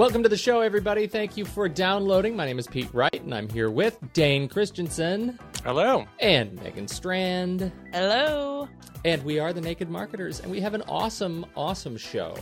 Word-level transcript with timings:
Welcome 0.00 0.22
to 0.22 0.30
the 0.30 0.36
show, 0.38 0.62
everybody. 0.62 1.06
Thank 1.06 1.36
you 1.36 1.44
for 1.44 1.68
downloading. 1.68 2.34
My 2.34 2.46
name 2.46 2.58
is 2.58 2.66
Pete 2.66 2.88
Wright, 2.94 3.20
and 3.22 3.34
I'm 3.34 3.50
here 3.50 3.70
with 3.70 3.98
Dane 4.14 4.48
Christensen 4.48 5.38
Hello. 5.62 6.06
and 6.20 6.58
Megan 6.62 6.88
Strand. 6.88 7.70
Hello. 7.92 8.66
And 9.04 9.22
we 9.24 9.38
are 9.38 9.52
the 9.52 9.60
Naked 9.60 9.90
Marketers, 9.90 10.40
and 10.40 10.50
we 10.50 10.58
have 10.62 10.72
an 10.72 10.80
awesome, 10.88 11.44
awesome 11.54 11.98
show 11.98 12.34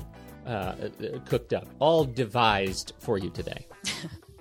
uh, 0.46 0.50
uh, 0.50 0.88
cooked 1.26 1.52
up, 1.52 1.66
all 1.80 2.04
devised 2.04 2.92
for 3.00 3.18
you 3.18 3.28
today. 3.28 3.66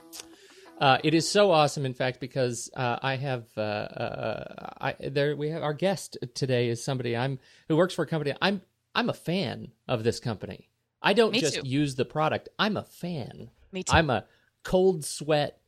uh, 0.80 1.00
it 1.04 1.16
is 1.16 1.28
so 1.28 1.50
awesome, 1.50 1.88
in 1.88 1.96
fact, 1.96 2.20
because 2.20 2.70
uh, 2.76 3.00
I 3.02 3.16
have 3.16 3.46
uh, 3.58 3.62
uh, 3.62 4.70
I, 4.80 4.96
there 5.10 5.36
we 5.36 5.50
have 5.50 5.64
our 5.64 5.74
guest 5.74 6.20
today 6.36 6.70
is 6.70 6.84
somebody 6.84 7.18
I'm 7.18 7.40
who 7.68 7.78
works 7.78 7.96
for 7.96 8.04
a 8.04 8.08
company. 8.08 8.36
I'm 8.44 8.62
I'm 8.94 9.10
a 9.10 9.14
fan 9.14 9.70
of 9.88 10.04
this 10.04 10.20
company. 10.20 10.70
I 11.02 11.14
don't 11.14 11.32
Me 11.32 11.40
just 11.40 11.56
too. 11.56 11.62
use 11.68 11.96
the 11.96 12.06
product. 12.06 12.50
I'm 12.58 12.78
a 12.78 12.84
fan. 12.84 13.50
Me 13.72 13.84
too. 13.84 13.94
I'm 13.96 14.10
a 14.10 14.26
cold 14.64 15.06
sweat, 15.06 15.60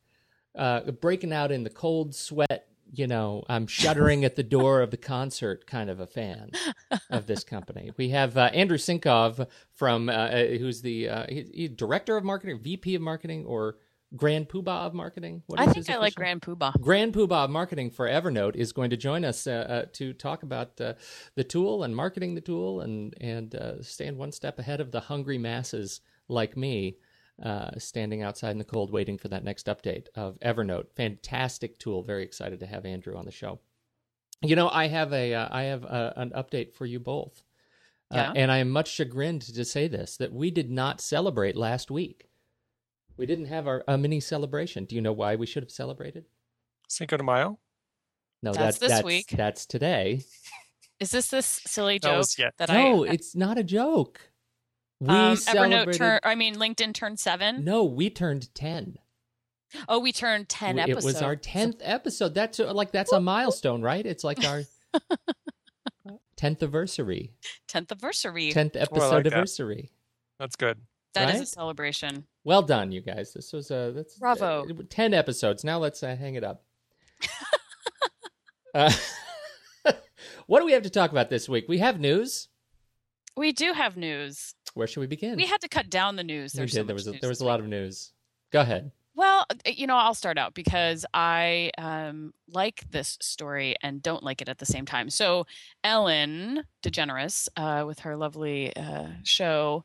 uh, 0.55 0.91
breaking 0.91 1.33
out 1.33 1.51
in 1.51 1.63
the 1.63 1.69
cold 1.69 2.15
sweat. 2.15 2.67
You 2.91 3.05
know, 3.05 3.43
I'm 3.47 3.67
shuddering 3.67 4.25
at 4.25 4.35
the 4.35 4.41
door 4.41 4.81
of 4.81 4.89
the 4.89 4.97
concert, 4.97 5.67
kind 5.67 5.91
of 5.91 5.99
a 5.99 6.07
fan 6.07 6.49
of 7.11 7.27
this 7.27 7.43
company. 7.43 7.91
We 7.97 8.09
have 8.09 8.35
uh, 8.35 8.49
Andrew 8.51 8.77
Sinkov 8.79 9.47
from, 9.75 10.09
uh, 10.09 10.13
uh, 10.13 10.45
who's 10.57 10.81
the 10.81 11.07
uh, 11.07 11.25
he, 11.29 11.45
he 11.53 11.67
director 11.67 12.17
of 12.17 12.23
marketing, 12.23 12.61
VP 12.63 12.95
of 12.95 13.01
marketing, 13.03 13.45
or 13.45 13.75
Grand 14.15 14.49
Poobah 14.49 14.87
of 14.87 14.93
marketing. 14.93 15.43
What 15.47 15.59
I 15.59 15.65
is 15.65 15.73
think 15.73 15.87
his 15.87 15.95
I 15.95 15.99
like 15.99 16.15
Grand 16.15 16.41
Poobah. 16.41 16.79
Grand 16.81 17.13
Poobah 17.13 17.45
of 17.45 17.49
Marketing 17.49 17.91
for 17.91 18.07
Evernote 18.07 18.55
is 18.55 18.71
going 18.73 18.89
to 18.89 18.97
join 18.97 19.23
us 19.23 19.45
uh, 19.45 19.51
uh, 19.51 19.85
to 19.93 20.13
talk 20.13 20.41
about 20.43 20.79
uh, 20.81 20.93
the 21.35 21.43
tool 21.43 21.83
and 21.83 21.95
marketing 21.95 22.33
the 22.35 22.41
tool 22.41 22.81
and 22.81 23.13
and 23.21 23.53
uh, 23.55 23.81
stand 23.83 24.17
one 24.17 24.31
step 24.31 24.57
ahead 24.57 24.81
of 24.81 24.91
the 24.91 24.99
hungry 25.01 25.37
masses 25.37 26.01
like 26.27 26.57
me, 26.57 26.97
uh, 27.43 27.71
standing 27.77 28.23
outside 28.23 28.51
in 28.51 28.57
the 28.57 28.63
cold 28.63 28.91
waiting 28.91 29.17
for 29.17 29.27
that 29.27 29.43
next 29.43 29.67
update 29.67 30.07
of 30.15 30.39
Evernote. 30.39 30.91
Fantastic 30.95 31.77
tool. 31.77 32.01
Very 32.01 32.23
excited 32.23 32.59
to 32.61 32.65
have 32.65 32.85
Andrew 32.85 33.15
on 33.15 33.25
the 33.25 33.31
show. 33.31 33.59
You 34.41 34.55
know, 34.55 34.69
I 34.69 34.87
have 34.87 35.13
a 35.13 35.33
uh, 35.35 35.49
I 35.51 35.63
have 35.63 35.85
uh 35.85 36.13
an 36.15 36.31
update 36.31 36.73
for 36.73 36.87
you 36.87 36.99
both, 36.99 37.43
uh, 38.11 38.15
Yeah? 38.17 38.33
and 38.35 38.51
I 38.51 38.57
am 38.57 38.71
much 38.71 38.89
chagrined 38.89 39.43
to 39.43 39.65
say 39.65 39.87
this 39.87 40.17
that 40.17 40.33
we 40.33 40.49
did 40.49 40.71
not 40.71 40.99
celebrate 40.99 41.55
last 41.55 41.91
week. 41.91 42.28
We 43.19 43.25
didn't 43.25 43.45
have 43.45 43.67
our 43.67 43.83
a 43.85 43.97
mini 43.97 44.21
celebration. 44.21 44.85
Do 44.85 44.95
you 44.95 45.01
know 45.01 45.11
why 45.11 45.35
we 45.35 45.45
should 45.45 45.61
have 45.61 45.71
celebrated? 45.71 46.23
Cinco 46.87 47.17
de 47.17 47.23
Mayo. 47.23 47.59
No, 48.41 48.53
That's 48.53 48.77
that, 48.77 48.79
this 48.79 48.91
that's 48.93 49.03
week. 49.05 49.27
That's 49.35 49.65
today. 49.65 50.21
Is 51.01 51.11
this 51.11 51.27
this 51.27 51.45
silly 51.65 51.99
That 51.99 52.07
joke 52.07 52.17
was 52.17 52.39
yet. 52.39 52.53
that 52.57 52.69
no, 52.69 53.05
I? 53.05 53.09
it's 53.09 53.35
not 53.35 53.57
a 53.57 53.63
joke. 53.63 54.21
We 55.01 55.09
um, 55.09 55.35
Evernote 55.35 55.37
celebrated. 55.39 55.97
turn. 55.97 56.19
I 56.23 56.35
mean, 56.35 56.55
LinkedIn 56.55 56.93
turned 56.93 57.19
seven. 57.19 57.63
no, 57.63 57.83
we 57.83 58.09
turned 58.09 58.53
ten. 58.55 58.97
Oh, 59.87 59.99
we 59.99 60.11
turned 60.13 60.47
ten 60.49 60.77
it 60.79 60.83
episodes. 60.83 61.03
It 61.03 61.07
was 61.07 61.21
our 61.21 61.35
tenth 61.35 61.77
episode. 61.81 62.33
That's 62.33 62.59
uh, 62.59 62.73
like 62.73 62.91
that's 62.91 63.11
a 63.11 63.19
milestone, 63.19 63.81
right? 63.81 64.05
It's 64.05 64.23
like 64.23 64.43
our 64.45 64.63
tenth 66.37 66.63
anniversary, 66.63 67.33
tenth 67.67 67.91
anniversary. 67.91 68.51
tenth 68.51 68.75
Oh, 68.75 68.79
I 68.79 68.81
like 68.81 68.91
episode 68.91 69.23
that. 69.25 69.33
anniversary. 69.33 69.91
That's 70.39 70.55
good. 70.55 70.79
That 71.13 71.29
is 71.29 71.35
right? 71.35 71.43
a 71.43 71.45
celebration. 71.45 72.25
Well 72.43 72.61
done, 72.61 72.91
you 72.91 73.01
guys. 73.01 73.33
This 73.33 73.51
was 73.53 73.69
a 73.71 73.91
that's 73.95 74.17
Bravo. 74.17 74.63
uh, 74.63 74.83
ten 74.89 75.13
episodes. 75.13 75.63
Now 75.63 75.77
let's 75.79 76.01
uh, 76.01 76.15
hang 76.15 76.35
it 76.35 76.43
up. 76.43 76.63
uh, 78.73 78.91
what 80.47 80.59
do 80.59 80.65
we 80.65 80.71
have 80.71 80.83
to 80.83 80.89
talk 80.89 81.11
about 81.11 81.29
this 81.29 81.49
week? 81.49 81.65
We 81.67 81.79
have 81.79 81.99
news. 81.99 82.47
We 83.35 83.51
do 83.51 83.73
have 83.73 83.97
news. 83.97 84.53
Where 84.73 84.87
should 84.87 85.01
we 85.01 85.07
begin? 85.07 85.35
We 85.35 85.45
had 85.45 85.61
to 85.61 85.69
cut 85.69 85.89
down 85.89 86.15
the 86.15 86.23
news. 86.23 86.53
We 86.53 86.61
did. 86.61 86.71
so 86.71 86.83
there 86.83 86.95
was 86.95 87.07
a, 87.07 87.11
there 87.13 87.29
was 87.29 87.41
a 87.41 87.45
lot 87.45 87.59
of 87.59 87.67
news. 87.67 88.13
Go 88.51 88.61
ahead. 88.61 88.91
Well, 89.15 89.45
uh, 89.49 89.55
you 89.65 89.85
know, 89.85 89.97
I'll 89.97 90.13
start 90.13 90.37
out 90.37 90.53
because 90.53 91.05
I 91.13 91.71
um, 91.77 92.33
like 92.47 92.89
this 92.89 93.17
story 93.21 93.75
and 93.83 94.01
don't 94.01 94.23
like 94.23 94.41
it 94.41 94.47
at 94.47 94.59
the 94.59 94.65
same 94.65 94.85
time. 94.85 95.09
So, 95.09 95.45
Ellen 95.83 96.63
DeGeneres, 96.83 97.49
uh, 97.57 97.83
with 97.85 97.99
her 97.99 98.15
lovely 98.15 98.73
uh, 98.77 99.07
show, 99.23 99.83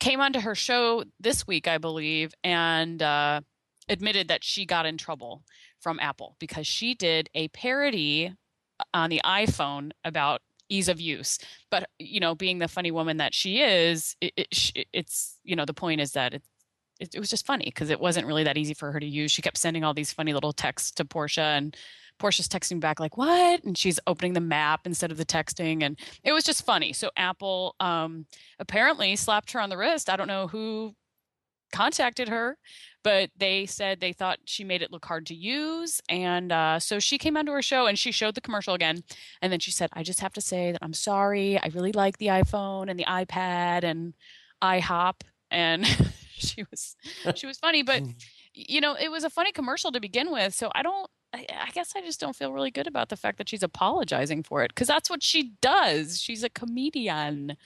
came 0.00 0.20
onto 0.20 0.40
her 0.40 0.54
show 0.54 1.04
this 1.20 1.46
week, 1.46 1.66
I 1.68 1.78
believe, 1.78 2.32
and 2.44 3.02
uh, 3.02 3.40
admitted 3.88 4.28
that 4.28 4.44
she 4.44 4.66
got 4.66 4.86
in 4.86 4.96
trouble 4.96 5.42
from 5.80 5.98
Apple 6.00 6.36
because 6.38 6.66
she 6.66 6.94
did 6.94 7.28
a 7.34 7.48
parody 7.48 8.34
on 8.94 9.10
the 9.10 9.20
iPhone 9.24 9.90
about 10.04 10.40
ease 10.68 10.88
of 10.88 11.00
use. 11.00 11.38
But 11.70 11.88
you 11.98 12.20
know, 12.20 12.34
being 12.34 12.58
the 12.58 12.68
funny 12.68 12.90
woman 12.90 13.16
that 13.18 13.34
she 13.34 13.62
is, 13.62 14.16
it, 14.20 14.32
it, 14.36 14.86
it's 14.92 15.38
you 15.44 15.56
know, 15.56 15.64
the 15.64 15.74
point 15.74 16.00
is 16.00 16.12
that 16.12 16.34
it, 16.34 16.42
it 17.00 17.18
was 17.18 17.30
just 17.30 17.46
funny 17.46 17.66
because 17.66 17.90
it 17.90 18.00
wasn't 18.00 18.26
really 18.26 18.44
that 18.44 18.58
easy 18.58 18.74
for 18.74 18.92
her 18.92 19.00
to 19.00 19.06
use. 19.06 19.32
She 19.32 19.42
kept 19.42 19.56
sending 19.56 19.84
all 19.84 19.94
these 19.94 20.12
funny 20.12 20.32
little 20.32 20.52
texts 20.52 20.90
to 20.92 21.04
Portia, 21.04 21.40
and 21.40 21.76
Portia's 22.18 22.48
texting 22.48 22.80
back 22.80 23.00
like, 23.00 23.16
"What?" 23.16 23.64
and 23.64 23.76
she's 23.76 24.00
opening 24.06 24.32
the 24.32 24.40
map 24.40 24.86
instead 24.86 25.10
of 25.10 25.16
the 25.16 25.24
texting, 25.24 25.82
and 25.82 25.98
it 26.24 26.32
was 26.32 26.44
just 26.44 26.64
funny. 26.64 26.92
So 26.92 27.10
Apple 27.16 27.74
um, 27.80 28.26
apparently 28.58 29.16
slapped 29.16 29.52
her 29.52 29.60
on 29.60 29.70
the 29.70 29.76
wrist. 29.76 30.10
I 30.10 30.16
don't 30.16 30.28
know 30.28 30.46
who 30.46 30.94
contacted 31.72 32.28
her, 32.28 32.56
but 33.04 33.30
they 33.36 33.66
said 33.66 34.00
they 34.00 34.12
thought 34.12 34.38
she 34.44 34.64
made 34.64 34.82
it 34.82 34.90
look 34.90 35.04
hard 35.04 35.26
to 35.26 35.34
use, 35.34 36.00
and 36.08 36.52
uh, 36.52 36.78
so 36.78 36.98
she 36.98 37.18
came 37.18 37.36
onto 37.36 37.52
her 37.52 37.62
show 37.62 37.86
and 37.86 37.98
she 37.98 38.12
showed 38.12 38.34
the 38.34 38.40
commercial 38.40 38.74
again, 38.74 39.02
and 39.42 39.52
then 39.52 39.60
she 39.60 39.70
said, 39.70 39.90
"I 39.92 40.02
just 40.02 40.20
have 40.20 40.32
to 40.34 40.40
say 40.40 40.72
that 40.72 40.82
I'm 40.82 40.94
sorry. 40.94 41.58
I 41.58 41.68
really 41.74 41.92
like 41.92 42.18
the 42.18 42.26
iPhone 42.28 42.90
and 42.90 42.98
the 42.98 43.04
iPad 43.04 43.84
and 43.84 44.14
iHop." 44.62 45.22
And 45.50 45.86
she 46.38 46.64
was 46.70 46.96
she 47.34 47.46
was 47.46 47.58
funny, 47.58 47.82
but 47.82 48.02
you 48.54 48.80
know, 48.80 48.94
it 48.94 49.10
was 49.10 49.24
a 49.24 49.30
funny 49.30 49.52
commercial 49.52 49.92
to 49.92 50.00
begin 50.00 50.30
with. 50.30 50.54
So 50.54 50.70
I 50.74 50.82
don't. 50.82 51.08
I, 51.32 51.70
guess 51.74 51.92
I 51.94 52.00
just 52.00 52.20
don't 52.20 52.34
feel 52.34 52.52
really 52.52 52.70
good 52.70 52.86
about 52.86 53.10
the 53.10 53.16
fact 53.16 53.38
that 53.38 53.48
she's 53.48 53.62
apologizing 53.62 54.42
for 54.42 54.62
it 54.62 54.68
because 54.68 54.88
that's 54.88 55.10
what 55.10 55.22
she 55.22 55.52
does. 55.60 56.20
She's 56.20 56.42
a 56.42 56.48
comedian. 56.48 57.56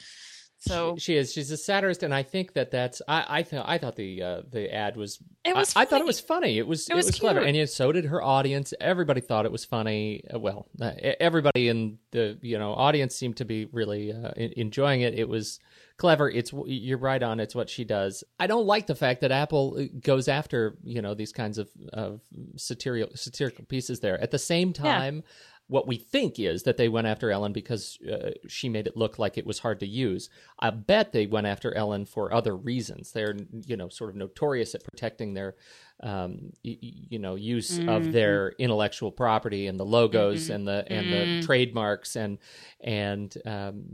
So 0.65 0.95
she, 0.97 1.01
she 1.01 1.17
is. 1.17 1.33
She's 1.33 1.51
a 1.51 1.57
satirist, 1.57 2.05
and 2.05 2.15
I 2.15 2.23
think 2.23 2.53
that 2.55 2.71
that's. 2.71 3.03
I 3.09 3.25
I 3.29 3.43
thought 3.43 3.65
I 3.69 3.79
thought 3.79 3.97
the 3.97 4.23
uh, 4.23 4.43
the 4.49 4.73
ad 4.73 4.97
was. 4.97 5.19
it 5.45 5.57
was. 5.57 5.75
I, 5.75 5.83
I 5.83 5.85
thought 5.85 6.01
it 6.01 6.07
was 6.07 6.21
funny. 6.21 6.57
It 6.59 6.67
was. 6.67 6.89
It 6.89 6.95
was 6.95 7.11
clever, 7.19 7.41
and 7.41 7.57
yet 7.57 7.69
so 7.71 7.91
did 7.91 8.05
her 8.05 8.23
audience. 8.23 8.73
Everybody 8.81 9.21
thought 9.21 9.45
it 9.45 9.51
was 9.53 9.65
funny. 9.65 10.23
Uh, 10.33 10.39
Well, 10.39 10.69
uh, 10.81 10.93
everybody 11.19 11.69
in 11.69 11.99
the 12.13 12.39
you 12.43 12.59
know 12.59 12.75
audience 12.75 13.17
seemed 13.17 13.39
to 13.39 13.45
be 13.45 13.65
really 13.67 14.13
uh, 14.13 14.31
enjoying 14.37 15.01
it. 15.01 15.19
It 15.19 15.29
was 15.29 15.59
clever. 15.97 16.31
It's 16.31 16.53
you're 16.67 16.99
right 16.99 17.23
on. 17.23 17.41
It's 17.41 17.55
what 17.57 17.69
she 17.69 17.85
does. 17.85 18.23
I 18.39 18.47
don't 18.47 18.67
like 18.67 18.87
the 18.87 18.95
fact 18.95 19.21
that 19.23 19.33
Apple 19.33 19.77
uh, 19.79 19.85
goes 20.01 20.29
after 20.29 20.77
you 20.85 21.03
know 21.03 21.15
these 21.15 21.33
kinds 21.33 21.59
of 21.59 21.71
of 21.93 22.21
satirical 22.57 23.17
satirical 23.17 23.65
pieces. 23.65 23.99
There 23.99 24.21
at 24.21 24.31
the 24.31 24.39
same 24.39 24.73
Yeah. 24.79 25.23
What 25.73 25.89
we 25.89 25.97
think 25.97 26.39
is 26.39 26.65
that 26.65 26.77
they 26.77 26.91
went 26.91 27.07
after 27.07 27.31
Ellen 27.31 27.55
because 27.55 27.99
uh, 28.03 28.33
she 28.47 28.69
made 28.69 28.87
it 28.87 28.95
look 28.95 29.19
like 29.19 29.39
it 29.39 29.47
was 29.47 29.61
hard 29.61 29.81
to 29.81 29.87
use. 29.87 30.29
I 30.59 30.69
bet 30.69 31.13
they 31.13 31.27
went 31.27 31.47
after 31.47 31.75
Ellen 31.75 32.05
for 32.05 32.31
other 32.31 32.55
reasons. 32.55 33.13
They're, 33.13 33.35
you 33.67 33.79
know, 33.79 33.89
sort 33.89 34.11
of 34.11 34.17
notorious 34.17 34.75
at 34.75 34.85
protecting 34.85 35.33
their, 35.33 35.55
um, 36.03 36.53
y- 36.63 36.77
you 36.83 37.19
know, 37.19 37.37
use 37.37 37.81
of 37.89 38.13
their 38.13 38.53
intellectual 38.59 39.11
property 39.11 39.67
and 39.67 39.81
the 39.81 39.87
logos 39.87 40.51
and 40.51 40.69
the 40.69 40.85
and 40.89 41.11
the 41.11 41.41
trademarks 41.41 42.17
and 42.17 42.37
and 42.81 43.35
um, 43.47 43.85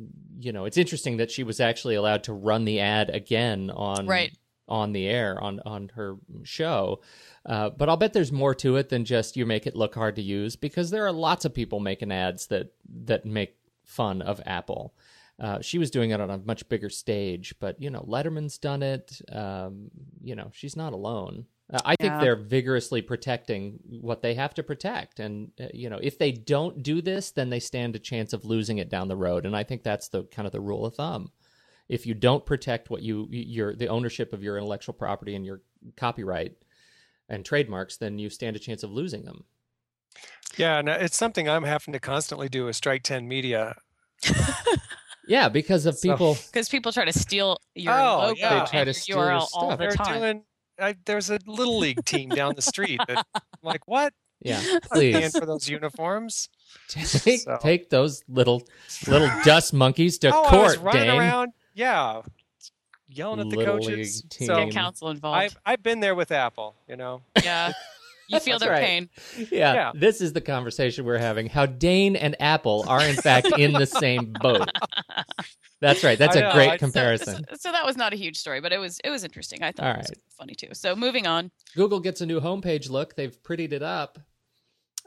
you 0.40 0.50
know, 0.52 0.64
it's 0.64 0.78
interesting 0.78 1.18
that 1.18 1.30
she 1.30 1.44
was 1.44 1.60
actually 1.60 1.94
allowed 1.94 2.24
to 2.24 2.32
run 2.32 2.64
the 2.64 2.80
ad 2.80 3.08
again 3.10 3.70
on 3.70 4.06
Right. 4.08 4.32
On 4.68 4.92
the 4.92 5.06
air 5.06 5.42
on 5.42 5.60
on 5.64 5.90
her 5.94 6.16
show. 6.42 7.00
Uh, 7.46 7.70
but 7.70 7.88
I'll 7.88 7.96
bet 7.96 8.12
there's 8.12 8.32
more 8.32 8.54
to 8.56 8.76
it 8.76 8.88
than 8.88 9.04
just 9.04 9.36
you 9.36 9.46
make 9.46 9.66
it 9.66 9.76
look 9.76 9.94
hard 9.94 10.16
to 10.16 10.22
use 10.22 10.56
because 10.56 10.90
there 10.90 11.06
are 11.06 11.12
lots 11.12 11.44
of 11.44 11.54
people 11.54 11.80
making 11.80 12.12
ads 12.12 12.46
that 12.48 12.72
that 13.04 13.24
make 13.24 13.56
fun 13.84 14.22
of 14.22 14.40
Apple. 14.44 14.94
Uh, 15.40 15.60
she 15.60 15.78
was 15.78 15.90
doing 15.90 16.10
it 16.10 16.20
on 16.20 16.30
a 16.30 16.38
much 16.38 16.68
bigger 16.68 16.90
stage, 16.90 17.54
but 17.60 17.80
you 17.80 17.90
know 17.90 18.04
Letterman's 18.08 18.58
done 18.58 18.82
it. 18.82 19.20
Um, 19.32 19.90
you 20.22 20.34
know 20.34 20.50
she's 20.52 20.76
not 20.76 20.92
alone. 20.92 21.46
Uh, 21.72 21.80
I 21.84 21.96
think 21.96 22.20
they're 22.20 22.34
vigorously 22.34 23.02
protecting 23.02 23.78
what 24.00 24.22
they 24.22 24.34
have 24.34 24.54
to 24.54 24.62
protect, 24.62 25.20
and 25.20 25.52
uh, 25.60 25.66
you 25.72 25.88
know 25.88 25.98
if 26.02 26.18
they 26.18 26.32
don't 26.32 26.82
do 26.82 27.00
this, 27.00 27.30
then 27.30 27.50
they 27.50 27.60
stand 27.60 27.94
a 27.94 28.00
chance 28.00 28.32
of 28.32 28.44
losing 28.44 28.78
it 28.78 28.88
down 28.90 29.08
the 29.08 29.16
road. 29.16 29.46
And 29.46 29.56
I 29.56 29.62
think 29.62 29.82
that's 29.82 30.08
the 30.08 30.24
kind 30.24 30.46
of 30.46 30.52
the 30.52 30.60
rule 30.60 30.84
of 30.84 30.96
thumb 30.96 31.30
if 31.88 32.06
you 32.06 32.14
don't 32.14 32.44
protect 32.46 32.90
what 32.90 33.02
you 33.02 33.26
your 33.30 33.74
the 33.74 33.88
ownership 33.88 34.32
of 34.32 34.42
your 34.42 34.56
intellectual 34.56 34.92
property 34.94 35.34
and 35.34 35.44
your 35.46 35.62
copyright 35.96 36.52
and 37.28 37.44
trademarks, 37.44 37.96
then 37.96 38.18
you 38.18 38.30
stand 38.30 38.56
a 38.56 38.58
chance 38.58 38.82
of 38.82 38.90
losing 38.90 39.24
them. 39.24 39.44
Yeah, 40.56 40.78
and 40.78 40.88
uh, 40.88 40.96
it's 41.00 41.16
something 41.16 41.48
I'm 41.48 41.64
having 41.64 41.92
to 41.92 42.00
constantly 42.00 42.48
do 42.48 42.64
with 42.66 42.76
Strike 42.76 43.02
Ten 43.04 43.28
Media. 43.28 43.76
Yeah, 45.26 45.50
because 45.50 45.84
of 45.84 45.98
So- 45.98 46.08
people. 46.10 46.38
because 46.52 46.70
people 46.70 46.90
try 46.90 47.04
to 47.04 47.12
steal 47.12 47.58
your 47.74 47.92
Oh, 47.92 48.18
logo 48.28 48.34
yeah. 48.38 48.48
They 48.64 48.70
try 48.70 48.80
and 48.80 48.86
to 48.86 48.86
your 48.86 48.94
steal 48.94 49.16
your 49.18 49.26
URL 49.26 49.40
all 49.40 49.46
stuff. 49.46 49.70
the 49.72 49.76
They're 49.76 49.90
time. 49.92 50.18
doing. 50.20 50.42
I, 50.80 50.96
there's 51.04 51.28
a 51.30 51.38
little 51.46 51.78
league 51.78 52.02
team 52.06 52.30
down 52.30 52.54
the 52.56 52.62
street. 52.62 52.98
That, 53.06 53.26
I'm 53.34 53.42
like, 53.62 53.86
what? 53.86 54.14
Yeah, 54.40 54.58
paying 54.60 54.80
please 55.20 55.36
for 55.38 55.44
those 55.44 55.68
uniforms. 55.68 56.48
take, 56.88 57.40
So- 57.40 57.58
take 57.60 57.90
those 57.90 58.22
little 58.26 58.62
little 59.06 59.28
dust 59.44 59.74
monkeys 59.74 60.16
to 60.20 60.34
oh, 60.34 60.44
I 60.44 60.56
was 60.62 60.76
court, 60.76 60.84
running 60.94 61.08
Dane. 61.10 61.20
around. 61.20 61.52
Yeah, 61.78 62.22
yelling 63.08 63.40
at 63.40 63.50
the 63.50 63.56
Little 63.56 63.78
coaches. 63.78 64.22
league 64.24 64.30
team. 64.30 64.46
So 64.48 64.64
Get 64.64 64.72
council 64.74 65.10
involved. 65.10 65.36
I've 65.38 65.56
I've 65.64 65.82
been 65.82 66.00
there 66.00 66.14
with 66.14 66.32
Apple. 66.32 66.74
You 66.88 66.96
know. 66.96 67.22
yeah. 67.42 67.72
You 68.28 68.38
feel 68.40 68.58
That's 68.58 68.64
their 68.64 68.72
right. 68.72 68.84
pain. 68.84 69.08
Yeah, 69.50 69.72
Yeah. 69.74 69.92
this 69.94 70.20
is 70.20 70.32
the 70.34 70.40
conversation 70.42 71.04
we're 71.06 71.16
having. 71.18 71.48
How 71.48 71.64
Dane 71.66 72.14
and 72.16 72.36
Apple 72.40 72.84
are 72.88 73.02
in 73.02 73.16
fact 73.16 73.46
in 73.58 73.72
the 73.72 73.86
same 73.86 74.34
boat. 74.42 74.68
That's 75.80 76.02
right. 76.04 76.18
That's 76.18 76.36
I 76.36 76.40
a 76.40 76.42
know, 76.42 76.52
great 76.52 76.68
I- 76.70 76.72
so- 76.76 76.78
comparison. 76.78 77.44
So, 77.50 77.56
so 77.56 77.72
that 77.72 77.86
was 77.86 77.96
not 77.96 78.12
a 78.12 78.16
huge 78.16 78.36
story, 78.36 78.60
but 78.60 78.72
it 78.72 78.78
was 78.78 79.00
it 79.04 79.10
was 79.10 79.22
interesting. 79.24 79.62
I 79.62 79.72
thought 79.72 79.86
All 79.86 79.92
it 79.94 79.98
was 79.98 80.08
right. 80.10 80.18
funny 80.36 80.54
too. 80.54 80.74
So 80.74 80.94
moving 80.96 81.26
on. 81.26 81.50
Google 81.76 82.00
gets 82.00 82.20
a 82.20 82.26
new 82.26 82.40
homepage 82.40 82.90
look. 82.90 83.14
They've 83.14 83.40
prettied 83.42 83.72
it 83.72 83.82
up. 83.82 84.18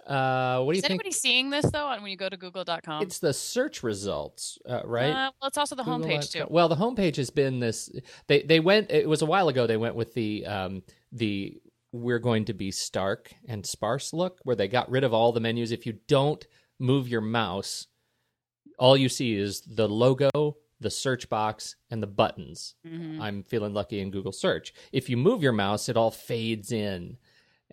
Uh, 0.08 0.62
what 0.64 0.74
do 0.74 0.78
you 0.78 0.82
think? 0.82 0.86
Is 0.86 0.90
anybody 0.92 1.12
seeing 1.12 1.50
this 1.50 1.66
though? 1.72 1.90
When 1.90 2.06
you 2.10 2.18
go 2.18 2.30
to 2.30 2.38
google.com, 2.38 3.04
It's 3.04 3.20
the 3.20 3.34
search 3.34 3.84
results, 3.84 4.58
uh, 4.68 4.82
right? 4.84 5.10
Uh, 5.12 5.32
well, 5.42 5.48
it's 5.48 5.58
also 5.58 5.76
the 5.76 5.84
Google 5.84 6.00
homepage 6.08 6.32
too. 6.32 6.46
Well, 6.50 6.68
the 6.70 6.76
homepage 6.76 7.18
has 7.18 7.30
been 7.30 7.60
this. 7.60 7.90
They 8.28 8.42
they 8.42 8.60
went. 8.60 8.92
It 8.92 9.08
was 9.08 9.22
a 9.22 9.26
while 9.26 9.48
ago. 9.50 9.68
They 9.68 9.78
went 9.78 9.96
with 9.96 10.14
the 10.14 10.46
um, 10.46 10.84
the 11.12 11.62
we're 11.94 12.20
going 12.20 12.46
to 12.46 12.54
be 12.54 12.72
stark 12.72 13.34
and 13.48 13.66
sparse 13.66 14.14
look, 14.14 14.40
where 14.44 14.56
they 14.56 14.68
got 14.68 14.90
rid 14.90 15.04
of 15.04 15.14
all 15.14 15.32
the 15.34 15.40
menus. 15.42 15.72
If 15.72 15.86
you 15.86 15.98
don't 16.08 16.46
move 16.80 17.08
your 17.08 17.22
mouse, 17.22 17.88
all 18.80 18.96
you 18.96 19.10
see 19.10 19.36
is 19.36 19.62
the 19.62 19.88
logo, 19.90 20.30
the 20.80 20.90
search 20.90 21.28
box, 21.30 21.76
and 21.90 22.02
the 22.02 22.08
buttons. 22.08 22.76
Mhm. 22.88 23.20
I'm 23.20 23.44
feeling 23.44 23.74
lucky 23.74 24.00
in 24.00 24.10
Google 24.10 24.32
search. 24.32 24.74
If 24.94 25.10
you 25.10 25.18
move 25.18 25.44
your 25.44 25.52
mouse, 25.52 25.90
it 25.90 25.98
all 25.98 26.12
fades 26.12 26.72
in. 26.72 27.18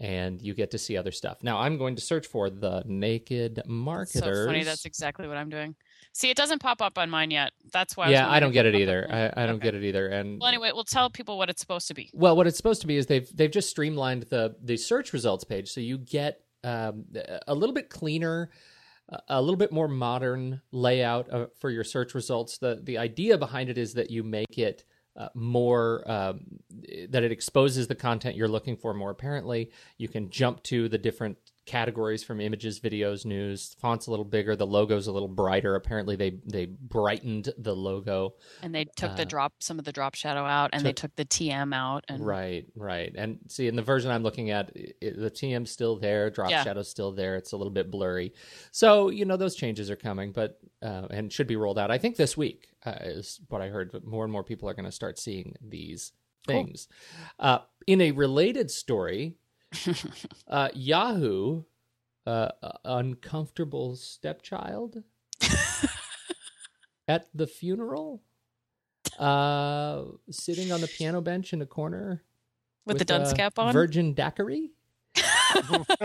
And 0.01 0.41
you 0.41 0.55
get 0.55 0.71
to 0.71 0.79
see 0.79 0.97
other 0.97 1.11
stuff. 1.11 1.39
Now 1.43 1.59
I'm 1.59 1.77
going 1.77 1.97
to 1.97 2.01
search 2.03 2.27
for 2.29 2.51
the 2.51 2.83
naked 2.87 3.63
marketers. 3.67 4.39
So 4.39 4.47
funny. 4.47 4.63
That's 4.63 4.85
exactly 4.85 5.27
what 5.27 5.37
I'm 5.37 5.49
doing. 5.49 5.75
See, 6.13 6.31
it 6.31 6.37
doesn't 6.37 6.61
pop 6.61 6.81
up 6.81 6.99
on 6.99 7.11
mine 7.11 7.31
yet. 7.33 7.53
That's 7.73 7.97
why. 7.97 8.05
I 8.05 8.07
was 8.09 8.13
yeah, 8.13 8.27
I 8.27 8.31
wondering 8.31 8.43
don't 8.43 8.53
get 8.53 8.67
it 8.67 8.75
either. 8.77 9.09
I, 9.11 9.43
I 9.43 9.47
don't 9.47 9.57
Okay. 9.57 9.65
get 9.65 9.75
it 9.75 9.83
either. 9.85 10.07
And 10.09 10.39
Well, 10.41 10.49
anyway, 10.49 10.71
we'll 10.73 10.85
tell 10.85 11.11
people 11.11 11.37
what 11.37 11.51
it's 11.51 11.61
supposed 11.61 11.89
to 11.89 11.95
be. 11.95 12.11
well, 12.15 12.37
what 12.37 12.47
it's 12.47 12.57
supposed 12.57 12.81
to 12.83 12.87
be 12.87 12.97
is 12.97 13.07
they've 13.07 13.29
they've 13.37 13.51
just 13.51 13.71
streamlined 13.71 14.23
the 14.31 14.55
the 14.63 14.77
search 14.77 15.13
results 15.13 15.43
page, 15.45 15.69
so 15.69 15.81
you 15.81 15.99
get 15.99 16.41
um, 16.65 17.05
a 17.49 17.55
little 17.55 17.75
bit 17.75 17.91
cleaner, 17.91 18.51
a- 19.29 19.41
little 19.41 19.57
bit 19.57 19.73
more 19.73 19.89
modern 19.89 20.61
layout 20.73 21.33
uh, 21.33 21.47
for 21.61 21.71
your 21.71 21.85
search 21.85 22.15
results. 22.15 22.59
the 22.59 22.81
The 22.83 22.99
idea 22.99 23.37
behind 23.37 23.69
it 23.69 23.79
is 23.79 23.95
that 23.95 24.11
you 24.11 24.23
make 24.23 24.59
it 24.59 24.85
uh, 25.19 25.29
more 25.35 26.09
um, 26.11 26.41
that 27.11 27.25
it 27.25 27.33
exposes 27.33 27.89
the 27.89 27.95
content 27.95 28.37
you're 28.37 28.49
looking 28.49 28.77
for 28.77 28.95
more 28.95 29.11
apparently. 29.11 29.71
You 29.99 30.09
can 30.09 30.31
jump 30.31 30.63
to 30.65 30.89
the 30.89 30.99
different 30.99 31.37
categories 31.69 32.25
from 32.25 32.41
images, 32.41 32.81
videos, 32.81 33.25
news. 33.25 33.77
Font's 33.79 34.07
a 34.09 34.11
little 34.11 34.25
bigger. 34.25 34.57
The 34.57 34.67
logo's 34.67 35.07
a 35.07 35.13
little 35.13 35.29
brighter. 35.29 35.75
Apparently, 35.77 36.17
they 36.17 36.31
they 36.45 36.67
brightened 36.67 37.51
the 37.59 37.77
logo. 37.77 38.35
And 38.63 38.75
they 38.75 38.87
took 38.97 39.11
Uh, 39.11 39.15
the 39.17 39.25
drop, 39.25 39.53
some 39.61 39.79
of 39.79 39.85
the 39.85 39.93
drop 39.93 40.15
shadow 40.17 40.45
out, 40.45 40.71
and 40.73 40.85
they 40.85 40.93
took- 40.93 41.11
took 41.15 41.17
the 41.17 41.25
TM 41.27 41.73
out. 41.75 42.05
And 42.09 42.25
Right, 42.27 42.67
right. 42.75 43.13
And 43.15 43.39
see, 43.49 43.69
in 43.69 43.77
the 43.77 43.83
version 43.83 44.11
I'm 44.11 44.23
looking 44.25 44.51
at, 44.51 44.73
it, 44.75 45.17
the 45.21 45.31
TM's 45.31 45.71
still 45.71 45.97
there, 45.97 46.31
drop 46.31 46.51
Yeah. 46.51 46.65
shadow's 46.65 46.89
still 46.89 47.13
there. 47.13 47.37
It's 47.37 47.53
a 47.53 47.57
little 47.57 47.73
bit 47.73 47.91
blurry. 47.91 48.33
So, 48.73 49.11
you 49.11 49.25
know, 49.25 49.37
those 49.37 49.55
changes 49.55 49.91
are 49.91 49.97
coming, 49.97 50.33
but, 50.33 50.59
uh, 50.83 51.07
and 51.11 51.33
should 51.33 51.47
be 51.47 51.57
rolled 51.57 51.79
out. 51.79 51.91
I 51.91 51.99
think 51.99 52.17
this 52.17 52.37
week 52.37 52.69
uh, 52.87 52.97
is 53.03 53.41
what 53.49 53.61
I 53.61 53.69
heard, 53.69 53.93
but 53.93 54.05
more 54.05 54.25
and 54.25 54.33
more 54.33 54.43
people 54.45 54.69
are 54.69 54.75
going 54.75 54.85
to 54.87 54.93
start 54.93 55.19
seeing 55.19 55.55
these 55.61 56.13
Cool. 56.47 56.65
things. 56.65 56.89
Uh, 57.39 57.59
in 57.87 58.01
a 58.01 58.13
related 58.13 58.71
story, 58.71 59.37
uh, 60.49 60.69
Yahoo, 60.75 61.65
uh, 62.27 62.49
uncomfortable 62.85 63.97
stepchild 63.97 65.03
at 67.09 67.29
the 67.35 67.47
funeral, 67.47 68.23
uh, 69.19 70.05
sitting 70.31 70.73
on 70.73 70.81
the 70.81 70.89
piano 70.89 71.21
bench 71.21 71.53
in 71.53 71.63
a 71.63 71.67
corner 71.67 72.23
with, 72.87 72.99
the 72.99 73.05
dunce 73.05 73.33
cap 73.33 73.59
on. 73.59 73.73
Virgin 73.73 74.15
daiquiri. 74.15 74.73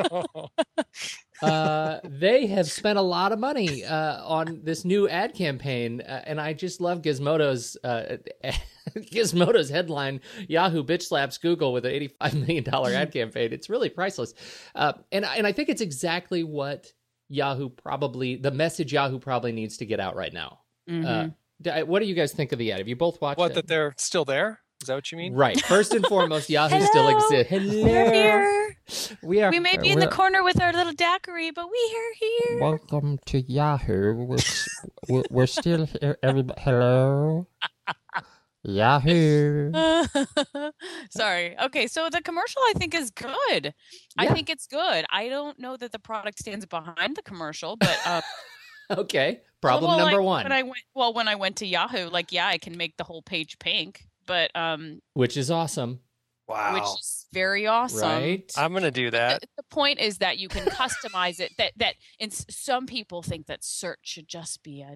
Uh, 1.42 2.00
they 2.06 2.48
have 2.48 2.71
spent 2.71 2.98
a 2.98 3.01
lot 3.01 3.33
of 3.33 3.39
money 3.39 3.83
uh, 3.83 4.24
on 4.24 4.62
this 4.63 4.86
new 4.86 5.09
ad 5.09 5.33
campaign, 5.33 6.00
uh, 6.00 6.21
and 6.25 6.39
I 6.39 6.54
just 6.54 6.80
love 6.80 7.01
Gizmodo's 7.01 7.75
uh, 7.83 8.18
Gizmodo's 9.12 9.69
headline: 9.69 10.22
Yahoo 10.48 10.84
bitch 10.84 11.04
slaps 11.04 11.38
Google 11.38 11.74
with 11.74 11.86
an 11.86 11.92
eighty-five 11.92 12.34
million 12.36 12.63
dollar 12.63 12.92
ad 12.92 13.12
campaign. 13.13 13.54
It's 13.54 13.69
really 13.69 13.90
priceless, 13.90 14.34
uh, 14.75 14.94
and 15.12 15.25
and 15.25 15.45
I 15.48 15.51
think 15.51 15.69
it's 15.69 15.81
exactly 15.81 16.44
what 16.44 16.92
Yahoo 17.30 17.69
probably 17.69 18.36
the 18.36 18.51
message 18.51 18.94
Yahoo 18.94 19.19
probably 19.19 19.51
needs 19.51 19.78
to 19.78 19.86
get 19.86 20.00
out 20.00 20.16
right 20.16 20.34
now. 20.34 20.60
Mhm. 20.90 21.34
Uh, 21.66 21.86
what 21.86 22.00
do 22.01 22.06
you 22.06 22.13
guys 22.16 22.34
think 22.34 22.51
of 22.51 22.60
the 22.60 22.72
ad? 22.74 22.80
Have 22.80 22.88
you 22.88 22.95
both 22.95 23.22
watched 23.22 23.38
what 23.40 23.51
it? 23.51 23.56
that 23.56 23.68
they're 23.68 23.94
still 23.98 24.25
there? 24.25 24.60
Is 24.81 24.88
that 24.88 24.95
what 24.95 25.10
you 25.13 25.18
mean? 25.18 25.34
Right. 25.34 25.57
First 25.62 25.94
and 25.94 26.06
foremost, 26.07 26.50
Yahoo 26.50 26.81
still 26.81 27.07
exists. 27.07 27.50
Hello. 27.50 27.84
We're 27.86 28.12
here. 28.12 28.75
We 29.24 29.42
are. 29.42 29.50
We 29.50 29.60
may 29.60 29.78
be 29.78 29.92
in 29.92 30.00
the 30.00 30.07
we're- 30.07 30.16
corner 30.16 30.44
with 30.44 30.62
our 30.62 30.74
little 30.74 30.92
daiquiri, 30.92 31.51
but 31.51 31.68
we 31.72 31.95
are 31.98 32.13
here. 32.19 32.60
Welcome 32.62 33.18
to 33.28 33.40
Yahoo. 33.40 34.13
We're, 34.25 34.38
we're, 35.07 35.24
we're 35.30 35.45
still 35.48 35.86
here. 35.86 36.18
Everybody, 36.22 36.60
hello. 36.62 37.48
Yahoo. 38.63 39.71
Sorry. 41.10 41.57
Okay, 41.60 41.88
so 41.88 42.10
the 42.10 42.21
commercial 42.21 42.62
I 42.62 42.74
think 42.77 42.94
is 42.95 43.12
good. 43.12 43.74
I 44.18 44.27
think 44.27 44.50
it's 44.50 44.68
good. 44.68 45.06
I 45.10 45.30
don't 45.30 45.60
know 45.60 45.75
that 45.77 45.92
the 45.92 46.00
product 46.00 46.39
stands 46.39 46.65
behind 46.65 47.15
the 47.15 47.21
commercial, 47.24 47.75
but 47.75 48.00
um, 48.06 48.21
Okay. 48.92 49.42
Problem 49.62 49.89
well, 49.89 49.98
number 49.98 50.18
like, 50.18 50.25
one, 50.25 50.44
When 50.44 50.51
I 50.51 50.63
went, 50.63 50.83
well, 50.94 51.13
when 51.13 51.27
I 51.27 51.36
went 51.36 51.57
to 51.57 51.65
Yahoo, 51.65 52.10
like, 52.10 52.31
yeah, 52.31 52.48
I 52.48 52.57
can 52.57 52.77
make 52.77 52.98
the 52.98 53.04
whole 53.04 53.21
page 53.21 53.57
pink, 53.60 54.06
but 54.25 54.51
um, 54.56 55.00
which 55.13 55.38
is 55.38 55.50
awesome, 55.50 56.00
Wow. 56.48 56.74
which 56.74 56.83
is 56.83 57.25
very 57.33 57.66
awesome. 57.66 58.01
right? 58.09 58.51
I'm 58.57 58.74
gonna 58.74 58.92
do 58.92 59.09
that. 59.12 59.42
The, 59.42 59.48
the 59.57 59.63
point 59.63 60.00
is 60.00 60.18
that 60.18 60.38
you 60.38 60.50
can 60.50 60.66
customize 60.66 61.39
it. 61.39 61.54
That 61.57 61.71
that 61.77 61.95
in 62.19 62.30
some 62.31 62.86
people 62.86 63.24
think 63.24 63.48
that 63.48 63.63
search 63.63 64.00
should 64.04 64.27
just 64.27 64.63
be 64.63 64.81
a 64.81 64.95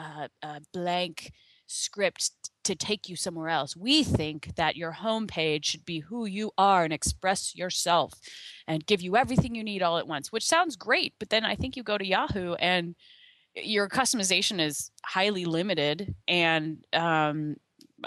a, 0.00 0.28
a 0.42 0.60
blank 0.72 1.30
script 1.72 2.30
to 2.64 2.74
take 2.74 3.08
you 3.08 3.16
somewhere 3.16 3.48
else. 3.48 3.76
We 3.76 4.04
think 4.04 4.54
that 4.56 4.76
your 4.76 4.92
homepage 4.92 5.64
should 5.64 5.84
be 5.84 6.00
who 6.00 6.26
you 6.26 6.52
are 6.56 6.84
and 6.84 6.92
express 6.92 7.56
yourself 7.56 8.12
and 8.66 8.86
give 8.86 9.00
you 9.00 9.16
everything 9.16 9.54
you 9.54 9.64
need 9.64 9.82
all 9.82 9.98
at 9.98 10.06
once, 10.06 10.30
which 10.30 10.46
sounds 10.46 10.76
great. 10.76 11.14
But 11.18 11.30
then 11.30 11.44
I 11.44 11.56
think 11.56 11.76
you 11.76 11.82
go 11.82 11.98
to 11.98 12.06
Yahoo 12.06 12.54
and 12.54 12.94
your 13.54 13.88
customization 13.88 14.60
is 14.60 14.90
highly 15.04 15.44
limited. 15.44 16.14
And 16.28 16.84
um, 16.92 17.56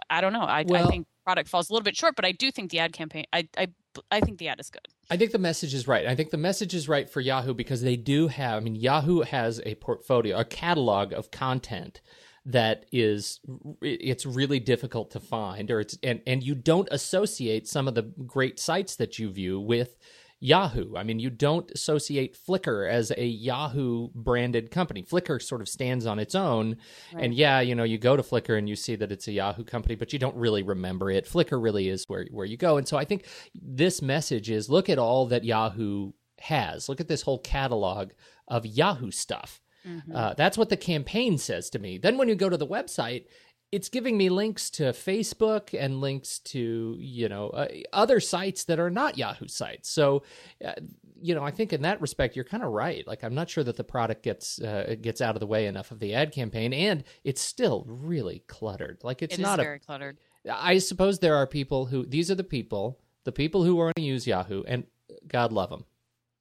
I 0.09 0.21
don't 0.21 0.33
know. 0.33 0.41
I, 0.41 0.65
I 0.71 0.85
think 0.85 1.07
product 1.25 1.49
falls 1.49 1.69
a 1.69 1.73
little 1.73 1.83
bit 1.83 1.97
short, 1.97 2.15
but 2.15 2.25
I 2.25 2.31
do 2.31 2.51
think 2.51 2.71
the 2.71 2.79
ad 2.79 2.93
campaign. 2.93 3.25
I 3.33 3.47
I 3.57 3.67
I 4.11 4.21
think 4.21 4.37
the 4.39 4.47
ad 4.47 4.59
is 4.59 4.69
good. 4.69 4.87
I 5.09 5.17
think 5.17 5.31
the 5.31 5.39
message 5.39 5.73
is 5.73 5.87
right. 5.87 6.05
I 6.05 6.15
think 6.15 6.29
the 6.29 6.37
message 6.37 6.73
is 6.73 6.87
right 6.87 7.09
for 7.09 7.21
Yahoo 7.21 7.53
because 7.53 7.81
they 7.81 7.95
do 7.95 8.27
have. 8.27 8.57
I 8.57 8.59
mean, 8.61 8.75
Yahoo 8.75 9.21
has 9.21 9.61
a 9.65 9.75
portfolio, 9.75 10.37
a 10.37 10.45
catalog 10.45 11.13
of 11.13 11.31
content 11.31 12.01
that 12.45 12.85
is 12.91 13.39
it's 13.81 14.25
really 14.25 14.59
difficult 14.59 15.11
to 15.11 15.19
find, 15.19 15.71
or 15.71 15.79
it's 15.79 15.97
and 16.03 16.21
and 16.27 16.43
you 16.43 16.55
don't 16.55 16.87
associate 16.91 17.67
some 17.67 17.87
of 17.87 17.95
the 17.95 18.03
great 18.03 18.59
sites 18.59 18.95
that 18.97 19.17
you 19.17 19.31
view 19.31 19.59
with 19.59 19.97
Yahoo. 20.39 20.95
I 20.95 21.03
mean, 21.03 21.19
you 21.19 21.29
don't 21.29 21.71
associate 21.71 22.37
Flickr 22.37 22.89
as 22.89 23.11
a 23.17 23.25
Yahoo 23.25 24.09
branded 24.13 24.69
company. 24.69 25.01
Flickr 25.01 25.41
sort 25.41 25.61
of 25.61 25.69
stands 25.69 26.05
on 26.05 26.19
its 26.19 26.35
own. 26.35 26.77
And 27.17 27.33
yeah, 27.33 27.61
you 27.61 27.73
know, 27.73 27.83
you 27.83 27.97
go 27.97 28.15
to 28.15 28.21
Flickr 28.21 28.57
and 28.57 28.69
you 28.69 28.75
see 28.75 28.95
that 28.95 29.11
it's 29.11 29.27
a 29.27 29.31
Yahoo 29.31 29.63
company, 29.63 29.95
but 29.95 30.13
you 30.13 30.19
don't 30.19 30.35
really 30.35 30.61
remember 30.61 31.09
it. 31.09 31.25
Flickr 31.25 31.61
really 31.61 31.87
is 31.87 32.05
where, 32.07 32.27
where 32.31 32.45
you 32.45 32.57
go. 32.57 32.77
And 32.77 32.87
so 32.87 32.97
I 32.97 33.05
think 33.05 33.25
this 33.55 34.01
message 34.01 34.49
is 34.49 34.69
look 34.69 34.89
at 34.89 34.99
all 34.99 35.25
that 35.27 35.45
Yahoo 35.45 36.11
has. 36.41 36.89
Look 36.89 36.99
at 36.99 37.07
this 37.07 37.21
whole 37.21 37.39
catalog 37.39 38.11
of 38.47 38.65
Yahoo 38.65 39.11
stuff. 39.11 39.61
Mm-hmm. 39.85 40.15
Uh, 40.15 40.33
that's 40.33 40.57
what 40.57 40.69
the 40.69 40.77
campaign 40.77 41.37
says 41.37 41.69
to 41.71 41.79
me. 41.79 41.97
Then 41.97 42.17
when 42.17 42.27
you 42.27 42.35
go 42.35 42.49
to 42.49 42.57
the 42.57 42.67
website, 42.67 43.25
it's 43.71 43.89
giving 43.89 44.17
me 44.17 44.29
links 44.29 44.69
to 44.69 44.83
Facebook 44.83 45.77
and 45.77 45.99
links 45.99 46.39
to 46.39 46.95
you 46.97 47.27
know 47.27 47.49
uh, 47.49 47.67
other 47.91 48.19
sites 48.19 48.63
that 48.65 48.79
are 48.79 48.89
not 48.89 49.17
Yahoo 49.17 49.47
sites. 49.47 49.89
So, 49.89 50.23
uh, 50.65 50.73
you 51.21 51.35
know, 51.35 51.43
I 51.43 51.51
think 51.51 51.73
in 51.73 51.81
that 51.81 51.99
respect, 51.99 52.35
you're 52.35 52.45
kind 52.45 52.63
of 52.63 52.71
right. 52.71 53.05
Like, 53.05 53.23
I'm 53.23 53.35
not 53.35 53.49
sure 53.49 53.63
that 53.63 53.75
the 53.75 53.83
product 53.83 54.23
gets 54.23 54.61
uh, 54.61 54.95
gets 55.01 55.21
out 55.21 55.35
of 55.35 55.39
the 55.39 55.47
way 55.47 55.67
enough 55.67 55.91
of 55.91 55.99
the 55.99 56.13
ad 56.13 56.31
campaign, 56.31 56.73
and 56.73 57.03
it's 57.23 57.41
still 57.41 57.85
really 57.87 58.43
cluttered. 58.47 58.99
Like, 59.03 59.21
it's 59.21 59.37
It 59.37 59.41
not 59.41 59.59
a 59.59 59.63
very 59.63 59.79
cluttered. 59.79 60.17
I 60.49 60.77
suppose 60.77 61.19
there 61.19 61.35
are 61.35 61.47
people 61.47 61.87
who 61.87 62.05
these 62.05 62.29
are 62.29 62.35
the 62.35 62.43
people, 62.43 62.99
the 63.23 63.31
people 63.31 63.63
who 63.63 63.75
want 63.75 63.95
to 63.95 64.01
use 64.01 64.27
Yahoo, 64.27 64.63
and 64.67 64.85
God 65.27 65.51
love 65.51 65.69
them. 65.69 65.85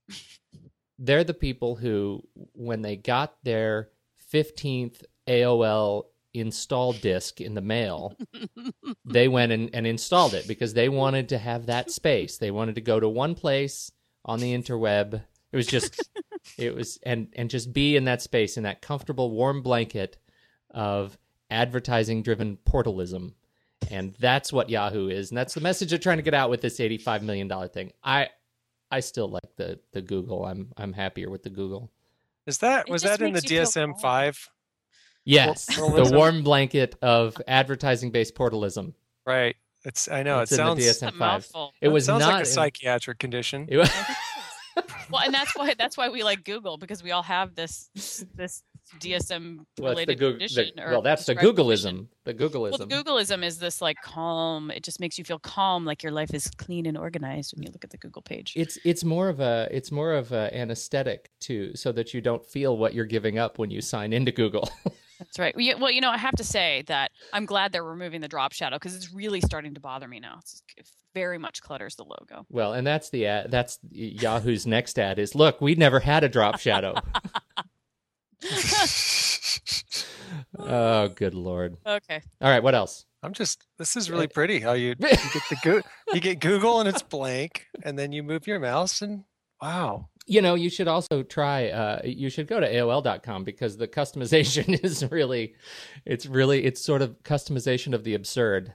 They're 0.99 1.25
the 1.25 1.35
people 1.35 1.77
who, 1.77 2.23
when 2.53 2.83
they 2.83 2.97
got 2.97 3.43
their 3.45 3.91
fifteenth 4.17 5.03
AOL 5.27 6.05
install 6.33 6.93
disk 6.93 7.41
in 7.41 7.55
the 7.55 7.61
mail, 7.61 8.17
they 9.05 9.29
went 9.29 9.53
and, 9.53 9.71
and 9.73 9.87
installed 9.87 10.35
it 10.35 10.49
because 10.49 10.75
they 10.75 10.89
wanted 10.89 11.29
to 11.31 11.39
have 11.39 11.67
that 11.67 11.91
space. 11.91 12.39
They 12.39 12.51
wanted 12.51 12.75
to 12.77 12.81
go 12.81 12.99
to 12.99 13.09
one 13.09 13.35
place 13.35 13.91
on 14.25 14.41
the 14.41 14.57
interweb. 14.57 15.23
It 15.53 15.57
was 15.57 15.67
just, 15.67 16.09
it 16.59 16.75
was, 16.75 16.99
and 17.05 17.29
and 17.35 17.51
just 17.51 17.73
be 17.73 17.97
in 17.97 18.05
that 18.05 18.23
space 18.23 18.57
in 18.57 18.65
that 18.65 18.83
comfortable, 18.83 19.31
warm 19.31 19.63
blanket 19.63 20.17
of 20.71 21.19
advertising-driven 21.51 22.57
portalism 22.65 23.35
and 23.91 24.15
that's 24.19 24.53
what 24.53 24.71
Yahoo 24.71 25.09
is, 25.09 25.31
and 25.31 25.39
that's 25.39 25.55
the 25.55 25.61
message 25.61 25.91
they're 25.91 25.99
trying 25.99 26.19
to 26.19 26.23
get 26.23 26.35
out 26.35 26.51
with 26.51 26.61
this 26.61 26.81
eighty-five 26.81 27.23
million 27.23 27.49
dollar 27.49 27.69
thing. 27.69 27.93
I 28.03 28.29
I 28.91 29.01
still 29.01 29.29
like 29.29 29.57
the 29.57 29.81
the 29.93 30.03
Google. 30.03 30.45
I'm 30.45 30.73
I'm 30.77 30.93
happier 30.93 31.31
with 31.31 31.43
the 31.43 31.51
Google. 31.51 31.91
Is 32.47 32.59
that 32.59 32.87
It 32.89 32.93
was 32.93 33.03
that 33.03 33.21
in 33.21 33.29
the 33.29 33.41
makes 33.41 33.51
you 33.51 33.59
feel 33.59 33.67
DSM 33.67 33.93
calm. 33.93 34.01
five? 34.01 34.51
Yes, 35.25 35.65
the 35.67 36.11
warm 36.15 36.43
blanket 36.43 36.97
of 37.01 37.41
advertising-based 37.49 38.35
portalism. 38.35 38.95
Right. 39.25 39.57
It's 39.85 40.09
I 40.09 40.23
know 40.23 40.41
It's 40.41 40.53
it 40.53 40.61
in 40.61 40.77
the 40.77 40.83
sounds 40.83 41.01
DSM. 41.03 41.09
a 41.09 41.11
five. 41.13 41.19
mouthful. 41.19 41.73
It 41.81 41.87
that 41.89 41.93
was 41.93 42.05
sounds 42.05 42.21
not 42.21 42.29
like 42.35 42.37
a 42.37 42.41
in- 42.41 42.45
psychiatric 42.47 43.19
condition. 43.19 43.67
It 43.71 43.79
was- 43.79 43.91
Well, 45.11 45.23
and 45.23 45.33
that's 45.33 45.55
why 45.57 45.75
that's 45.75 45.97
why 45.97 46.09
we 46.09 46.23
like 46.23 46.45
Google 46.45 46.77
because 46.79 47.03
we 47.03 47.11
all 47.13 47.23
have 47.23 47.55
this 47.55 47.91
this 48.35 48.63
DSM 49.01 49.65
well, 49.79 49.91
related 49.91 50.19
Goog- 50.19 50.33
condition. 50.39 50.71
the- 50.77 50.83
or 50.85 50.91
well, 50.91 51.03
that's 51.03 51.25
the 51.27 51.35
prescribed 51.35 51.57
condition. 51.59 51.97
Googleism. 51.97 52.09
The 52.25 52.35
Googleism. 52.35 52.71
Well, 52.79 52.79
the 52.79 52.87
Googleism 52.87 53.45
is 53.45 53.59
this 53.59 53.81
like 53.83 53.97
calm. 54.03 54.71
It 54.71 54.83
just 54.83 55.01
makes 55.01 55.19
you 55.19 55.25
feel 55.25 55.39
calm, 55.39 55.85
like 55.85 56.03
your 56.03 56.13
life 56.13 56.33
is 56.35 56.51
clean 56.51 56.87
and 56.87 56.97
organized 56.97 57.55
when 57.55 57.63
you 57.63 57.71
look 57.73 57.85
at 57.85 57.91
the 57.91 57.99
Google 57.99 58.23
page. 58.23 58.53
It's 58.57 58.79
it's 58.85 59.05
more 59.05 59.29
of 59.29 59.41
a 59.41 59.69
it's 59.71 59.91
more 59.91 60.13
of 60.13 60.33
a, 60.33 60.53
an 60.55 60.71
aesthetic 60.71 61.31
too, 61.41 61.75
so 61.75 61.93
that 61.93 62.15
you 62.15 62.21
don't 62.21 62.45
feel 62.45 62.77
what 62.77 62.95
you're 62.95 63.05
giving 63.05 63.39
up 63.39 63.59
when 63.59 63.71
you 63.71 63.81
sign 63.81 64.13
into 64.13 64.33
Google. 64.33 64.69
That's 65.19 65.39
right. 65.39 65.55
Well, 65.55 65.65
you- 65.65 65.79
Well, 65.79 66.01
know, 66.01 66.11
I 66.11 66.19
have 66.19 66.35
to 66.37 66.45
say 66.45 66.83
that 66.89 67.13
I'm 67.33 67.47
glad 67.47 67.73
they're 67.73 67.85
removing 67.85 68.21
the 68.21 68.29
drop 68.29 68.53
shadow 68.53 68.77
because 68.77 68.95
it's 68.97 69.13
really 69.13 69.41
starting 69.41 69.75
to 69.75 69.81
bother 69.81 70.09
me 70.09 70.19
now. 70.21 70.41
It 70.77 70.89
very 71.15 71.39
much 71.39 71.63
clutters 71.63 71.95
the 71.95 72.03
logo. 72.05 72.45
well, 72.51 72.73
and 72.73 72.85
that's 72.85 73.11
the 73.11 73.27
ad, 73.27 73.51
that's 73.51 73.79
Yahoo's 73.93 74.67
next 74.67 74.99
ad 74.99 75.21
is 75.21 75.35
look, 75.37 75.61
we 75.61 75.77
never 75.77 76.01
had 76.01 76.25
a 76.25 76.29
drop 76.29 76.59
shadow. 76.59 76.95
oh, 80.59 81.09
good 81.09 81.35
lord! 81.35 81.77
Okay. 81.87 82.23
All 82.41 82.51
right, 82.51 82.63
what 82.63 82.75
else? 82.75 83.07
I'm 83.23 83.33
just 83.33 83.65
this 83.79 83.97
is 83.97 84.11
really 84.11 84.27
pretty 84.27 84.61
how 84.61 84.73
you, 84.73 84.89
you 84.99 85.09
get 85.09 85.43
the 85.49 85.57
go- 85.63 85.83
you 86.13 86.21
get 86.21 86.41
Google 86.41 86.81
and 86.81 86.89
it's 86.89 87.03
blank 87.03 87.67
and 87.83 87.99
then 87.99 88.13
you 88.13 88.23
move 88.23 88.47
your 88.47 88.61
mouse 88.61 89.01
and 89.01 89.25
wow. 89.63 90.09
You 90.27 90.41
know, 90.41 90.55
you 90.55 90.71
should 90.71 90.89
also 90.89 91.23
try. 91.23 91.69
Uh, 91.69 92.01
you 92.05 92.31
should 92.31 92.47
go 92.47 92.59
to 92.59 92.71
AOL.com 92.71 93.45
because 93.45 93.77
the 93.77 93.89
customization 93.89 94.79
is 94.85 95.11
really, 95.11 95.55
it's 96.07 96.25
really, 96.27 96.65
it's 96.65 96.81
sort 96.81 97.03
of 97.03 97.23
customization 97.25 97.93
of 97.93 98.05
the 98.05 98.15
absurd. 98.15 98.73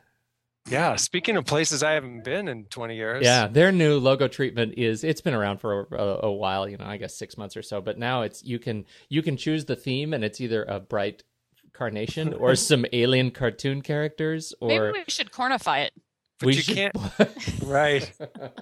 Yeah, 0.67 0.95
speaking 0.97 1.35
of 1.37 1.45
places 1.45 1.81
I 1.81 1.93
haven't 1.93 2.23
been 2.23 2.47
in 2.47 2.65
20 2.65 2.95
years. 2.95 3.23
Yeah, 3.23 3.47
their 3.47 3.71
new 3.71 3.97
logo 3.97 4.27
treatment 4.27 4.75
is 4.77 5.03
it's 5.03 5.21
been 5.21 5.33
around 5.33 5.59
for 5.59 5.87
a, 5.91 5.95
a, 5.95 6.19
a 6.27 6.31
while, 6.31 6.67
you 6.69 6.77
know, 6.77 6.85
I 6.85 6.97
guess 6.97 7.17
6 7.17 7.37
months 7.37 7.57
or 7.57 7.61
so, 7.63 7.81
but 7.81 7.97
now 7.97 8.21
it's 8.21 8.43
you 8.43 8.59
can 8.59 8.85
you 9.09 9.21
can 9.23 9.35
choose 9.37 9.65
the 9.65 9.75
theme 9.75 10.13
and 10.13 10.23
it's 10.23 10.39
either 10.41 10.63
a 10.65 10.79
bright 10.79 11.23
carnation 11.73 12.33
or 12.39 12.55
some 12.55 12.85
alien 12.93 13.31
cartoon 13.31 13.81
characters 13.81 14.53
or 14.61 14.67
Maybe 14.67 14.91
we 14.99 15.03
should 15.07 15.31
cornify 15.31 15.85
it. 15.85 15.93
But 16.39 16.45
we 16.47 16.55
you 16.55 16.61
should- 16.61 16.75
can't 16.75 16.95
right. 17.63 18.11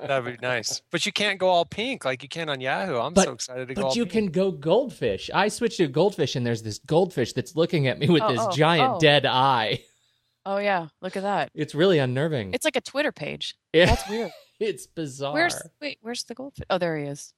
That'd 0.01 0.25
be 0.25 0.37
nice. 0.41 0.81
But 0.91 1.05
you 1.05 1.11
can't 1.11 1.37
go 1.39 1.47
all 1.49 1.65
pink 1.65 2.05
like 2.05 2.23
you 2.23 2.29
can 2.29 2.47
on 2.49 2.61
Yahoo. 2.61 2.97
I'm 2.97 3.13
But- 3.13 3.25
so 3.25 3.33
excited 3.33 3.67
to 3.67 3.73
go 3.73 3.81
But 3.83 3.95
you 3.97 4.05
pink. 4.05 4.13
can 4.13 4.31
go 4.31 4.51
goldfish. 4.51 5.29
I 5.33 5.49
switched 5.49 5.77
to 5.77 5.87
goldfish 5.87 6.35
and 6.37 6.45
there's 6.45 6.63
this 6.63 6.79
goldfish 6.79 7.33
that's 7.33 7.55
looking 7.55 7.87
at 7.87 7.99
me 7.99 8.07
with 8.09 8.23
Oh, 8.23 8.31
this 8.31 8.41
oh, 8.41 8.51
giant 8.51 8.93
oh. 8.95 8.99
dead 8.99 9.25
eye. 9.25 9.81
Oh 10.49 10.59
yeah, 10.59 10.87
look 11.01 11.17
at 11.17 11.23
that. 11.23 11.51
It's 11.53 11.75
really 11.75 11.99
unnerving. 11.99 12.53
It's 12.53 12.63
like 12.63 12.77
a 12.77 12.81
Twitter 12.81 13.11
page. 13.11 13.53
Yeah, 13.73 13.87
That's 13.87 14.09
weird. 14.09 14.31
it's 14.61 14.87
bizarre. 14.87 15.33
Where's 15.33 15.61
wait? 15.81 15.97
Where's 16.01 16.23
the 16.23 16.35
goldfish? 16.35 16.63
Oh, 16.69 16.77
there 16.77 16.97
he 16.97 17.03
is. 17.03 17.33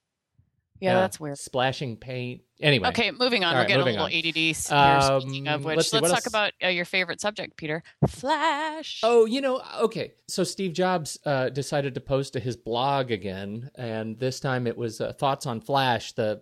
Yeah, 0.80 0.94
that's 0.94 1.20
weird. 1.20 1.40
Splashing 1.40 1.98
paint. 1.98 2.42
Anyway. 2.62 2.88
Okay, 2.90 3.12
moving 3.12 3.44
on. 3.44 3.50
All 3.50 3.56
We're 3.56 3.62
right, 3.62 3.68
getting 3.68 3.82
a 3.82 3.86
little 3.86 4.06
on. 4.06 4.14
ADD. 4.14 4.36
here, 4.36 4.54
speaking 4.54 5.48
Um, 5.48 5.56
of 5.56 5.66
which, 5.66 5.78
let's 5.78 5.92
let's, 5.92 6.08
talk 6.08 6.18
else? 6.18 6.28
about 6.28 6.54
uh, 6.64 6.68
your 6.68 6.86
favorite 6.86 7.20
subject, 7.20 7.58
Peter. 7.58 7.84
Flash. 8.08 9.02
Oh, 9.04 9.26
you 9.26 9.42
know, 9.42 9.62
okay. 9.82 10.14
So 10.28 10.44
Steve 10.44 10.74
Jobs 10.74 11.18
uh, 11.26 11.50
decided 11.50 11.96
to 11.96 12.00
post 12.02 12.34
to 12.34 12.40
his 12.40 12.56
blog 12.56 13.12
again, 13.12 13.72
and 13.76 14.20
this 14.20 14.40
time 14.40 14.68
it 14.68 14.78
was 14.78 15.02
uh, 15.02 15.14
thoughts 15.14 15.48
on 15.48 15.62
Flash. 15.62 16.14
The 16.14 16.42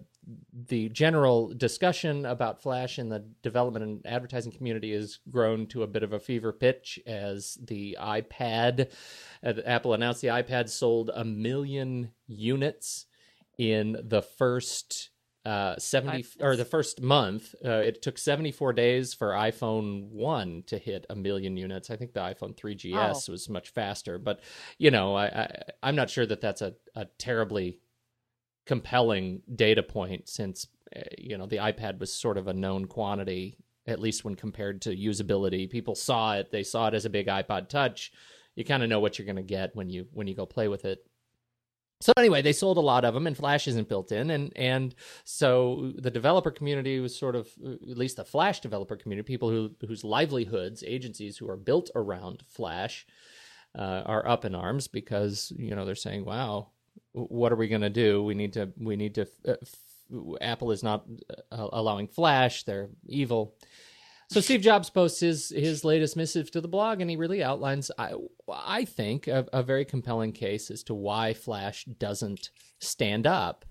the 0.54 0.90
general 0.90 1.54
discussion 1.54 2.26
about 2.26 2.62
Flash 2.62 3.00
in 3.00 3.10
the 3.10 3.24
development 3.42 3.86
and 3.86 4.06
advertising 4.06 4.52
community 4.52 4.92
has 4.94 5.20
grown 5.30 5.68
to 5.68 5.84
a 5.84 5.88
bit 5.88 6.04
of 6.04 6.14
a 6.14 6.20
fever 6.20 6.52
pitch 6.52 7.00
as 7.06 7.58
the 7.62 7.98
iPad, 8.00 8.92
uh, 9.44 9.54
Apple 9.66 9.94
announced 9.94 10.22
the 10.22 10.28
iPad 10.28 10.70
sold 10.70 11.12
a 11.14 11.24
million 11.24 12.12
units 12.28 13.06
in 13.58 13.98
the 14.04 14.22
first 14.22 15.10
uh, 15.46 15.78
70 15.78 16.26
or 16.42 16.58
the 16.58 16.66
first 16.66 17.02
month. 17.02 17.56
Uh, 17.64 17.70
it 17.70 18.02
took 18.02 18.18
74 18.18 18.74
days 18.74 19.14
for 19.14 19.30
iPhone 19.30 20.10
1 20.10 20.64
to 20.68 20.78
hit 20.78 21.06
a 21.10 21.16
million 21.16 21.56
units. 21.56 21.90
I 21.90 21.96
think 21.96 22.12
the 22.12 22.20
iPhone 22.20 22.54
3GS 22.54 23.30
was 23.30 23.48
much 23.48 23.70
faster, 23.70 24.18
but 24.18 24.42
you 24.78 24.92
know, 24.92 25.16
I, 25.16 25.28
I 25.28 25.62
I'm 25.82 25.96
not 25.96 26.10
sure 26.10 26.26
that 26.26 26.42
that's 26.42 26.62
a, 26.62 26.74
a 26.96 27.06
terribly 27.18 27.80
compelling 28.68 29.42
data 29.56 29.82
point 29.82 30.30
since 30.30 30.68
uh, 30.96 31.02
you 31.18 31.38
know 31.38 31.48
the 31.48 31.58
iPad 31.58 32.00
was 32.00 32.14
sort 32.14 32.38
of 32.38 32.48
a 32.48 32.54
known 32.54 32.86
quantity 32.86 33.58
at 33.88 34.02
least 34.02 34.26
when 34.26 34.36
compared 34.36 34.82
to 34.82 34.96
usability. 34.96 35.70
People 35.70 35.96
saw 35.96 36.36
it, 36.36 36.52
they 36.52 36.64
saw 36.64 36.88
it 36.88 36.94
as 36.94 37.06
a 37.06 37.10
big 37.10 37.28
iPod 37.28 37.70
touch. 37.70 38.12
You 38.56 38.66
kind 38.66 38.84
of 38.84 38.90
know 38.90 39.00
what 39.00 39.18
you're 39.18 39.26
going 39.26 39.38
to 39.38 39.44
get 39.44 39.76
when 39.76 39.90
you 39.90 40.08
when 40.12 40.28
you 40.28 40.36
go 40.36 40.46
play 40.46 40.68
with 40.68 40.86
it. 40.86 41.00
So 42.02 42.14
anyway, 42.18 42.44
they 42.44 42.54
sold 42.54 42.78
a 42.78 42.82
lot 42.82 43.06
of 43.06 43.16
them, 43.16 43.26
and 43.26 43.36
Flash 43.36 43.68
isn't 43.68 43.90
built 43.90 44.12
in, 44.12 44.30
and 44.30 44.52
and 44.56 44.94
so 45.24 45.94
the 45.98 46.12
developer 46.12 46.52
community 46.52 47.00
was 47.00 47.18
sort 47.18 47.36
of 47.36 47.48
at 47.66 47.98
least 47.98 48.18
the 48.18 48.26
Flash 48.26 48.60
developer 48.60 48.96
community, 48.96 49.26
people 49.26 49.50
who 49.50 49.72
whose 49.88 50.04
livelihoods, 50.04 50.84
agencies 50.86 51.38
who 51.38 51.50
are 51.50 51.58
built 51.58 51.90
around 51.96 52.44
Flash, 52.48 53.08
uh, 53.78 54.04
are 54.06 54.28
up 54.28 54.46
in 54.46 54.54
arms 54.54 54.88
because 54.88 55.52
you 55.56 55.76
know 55.76 55.86
they're 55.86 55.96
saying, 55.96 56.26
"Wow, 56.26 56.72
what 57.18 57.52
are 57.52 57.56
we 57.56 57.68
going 57.68 57.82
to 57.82 57.90
do? 57.90 58.24
We 58.24 58.36
need 58.36 58.54
to 58.54 58.72
we 58.78 58.96
need 58.96 59.16
to." 59.16 59.28
Uh, 59.48 59.56
f- 59.62 59.76
Apple 60.40 60.72
is 60.72 60.84
not 60.84 61.06
uh, 61.52 61.68
allowing 61.72 62.08
Flash; 62.08 62.64
they're 62.64 62.90
evil. 63.08 63.56
So 64.30 64.42
Steve 64.42 64.62
Jobs 64.62 64.90
posts 64.90 65.22
his 65.22 65.50
his 65.50 65.84
latest 65.84 66.18
missive 66.18 66.52
to 66.52 66.62
the 66.62 66.68
blog, 66.68 67.02
and 67.02 67.10
he 67.10 67.16
really 67.16 67.44
outlines, 67.44 67.90
I 67.98 68.14
I 68.50 68.86
think, 68.86 69.28
a, 69.28 69.46
a 69.54 69.64
very 69.64 69.86
compelling 69.86 70.34
case 70.34 70.70
as 70.70 70.84
to 70.84 70.94
why 70.94 71.34
Flash 71.34 71.86
doesn't 71.86 72.50
stand 72.80 73.26
up 73.26 73.66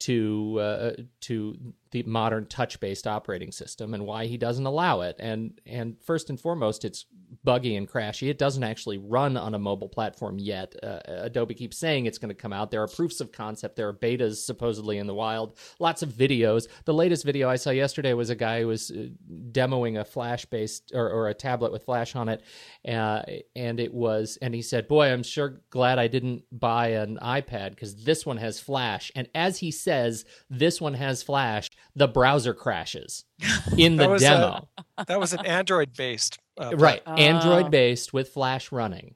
to 0.00 0.58
uh, 0.60 0.92
to 1.22 1.56
the 1.90 2.02
modern 2.04 2.46
touch 2.46 2.80
based 2.80 3.06
operating 3.06 3.52
system, 3.52 3.94
and 3.94 4.04
why 4.04 4.26
he 4.26 4.36
doesn't 4.36 4.66
allow 4.66 5.00
it. 5.02 5.16
And 5.18 5.60
and 5.66 5.96
first 6.02 6.30
and 6.30 6.40
foremost, 6.40 6.84
it's 6.84 7.06
buggy 7.44 7.76
and 7.76 7.88
crashy. 7.88 8.28
It 8.28 8.38
doesn't 8.38 8.62
actually 8.62 8.98
run 8.98 9.36
on 9.36 9.54
a 9.54 9.58
mobile 9.58 9.88
platform 9.88 10.38
yet. 10.38 10.74
Uh, 10.82 11.00
Adobe 11.06 11.54
keeps 11.54 11.78
saying 11.78 12.06
it's 12.06 12.18
going 12.18 12.28
to 12.28 12.34
come 12.34 12.52
out. 12.52 12.70
There 12.70 12.82
are 12.82 12.88
proofs 12.88 13.20
of 13.20 13.32
concept. 13.32 13.76
There 13.76 13.88
are 13.88 13.94
betas 13.94 14.36
supposedly 14.36 14.98
in 14.98 15.06
the 15.06 15.14
wild. 15.14 15.56
Lots 15.78 16.02
of 16.02 16.10
videos. 16.10 16.66
The 16.84 16.94
latest 16.94 17.24
video 17.24 17.48
I 17.48 17.56
saw 17.56 17.70
yesterday 17.70 18.12
was 18.14 18.30
a 18.30 18.34
guy 18.34 18.60
who 18.60 18.68
was 18.68 18.90
uh, 18.90 19.08
demoing 19.52 20.00
a 20.00 20.04
Flash 20.04 20.44
based 20.46 20.92
or, 20.94 21.08
or 21.08 21.28
a 21.28 21.34
tablet 21.34 21.72
with 21.72 21.84
Flash 21.84 22.16
on 22.16 22.28
it, 22.28 22.42
uh, 22.86 23.22
and 23.54 23.80
it 23.80 23.92
was 23.92 24.38
and 24.42 24.54
he 24.54 24.62
said, 24.62 24.88
"Boy, 24.88 25.12
I'm 25.12 25.22
sure 25.22 25.60
glad 25.70 25.98
I 25.98 26.08
didn't 26.08 26.44
buy 26.52 26.88
an 26.88 27.18
iPad 27.22 27.70
because 27.70 28.04
this 28.04 28.26
one 28.26 28.38
has 28.38 28.60
Flash." 28.60 29.10
And 29.14 29.28
as 29.34 29.58
he 29.58 29.70
says, 29.70 30.24
"This 30.50 30.80
one 30.80 30.94
has 30.94 31.22
Flash," 31.22 31.70
the 31.94 32.08
browser 32.08 32.54
crashes 32.54 33.24
in 33.76 33.96
the 33.96 34.04
That 34.04 34.10
was 34.10 34.22
a- 34.22 34.26
demo. 34.26 34.68
that 35.06 35.20
was 35.20 35.32
an 35.32 35.44
Android 35.46 35.92
based. 35.96 36.38
Uh, 36.58 36.74
right 36.76 37.02
Oh. 37.06 37.12
android 37.14 37.70
based 37.70 38.14
with 38.14 38.30
flash 38.30 38.72
running 38.72 39.14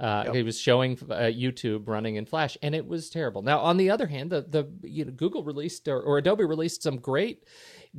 uh, 0.00 0.24
Yep. 0.26 0.34
He 0.34 0.42
was 0.42 0.58
showing 0.60 0.98
uh, 1.08 1.30
YouTube 1.30 1.86
running 1.86 2.16
in 2.16 2.26
Flash, 2.26 2.58
and 2.62 2.74
it 2.74 2.84
was 2.84 3.08
terrible. 3.10 3.42
Now, 3.42 3.60
on 3.60 3.76
the 3.76 3.90
other 3.90 4.08
hand, 4.08 4.30
the 4.30 4.42
the 4.42 4.68
you 4.82 5.04
know, 5.04 5.12
Google 5.12 5.44
released 5.44 5.86
or, 5.86 6.00
or 6.02 6.18
Adobe 6.18 6.44
released 6.44 6.82
some 6.82 6.96
great 6.96 7.44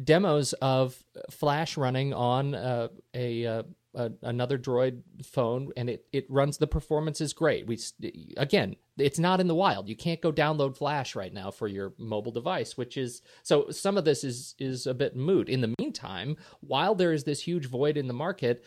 demos 0.03 0.51
of 0.61 1.01
Flash 1.31 1.77
running 1.77 2.13
on 2.13 2.53
uh, 2.53 2.89
a, 3.13 3.45
uh, 3.47 3.63
a 3.95 4.11
another 4.21 4.57
Droid 4.57 5.01
phone, 5.23 5.71
and 5.75 5.89
it 5.89 6.05
it 6.11 6.25
runs. 6.29 6.57
The 6.57 6.67
performance 6.67 7.21
is 7.21 7.33
great. 7.33 7.65
We 7.67 7.79
again, 8.37 8.75
it's 8.97 9.19
not 9.19 9.39
in 9.39 9.47
the 9.47 9.55
wild. 9.55 9.89
You 9.89 9.95
can't 9.95 10.21
go 10.21 10.31
download 10.31 10.77
Flash 10.77 11.15
right 11.15 11.33
now 11.33 11.51
for 11.51 11.67
your 11.67 11.93
mobile 11.97 12.31
device, 12.31 12.77
which 12.77 12.97
is 12.97 13.21
so. 13.43 13.69
Some 13.71 13.97
of 13.97 14.05
this 14.05 14.23
is 14.23 14.55
is 14.59 14.87
a 14.87 14.93
bit 14.93 15.15
moot. 15.15 15.49
In 15.49 15.61
the 15.61 15.73
meantime, 15.79 16.37
while 16.61 16.95
there 16.95 17.13
is 17.13 17.23
this 17.23 17.41
huge 17.41 17.67
void 17.67 17.97
in 17.97 18.07
the 18.07 18.13
market, 18.13 18.63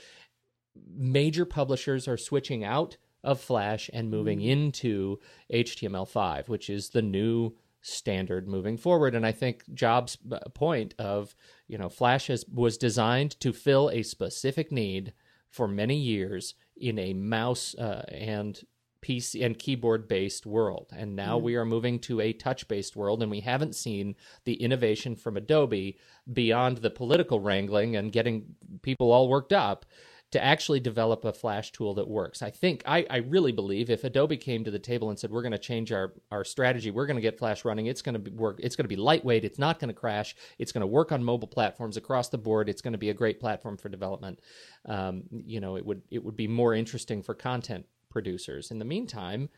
major 0.97 1.45
publishers 1.45 2.09
are 2.09 2.17
switching 2.17 2.65
out 2.65 2.97
of 3.25 3.41
Flash 3.41 3.91
and 3.93 4.11
moving 4.11 4.39
mm. 4.39 4.49
into 4.49 5.19
HTML5, 5.53 6.49
which 6.49 6.71
is 6.71 6.91
the 6.91 7.03
new 7.03 7.55
standard 7.81 8.49
moving 8.49 8.77
forward. 8.77 9.15
And 9.15 9.25
I 9.25 9.33
think 9.33 9.63
Jobs' 9.73 10.19
point 10.55 10.95
of, 10.99 11.35
you 11.67 11.79
know, 11.79 11.89
Flash 11.89 12.27
has, 12.29 12.45
was 12.53 12.77
designed 12.79 13.39
to 13.41 13.53
fill 13.53 13.91
a 13.91 14.03
specific 14.03 14.73
need 14.73 15.13
for 15.51 15.69
many 15.69 15.97
years 15.97 16.55
in 16.77 16.99
a 16.99 17.13
mouse 17.13 17.75
uh, 17.75 18.05
and 18.09 18.61
PC 19.01 19.45
and 19.45 19.59
keyboard 19.59 20.09
based 20.09 20.45
world. 20.45 20.89
And 20.95 21.15
now 21.15 21.39
we 21.39 21.55
are 21.55 21.65
moving 21.65 21.99
to 22.01 22.21
a 22.21 22.33
touch 22.33 22.67
based 22.69 22.97
world, 22.97 23.23
and 23.23 23.31
we 23.31 23.41
haven't 23.41 23.77
seen 23.77 24.17
the 24.45 24.55
innovation 24.55 25.15
from 25.15 25.37
Adobe 25.37 25.99
beyond 26.33 26.79
the 26.79 26.91
political 26.91 27.41
wrangling 27.41 27.97
and 27.97 28.13
getting 28.13 28.57
people 28.83 29.13
all 29.13 29.29
worked 29.29 29.53
up 29.53 29.87
to 30.31 30.45
actually 30.45 30.79
develop 30.79 31.25
a 31.25 31.33
Flash 31.33 31.73
tool 31.73 31.95
that 31.95 32.07
works. 32.07 32.43
I 32.43 32.51
think 32.51 32.83
I, 32.85 33.07
I 33.09 33.17
really 33.19 33.53
believe 33.53 33.89
if 33.89 34.05
Adobe 34.05 34.37
came 34.37 34.63
to 34.65 34.71
the 34.71 34.79
table 34.79 35.09
and 35.09 35.19
said 35.19 35.31
we're 35.31 35.43
going 35.43 35.53
to 35.53 35.59
change 35.59 35.91
our 35.91 36.13
our 36.31 36.45
strategy, 36.45 36.91
we're 36.91 37.07
going 37.07 37.17
to 37.17 37.23
get 37.23 37.39
Flash 37.39 37.65
running. 37.65 37.87
It's 37.87 38.03
going 38.03 38.23
to 38.23 38.31
work. 38.33 38.61
It's 38.61 38.77
going 38.77 38.85
to 38.85 38.89
be 38.89 38.97
lightweight. 38.97 39.45
It's 39.45 39.59
not 39.59 39.79
going 39.79 39.89
to 39.89 39.95
crash. 39.95 40.37
It's 40.59 40.71
going 40.71 40.83
to 40.83 40.87
work 40.87 41.13
on 41.13 41.25
mobile 41.25 41.49
platforms 41.49 41.97
across 41.97 42.29
the 42.29 42.39
board. 42.39 42.69
It's 42.69 42.83
going 42.83 42.93
to 42.93 42.99
be 42.99 43.09
a 43.09 43.15
great 43.15 43.41
platform 43.41 43.79
for 43.79 43.89
development. 43.89 44.41
Um, 44.85 45.23
you 45.31 45.61
know, 45.61 45.77
it 45.77 45.87
would 45.87 46.03
it 46.11 46.23
would 46.23 46.37
be 46.37 46.49
more 46.49 46.75
interesting 46.75 47.23
for 47.23 47.35
content 47.35 47.87
producers. 48.11 48.71
In 48.71 48.79
the 48.79 48.85
meantime. 48.85 49.49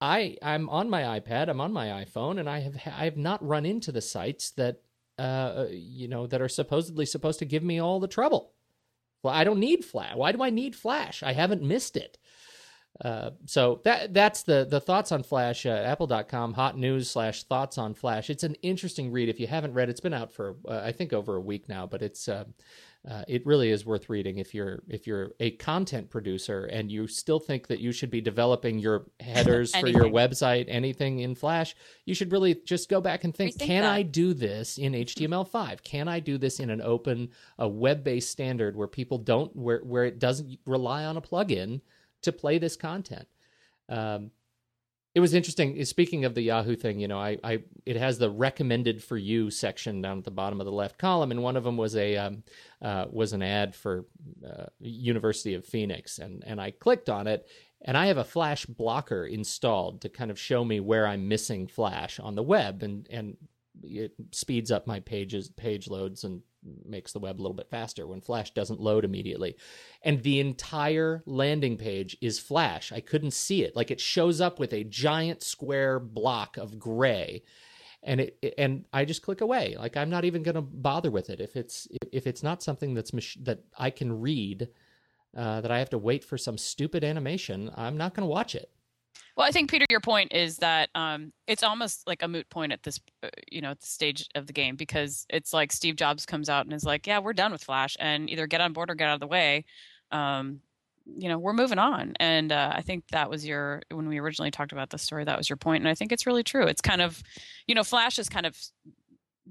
I 0.00 0.36
I'm 0.42 0.68
on 0.68 0.90
my 0.90 1.02
iPad, 1.18 1.48
I'm 1.48 1.60
on 1.60 1.72
my 1.72 2.04
iPhone, 2.04 2.38
and 2.38 2.50
I 2.50 2.58
have 2.60 2.74
I 2.84 3.04
have 3.04 3.16
not 3.16 3.42
run 3.46 3.64
into 3.64 3.90
the 3.90 4.02
sites 4.02 4.50
that 4.50 4.82
uh 5.18 5.66
you 5.70 6.08
know 6.08 6.26
that 6.26 6.42
are 6.42 6.48
supposedly 6.48 7.06
supposed 7.06 7.38
to 7.38 7.46
give 7.46 7.62
me 7.62 7.80
all 7.80 8.00
the 8.00 8.08
trouble. 8.08 8.52
Well, 9.24 9.34
I 9.34 9.44
don't 9.44 9.58
need 9.58 9.84
Flash. 9.84 10.14
Why 10.14 10.32
do 10.32 10.42
I 10.42 10.50
need 10.50 10.76
Flash? 10.76 11.22
I 11.22 11.32
haven't 11.32 11.62
missed 11.62 11.96
it. 11.96 12.18
Uh, 13.04 13.30
so 13.46 13.80
that 13.84 14.14
that's 14.14 14.44
the 14.44 14.66
the 14.70 14.80
thoughts 14.80 15.10
on 15.10 15.24
Flash. 15.24 15.66
Uh, 15.66 15.70
Apple.com 15.70 16.54
hot 16.54 16.78
news 16.78 17.10
slash 17.10 17.42
thoughts 17.42 17.76
on 17.76 17.92
Flash. 17.94 18.30
It's 18.30 18.44
an 18.44 18.54
interesting 18.62 19.10
read. 19.10 19.28
If 19.28 19.40
you 19.40 19.48
haven't 19.48 19.74
read, 19.74 19.88
it's 19.88 20.00
been 20.00 20.14
out 20.14 20.32
for 20.32 20.56
uh, 20.68 20.80
I 20.84 20.92
think 20.92 21.12
over 21.12 21.34
a 21.34 21.40
week 21.40 21.68
now, 21.68 21.86
but 21.86 22.02
it's 22.02 22.28
uh, 23.08 23.22
it 23.28 23.44
really 23.44 23.70
is 23.70 23.84
worth 23.84 24.08
reading 24.08 24.38
if 24.38 24.54
you're 24.54 24.82
if 24.88 25.06
you're 25.06 25.32
a 25.38 25.50
content 25.52 26.08
producer 26.08 26.64
and 26.64 26.90
you 26.90 27.06
still 27.06 27.38
think 27.38 27.66
that 27.66 27.78
you 27.78 27.92
should 27.92 28.10
be 28.10 28.22
developing 28.22 28.78
your 28.78 29.04
headers 29.20 29.76
for 29.80 29.88
your 29.88 30.04
website, 30.04 30.64
anything 30.68 31.18
in 31.18 31.34
Flash. 31.34 31.76
You 32.06 32.14
should 32.14 32.32
really 32.32 32.54
just 32.64 32.88
go 32.88 33.02
back 33.02 33.24
and 33.24 33.34
think: 33.34 33.58
Can 33.58 33.82
that. 33.82 33.92
I 33.92 34.02
do 34.02 34.32
this 34.32 34.78
in 34.78 34.92
HTML5? 34.92 35.82
Can 35.82 36.08
I 36.08 36.18
do 36.18 36.38
this 36.38 36.60
in 36.60 36.70
an 36.70 36.80
open, 36.80 37.28
a 37.58 37.68
web-based 37.68 38.30
standard 38.30 38.74
where 38.74 38.88
people 38.88 39.18
don't 39.18 39.54
where 39.54 39.80
where 39.80 40.04
it 40.04 40.18
doesn't 40.18 40.58
rely 40.64 41.04
on 41.04 41.18
a 41.18 41.22
plugin 41.22 41.82
to 42.22 42.32
play 42.32 42.56
this 42.56 42.74
content? 42.76 43.28
Um, 43.90 44.30
it 45.14 45.20
was 45.20 45.32
interesting. 45.32 45.82
Speaking 45.84 46.24
of 46.24 46.34
the 46.34 46.42
Yahoo 46.42 46.74
thing, 46.74 46.98
you 46.98 47.06
know, 47.06 47.20
I, 47.20 47.38
I 47.44 47.62
it 47.86 47.96
has 47.96 48.18
the 48.18 48.30
recommended 48.30 49.02
for 49.02 49.16
you 49.16 49.48
section 49.48 50.02
down 50.02 50.18
at 50.18 50.24
the 50.24 50.32
bottom 50.32 50.60
of 50.60 50.66
the 50.66 50.72
left 50.72 50.98
column, 50.98 51.30
and 51.30 51.42
one 51.42 51.56
of 51.56 51.62
them 51.62 51.76
was 51.76 51.94
a 51.94 52.16
um, 52.16 52.42
uh, 52.82 53.06
was 53.10 53.32
an 53.32 53.42
ad 53.42 53.76
for 53.76 54.06
uh, 54.44 54.66
University 54.80 55.54
of 55.54 55.64
Phoenix, 55.64 56.18
and 56.18 56.42
and 56.44 56.60
I 56.60 56.72
clicked 56.72 57.08
on 57.08 57.28
it, 57.28 57.46
and 57.82 57.96
I 57.96 58.06
have 58.06 58.18
a 58.18 58.24
Flash 58.24 58.66
blocker 58.66 59.24
installed 59.24 60.00
to 60.00 60.08
kind 60.08 60.32
of 60.32 60.38
show 60.38 60.64
me 60.64 60.80
where 60.80 61.06
I'm 61.06 61.28
missing 61.28 61.68
Flash 61.68 62.18
on 62.18 62.34
the 62.34 62.42
web, 62.42 62.82
and 62.82 63.06
and 63.08 63.36
it 63.84 64.14
speeds 64.32 64.72
up 64.72 64.86
my 64.86 64.98
pages 64.98 65.48
page 65.48 65.88
loads 65.88 66.24
and 66.24 66.42
makes 66.84 67.12
the 67.12 67.18
web 67.18 67.40
a 67.40 67.42
little 67.42 67.54
bit 67.54 67.70
faster 67.70 68.06
when 68.06 68.20
Flash 68.20 68.52
doesn't 68.52 68.80
load 68.80 69.04
immediately. 69.04 69.56
And 70.02 70.22
the 70.22 70.40
entire 70.40 71.22
landing 71.26 71.76
page 71.76 72.16
is 72.20 72.38
Flash. 72.38 72.92
I 72.92 73.00
couldn't 73.00 73.32
see 73.32 73.62
it. 73.62 73.76
Like 73.76 73.90
it 73.90 74.00
shows 74.00 74.40
up 74.40 74.58
with 74.58 74.72
a 74.72 74.84
giant 74.84 75.42
square 75.42 75.98
block 75.98 76.56
of 76.56 76.78
gray. 76.78 77.42
And 78.02 78.20
it 78.20 78.54
and 78.58 78.84
I 78.92 79.06
just 79.06 79.22
click 79.22 79.40
away. 79.40 79.76
Like 79.78 79.96
I'm 79.96 80.10
not 80.10 80.24
even 80.24 80.42
going 80.42 80.56
to 80.56 80.60
bother 80.60 81.10
with 81.10 81.30
it 81.30 81.40
if 81.40 81.56
it's 81.56 81.88
if 82.12 82.26
it's 82.26 82.42
not 82.42 82.62
something 82.62 82.92
that's 82.92 83.14
mach- 83.14 83.42
that 83.44 83.60
I 83.78 83.88
can 83.90 84.20
read 84.20 84.68
uh, 85.36 85.60
that 85.62 85.70
I 85.70 85.78
have 85.78 85.90
to 85.90 85.98
wait 85.98 86.22
for 86.22 86.38
some 86.38 86.58
stupid 86.58 87.02
animation. 87.02 87.70
I'm 87.74 87.96
not 87.96 88.14
going 88.14 88.26
to 88.26 88.30
watch 88.30 88.54
it. 88.54 88.70
Well, 89.36 89.46
I 89.46 89.50
think 89.50 89.70
Peter, 89.70 89.86
your 89.90 90.00
point 90.00 90.32
is 90.32 90.58
that 90.58 90.90
um, 90.94 91.32
it's 91.46 91.62
almost 91.62 92.06
like 92.06 92.22
a 92.22 92.28
moot 92.28 92.48
point 92.50 92.72
at 92.72 92.82
this, 92.82 93.00
uh, 93.22 93.28
you 93.50 93.60
know, 93.60 93.70
at 93.70 93.80
the 93.80 93.86
stage 93.86 94.28
of 94.34 94.46
the 94.46 94.52
game 94.52 94.76
because 94.76 95.26
it's 95.28 95.52
like 95.52 95.72
Steve 95.72 95.96
Jobs 95.96 96.24
comes 96.26 96.48
out 96.48 96.66
and 96.66 96.72
is 96.72 96.84
like, 96.84 97.06
"Yeah, 97.06 97.18
we're 97.18 97.32
done 97.32 97.52
with 97.52 97.64
Flash, 97.64 97.96
and 97.98 98.30
either 98.30 98.46
get 98.46 98.60
on 98.60 98.72
board 98.72 98.90
or 98.90 98.94
get 98.94 99.08
out 99.08 99.14
of 99.14 99.20
the 99.20 99.26
way." 99.26 99.64
Um, 100.10 100.60
you 101.18 101.28
know, 101.28 101.38
we're 101.38 101.52
moving 101.52 101.78
on, 101.78 102.14
and 102.20 102.50
uh, 102.52 102.72
I 102.74 102.80
think 102.80 103.04
that 103.12 103.28
was 103.28 103.46
your 103.46 103.82
when 103.90 104.08
we 104.08 104.18
originally 104.18 104.50
talked 104.50 104.72
about 104.72 104.90
the 104.90 104.98
story. 104.98 105.24
That 105.24 105.36
was 105.36 105.50
your 105.50 105.56
point, 105.56 105.82
and 105.82 105.88
I 105.88 105.94
think 105.94 106.12
it's 106.12 106.26
really 106.26 106.42
true. 106.44 106.66
It's 106.66 106.80
kind 106.80 107.02
of, 107.02 107.22
you 107.66 107.74
know, 107.74 107.84
Flash 107.84 108.18
is 108.18 108.28
kind 108.28 108.46
of 108.46 108.56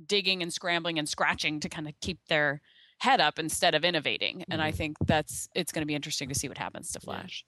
digging 0.08 0.41
and 0.41 0.52
scrambling 0.52 0.97
and 0.97 1.08
scratching 1.08 1.60
to 1.60 1.69
kind 1.69 1.88
of 1.88 1.93
keep 2.02 2.19
their 2.28 2.62
head 2.99 3.19
up 3.21 3.38
instead 3.38 3.76
of 3.76 3.84
innovating, 3.84 4.45
and 4.49 4.62
I 4.62 4.71
Mhm. 4.71 4.76
think 4.76 4.97
that's 5.06 5.49
it's 5.54 5.71
going 5.71 5.82
to 5.84 5.86
be 5.86 5.93
interesting 5.95 6.30
to 6.30 6.36
see 6.36 6.47
what 6.47 6.58
happens 6.58 6.91
to 6.93 6.99
Yeah. 7.02 7.06
Flash. 7.06 7.45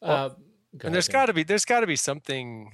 Well, 0.00 0.10
uh, 0.10 0.28
go 0.30 0.36
and 0.82 0.94
there's 0.94 1.08
got 1.08 1.26
to 1.26 1.32
be 1.32 1.42
there's 1.42 1.64
got 1.64 1.80
to 1.80 1.86
be 1.86 1.96
something 1.96 2.72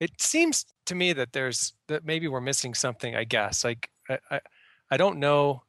it 0.00 0.20
seems 0.20 0.66
to 0.86 0.94
me 0.94 1.12
that 1.12 1.32
there's 1.32 1.74
that 1.88 2.04
maybe 2.04 2.28
we're 2.28 2.40
missing 2.40 2.74
something 2.74 3.14
i 3.16 3.24
guess 3.24 3.64
like 3.64 3.88
i 4.08 4.18
i, 4.30 4.40
I 4.92 4.98
don't 4.98 5.18
know. 5.18 5.62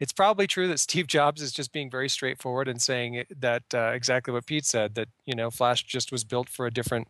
It's 0.00 0.12
probably 0.12 0.48
true 0.48 0.66
that 0.68 0.80
steve 0.86 1.06
jobs 1.06 1.40
is 1.40 1.52
just 1.52 1.72
being 1.72 1.90
very 1.90 2.08
straightforward 2.08 2.68
and 2.68 2.82
saying 2.82 3.24
that 3.38 3.62
uh, 3.72 3.92
exactly 3.94 4.34
what 4.34 4.44
pete 4.44 4.66
said 4.66 4.96
that 4.96 5.08
you 5.24 5.34
know 5.34 5.50
flash 5.50 5.84
just 5.84 6.10
was 6.12 6.24
built 6.24 6.48
for 6.48 6.66
a 6.66 6.70
different 6.70 7.08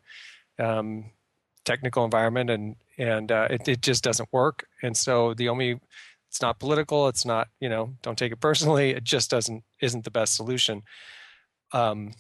um, 0.59 1.07
technical 1.65 2.05
environment 2.05 2.51
and 2.51 2.77
and 2.99 3.33
uh, 3.33 3.49
it, 3.51 3.67
it 3.69 3.83
just 3.83 4.05
doesn't 4.05 4.33
work. 4.33 4.67
And 4.83 4.97
so 4.97 5.35
the 5.35 5.49
only 5.49 5.81
it's 6.29 6.43
not 6.43 6.59
political 6.59 7.09
it's 7.09 7.25
not 7.25 7.49
you 7.61 7.69
know 7.71 7.95
don't 8.03 8.19
take 8.19 8.33
it 8.33 8.41
personally 8.49 8.91
it 8.91 9.05
just 9.05 9.31
doesn't 9.31 9.65
isn't 9.81 10.05
the 10.05 10.11
best 10.11 10.35
solution. 10.37 10.83
Um, 11.73 12.13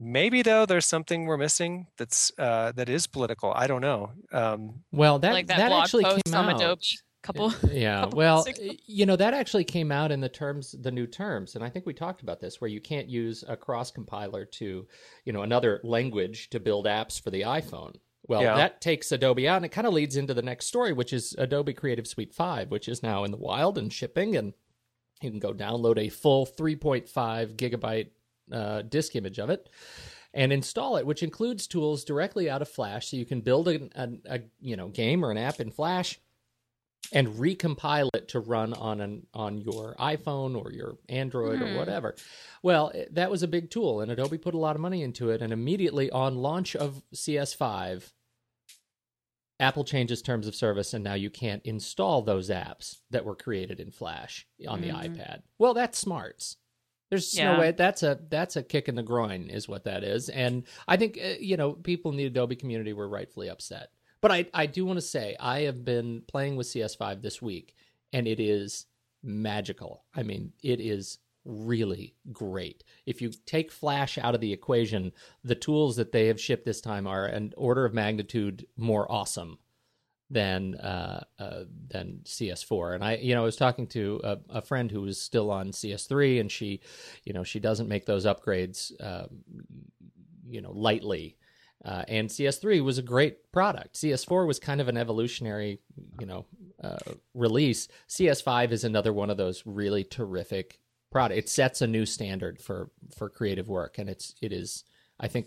maybe 0.00 0.42
though 0.42 0.66
there's 0.66 0.86
something 0.86 1.24
we're 1.26 1.36
missing 1.36 1.86
that's 1.96 2.32
uh, 2.38 2.72
that 2.72 2.88
is 2.88 3.06
political 3.06 3.52
i 3.54 3.66
don't 3.66 3.80
know 3.80 4.10
um, 4.32 4.82
Well, 4.92 5.18
that 5.20 5.32
like 5.32 5.46
that, 5.46 5.58
that 5.58 5.72
actually 5.72 6.04
came 6.04 6.34
out. 6.34 6.56
Adobe 6.56 6.82
couple. 7.22 7.54
yeah 7.72 8.00
couple 8.04 8.18
well 8.18 8.44
you 8.86 9.06
know 9.06 9.16
that 9.16 9.32
actually 9.34 9.64
came 9.64 9.90
out 9.90 10.12
in 10.12 10.20
the 10.20 10.28
terms 10.28 10.74
the 10.82 10.90
new 10.90 11.06
terms 11.06 11.54
and 11.54 11.64
i 11.64 11.70
think 11.70 11.86
we 11.86 11.94
talked 11.94 12.22
about 12.22 12.38
this 12.40 12.60
where 12.60 12.68
you 12.68 12.80
can't 12.80 13.08
use 13.08 13.42
a 13.48 13.56
cross 13.56 13.90
compiler 13.90 14.44
to 14.44 14.86
you 15.24 15.32
know 15.32 15.42
another 15.42 15.80
language 15.84 16.50
to 16.50 16.60
build 16.60 16.84
apps 16.86 17.18
for 17.18 17.30
the 17.30 17.40
iphone 17.42 17.94
well 18.28 18.42
Yeah. 18.42 18.56
that 18.56 18.80
takes 18.82 19.10
adobe 19.10 19.48
out 19.48 19.56
and 19.56 19.64
it 19.64 19.70
kind 19.70 19.86
of 19.86 19.94
leads 19.94 20.16
into 20.16 20.34
the 20.34 20.42
next 20.42 20.66
story 20.66 20.92
which 20.92 21.14
is 21.14 21.34
adobe 21.38 21.72
creative 21.72 22.06
suite 22.06 22.34
5 22.34 22.70
which 22.70 22.88
is 22.88 23.02
now 23.02 23.24
in 23.24 23.30
the 23.30 23.38
wild 23.38 23.78
and 23.78 23.90
shipping 23.90 24.36
and 24.36 24.52
you 25.22 25.30
can 25.30 25.38
go 25.40 25.54
download 25.54 25.96
a 25.96 26.10
full 26.10 26.44
3.5 26.44 27.56
gigabyte 27.56 28.08
uh, 28.52 28.82
disk 28.82 29.16
image 29.16 29.38
of 29.38 29.50
it 29.50 29.68
and 30.32 30.52
install 30.52 30.96
it, 30.96 31.06
which 31.06 31.22
includes 31.22 31.66
tools 31.66 32.04
directly 32.04 32.50
out 32.50 32.60
of 32.62 32.68
Flash, 32.68 33.08
so 33.08 33.16
you 33.16 33.24
can 33.24 33.40
build 33.40 33.68
a, 33.68 33.88
a, 33.94 34.08
a 34.36 34.40
you 34.60 34.76
know 34.76 34.88
game 34.88 35.24
or 35.24 35.30
an 35.30 35.38
app 35.38 35.60
in 35.60 35.70
Flash 35.70 36.18
and 37.12 37.28
recompile 37.36 38.08
it 38.14 38.28
to 38.28 38.40
run 38.40 38.72
on 38.72 39.00
an 39.00 39.26
on 39.34 39.58
your 39.58 39.94
iPhone 39.98 40.56
or 40.56 40.72
your 40.72 40.96
Android 41.08 41.58
Hmm. 41.58 41.64
or 41.64 41.76
whatever. 41.78 42.14
Well, 42.62 42.88
it- 42.88 43.14
that 43.14 43.30
was 43.30 43.42
a 43.42 43.48
big 43.48 43.70
tool, 43.70 44.00
and 44.00 44.10
Adobe 44.10 44.38
put 44.38 44.54
a 44.54 44.58
lot 44.58 44.74
of 44.74 44.80
money 44.82 45.02
into 45.02 45.30
it. 45.30 45.42
And 45.42 45.52
immediately 45.52 46.10
on 46.10 46.36
launch 46.36 46.74
of 46.74 47.02
CS5, 47.14 48.12
Apple 49.60 49.84
changes 49.84 50.20
terms 50.20 50.46
of 50.48 50.54
service, 50.54 50.92
and 50.94 51.04
now 51.04 51.14
you 51.14 51.30
can't 51.30 51.62
install 51.64 52.22
those 52.22 52.50
apps 52.50 53.00
that 53.10 53.24
were 53.24 53.36
created 53.36 53.78
in 53.80 53.90
Flash 53.92 54.46
on 54.66 54.80
the 54.80 54.88
Mhm. 54.88 55.14
iPad. 55.16 55.42
Well, 55.58 55.74
that's 55.74 55.96
smarts. 55.98 56.56
There's 57.14 57.34
Yeah. 57.36 57.52
no 57.54 57.60
way 57.60 57.70
that's 57.72 58.02
a 58.02 58.18
that's 58.28 58.56
a 58.56 58.62
kick 58.62 58.88
in 58.88 58.94
the 58.96 59.02
groin, 59.02 59.48
is 59.50 59.68
what 59.68 59.84
that 59.84 60.02
is. 60.04 60.28
And 60.28 60.64
I 60.88 60.96
think 60.96 61.18
uh, 61.22 61.34
you 61.40 61.56
know 61.56 61.72
people 61.72 62.10
in 62.10 62.16
the 62.16 62.26
Adobe 62.26 62.56
community 62.56 62.92
were 62.92 63.08
rightfully 63.08 63.48
upset. 63.48 63.90
But 64.20 64.32
I 64.32 64.46
I 64.54 64.66
do 64.66 64.84
want 64.84 64.96
to 64.96 65.02
say 65.02 65.36
I 65.38 65.60
have 65.62 65.84
been 65.84 66.22
playing 66.26 66.56
with 66.56 66.66
CS5 66.66 67.22
this 67.22 67.40
week, 67.42 67.74
and 68.12 68.26
it 68.26 68.40
is 68.40 68.86
magical. 69.22 70.04
I 70.14 70.22
mean, 70.22 70.52
it 70.62 70.80
is 70.80 71.18
really 71.44 72.14
great. 72.32 72.84
If 73.06 73.20
you 73.20 73.30
take 73.46 73.70
Flash 73.70 74.16
out 74.16 74.34
of 74.34 74.40
the 74.40 74.52
equation, 74.52 75.12
the 75.42 75.54
tools 75.54 75.96
that 75.96 76.10
they 76.12 76.26
have 76.28 76.40
shipped 76.40 76.64
this 76.64 76.80
time 76.80 77.06
are 77.06 77.26
an 77.26 77.52
order 77.56 77.84
of 77.84 77.92
magnitude 77.92 78.66
more 78.76 79.10
awesome 79.12 79.58
than 80.34 80.74
uh, 80.74 81.24
uh, 81.38 81.60
than 81.88 82.20
CS4. 82.24 82.96
And 82.96 83.04
I, 83.04 83.14
you 83.16 83.34
know, 83.34 83.42
I 83.42 83.44
was 83.44 83.56
talking 83.56 83.86
to 83.88 84.20
a, 84.22 84.38
a 84.50 84.62
friend 84.62 84.90
who 84.90 85.00
was 85.00 85.18
still 85.18 85.50
on 85.50 85.70
CS3, 85.70 86.40
and 86.40 86.52
she, 86.52 86.80
you 87.24 87.32
know, 87.32 87.44
she 87.44 87.60
doesn't 87.60 87.88
make 87.88 88.04
those 88.04 88.26
upgrades, 88.26 88.92
uh, 89.00 89.26
you 90.46 90.60
know, 90.60 90.72
lightly. 90.72 91.36
Uh, 91.84 92.02
and 92.08 92.28
CS3 92.28 92.82
was 92.82 92.98
a 92.98 93.02
great 93.02 93.52
product. 93.52 93.94
CS4 93.94 94.46
was 94.46 94.58
kind 94.58 94.80
of 94.80 94.88
an 94.88 94.96
evolutionary, 94.96 95.80
you 96.18 96.26
know, 96.26 96.46
uh, 96.82 96.96
release. 97.34 97.88
CS5 98.08 98.72
is 98.72 98.84
another 98.84 99.12
one 99.12 99.30
of 99.30 99.36
those 99.36 99.62
really 99.64 100.02
terrific 100.02 100.80
product. 101.12 101.38
It 101.38 101.48
sets 101.48 101.80
a 101.80 101.86
new 101.86 102.06
standard 102.06 102.60
for 102.60 102.90
for 103.16 103.28
creative 103.28 103.68
work, 103.68 103.98
and 103.98 104.10
it's 104.10 104.34
it 104.42 104.52
is, 104.52 104.84
I 105.20 105.28
think, 105.28 105.46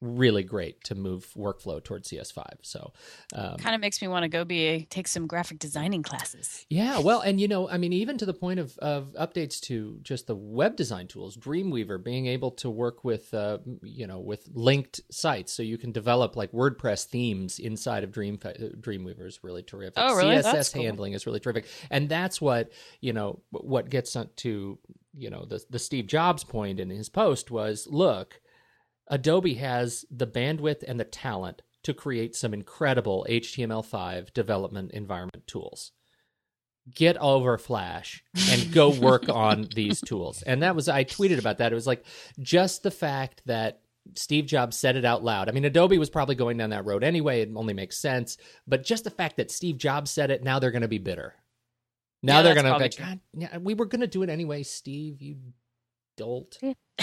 really 0.00 0.42
great 0.42 0.84
to 0.84 0.94
move 0.94 1.28
workflow 1.36 1.82
towards 1.82 2.10
CS5. 2.10 2.44
So, 2.62 2.92
um, 3.34 3.56
kind 3.56 3.74
of 3.74 3.80
makes 3.80 4.00
me 4.00 4.08
want 4.08 4.22
to 4.24 4.28
go 4.28 4.44
be 4.44 4.66
a, 4.66 4.84
take 4.84 5.08
some 5.08 5.26
graphic 5.26 5.58
designing 5.58 6.02
classes. 6.02 6.66
yeah, 6.68 6.98
well, 6.98 7.20
and 7.20 7.40
you 7.40 7.48
know, 7.48 7.68
I 7.68 7.78
mean, 7.78 7.92
even 7.92 8.18
to 8.18 8.26
the 8.26 8.34
point 8.34 8.60
of, 8.60 8.76
of 8.78 9.12
updates 9.18 9.60
to 9.62 9.98
just 10.02 10.26
the 10.26 10.36
web 10.36 10.76
design 10.76 11.08
tools, 11.08 11.36
Dreamweaver 11.36 12.02
being 12.02 12.26
able 12.26 12.50
to 12.52 12.70
work 12.70 13.04
with, 13.04 13.32
uh, 13.34 13.58
you 13.82 14.06
know, 14.06 14.20
with 14.20 14.48
linked 14.52 15.00
sites, 15.10 15.52
so 15.52 15.62
you 15.62 15.78
can 15.78 15.92
develop 15.92 16.36
like 16.36 16.52
WordPress 16.52 17.06
themes 17.06 17.58
inside 17.58 18.04
of 18.04 18.12
Dream 18.12 18.38
Dreamweaver 18.38 19.26
is 19.26 19.40
really 19.42 19.62
terrific. 19.62 19.94
Oh, 19.96 20.16
really? 20.16 20.36
CSS 20.36 20.42
That's 20.42 20.68
cool. 20.70 20.82
handling 20.82 21.12
is 21.12 21.26
really 21.26 21.40
terrific, 21.40 21.66
and 21.90 22.08
that's 22.08 22.40
what 22.40 22.70
you 23.00 23.12
know 23.12 23.40
what 23.50 23.90
gets 23.90 24.16
to 24.36 24.78
you 25.16 25.30
know 25.30 25.44
the 25.44 25.62
the 25.70 25.78
Steve 25.78 26.06
Jobs 26.06 26.44
point 26.44 26.80
in 26.80 26.90
his 26.90 27.08
post 27.08 27.50
was 27.50 27.86
look, 27.90 28.40
Adobe 29.08 29.54
has 29.54 30.04
the 30.10 30.26
bandwidth 30.26 30.84
and 30.86 30.98
the 30.98 31.04
talent 31.04 31.62
to 31.84 31.94
create 31.94 32.34
some 32.34 32.52
incredible 32.52 33.26
HTML5 33.28 34.32
development 34.34 34.92
environment 34.92 35.46
tools. 35.46 35.92
Get 36.94 37.16
over 37.18 37.58
Flash 37.58 38.22
and 38.50 38.72
go 38.72 38.90
work 39.00 39.28
on 39.28 39.68
these 39.74 40.00
tools. 40.00 40.42
And 40.42 40.62
that 40.62 40.74
was 40.74 40.88
I 40.88 41.04
tweeted 41.04 41.38
about 41.38 41.58
that. 41.58 41.72
It 41.72 41.74
was 41.74 41.86
like 41.86 42.04
just 42.40 42.82
the 42.82 42.90
fact 42.90 43.42
that 43.46 43.80
Steve 44.14 44.46
Jobs 44.46 44.76
said 44.76 44.96
it 44.96 45.04
out 45.04 45.22
loud. 45.22 45.48
I 45.48 45.52
mean, 45.52 45.64
Adobe 45.64 45.98
was 45.98 46.10
probably 46.10 46.34
going 46.34 46.56
down 46.56 46.70
that 46.70 46.86
road 46.86 47.04
anyway. 47.04 47.42
It 47.42 47.50
only 47.54 47.74
makes 47.74 47.98
sense. 47.98 48.38
But 48.66 48.84
just 48.84 49.04
the 49.04 49.10
fact 49.10 49.36
that 49.36 49.50
Steve 49.50 49.76
Jobs 49.76 50.10
said 50.10 50.30
it, 50.30 50.42
now 50.42 50.58
they're 50.58 50.70
going 50.70 50.82
to 50.82 50.88
be 50.88 50.98
bitter. 50.98 51.34
Now 52.22 52.38
Yeah, 52.38 52.42
they're 52.42 52.54
going 52.54 52.72
to 52.72 52.78
be 52.78 52.88
true. 52.88 53.04
God, 53.04 53.20
yeah, 53.34 53.58
we 53.58 53.74
were 53.74 53.86
going 53.86 54.00
to 54.00 54.06
do 54.06 54.22
it 54.22 54.30
anyway, 54.30 54.62
Steve, 54.62 55.20
you 55.20 55.36
dolt. 56.16 56.58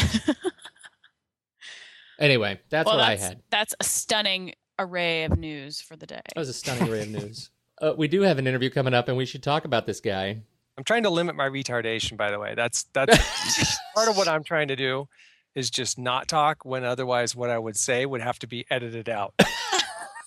Anyway, 2.20 2.60
that's 2.70 2.86
well, 2.86 2.98
what 2.98 3.08
that's, 3.08 3.24
I 3.24 3.28
had. 3.28 3.42
That's 3.50 3.76
a 3.80 3.84
stunning 3.84 4.54
array 4.80 5.24
of 5.24 5.38
news 5.38 5.82
for 5.82 5.96
the 5.96 6.06
day. 6.06 6.22
That 6.34 6.40
was 6.40 6.50
a 6.50 6.54
stunning 6.54 6.90
array 6.90 7.04
of 7.04 7.10
news. 7.10 7.50
Uh, 7.82 7.94
we 7.98 8.08
do 8.08 8.22
have 8.22 8.38
an 8.38 8.48
interview 8.48 8.70
coming 8.70 8.94
up, 8.94 9.08
and 9.08 9.18
we 9.18 9.26
should 9.26 9.44
talk 9.44 9.66
about 9.66 9.86
this 9.86 10.00
guy. 10.00 10.42
I'm 10.78 10.84
trying 10.84 11.04
to 11.04 11.10
limit 11.10 11.36
my 11.36 11.48
retardation, 11.48 12.18
by 12.18 12.32
the 12.32 12.40
way. 12.40 12.54
That's 12.56 12.84
that's 12.94 13.78
part 13.96 14.10
of 14.10 14.18
what 14.18 14.28
I'm 14.28 14.44
trying 14.44 14.70
to 14.70 14.76
do 14.76 15.08
is 15.56 15.70
just 15.70 15.98
not 15.98 16.28
talk 16.28 16.66
when 16.66 16.84
otherwise 16.84 17.36
what 17.36 17.50
I 17.50 17.58
would 17.58 17.78
say 17.78 18.06
would 18.06 18.22
have 18.22 18.40
to 18.40 18.48
be 18.48 18.66
edited 18.70 19.10
out. 19.10 19.34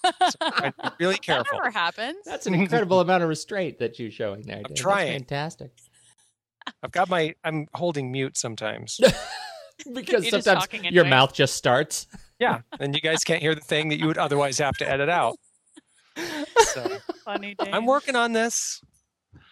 So 0.04 0.38
I'm 0.40 0.72
be 0.80 0.90
really 1.00 1.14
that 1.14 1.22
careful. 1.22 1.58
never 1.58 1.70
happens. 1.70 2.18
That's 2.24 2.46
an 2.46 2.54
incredible 2.54 3.00
amount 3.00 3.24
of 3.24 3.28
restraint 3.28 3.78
that 3.80 3.98
you're 3.98 4.10
showing 4.10 4.42
there. 4.42 4.56
Dave. 4.56 4.68
That's 4.68 4.80
trying. 4.80 5.12
fantastic. 5.12 5.72
I've 6.82 6.92
got 6.92 7.08
my 7.08 7.34
I'm 7.44 7.66
holding 7.74 8.10
mute 8.10 8.36
sometimes. 8.36 9.00
Because 9.94 10.24
You're 10.24 10.40
sometimes 10.40 10.66
your 10.90 11.06
it. 11.06 11.08
mouth 11.08 11.32
just 11.32 11.54
starts. 11.54 12.06
Yeah, 12.38 12.60
and 12.80 12.94
you 12.94 13.00
guys 13.00 13.24
can't 13.24 13.40
hear 13.40 13.54
the 13.54 13.60
thing 13.60 13.88
that 13.90 13.98
you 13.98 14.06
would 14.06 14.18
otherwise 14.18 14.58
have 14.58 14.76
to 14.78 14.88
edit 14.88 15.08
out. 15.08 15.36
So 16.72 16.98
funny. 17.24 17.54
I'm 17.60 17.86
working 17.86 18.16
on 18.16 18.32
this. 18.32 18.82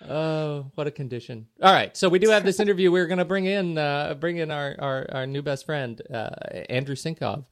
Oh, 0.08 0.70
what 0.74 0.86
a 0.86 0.90
condition! 0.90 1.46
All 1.62 1.72
right, 1.72 1.96
so 1.96 2.08
we 2.08 2.18
do 2.18 2.28
have 2.30 2.44
this 2.44 2.60
interview. 2.60 2.90
We're 2.90 3.06
going 3.06 3.18
to 3.18 3.24
bring 3.24 3.46
in 3.46 3.78
uh, 3.78 4.14
bring 4.14 4.38
in 4.38 4.50
our, 4.50 4.74
our 4.78 5.06
our 5.12 5.26
new 5.26 5.42
best 5.42 5.64
friend 5.64 6.00
uh, 6.12 6.30
Andrew 6.68 6.96
Sinkov, 6.96 7.44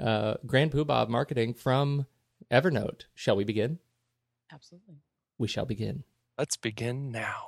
uh, 0.00 0.34
Grand 0.46 0.72
Poobah 0.72 1.02
of 1.02 1.10
Marketing 1.10 1.54
from 1.54 2.06
Evernote. 2.50 3.02
Shall 3.14 3.36
we 3.36 3.44
begin? 3.44 3.78
Absolutely. 4.52 4.96
We 5.38 5.48
shall 5.48 5.66
begin. 5.66 6.04
Let's 6.38 6.56
begin 6.56 7.10
now. 7.10 7.44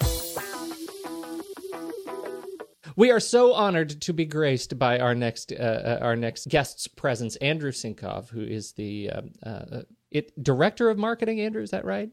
We 2.98 3.12
are 3.12 3.20
so 3.20 3.52
honored 3.52 4.00
to 4.00 4.12
be 4.12 4.24
graced 4.24 4.76
by 4.76 4.98
our 4.98 5.14
next 5.14 5.52
uh, 5.52 5.54
uh, 5.54 5.98
our 6.02 6.16
next 6.16 6.48
guest's 6.48 6.88
presence, 6.88 7.37
Andrew 7.37 7.70
Sinkov, 7.70 8.28
who 8.28 8.42
is 8.42 8.72
the 8.72 9.11
um, 9.11 9.30
uh, 9.46 9.82
it 10.11 10.42
director 10.42 10.90
of 10.90 10.98
marketing. 10.98 11.40
Andrew, 11.40 11.62
is 11.62 11.70
that 11.70 11.84
right? 11.84 12.11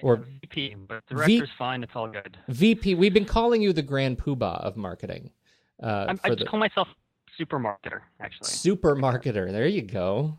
Or- 0.00 0.24
VP, 0.42 0.76
but 0.86 1.04
director's 1.08 1.50
fine. 1.58 1.82
It's 1.82 1.90
all 1.96 2.06
good. 2.06 2.38
VP. 2.46 2.94
We've 2.94 3.12
been 3.12 3.24
calling 3.24 3.62
you 3.62 3.72
the 3.72 3.82
Grand 3.82 4.16
Poobah 4.16 4.60
of 4.60 4.76
marketing. 4.76 5.32
Uh, 5.82 6.14
I 6.22 6.30
the 6.30 6.36
just 6.36 6.48
call 6.48 6.60
myself 6.60 6.86
super 7.36 7.58
marketer, 7.58 8.02
actually. 8.20 8.46
super 8.46 8.94
marketer. 8.94 9.50
There 9.50 9.66
you 9.66 9.82
go. 9.82 10.38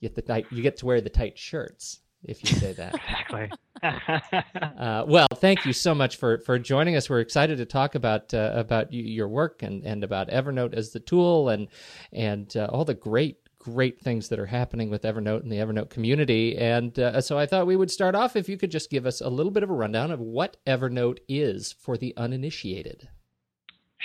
You 0.00 0.08
get 0.08 0.14
the 0.14 0.22
tight, 0.22 0.46
you 0.50 0.62
get 0.62 0.78
to 0.78 0.86
wear 0.86 1.02
the 1.02 1.10
tight 1.10 1.36
shirts 1.36 2.00
if 2.26 2.42
you 2.42 2.58
say 2.58 2.72
that. 2.74 2.94
Exactly. 2.94 3.50
Uh, 4.76 5.04
well, 5.06 5.26
thank 5.36 5.64
you 5.64 5.72
so 5.72 5.94
much 5.94 6.16
for 6.16 6.38
for 6.38 6.58
joining 6.58 6.96
us. 6.96 7.08
We're 7.08 7.20
excited 7.20 7.58
to 7.58 7.66
talk 7.66 7.94
about 7.94 8.32
uh, 8.32 8.52
about 8.54 8.92
your 8.92 9.28
work 9.28 9.62
and 9.62 9.84
and 9.84 10.04
about 10.04 10.28
Evernote 10.28 10.74
as 10.74 10.90
the 10.90 11.00
tool 11.00 11.48
and 11.48 11.68
and 12.12 12.54
uh, 12.56 12.68
all 12.70 12.84
the 12.84 12.94
great 12.94 13.38
great 13.58 14.00
things 14.00 14.28
that 14.28 14.38
are 14.38 14.46
happening 14.46 14.90
with 14.90 15.02
Evernote 15.02 15.42
and 15.42 15.50
the 15.50 15.56
Evernote 15.56 15.90
community. 15.90 16.56
And 16.56 16.96
uh, 16.98 17.20
so 17.20 17.38
I 17.38 17.46
thought 17.46 17.66
we 17.66 17.76
would 17.76 17.90
start 17.90 18.14
off 18.14 18.36
if 18.36 18.48
you 18.48 18.56
could 18.56 18.70
just 18.70 18.90
give 18.90 19.06
us 19.06 19.20
a 19.20 19.28
little 19.28 19.50
bit 19.50 19.62
of 19.62 19.70
a 19.70 19.74
rundown 19.74 20.10
of 20.10 20.20
what 20.20 20.56
Evernote 20.66 21.18
is 21.28 21.72
for 21.72 21.96
the 21.96 22.14
uninitiated. 22.16 23.08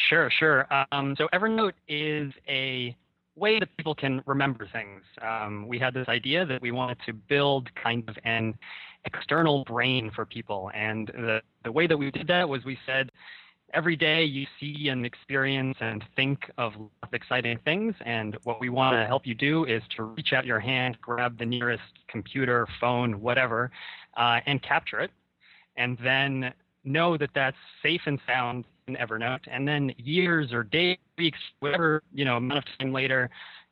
Sure, 0.09 0.31
sure. 0.31 0.67
Um, 0.91 1.15
so 1.17 1.27
Evernote 1.33 1.73
is 1.87 2.33
a 2.47 2.95
way 3.35 3.59
that 3.59 3.69
people 3.77 3.95
can 3.95 4.21
remember 4.25 4.67
things. 4.71 5.01
Um, 5.21 5.67
we 5.67 5.79
had 5.79 5.93
this 5.93 6.07
idea 6.07 6.45
that 6.45 6.61
we 6.61 6.71
wanted 6.71 6.97
to 7.05 7.13
build 7.13 7.69
kind 7.75 8.07
of 8.07 8.17
an 8.23 8.55
external 9.05 9.63
brain 9.65 10.11
for 10.13 10.25
people, 10.25 10.71
and 10.73 11.07
the 11.07 11.41
the 11.63 11.71
way 11.71 11.87
that 11.87 11.97
we 11.97 12.11
did 12.11 12.27
that 12.27 12.47
was 12.47 12.63
we 12.65 12.77
said. 12.85 13.11
Every 13.73 13.95
day 13.95 14.25
you 14.25 14.45
see 14.59 14.89
and 14.89 15.05
experience 15.05 15.77
and 15.79 16.03
think 16.17 16.51
of 16.57 16.73
exciting 17.13 17.57
things, 17.63 17.95
and 18.05 18.37
what 18.43 18.59
we 18.59 18.67
want 18.67 18.97
to 18.97 19.05
help 19.05 19.25
you 19.25 19.33
do 19.33 19.63
is 19.63 19.81
to 19.95 20.03
reach 20.03 20.33
out 20.33 20.45
your 20.45 20.59
hand, 20.59 20.97
grab 20.99 21.39
the 21.39 21.45
nearest 21.45 21.81
computer, 22.09 22.67
phone, 22.81 23.21
whatever, 23.21 23.71
uh, 24.17 24.41
and 24.45 24.61
capture 24.61 24.99
it, 24.99 25.11
and 25.77 25.97
then 26.03 26.53
know 26.83 27.15
that 27.15 27.29
that's 27.33 27.55
safe 27.81 28.01
and 28.07 28.19
sound 28.27 28.65
in 28.95 29.07
Evernote, 29.07 29.41
and 29.47 29.67
then 29.67 29.91
years 29.97 30.51
or 30.53 30.63
days, 30.63 30.97
weeks, 31.17 31.39
whatever 31.59 32.03
you 32.13 32.25
know 32.25 32.37
amount 32.37 32.59
of 32.59 32.63
time 32.79 32.91
later, 32.93 33.29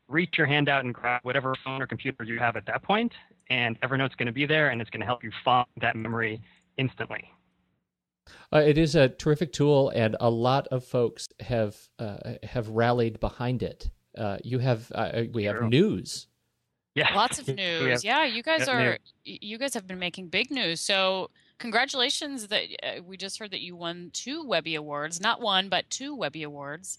reach 0.07 0.35
your 0.37 0.47
hand 0.47 0.69
out 0.69 0.83
and 0.85 0.93
grab 0.93 1.19
whatever 1.23 1.53
phone 1.63 1.81
or 1.81 1.87
computer 1.87 2.23
you 2.23 2.39
have 2.39 2.55
at 2.55 2.65
that 2.65 2.81
point, 2.83 3.11
and 3.49 3.79
Evernote's 3.81 4.15
going 4.15 4.27
to 4.27 4.31
be 4.33 4.45
there, 4.45 4.69
and 4.69 4.81
it's 4.81 4.89
going 4.89 5.01
to 5.01 5.05
help 5.05 5.23
you 5.23 5.31
find 5.45 5.65
that 5.81 5.95
memory 5.95 6.41
instantly. 6.77 7.23
Uh, 8.53 8.57
it 8.59 8.77
is 8.77 8.95
a 8.95 9.09
terrific 9.09 9.51
tool, 9.53 9.89
and 9.89 10.15
a 10.19 10.29
lot 10.29 10.67
of 10.67 10.83
folks 10.85 11.29
have 11.39 11.75
uh, 11.99 12.17
have 12.43 12.69
rallied 12.69 13.19
behind 13.19 13.63
it. 13.63 13.89
Uh, 14.17 14.37
you 14.43 14.59
have 14.59 14.91
uh, 14.95 15.23
we 15.33 15.43
have 15.45 15.57
True. 15.57 15.69
news. 15.69 16.27
Yeah, 16.95 17.13
Lots 17.15 17.39
of 17.39 17.47
news. 17.55 17.91
have- 17.91 18.03
yeah, 18.03 18.25
you 18.25 18.43
guys 18.43 18.67
are. 18.67 18.79
news. 18.91 18.99
You 19.23 19.57
guys 19.57 19.73
have 19.73 19.87
been 19.87 19.99
making 19.99 20.29
big 20.29 20.51
news. 20.51 20.79
So 20.81 21.29
congratulations 21.59 22.47
that 22.47 22.63
uh, 22.81 23.03
we 23.03 23.17
just 23.17 23.37
heard 23.37 23.51
that 23.51 23.61
you 23.61 23.75
won 23.75 24.09
two 24.13 24.43
Webby 24.43 24.75
awards. 24.75 25.21
Not 25.21 25.41
one, 25.41 25.69
but 25.69 25.89
two 25.89 26.15
Webby 26.15 26.43
awards. 26.43 26.97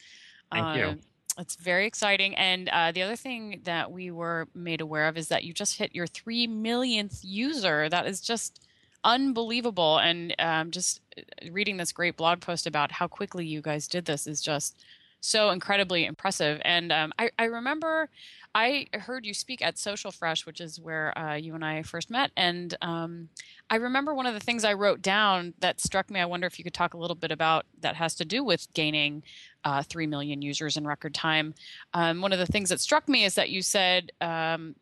Thank 0.53 0.77
you. 0.77 0.85
Uh, 0.85 0.95
It's 1.39 1.57
very 1.57 1.87
exciting. 1.87 2.35
And 2.37 2.69
uh, 2.69 2.93
the 2.93 3.03
other 3.03 3.17
thing 3.17 3.63
that 3.65 3.91
we 3.91 4.11
were 4.11 4.47
made 4.55 4.81
aware 4.81 5.09
of 5.09 5.17
is 5.17 5.29
that 5.29 5.45
you 5.45 5.53
just 5.53 5.79
hit 5.79 5.95
your 5.95 6.07
three 6.07 6.47
millionth 6.47 7.21
user. 7.25 7.89
That 7.89 8.07
is 8.07 8.21
just 8.21 8.67
unbelievable. 9.05 9.99
And 9.99 10.35
um, 10.39 10.71
just 10.71 11.01
uh, 11.17 11.23
reading 11.51 11.79
this 11.79 11.93
great 11.93 12.17
blog 12.17 12.41
post 12.41 12.67
about 12.67 12.93
how 12.93 13.09
quickly 13.09 13.47
you 13.47 13.63
guys 13.63 13.89
did 13.89 14.05
this 14.05 14.27
is 14.27 14.43
just 14.43 14.85
so 15.21 15.51
incredibly 15.51 16.07
impressive. 16.07 16.61
And 16.65 16.91
um, 16.93 17.13
I, 17.19 17.31
I 17.39 17.45
remember 17.45 18.09
I 18.55 18.87
heard 18.93 19.25
you 19.25 19.33
speak 19.33 19.63
at 19.63 19.79
Social 19.79 20.11
Fresh, 20.11 20.45
which 20.45 20.61
is 20.61 20.81
where 20.81 21.17
uh, 21.17 21.35
you 21.35 21.55
and 21.55 21.65
I 21.65 21.83
first 21.83 22.11
met. 22.11 22.33
And 22.37 22.77
um, 22.83 23.29
I 23.69 23.77
remember 23.77 24.13
one 24.13 24.27
of 24.27 24.35
the 24.35 24.41
things 24.41 24.65
I 24.65 24.73
wrote 24.73 25.03
down 25.03 25.55
that 25.61 25.81
struck 25.81 26.11
me. 26.11 26.19
I 26.19 26.25
wonder 26.25 26.47
if 26.47 26.59
you 26.59 26.65
could 26.65 26.75
talk 26.75 26.95
a 26.95 26.99
little 26.99 27.15
bit 27.15 27.31
about 27.31 27.67
that 27.81 27.95
has 27.97 28.17
to 28.17 28.25
do 28.25 28.43
with 28.43 28.73
gaining 28.75 29.23
uh, 29.65 29.83
3 29.83 30.07
million 30.07 30.43
users 30.43 30.77
in 30.77 30.87
record 30.87 31.15
time. 31.15 31.55
Um, 31.95 32.21
one 32.21 32.33
of 32.33 32.41
the 32.41 32.47
things 32.47 32.71
that 32.71 32.81
struck 32.81 33.09
me 33.09 33.25
is 33.25 33.35
that 33.37 33.51
you 33.51 33.63
said 33.63 34.11
um, 34.21 34.75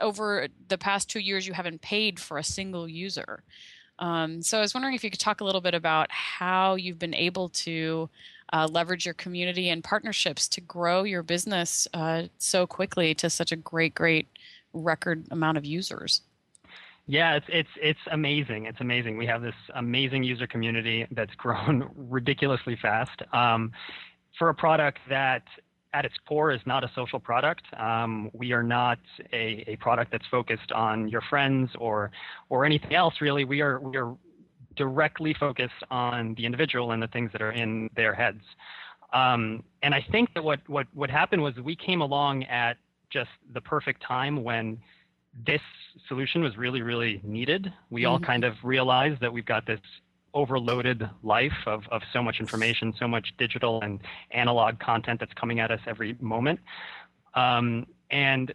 over 0.00 0.48
the 0.68 0.78
past 0.78 1.08
two 1.08 1.20
years, 1.20 1.46
you 1.46 1.52
haven't 1.52 1.82
paid 1.82 2.18
for 2.18 2.38
a 2.38 2.44
single 2.44 2.88
user. 2.88 3.44
Um, 3.98 4.42
so 4.42 4.58
I 4.58 4.60
was 4.60 4.74
wondering 4.74 4.94
if 4.94 5.04
you 5.04 5.10
could 5.10 5.20
talk 5.20 5.40
a 5.40 5.44
little 5.44 5.60
bit 5.60 5.74
about 5.74 6.10
how 6.10 6.74
you've 6.74 6.98
been 6.98 7.14
able 7.14 7.48
to 7.50 8.10
uh, 8.52 8.68
leverage 8.70 9.04
your 9.04 9.14
community 9.14 9.68
and 9.68 9.82
partnerships 9.82 10.48
to 10.48 10.60
grow 10.60 11.02
your 11.02 11.22
business 11.22 11.88
uh, 11.94 12.24
so 12.38 12.66
quickly 12.66 13.14
to 13.14 13.28
such 13.30 13.52
a 13.52 13.56
great, 13.56 13.94
great 13.94 14.28
record 14.72 15.26
amount 15.30 15.58
of 15.58 15.64
users. 15.64 16.22
Yeah, 17.08 17.36
it's 17.36 17.46
it's 17.48 17.68
it's 17.80 18.00
amazing. 18.10 18.66
It's 18.66 18.80
amazing. 18.80 19.16
We 19.16 19.26
have 19.26 19.40
this 19.40 19.54
amazing 19.74 20.24
user 20.24 20.46
community 20.46 21.06
that's 21.12 21.34
grown 21.36 21.88
ridiculously 21.94 22.76
fast. 22.80 23.22
Um, 23.32 23.72
for 24.38 24.48
a 24.50 24.54
product 24.54 24.98
that 25.08 25.42
at 25.94 26.04
its 26.04 26.16
core 26.28 26.50
is 26.52 26.60
not 26.66 26.84
a 26.84 26.90
social 26.94 27.18
product. 27.18 27.62
Um, 27.78 28.30
we 28.34 28.52
are 28.52 28.62
not 28.62 28.98
a, 29.32 29.64
a 29.66 29.76
product 29.76 30.12
that's 30.12 30.26
focused 30.30 30.70
on 30.72 31.08
your 31.08 31.22
friends 31.22 31.70
or 31.78 32.10
or 32.48 32.64
anything 32.64 32.94
else 32.94 33.14
really. 33.20 33.44
We 33.44 33.60
are 33.60 33.78
we 33.80 33.96
are 33.96 34.14
directly 34.76 35.34
focused 35.38 35.82
on 35.90 36.34
the 36.34 36.44
individual 36.44 36.92
and 36.92 37.02
the 37.02 37.08
things 37.08 37.30
that 37.32 37.42
are 37.42 37.52
in 37.52 37.90
their 37.96 38.14
heads. 38.14 38.42
Um, 39.12 39.62
and 39.82 39.94
I 39.94 40.04
think 40.10 40.34
that 40.34 40.42
what 40.42 40.60
what 40.68 40.86
what 40.94 41.10
happened 41.10 41.42
was 41.42 41.54
we 41.56 41.76
came 41.76 42.00
along 42.00 42.44
at 42.44 42.76
just 43.10 43.30
the 43.54 43.60
perfect 43.60 44.02
time 44.02 44.42
when 44.42 44.78
this 45.46 45.60
solution 46.08 46.42
was 46.42 46.56
really, 46.56 46.82
really 46.82 47.20
needed. 47.22 47.72
We 47.90 48.04
all 48.04 48.18
Mhm. 48.18 48.26
kind 48.26 48.44
of 48.44 48.54
realized 48.62 49.20
that 49.20 49.32
we've 49.32 49.44
got 49.44 49.66
this 49.66 49.80
overloaded 50.34 51.08
life 51.22 51.56
of, 51.66 51.86
of 51.90 52.02
so 52.12 52.22
much 52.22 52.40
information, 52.40 52.92
so 52.98 53.08
much 53.08 53.32
digital 53.38 53.80
and 53.82 54.00
analog 54.32 54.78
content 54.78 55.20
that's 55.20 55.32
coming 55.34 55.60
at 55.60 55.70
us 55.70 55.80
every 55.86 56.14
moment. 56.20 56.60
Um, 57.34 57.86
and 58.10 58.52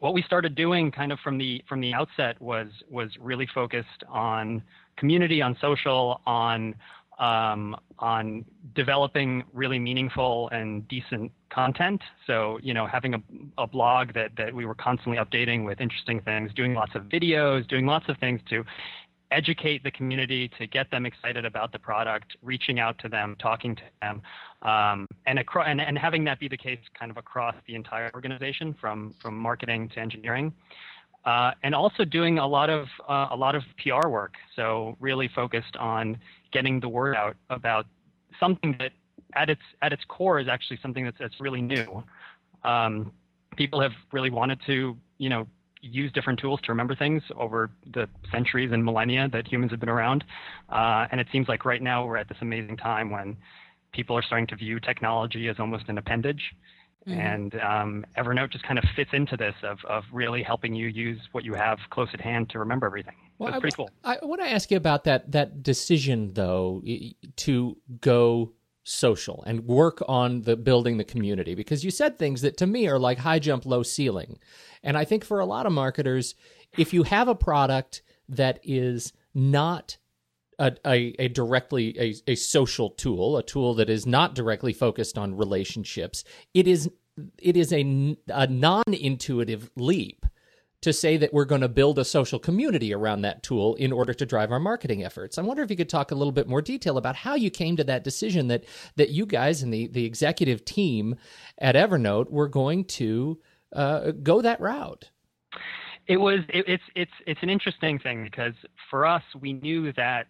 what 0.00 0.12
we 0.14 0.22
started 0.22 0.54
doing 0.54 0.90
kind 0.90 1.12
of 1.12 1.18
from 1.20 1.38
the 1.38 1.62
from 1.68 1.80
the 1.80 1.94
outset 1.94 2.40
was 2.40 2.68
was 2.90 3.10
really 3.18 3.46
focused 3.54 4.04
on 4.08 4.62
community, 4.96 5.42
on 5.42 5.56
social, 5.60 6.20
on 6.26 6.74
um, 7.18 7.76
on 7.98 8.44
developing 8.74 9.42
really 9.54 9.78
meaningful 9.78 10.50
and 10.50 10.86
decent 10.86 11.32
content. 11.48 12.02
So, 12.26 12.58
you 12.62 12.74
know, 12.74 12.86
having 12.86 13.14
a, 13.14 13.22
a 13.56 13.66
blog 13.66 14.12
that, 14.12 14.32
that 14.36 14.52
we 14.54 14.66
were 14.66 14.74
constantly 14.74 15.16
updating 15.16 15.64
with 15.64 15.80
interesting 15.80 16.20
things, 16.20 16.52
doing 16.54 16.74
lots 16.74 16.94
of 16.94 17.04
videos, 17.04 17.66
doing 17.68 17.86
lots 17.86 18.06
of 18.08 18.18
things 18.18 18.40
to 18.50 18.64
educate 19.30 19.82
the 19.82 19.90
community, 19.90 20.50
to 20.58 20.66
get 20.66 20.90
them 20.90 21.06
excited 21.06 21.44
about 21.44 21.72
the 21.72 21.78
product, 21.78 22.36
reaching 22.42 22.78
out 22.78 22.98
to 22.98 23.08
them, 23.08 23.34
talking 23.40 23.74
to 23.74 23.82
them, 24.02 24.22
um, 24.62 25.06
and, 25.26 25.38
acro- 25.38 25.64
and, 25.64 25.80
and 25.80 25.98
having 25.98 26.22
that 26.24 26.38
be 26.38 26.48
the 26.48 26.56
case 26.56 26.78
kind 26.98 27.10
of 27.10 27.16
across 27.16 27.54
the 27.66 27.74
entire 27.74 28.10
organization 28.14 28.74
from, 28.80 29.14
from 29.20 29.36
marketing 29.36 29.88
to 29.88 30.00
engineering. 30.00 30.52
Uh, 31.26 31.50
and 31.64 31.74
also 31.74 32.04
doing 32.04 32.38
a 32.38 32.46
lot 32.46 32.70
of 32.70 32.86
uh, 33.08 33.26
a 33.32 33.36
lot 33.36 33.56
of 33.56 33.62
PR 33.82 34.08
work. 34.08 34.34
So 34.54 34.96
really 35.00 35.28
focused 35.34 35.76
on 35.76 36.16
getting 36.52 36.78
the 36.78 36.88
word 36.88 37.16
out 37.16 37.36
about 37.50 37.86
something 38.38 38.76
that 38.78 38.92
at 39.34 39.50
its 39.50 39.60
at 39.82 39.92
its 39.92 40.02
core 40.06 40.38
is 40.38 40.46
actually 40.48 40.78
something 40.80 41.04
that's 41.04 41.18
that's 41.18 41.40
really 41.40 41.60
new. 41.60 42.04
Um, 42.62 43.12
people 43.56 43.80
have 43.80 43.92
really 44.12 44.30
wanted 44.30 44.60
to 44.66 44.96
you 45.18 45.28
know 45.28 45.48
use 45.82 46.12
different 46.12 46.38
tools 46.38 46.60
to 46.62 46.72
remember 46.72 46.94
things 46.94 47.22
over 47.36 47.70
the 47.92 48.08
centuries 48.32 48.70
and 48.72 48.84
millennia 48.84 49.28
that 49.32 49.46
humans 49.46 49.70
have 49.70 49.80
been 49.80 49.88
around. 49.88 50.24
Uh, 50.68 51.06
and 51.10 51.20
it 51.20 51.26
seems 51.32 51.48
like 51.48 51.64
right 51.64 51.82
now 51.82 52.06
we're 52.06 52.16
at 52.16 52.28
this 52.28 52.38
amazing 52.40 52.76
time 52.76 53.10
when 53.10 53.36
people 53.92 54.16
are 54.16 54.22
starting 54.22 54.46
to 54.46 54.56
view 54.56 54.80
technology 54.80 55.48
as 55.48 55.56
almost 55.58 55.84
an 55.88 55.98
appendage. 55.98 56.54
Mm-hmm. 57.06 57.20
And 57.20 57.54
um, 57.60 58.06
Evernote 58.18 58.50
just 58.50 58.64
kind 58.64 58.78
of 58.78 58.84
fits 58.96 59.10
into 59.12 59.36
this 59.36 59.54
of, 59.62 59.78
of 59.88 60.04
really 60.12 60.42
helping 60.42 60.74
you 60.74 60.88
use 60.88 61.20
what 61.32 61.44
you 61.44 61.54
have 61.54 61.78
close 61.90 62.08
at 62.12 62.20
hand 62.20 62.50
to 62.50 62.58
remember 62.58 62.86
everything. 62.86 63.14
Well, 63.38 63.50
it's 63.50 63.60
pretty 63.60 63.76
cool. 63.76 63.90
I, 64.02 64.18
I 64.20 64.24
want 64.24 64.40
to 64.40 64.50
ask 64.50 64.70
you 64.70 64.76
about 64.76 65.04
that 65.04 65.30
that 65.32 65.62
decision 65.62 66.32
though 66.34 66.82
to 67.36 67.76
go 68.00 68.52
social 68.82 69.42
and 69.46 69.66
work 69.66 70.02
on 70.08 70.42
the 70.42 70.56
building 70.56 70.96
the 70.96 71.04
community 71.04 71.54
because 71.54 71.84
you 71.84 71.90
said 71.90 72.18
things 72.18 72.40
that 72.42 72.56
to 72.56 72.66
me 72.66 72.86
are 72.86 72.98
like 72.98 73.18
high 73.18 73.38
jump 73.38 73.66
low 73.66 73.82
ceiling. 73.82 74.38
And 74.82 74.96
I 74.96 75.04
think 75.04 75.24
for 75.24 75.40
a 75.40 75.46
lot 75.46 75.66
of 75.66 75.72
marketers 75.72 76.34
if 76.76 76.92
you 76.92 77.02
have 77.04 77.28
a 77.28 77.34
product 77.34 78.02
that 78.28 78.58
is 78.62 79.12
not 79.34 79.98
a, 80.58 80.72
a, 80.86 81.14
a, 81.18 81.28
directly 81.28 81.96
a, 81.98 82.14
a 82.30 82.34
social 82.34 82.90
tool, 82.90 83.36
a 83.36 83.42
tool 83.42 83.74
that 83.74 83.90
is 83.90 84.06
not 84.06 84.34
directly 84.34 84.72
focused 84.72 85.18
on 85.18 85.36
relationships. 85.36 86.24
It 86.54 86.66
is 86.66 86.90
it 87.38 87.56
is 87.56 87.72
a, 87.72 88.16
a 88.28 88.46
non-intuitive 88.46 89.70
leap 89.76 90.26
to 90.82 90.92
say 90.92 91.16
that 91.16 91.32
we're 91.32 91.46
going 91.46 91.62
to 91.62 91.68
build 91.68 91.98
a 91.98 92.04
social 92.04 92.38
community 92.38 92.92
around 92.92 93.22
that 93.22 93.42
tool 93.42 93.74
in 93.76 93.90
order 93.90 94.12
to 94.12 94.26
drive 94.26 94.52
our 94.52 94.60
marketing 94.60 95.02
efforts. 95.02 95.38
I 95.38 95.42
wonder 95.42 95.62
if 95.62 95.70
you 95.70 95.76
could 95.76 95.88
talk 95.88 96.10
a 96.10 96.14
little 96.14 96.32
bit 96.32 96.46
more 96.46 96.60
detail 96.60 96.98
about 96.98 97.16
how 97.16 97.34
you 97.34 97.50
came 97.50 97.76
to 97.76 97.84
that 97.84 98.04
decision 98.04 98.48
that 98.48 98.64
that 98.96 99.10
you 99.10 99.26
guys 99.26 99.62
and 99.62 99.72
the 99.72 99.88
the 99.88 100.04
executive 100.04 100.64
team 100.64 101.16
at 101.58 101.74
Evernote 101.74 102.30
were 102.30 102.48
going 102.48 102.84
to 102.84 103.40
uh, 103.74 104.12
go 104.22 104.42
that 104.42 104.60
route. 104.60 105.10
It 106.06 106.18
was 106.18 106.40
it, 106.50 106.64
it's 106.68 106.84
it's 106.94 107.12
it's 107.26 107.42
an 107.42 107.50
interesting 107.50 107.98
thing 107.98 108.24
because 108.24 108.54
for 108.90 109.06
us 109.06 109.22
we 109.40 109.54
knew 109.54 109.92
that 109.94 110.26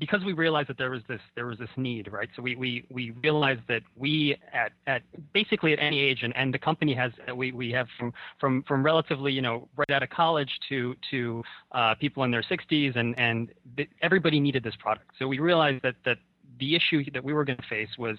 because 0.00 0.24
we 0.24 0.32
realized 0.32 0.68
that 0.70 0.78
there 0.78 0.90
was 0.90 1.02
this 1.08 1.20
there 1.36 1.46
was 1.46 1.58
this 1.58 1.68
need, 1.76 2.10
right? 2.10 2.28
So 2.34 2.42
we 2.42 2.56
we 2.56 2.84
we 2.90 3.10
realized 3.22 3.60
that 3.68 3.82
we 3.96 4.34
at 4.52 4.72
at 4.86 5.02
basically 5.32 5.74
at 5.74 5.78
any 5.78 6.00
age, 6.00 6.22
and, 6.22 6.34
and 6.36 6.52
the 6.52 6.58
company 6.58 6.94
has 6.94 7.12
we 7.36 7.52
we 7.52 7.70
have 7.70 7.86
from 7.98 8.12
from 8.40 8.64
from 8.66 8.82
relatively 8.82 9.30
you 9.30 9.42
know 9.42 9.68
right 9.76 9.90
out 9.90 10.02
of 10.02 10.08
college 10.08 10.50
to 10.70 10.96
to 11.10 11.42
uh, 11.72 11.94
people 11.96 12.24
in 12.24 12.30
their 12.30 12.42
60s, 12.42 12.96
and 12.96 13.16
and 13.20 13.52
everybody 14.00 14.40
needed 14.40 14.64
this 14.64 14.74
product. 14.78 15.10
So 15.18 15.28
we 15.28 15.38
realized 15.38 15.82
that 15.82 15.96
that 16.06 16.16
the 16.58 16.74
issue 16.74 17.04
that 17.12 17.22
we 17.22 17.34
were 17.34 17.44
going 17.44 17.58
to 17.58 17.68
face 17.68 17.90
was 17.98 18.16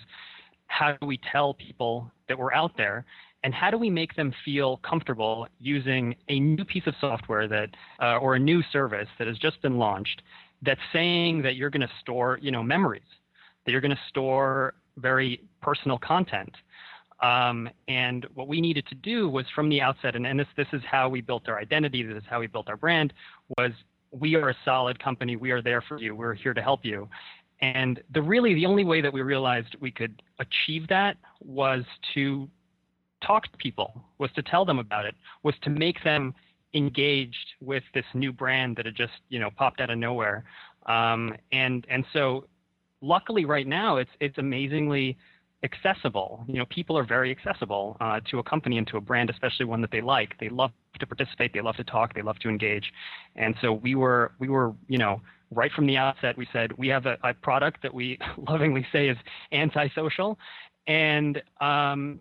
how 0.67 0.95
do 1.01 1.07
we 1.07 1.19
tell 1.31 1.55
people 1.55 2.09
that 2.29 2.37
we're 2.37 2.53
out 2.53 2.77
there 2.77 3.05
and 3.43 3.53
how 3.53 3.71
do 3.71 3.77
we 3.77 3.89
make 3.89 4.15
them 4.15 4.33
feel 4.45 4.77
comfortable 4.77 5.47
using 5.59 6.15
a 6.29 6.39
new 6.39 6.63
piece 6.63 6.85
of 6.85 6.93
software 7.01 7.47
that 7.47 7.69
uh, 8.01 8.17
or 8.17 8.35
a 8.35 8.39
new 8.39 8.61
service 8.71 9.07
that 9.17 9.27
has 9.27 9.37
just 9.37 9.61
been 9.61 9.77
launched 9.77 10.21
that's 10.61 10.81
saying 10.93 11.41
that 11.41 11.55
you're 11.55 11.69
going 11.69 11.81
to 11.81 11.93
store, 12.01 12.39
you 12.41 12.51
know, 12.51 12.63
memories, 12.63 13.01
that 13.65 13.71
you're 13.71 13.81
going 13.81 13.95
to 13.95 14.01
store 14.09 14.73
very 14.97 15.41
personal 15.61 15.97
content. 15.97 16.53
Um, 17.21 17.69
and 17.87 18.25
what 18.33 18.47
we 18.47 18.61
needed 18.61 18.87
to 18.87 18.95
do 18.95 19.29
was 19.29 19.45
from 19.53 19.69
the 19.69 19.79
outset, 19.79 20.15
and, 20.15 20.25
and 20.25 20.39
this 20.39 20.47
this 20.57 20.67
is 20.73 20.81
how 20.89 21.07
we 21.07 21.21
built 21.21 21.47
our 21.47 21.59
identity, 21.59 22.01
this 22.01 22.17
is 22.17 22.23
how 22.27 22.39
we 22.39 22.47
built 22.47 22.67
our 22.67 22.77
brand, 22.77 23.13
was 23.57 23.71
we 24.11 24.35
are 24.35 24.49
a 24.49 24.55
solid 24.65 25.01
company. 25.01 25.35
We 25.35 25.51
are 25.51 25.61
there 25.61 25.81
for 25.81 25.99
you. 25.99 26.15
We're 26.15 26.33
here 26.33 26.53
to 26.53 26.61
help 26.61 26.83
you. 26.83 27.07
And 27.61 28.01
the 28.13 28.21
really 28.21 28.55
the 28.55 28.65
only 28.65 28.83
way 28.83 29.01
that 29.01 29.13
we 29.13 29.21
realized 29.21 29.75
we 29.79 29.91
could 29.91 30.21
achieve 30.39 30.87
that 30.87 31.17
was 31.39 31.83
to 32.15 32.49
talk 33.23 33.51
to 33.51 33.57
people, 33.57 34.03
was 34.17 34.31
to 34.33 34.41
tell 34.41 34.65
them 34.65 34.79
about 34.79 35.05
it, 35.05 35.15
was 35.43 35.53
to 35.61 35.69
make 35.69 36.03
them 36.03 36.33
engaged 36.73 37.53
with 37.59 37.83
this 37.93 38.05
new 38.13 38.31
brand 38.31 38.75
that 38.77 38.85
had 38.85 38.95
just 38.95 39.13
you 39.29 39.39
know 39.39 39.49
popped 39.55 39.81
out 39.81 39.89
of 39.89 39.97
nowhere. 39.97 40.43
Um, 40.85 41.35
and 41.51 41.85
and 41.89 42.05
so 42.13 42.45
luckily 43.01 43.45
right 43.45 43.67
now 43.67 43.97
it's 43.97 44.11
it's 44.19 44.37
amazingly 44.37 45.17
accessible. 45.63 46.43
You 46.47 46.55
know 46.55 46.65
people 46.65 46.97
are 46.97 47.03
very 47.03 47.31
accessible 47.31 47.97
uh, 47.99 48.19
to 48.31 48.39
a 48.39 48.43
company 48.43 48.77
and 48.77 48.87
to 48.87 48.97
a 48.97 49.01
brand 49.01 49.29
especially 49.29 49.65
one 49.65 49.81
that 49.81 49.91
they 49.91 50.01
like. 50.01 50.37
They 50.39 50.49
love 50.49 50.71
to 50.99 51.07
participate 51.07 51.53
they 51.53 51.61
love 51.61 51.75
to 51.77 51.83
talk 51.83 52.13
they 52.13 52.21
love 52.21 52.39
to 52.39 52.49
engage. 52.49 52.91
And 53.35 53.55
so 53.61 53.73
we 53.73 53.95
were 53.95 54.33
we 54.39 54.49
were 54.49 54.73
you 54.87 54.97
know 54.97 55.21
right 55.53 55.71
from 55.71 55.85
the 55.85 55.97
outset 55.97 56.37
we 56.37 56.47
said 56.53 56.71
we 56.77 56.87
have 56.87 57.05
a, 57.05 57.17
a 57.23 57.33
product 57.33 57.81
that 57.83 57.93
we 57.93 58.17
lovingly 58.49 58.85
say 58.91 59.09
is 59.09 59.17
antisocial. 59.51 60.39
And 60.87 61.41
um, 61.59 62.19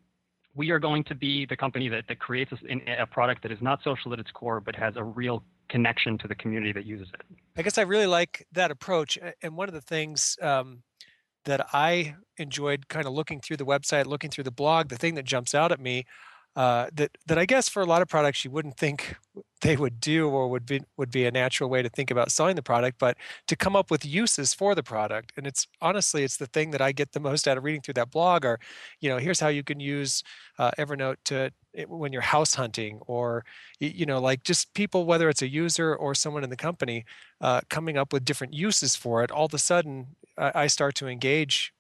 we 0.55 0.71
are 0.71 0.79
going 0.79 1.05
to 1.05 1.15
be 1.15 1.47
the 1.47 1.57
company 1.57 1.89
that, 1.89 2.05
that 2.09 2.19
creates 2.19 2.53
a, 2.53 3.03
a 3.03 3.07
product 3.07 3.43
that 3.43 3.53
is 3.53 3.59
not 3.61 3.81
social 3.83 4.13
at 4.13 4.19
its 4.19 4.31
core, 4.31 4.61
but 4.61 4.75
has 4.75 4.95
a 4.97 5.05
real 5.05 5.43
connection 5.69 6.19
to 6.19 6.29
the 6.29 6.35
community 6.35 6.73
that 6.73 6.85
uses 6.85 7.09
it. 7.15 7.21
I 7.57 7.63
guess 7.63 7.79
I 7.79 7.83
really 7.83 8.07
like 8.07 8.47
that 8.53 8.71
approach. 8.71 9.19
And 9.43 9.57
one 9.57 9.69
of 9.69 9.75
the 9.75 9.81
things 9.81 10.37
um, 10.43 10.83
that 11.45 11.67
I 11.73 12.17
enjoyed 12.37 12.89
kind 12.89 13.07
of 13.07 13.13
looking 13.13 13.41
through 13.41 13.59
the 13.59 13.65
website, 13.65 14.07
looking 14.07 14.31
through 14.31 14.45
the 14.45 14.51
blog, 14.51 14.89
the 14.89 14.97
thing 14.97 15.15
that 15.15 15.25
jumps 15.25 15.55
out 15.55 15.73
at 15.73 15.81
me 15.81 16.05
uh, 16.57 16.89
that 16.93 17.17
that 17.27 17.39
I 17.39 17.47
guess 17.47 17.69
for 17.69 17.81
a 17.81 17.87
lot 17.87 18.03
of 18.03 18.09
products 18.09 18.45
you 18.45 18.51
wouldn't 18.51 18.77
think 18.77 19.17
they 19.61 19.77
would 19.77 20.01
do 20.01 20.29
or 20.29 20.49
would 20.49 20.67
be 20.67 20.83
would 20.97 21.11
be 21.11 21.25
a 21.27 21.31
natural 21.31 21.71
way 21.71 21.83
to 21.83 21.89
think 21.89 22.11
about 22.11 22.33
selling 22.33 22.57
the 22.57 22.63
product, 22.63 22.99
but 22.99 23.17
to 23.47 23.57
come 23.57 23.77
up 23.77 23.91
with 23.91 24.05
uses 24.05 24.53
for 24.53 24.75
the 24.75 24.83
product. 24.83 25.33
And 25.37 25.47
it's 25.47 25.67
honestly 25.81 26.25
it's 26.25 26.39
the 26.39 26.47
thing 26.47 26.71
that 26.73 26.81
I 26.81 26.93
get 26.93 27.13
the 27.13 27.21
most 27.21 27.47
out 27.47 27.57
of 27.57 27.65
reading 27.65 27.83
through 27.83 27.95
that 27.95 28.11
blog. 28.11 28.45
Or 28.45 28.59
you 29.01 29.09
know, 29.09 29.19
here's 29.19 29.41
how 29.41 29.49
you 29.49 29.63
can 29.63 29.81
use 29.81 30.23
uh, 30.59 30.73
Evernote 30.79 31.17
to 31.27 31.53
eh, 31.77 31.85
when 31.85 32.13
you're 32.13 32.23
house 32.23 32.55
hunting, 32.55 33.01
or 33.07 33.45
you 33.79 34.07
know, 34.07 34.21
like 34.21 34.43
just 34.43 34.75
people 34.75 35.05
whether 35.05 35.29
it's 35.29 35.43
a 35.43 35.49
user 35.49 35.95
or 35.95 36.15
someone 36.15 36.43
in 36.43 36.51
the 36.51 36.57
company 36.57 37.05
uh, 37.41 37.61
coming 37.71 37.97
up 37.97 38.13
with 38.13 38.25
different 38.25 38.55
uses 38.55 38.97
for 38.97 39.23
it. 39.23 39.31
All 39.31 39.47
of 39.47 39.55
a 39.55 39.59
sudden, 39.59 40.17
I, 40.37 40.53
I 40.55 40.67
start 40.67 40.97
to 40.97 41.07
engage, 41.07 41.73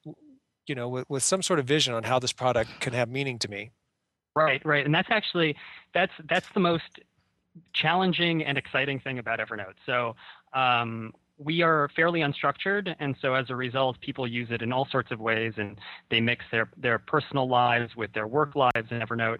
you 0.66 0.74
know, 0.76 0.88
with, 0.88 1.10
with 1.10 1.22
some 1.24 1.42
sort 1.42 1.58
of 1.58 1.66
vision 1.66 1.92
on 1.94 2.04
how 2.04 2.20
this 2.20 2.32
product 2.32 2.78
can 2.80 2.92
have 2.92 3.08
meaning 3.08 3.38
to 3.40 3.50
me. 3.50 3.72
Right, 4.36 4.64
right, 4.64 4.84
and 4.84 4.94
that's 4.94 5.10
actually 5.10 5.56
that's 5.92 6.12
that's 6.28 6.46
the 6.54 6.60
most 6.60 7.00
challenging 7.72 8.44
and 8.44 8.56
exciting 8.56 9.00
thing 9.00 9.18
about 9.18 9.40
Evernote. 9.40 9.74
So 9.86 10.14
um, 10.52 11.12
we 11.36 11.62
are 11.62 11.88
fairly 11.96 12.20
unstructured, 12.20 12.94
and 13.00 13.16
so 13.20 13.34
as 13.34 13.50
a 13.50 13.56
result, 13.56 14.00
people 14.00 14.26
use 14.26 14.48
it 14.50 14.62
in 14.62 14.72
all 14.72 14.86
sorts 14.90 15.10
of 15.10 15.20
ways, 15.20 15.54
and 15.56 15.78
they 16.10 16.20
mix 16.20 16.44
their 16.52 16.70
their 16.76 16.98
personal 16.98 17.48
lives 17.48 17.96
with 17.96 18.12
their 18.12 18.26
work 18.26 18.54
lives 18.54 18.88
in 18.90 19.00
Evernote. 19.00 19.38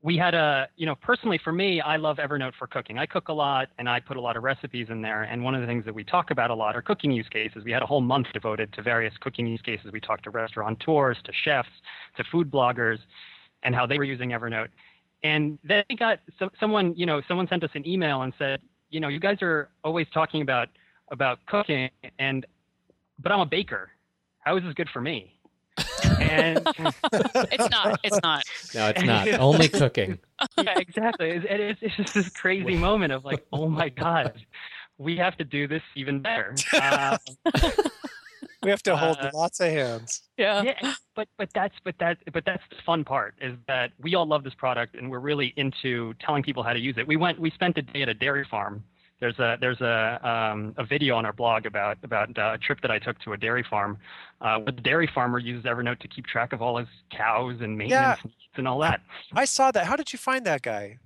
We 0.00 0.16
had 0.16 0.32
a, 0.34 0.68
you 0.76 0.86
know, 0.86 0.94
personally 0.94 1.40
for 1.42 1.52
me, 1.52 1.80
I 1.80 1.96
love 1.96 2.18
Evernote 2.18 2.54
for 2.56 2.68
cooking. 2.68 2.98
I 2.98 3.06
cook 3.06 3.28
a 3.28 3.32
lot, 3.32 3.68
and 3.78 3.88
I 3.88 3.98
put 3.98 4.16
a 4.16 4.20
lot 4.20 4.36
of 4.36 4.44
recipes 4.44 4.86
in 4.90 5.02
there. 5.02 5.24
And 5.24 5.42
one 5.42 5.56
of 5.56 5.60
the 5.60 5.66
things 5.66 5.84
that 5.86 5.94
we 5.94 6.04
talk 6.04 6.30
about 6.30 6.50
a 6.50 6.54
lot 6.54 6.76
are 6.76 6.82
cooking 6.82 7.10
use 7.10 7.28
cases. 7.28 7.64
We 7.64 7.72
had 7.72 7.82
a 7.82 7.86
whole 7.86 8.00
month 8.00 8.28
devoted 8.32 8.72
to 8.74 8.82
various 8.82 9.14
cooking 9.20 9.46
use 9.48 9.60
cases. 9.60 9.90
We 9.92 10.00
talked 10.00 10.22
to 10.24 10.30
restaurateurs, 10.30 11.18
to 11.24 11.32
chefs, 11.44 11.68
to 12.16 12.24
food 12.30 12.48
bloggers 12.48 12.98
and 13.62 13.74
how 13.74 13.86
they 13.86 13.98
were 13.98 14.04
using 14.04 14.30
Evernote. 14.30 14.68
And 15.22 15.58
then 15.64 15.84
we 15.90 15.96
got 15.96 16.20
so, 16.38 16.48
someone, 16.60 16.94
you 16.96 17.06
know, 17.06 17.20
someone 17.26 17.48
sent 17.48 17.64
us 17.64 17.70
an 17.74 17.86
email 17.86 18.22
and 18.22 18.32
said, 18.38 18.60
you 18.90 19.00
know, 19.00 19.08
you 19.08 19.20
guys 19.20 19.38
are 19.42 19.68
always 19.84 20.06
talking 20.12 20.42
about 20.42 20.68
about 21.10 21.38
cooking, 21.46 21.90
and 22.18 22.46
but 23.18 23.32
I'm 23.32 23.40
a 23.40 23.46
baker. 23.46 23.90
How 24.40 24.56
is 24.56 24.62
this 24.62 24.74
good 24.74 24.88
for 24.90 25.00
me? 25.00 25.38
And 26.20 26.60
it's 27.12 27.70
not. 27.70 28.00
It's 28.02 28.20
not. 28.22 28.44
No, 28.74 28.88
it's 28.88 29.02
not. 29.02 29.28
Only 29.40 29.68
cooking. 29.80 30.18
yeah, 30.56 30.78
exactly. 30.78 31.30
It's, 31.30 31.46
it's, 31.48 31.78
it's 31.82 31.96
just 31.96 32.14
this 32.14 32.28
crazy 32.30 32.76
moment 32.76 33.12
of 33.12 33.24
like, 33.24 33.44
oh 33.52 33.68
my 33.68 33.88
god, 33.88 34.44
we 34.98 35.16
have 35.16 35.36
to 35.38 35.44
do 35.44 35.66
this 35.66 35.82
even 35.94 36.20
better. 36.20 36.54
Uh, 36.74 37.18
we 38.62 38.70
have 38.70 38.82
to 38.84 38.96
hold 38.96 39.18
uh, 39.18 39.30
lots 39.34 39.60
of 39.60 39.68
hands. 39.68 40.22
Yeah. 40.36 40.62
Yeah, 40.62 40.94
but 41.14 41.28
but 41.36 41.48
that's 41.54 41.74
but 41.84 41.94
that 42.00 42.18
but 42.32 42.44
that's 42.44 42.62
the 42.70 42.76
fun 42.84 43.04
part 43.04 43.34
is 43.40 43.56
that 43.66 43.92
we 44.00 44.14
all 44.14 44.26
love 44.26 44.44
this 44.44 44.54
product 44.54 44.94
and 44.94 45.10
we're 45.10 45.20
really 45.20 45.52
into 45.56 46.14
telling 46.14 46.42
people 46.42 46.62
how 46.62 46.72
to 46.72 46.80
use 46.80 46.96
it. 46.98 47.06
We 47.06 47.16
went 47.16 47.38
we 47.40 47.50
spent 47.50 47.78
a 47.78 47.82
day 47.82 48.02
at 48.02 48.08
a 48.08 48.14
dairy 48.14 48.46
farm 48.50 48.84
there's 49.20 49.38
a 49.38 49.56
there's 49.60 49.80
a 49.80 50.20
um, 50.28 50.74
a 50.76 50.84
video 50.84 51.16
on 51.16 51.26
our 51.26 51.32
blog 51.32 51.66
about 51.66 51.98
about 52.02 52.36
uh, 52.38 52.52
a 52.54 52.58
trip 52.58 52.80
that 52.82 52.90
I 52.90 52.98
took 52.98 53.18
to 53.20 53.32
a 53.32 53.36
dairy 53.36 53.64
farm, 53.68 53.98
uh, 54.40 54.58
where 54.58 54.72
the 54.72 54.80
dairy 54.80 55.10
farmer 55.12 55.38
uses 55.38 55.64
Evernote 55.64 55.98
to 56.00 56.08
keep 56.08 56.26
track 56.26 56.52
of 56.52 56.62
all 56.62 56.76
his 56.78 56.88
cows 57.10 57.56
and 57.60 57.76
maintenance 57.76 58.20
needs 58.24 58.36
and 58.56 58.68
all 58.68 58.78
that. 58.80 59.00
I 59.34 59.44
saw 59.44 59.70
that. 59.72 59.86
How 59.86 59.96
did 59.96 60.12
you 60.12 60.18
find 60.18 60.44
that 60.46 60.62
guy? 60.62 60.98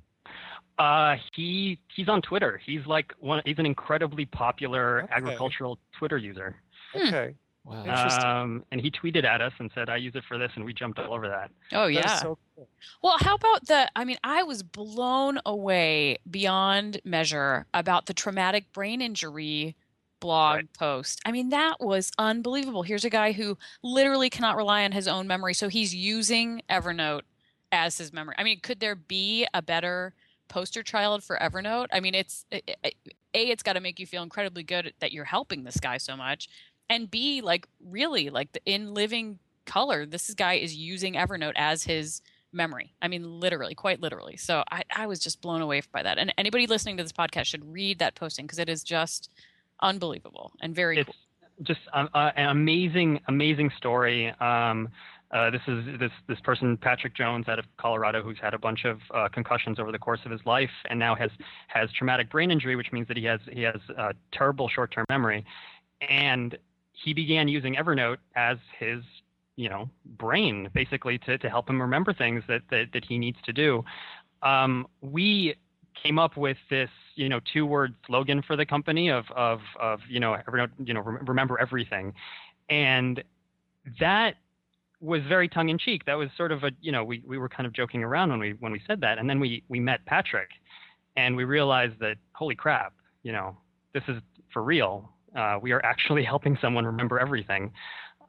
Uh, 0.78 1.16
he 1.34 1.78
he's 1.94 2.08
on 2.08 2.20
Twitter. 2.20 2.60
He's 2.64 2.84
like 2.86 3.14
one. 3.18 3.40
He's 3.46 3.58
an 3.58 3.66
incredibly 3.66 4.26
popular 4.26 5.04
Okay. 5.04 5.12
agricultural 5.14 5.78
Twitter 5.98 6.18
user. 6.18 6.56
Hmm. 6.94 7.08
Okay. 7.08 7.34
Wow. 7.64 8.42
Um, 8.42 8.64
and 8.72 8.80
he 8.80 8.90
tweeted 8.90 9.24
at 9.24 9.40
us 9.40 9.52
and 9.58 9.70
said, 9.74 9.88
"I 9.88 9.96
use 9.96 10.14
it 10.16 10.24
for 10.26 10.36
this," 10.36 10.50
and 10.56 10.64
we 10.64 10.72
jumped 10.74 10.98
all 10.98 11.14
over 11.14 11.28
that. 11.28 11.50
Oh 11.72 11.88
That 11.94 12.06
is 12.06 12.12
yeah. 12.12 12.16
so 12.16 12.38
cool. 12.56 12.68
Well, 13.02 13.18
how 13.20 13.34
about 13.36 13.66
the? 13.66 13.88
I 13.94 14.04
mean, 14.04 14.16
I 14.24 14.42
was 14.42 14.62
blown 14.62 15.38
away 15.46 16.18
beyond 16.28 17.00
measure 17.04 17.66
about 17.72 18.06
the 18.06 18.14
traumatic 18.14 18.72
brain 18.72 19.00
injury 19.00 19.76
blog 20.20 20.56
Right. 20.56 20.72
post. 20.78 21.20
I 21.24 21.32
mean, 21.32 21.50
that 21.50 21.80
was 21.80 22.10
unbelievable. 22.18 22.82
Here's 22.82 23.04
a 23.04 23.10
guy 23.10 23.32
who 23.32 23.56
literally 23.82 24.30
cannot 24.30 24.56
rely 24.56 24.84
on 24.84 24.92
his 24.92 25.06
own 25.08 25.26
memory, 25.26 25.54
so 25.54 25.68
he's 25.68 25.94
using 25.94 26.62
Evernote 26.70 27.22
as 27.70 27.98
his 27.98 28.12
memory. 28.12 28.34
I 28.38 28.44
mean, 28.44 28.60
could 28.60 28.80
there 28.80 28.94
be 28.96 29.46
a 29.54 29.62
better 29.62 30.14
poster 30.48 30.82
child 30.82 31.24
for 31.24 31.38
Evernote? 31.38 31.86
I 31.92 32.00
mean, 32.00 32.14
it's 32.14 32.44
a, 32.52 32.62
it's 33.32 33.62
got 33.62 33.72
to 33.74 33.80
make 33.80 33.98
you 33.98 34.06
feel 34.06 34.22
incredibly 34.22 34.62
good 34.62 34.92
that 35.00 35.12
you're 35.12 35.24
helping 35.24 35.64
this 35.64 35.78
guy 35.78 35.96
so 35.98 36.16
much, 36.16 36.48
and 36.92 37.10
b 37.10 37.40
like 37.40 37.66
really 37.84 38.30
like 38.30 38.52
the, 38.52 38.60
in 38.64 38.94
living 38.94 39.38
color, 39.64 40.06
this 40.06 40.32
guy 40.34 40.54
is 40.54 40.74
using 40.74 41.14
Evernote 41.14 41.54
as 41.56 41.84
his 41.84 42.20
memory. 42.52 42.92
I 43.00 43.08
mean, 43.08 43.24
literally, 43.40 43.74
quite 43.74 44.00
literally. 44.00 44.36
So 44.36 44.62
I, 44.70 44.82
I 44.94 45.06
was 45.06 45.18
just 45.18 45.40
blown 45.40 45.62
away 45.62 45.82
by 45.90 46.02
that. 46.02 46.18
And 46.18 46.34
anybody 46.36 46.66
listening 46.66 46.96
to 46.98 47.02
this 47.02 47.12
podcast 47.12 47.46
should 47.46 47.64
read 47.72 47.98
that 48.00 48.14
posting 48.14 48.44
because 48.46 48.58
it 48.58 48.68
is 48.68 48.82
just 48.82 49.30
unbelievable 49.80 50.52
and 50.60 50.74
very 50.74 50.98
It's 50.98 51.06
cool. 51.06 51.14
just 51.62 51.80
uh, 51.94 52.30
an 52.36 52.48
amazing, 52.50 53.20
amazing 53.28 53.70
story. 53.76 54.28
Um, 54.40 54.88
uh, 55.30 55.48
this 55.50 55.62
is 55.66 55.98
this 55.98 56.10
this 56.28 56.40
person 56.40 56.76
Patrick 56.76 57.14
Jones 57.14 57.48
out 57.48 57.58
of 57.58 57.64
Colorado 57.78 58.22
who's 58.22 58.38
had 58.38 58.52
a 58.52 58.58
bunch 58.58 58.84
of 58.84 59.00
uh, 59.14 59.28
concussions 59.30 59.78
over 59.80 59.90
the 59.90 59.98
course 59.98 60.20
of 60.26 60.30
his 60.30 60.42
life 60.44 60.74
and 60.90 60.98
now 60.98 61.14
has 61.14 61.30
has 61.68 61.90
traumatic 61.92 62.28
brain 62.28 62.50
injury, 62.50 62.76
which 62.76 62.92
means 62.92 63.08
that 63.08 63.16
he 63.16 63.24
has 63.24 63.40
he 63.50 63.62
has 63.62 63.80
uh, 63.96 64.12
terrible 64.30 64.68
short-term 64.68 65.06
memory, 65.08 65.42
and 66.06 66.58
he 67.02 67.12
began 67.12 67.48
using 67.48 67.74
Evernote 67.74 68.18
as 68.36 68.58
his 68.78 69.02
you 69.56 69.68
know 69.68 69.88
brain 70.16 70.68
basically 70.74 71.18
to 71.18 71.38
to 71.38 71.48
help 71.48 71.68
him 71.68 71.80
remember 71.80 72.12
things 72.12 72.42
that 72.48 72.62
that, 72.70 72.86
that 72.92 73.04
he 73.04 73.18
needs 73.18 73.38
to 73.44 73.52
do. 73.52 73.84
Um, 74.42 74.86
we 75.00 75.54
came 76.02 76.18
up 76.18 76.36
with 76.36 76.56
this 76.70 76.90
you 77.14 77.28
know 77.28 77.40
two 77.52 77.66
word 77.66 77.94
slogan 78.06 78.42
for 78.42 78.56
the 78.56 78.66
company 78.66 79.10
of 79.10 79.24
of 79.36 79.60
of 79.80 80.00
you 80.08 80.20
know 80.20 80.36
Evernote 80.48 80.70
you 80.78 80.94
know 80.94 81.00
rem- 81.00 81.24
remember 81.26 81.58
everything, 81.60 82.12
and 82.68 83.22
that 84.00 84.36
was 85.00 85.20
very 85.28 85.48
tongue 85.48 85.68
in 85.68 85.78
cheek. 85.78 86.04
That 86.06 86.14
was 86.14 86.28
sort 86.36 86.52
of 86.52 86.62
a 86.64 86.70
you 86.80 86.92
know 86.92 87.04
we 87.04 87.22
we 87.26 87.38
were 87.38 87.48
kind 87.48 87.66
of 87.66 87.72
joking 87.72 88.02
around 88.02 88.30
when 88.30 88.40
we 88.40 88.52
when 88.60 88.72
we 88.72 88.80
said 88.86 89.00
that, 89.00 89.18
and 89.18 89.28
then 89.28 89.40
we 89.40 89.62
we 89.68 89.80
met 89.80 90.04
Patrick, 90.06 90.48
and 91.16 91.36
we 91.36 91.44
realized 91.44 91.98
that 92.00 92.16
holy 92.32 92.54
crap, 92.54 92.94
you 93.22 93.32
know 93.32 93.56
this 93.92 94.02
is 94.08 94.16
for 94.52 94.62
real. 94.62 95.10
Uh, 95.36 95.58
we 95.60 95.72
are 95.72 95.84
actually 95.84 96.24
helping 96.32 96.58
someone 96.60 96.84
remember 96.84 97.18
everything, 97.18 97.72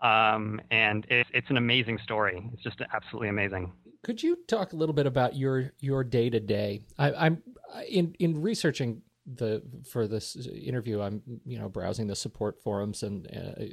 um, 0.01 0.59
and 0.71 1.05
it's 1.09 1.49
an 1.49 1.57
amazing 1.57 1.99
story. 2.03 2.49
It's 2.53 2.63
just 2.63 2.81
absolutely 2.93 3.29
amazing. 3.29 3.71
Could 4.03 4.21
you 4.21 4.37
talk 4.47 4.73
a 4.73 4.75
little 4.75 4.93
bit 4.93 5.05
about 5.05 5.35
your 5.35 5.71
your 5.79 6.03
day 6.03 6.29
to 6.29 6.39
day? 6.39 6.81
I'm 6.97 7.41
in 7.89 8.15
in 8.19 8.41
researching 8.41 9.01
the 9.25 9.63
for 9.89 10.07
this 10.07 10.35
interview. 10.47 11.01
I'm 11.01 11.21
you 11.45 11.57
know 11.57 11.69
browsing 11.69 12.07
the 12.07 12.15
support 12.15 12.61
forums 12.61 13.03
and 13.03 13.27
uh, 13.27 13.63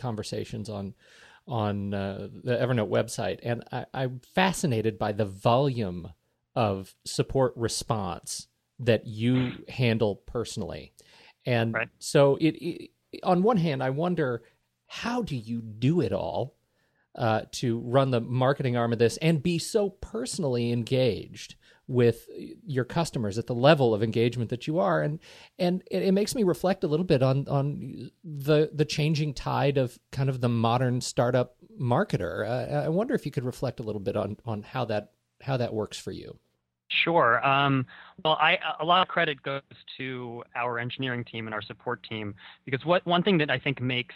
conversations 0.00 0.68
on 0.68 0.94
on 1.46 1.94
uh, 1.94 2.28
the 2.44 2.52
Evernote 2.52 2.90
website, 2.90 3.40
and 3.42 3.64
I, 3.72 3.86
I'm 3.94 4.20
fascinated 4.34 4.98
by 4.98 5.12
the 5.12 5.24
volume 5.24 6.12
of 6.54 6.94
support 7.06 7.54
response 7.56 8.48
that 8.78 9.06
you 9.06 9.64
handle 9.68 10.16
personally. 10.16 10.92
And 11.48 11.74
Right. 11.74 11.88
so, 11.98 12.36
it, 12.36 12.56
it 12.60 12.90
on 13.22 13.42
one 13.42 13.56
hand, 13.56 13.82
I 13.82 13.88
wonder 13.90 14.42
how 14.86 15.22
do 15.22 15.34
you 15.34 15.62
do 15.62 16.02
it 16.02 16.12
all 16.12 16.56
uh, 17.14 17.42
to 17.52 17.78
run 17.80 18.10
the 18.10 18.20
marketing 18.20 18.76
arm 18.76 18.92
of 18.92 18.98
this 18.98 19.16
and 19.18 19.42
be 19.42 19.58
so 19.58 19.88
personally 19.88 20.72
engaged 20.72 21.54
with 21.86 22.28
your 22.66 22.84
customers 22.84 23.38
at 23.38 23.46
the 23.46 23.54
level 23.54 23.94
of 23.94 24.02
engagement 24.02 24.50
that 24.50 24.66
you 24.66 24.78
are? 24.78 25.00
And 25.00 25.20
and 25.58 25.82
it, 25.90 26.02
it 26.02 26.12
makes 26.12 26.34
me 26.34 26.42
reflect 26.42 26.84
a 26.84 26.86
little 26.86 27.06
bit 27.06 27.22
on 27.22 27.48
on 27.48 28.10
the 28.22 28.70
the 28.74 28.84
changing 28.84 29.32
tide 29.32 29.78
of 29.78 29.98
kind 30.12 30.28
of 30.28 30.42
the 30.42 30.50
modern 30.50 31.00
startup 31.00 31.56
marketer. 31.80 32.46
Uh, 32.46 32.84
i 32.84 32.88
wonder 32.90 33.14
if 33.14 33.24
you 33.24 33.32
could 33.32 33.44
reflect 33.44 33.80
a 33.80 33.82
little 33.82 34.02
bit 34.02 34.16
on 34.16 34.36
on 34.44 34.62
how 34.62 34.84
that 34.84 35.12
how 35.40 35.56
that 35.56 35.72
works 35.72 35.96
for 35.96 36.12
you 36.12 36.38
Sure. 36.88 37.46
Um, 37.46 37.86
well, 38.24 38.38
I, 38.40 38.58
a 38.80 38.84
lot 38.84 39.02
of 39.02 39.08
credit 39.08 39.42
goes 39.42 39.62
to 39.98 40.42
our 40.56 40.78
engineering 40.78 41.22
team 41.24 41.46
and 41.46 41.54
our 41.54 41.62
support 41.62 42.02
team 42.02 42.34
because 42.64 42.84
what 42.84 43.04
one 43.06 43.22
thing 43.22 43.38
that 43.38 43.50
I 43.50 43.58
think 43.58 43.80
makes 43.80 44.14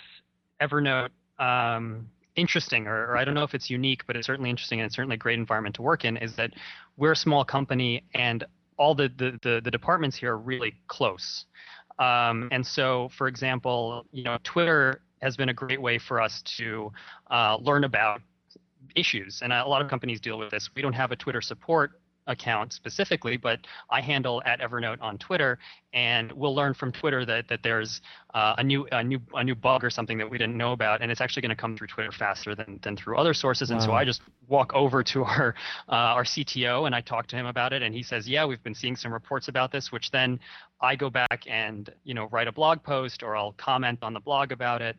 Evernote 0.60 1.10
um, 1.38 2.08
interesting, 2.36 2.86
or, 2.86 3.10
or 3.10 3.16
I 3.16 3.24
don't 3.24 3.34
know 3.34 3.42
if 3.42 3.54
it's 3.54 3.68
unique, 3.68 4.04
but 4.06 4.16
it's 4.16 4.26
certainly 4.26 4.48
interesting 4.48 4.80
and 4.80 4.86
it's 4.86 4.96
certainly 4.96 5.14
a 5.14 5.18
great 5.18 5.38
environment 5.38 5.76
to 5.76 5.82
work 5.82 6.04
in, 6.04 6.16
is 6.16 6.34
that 6.36 6.52
we're 6.96 7.12
a 7.12 7.16
small 7.16 7.44
company 7.44 8.04
and 8.14 8.44
all 8.78 8.94
the 8.94 9.10
the, 9.18 9.38
the, 9.42 9.60
the 9.62 9.70
departments 9.70 10.16
here 10.16 10.32
are 10.32 10.38
really 10.38 10.74
close. 10.88 11.44
Um, 11.98 12.48
and 12.52 12.66
so, 12.66 13.10
for 13.16 13.28
example, 13.28 14.06
you 14.12 14.24
know, 14.24 14.38
Twitter 14.44 15.02
has 15.20 15.36
been 15.36 15.50
a 15.50 15.54
great 15.54 15.80
way 15.80 15.98
for 15.98 16.20
us 16.20 16.42
to 16.56 16.90
uh, 17.30 17.58
learn 17.60 17.84
about 17.84 18.22
issues, 18.96 19.40
and 19.42 19.52
a 19.52 19.64
lot 19.66 19.82
of 19.82 19.88
companies 19.88 20.20
deal 20.20 20.38
with 20.38 20.50
this. 20.50 20.70
We 20.74 20.82
don't 20.82 20.94
have 20.94 21.12
a 21.12 21.16
Twitter 21.16 21.40
support 21.40 21.92
account 22.26 22.72
specifically, 22.72 23.36
but 23.36 23.60
I 23.90 24.00
handle 24.00 24.42
at 24.44 24.60
Evernote 24.60 25.00
on 25.00 25.18
Twitter, 25.18 25.58
and 25.92 26.30
we'll 26.32 26.54
learn 26.54 26.74
from 26.74 26.92
Twitter 26.92 27.24
that 27.26 27.48
that 27.48 27.62
there's 27.62 28.00
uh, 28.34 28.54
a 28.58 28.64
new 28.64 28.86
a 28.92 29.02
new 29.02 29.20
a 29.34 29.44
new 29.44 29.54
bug 29.54 29.84
or 29.84 29.90
something 29.90 30.18
that 30.18 30.30
we 30.30 30.38
didn't 30.38 30.56
know 30.56 30.72
about, 30.72 31.02
and 31.02 31.10
it's 31.10 31.20
actually 31.20 31.42
going 31.42 31.50
to 31.50 31.56
come 31.56 31.76
through 31.76 31.88
Twitter 31.88 32.12
faster 32.12 32.54
than 32.54 32.78
than 32.82 32.96
through 32.96 33.16
other 33.16 33.34
sources. 33.34 33.70
And 33.70 33.82
so 33.82 33.92
I 33.92 34.04
just 34.04 34.22
walk 34.48 34.72
over 34.74 35.02
to 35.02 35.24
our 35.24 35.54
uh, 35.88 36.16
our 36.16 36.24
CTO 36.24 36.86
and 36.86 36.94
I 36.94 37.00
talk 37.00 37.26
to 37.28 37.36
him 37.36 37.46
about 37.46 37.72
it, 37.72 37.82
and 37.82 37.94
he 37.94 38.02
says, 38.02 38.28
"Yeah, 38.28 38.44
we've 38.44 38.62
been 38.62 38.74
seeing 38.74 38.96
some 38.96 39.12
reports 39.12 39.48
about 39.48 39.72
this," 39.72 39.90
which 39.90 40.10
then 40.10 40.38
I 40.80 40.96
go 40.96 41.10
back 41.10 41.44
and 41.48 41.90
you 42.04 42.14
know 42.14 42.28
write 42.30 42.48
a 42.48 42.52
blog 42.52 42.82
post 42.82 43.22
or 43.22 43.36
I'll 43.36 43.52
comment 43.52 43.98
on 44.02 44.14
the 44.14 44.20
blog 44.20 44.52
about 44.52 44.82
it. 44.82 44.96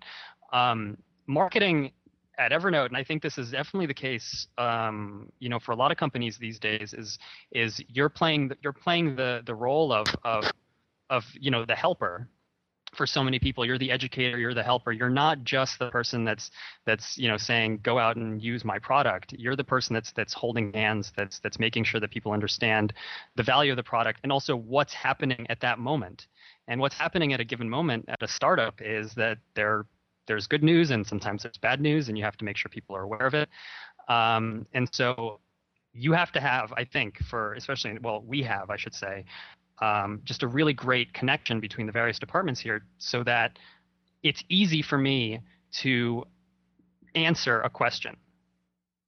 Um, 0.51 0.97
marketing 1.27 1.91
at 2.37 2.51
Evernote, 2.51 2.87
and 2.87 2.97
I 2.97 3.03
think 3.03 3.21
this 3.21 3.37
is 3.37 3.51
definitely 3.51 3.85
the 3.85 3.93
case, 3.93 4.47
um, 4.57 5.31
you 5.39 5.49
know, 5.49 5.59
for 5.59 5.71
a 5.71 5.75
lot 5.75 5.91
of 5.91 5.97
companies 5.97 6.37
these 6.37 6.59
days, 6.59 6.93
is 6.93 7.19
is 7.51 7.81
you're 7.87 8.09
playing 8.09 8.49
the, 8.49 8.57
you're 8.61 8.73
playing 8.73 9.15
the 9.15 9.41
the 9.45 9.55
role 9.55 9.91
of 9.91 10.07
of 10.23 10.45
of 11.09 11.23
you 11.39 11.51
know 11.51 11.65
the 11.65 11.75
helper 11.75 12.27
for 12.95 13.05
so 13.05 13.23
many 13.23 13.39
people. 13.39 13.65
You're 13.65 13.77
the 13.77 13.91
educator, 13.91 14.37
you're 14.37 14.53
the 14.53 14.63
helper. 14.63 14.91
You're 14.91 15.09
not 15.09 15.43
just 15.43 15.79
the 15.79 15.89
person 15.89 16.23
that's 16.23 16.51
that's 16.85 17.17
you 17.17 17.27
know 17.27 17.37
saying 17.37 17.79
go 17.83 17.99
out 17.99 18.15
and 18.15 18.41
use 18.41 18.63
my 18.63 18.79
product. 18.79 19.33
You're 19.33 19.55
the 19.55 19.63
person 19.63 19.93
that's 19.93 20.11
that's 20.13 20.33
holding 20.33 20.73
hands, 20.73 21.11
that's 21.15 21.39
that's 21.39 21.59
making 21.59 21.83
sure 21.83 21.99
that 21.99 22.11
people 22.11 22.31
understand 22.31 22.93
the 23.35 23.43
value 23.43 23.71
of 23.71 23.77
the 23.77 23.83
product 23.83 24.19
and 24.23 24.31
also 24.31 24.55
what's 24.55 24.93
happening 24.93 25.45
at 25.49 25.59
that 25.61 25.79
moment. 25.79 26.27
And 26.67 26.79
what's 26.79 26.95
happening 26.95 27.33
at 27.33 27.41
a 27.41 27.43
given 27.45 27.69
moment 27.69 28.05
at 28.07 28.23
a 28.23 28.27
startup 28.27 28.81
is 28.81 29.13
that 29.15 29.37
they're 29.53 29.85
there's 30.27 30.47
good 30.47 30.63
news 30.63 30.91
and 30.91 31.05
sometimes 31.05 31.43
there's 31.43 31.57
bad 31.57 31.81
news 31.81 32.09
and 32.09 32.17
you 32.17 32.23
have 32.23 32.37
to 32.37 32.45
make 32.45 32.57
sure 32.57 32.69
people 32.69 32.95
are 32.95 33.03
aware 33.03 33.25
of 33.25 33.33
it. 33.33 33.49
Um, 34.09 34.65
and 34.73 34.87
so 34.91 35.39
you 35.93 36.11
have 36.11 36.31
to 36.31 36.39
have 36.39 36.73
i 36.73 36.83
think 36.83 37.17
for 37.29 37.53
especially 37.53 37.97
well 38.01 38.21
we 38.25 38.41
have 38.41 38.69
i 38.69 38.75
should 38.75 38.93
say 38.93 39.23
um, 39.81 40.21
just 40.23 40.43
a 40.43 40.47
really 40.47 40.71
great 40.73 41.13
connection 41.13 41.59
between 41.59 41.87
the 41.87 41.91
various 41.91 42.19
departments 42.19 42.59
here 42.59 42.85
so 42.99 43.23
that 43.23 43.57
it's 44.21 44.43
easy 44.47 44.81
for 44.81 44.97
me 44.97 45.39
to 45.71 46.23
answer 47.15 47.61
a 47.61 47.69
question 47.69 48.15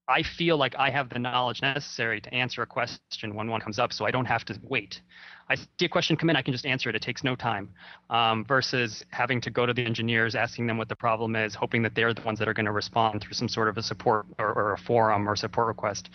i 0.08 0.22
feel 0.24 0.58
like 0.58 0.76
i 0.78 0.90
have 0.90 1.10
the 1.10 1.20
knowledge 1.20 1.62
necessary 1.62 2.22
to 2.22 2.34
answer 2.34 2.62
a 2.62 2.66
question 2.66 3.36
when 3.36 3.48
one 3.48 3.62
comes 3.62 3.80
up 3.80 3.92
so 3.94 4.06
i 4.06 4.12
don't 4.12 4.26
have 4.26 4.46
to 4.46 4.60
wait 4.64 5.02
I 5.48 5.56
see 5.56 5.86
a 5.86 5.90
question 5.90 6.16
come 6.16 6.30
in, 6.30 6.36
I 6.36 6.42
can 6.42 6.54
just 6.54 6.66
answer 6.66 6.90
it. 6.90 6.96
It 6.96 7.02
takes 7.02 7.24
no 7.24 7.36
time. 7.36 7.70
Um, 8.10 8.46
versus 8.46 9.06
having 9.12 9.42
to 9.42 9.50
go 9.50 9.66
to 9.66 9.74
the 9.74 9.86
engineers, 9.86 10.36
asking 10.36 10.68
them 10.68 10.78
what 10.78 10.90
the 10.90 10.96
problem 10.96 11.36
is, 11.36 11.54
hoping 11.54 11.84
that 11.84 11.94
they're 11.94 12.14
the 12.14 12.22
ones 12.22 12.40
that 12.40 12.48
are 12.48 12.54
going 12.54 12.66
to 12.66 12.72
respond 12.72 13.22
through 13.22 13.34
some 13.34 13.48
sort 13.48 13.68
of 13.68 13.78
a 13.78 13.84
support 13.84 14.26
or, 14.40 14.54
or 14.54 14.74
a 14.74 14.78
forum 14.78 15.30
or 15.30 15.36
support 15.36 15.68
request. 15.68 16.10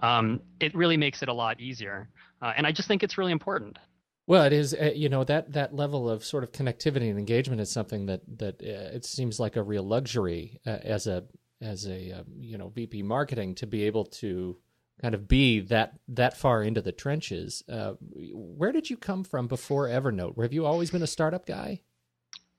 Um, 0.00 0.40
it 0.60 0.74
really 0.74 0.96
makes 0.96 1.22
it 1.22 1.28
a 1.28 1.32
lot 1.32 1.60
easier, 1.60 2.08
uh, 2.42 2.52
and 2.56 2.66
I 2.66 2.72
just 2.72 2.88
think 2.88 3.02
it's 3.02 3.16
really 3.16 3.32
important. 3.32 3.78
Well, 4.26 4.44
it 4.44 4.52
is. 4.52 4.74
Uh, 4.74 4.90
you 4.94 5.08
know 5.08 5.24
that 5.24 5.52
that 5.52 5.74
level 5.74 6.08
of 6.08 6.24
sort 6.24 6.44
of 6.44 6.52
connectivity 6.52 7.10
and 7.10 7.18
engagement 7.18 7.60
is 7.60 7.70
something 7.70 8.06
that 8.06 8.22
that 8.38 8.62
uh, 8.62 8.96
it 8.96 9.04
seems 9.04 9.38
like 9.38 9.56
a 9.56 9.62
real 9.62 9.82
luxury 9.82 10.60
uh, 10.66 10.78
as 10.82 11.06
a 11.06 11.24
as 11.64 11.86
a 11.86 12.12
uh, 12.12 12.22
you 12.38 12.58
know 12.58 12.68
VP 12.68 13.02
marketing 13.02 13.54
to 13.56 13.66
be 13.66 13.84
able 13.84 14.04
to 14.04 14.56
kind 15.00 15.14
of 15.14 15.26
be 15.26 15.60
that 15.60 15.94
that 16.08 16.36
far 16.36 16.62
into 16.62 16.80
the 16.80 16.92
trenches. 16.92 17.64
Uh, 17.68 17.94
where 18.00 18.72
did 18.72 18.90
you 18.90 18.96
come 18.96 19.24
from 19.24 19.48
before 19.48 19.88
Evernote? 19.88 20.40
Have 20.40 20.52
you 20.52 20.66
always 20.66 20.90
been 20.90 21.02
a 21.02 21.08
startup 21.08 21.46
guy? 21.46 21.80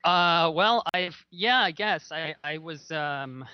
Uh, 0.04 0.50
well, 0.54 0.82
I've 0.92 1.16
yeah, 1.30 1.60
I 1.60 1.70
guess 1.70 2.12
I 2.12 2.34
I 2.44 2.58
was 2.58 2.90
um, 2.90 3.44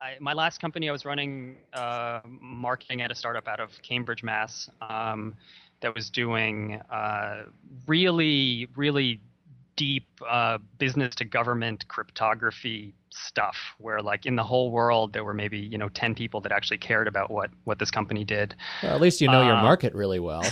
I, 0.00 0.16
my 0.20 0.32
last 0.32 0.60
company 0.60 0.88
I 0.88 0.92
was 0.92 1.04
running 1.04 1.56
uh, 1.72 2.20
marketing 2.24 3.02
at 3.02 3.10
a 3.10 3.14
startup 3.14 3.46
out 3.46 3.60
of 3.60 3.70
Cambridge, 3.82 4.22
Mass. 4.22 4.68
Um, 4.80 5.34
that 5.80 5.94
was 5.94 6.08
doing 6.08 6.80
uh, 6.90 7.44
really 7.86 8.68
really 8.76 9.20
deep 9.76 10.08
uh, 10.26 10.58
business 10.78 11.14
to 11.16 11.24
government 11.24 11.86
cryptography 11.86 12.94
stuff 13.16 13.56
where 13.78 14.00
like 14.02 14.26
in 14.26 14.36
the 14.36 14.42
whole 14.44 14.70
world 14.70 15.12
there 15.12 15.24
were 15.24 15.34
maybe 15.34 15.58
you 15.58 15.78
know 15.78 15.88
10 15.88 16.14
people 16.14 16.40
that 16.42 16.52
actually 16.52 16.78
cared 16.78 17.08
about 17.08 17.30
what 17.30 17.50
what 17.64 17.78
this 17.78 17.90
company 17.90 18.24
did. 18.24 18.54
Well, 18.82 18.94
at 18.94 19.00
least 19.00 19.20
you 19.20 19.28
know 19.28 19.42
your 19.42 19.56
Uh, 19.56 19.62
market 19.62 19.94
really 19.94 20.20
well. 20.20 20.44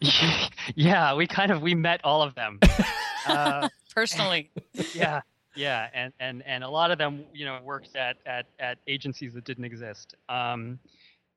yeah 0.74 1.14
we 1.14 1.26
kind 1.26 1.50
of 1.50 1.62
we 1.62 1.74
met 1.74 2.00
all 2.04 2.22
of 2.22 2.34
them. 2.34 2.58
Uh, 3.26 3.68
Personally, 3.94 4.50
yeah 4.94 5.20
yeah 5.54 5.88
and 5.92 6.14
and 6.18 6.42
and 6.46 6.64
a 6.64 6.68
lot 6.68 6.90
of 6.90 6.96
them 6.96 7.24
you 7.34 7.44
know 7.44 7.58
worked 7.62 7.94
at 7.94 8.16
at 8.24 8.46
at 8.58 8.78
agencies 8.86 9.34
that 9.34 9.44
didn't 9.44 9.64
exist. 9.64 10.14
Um 10.30 10.78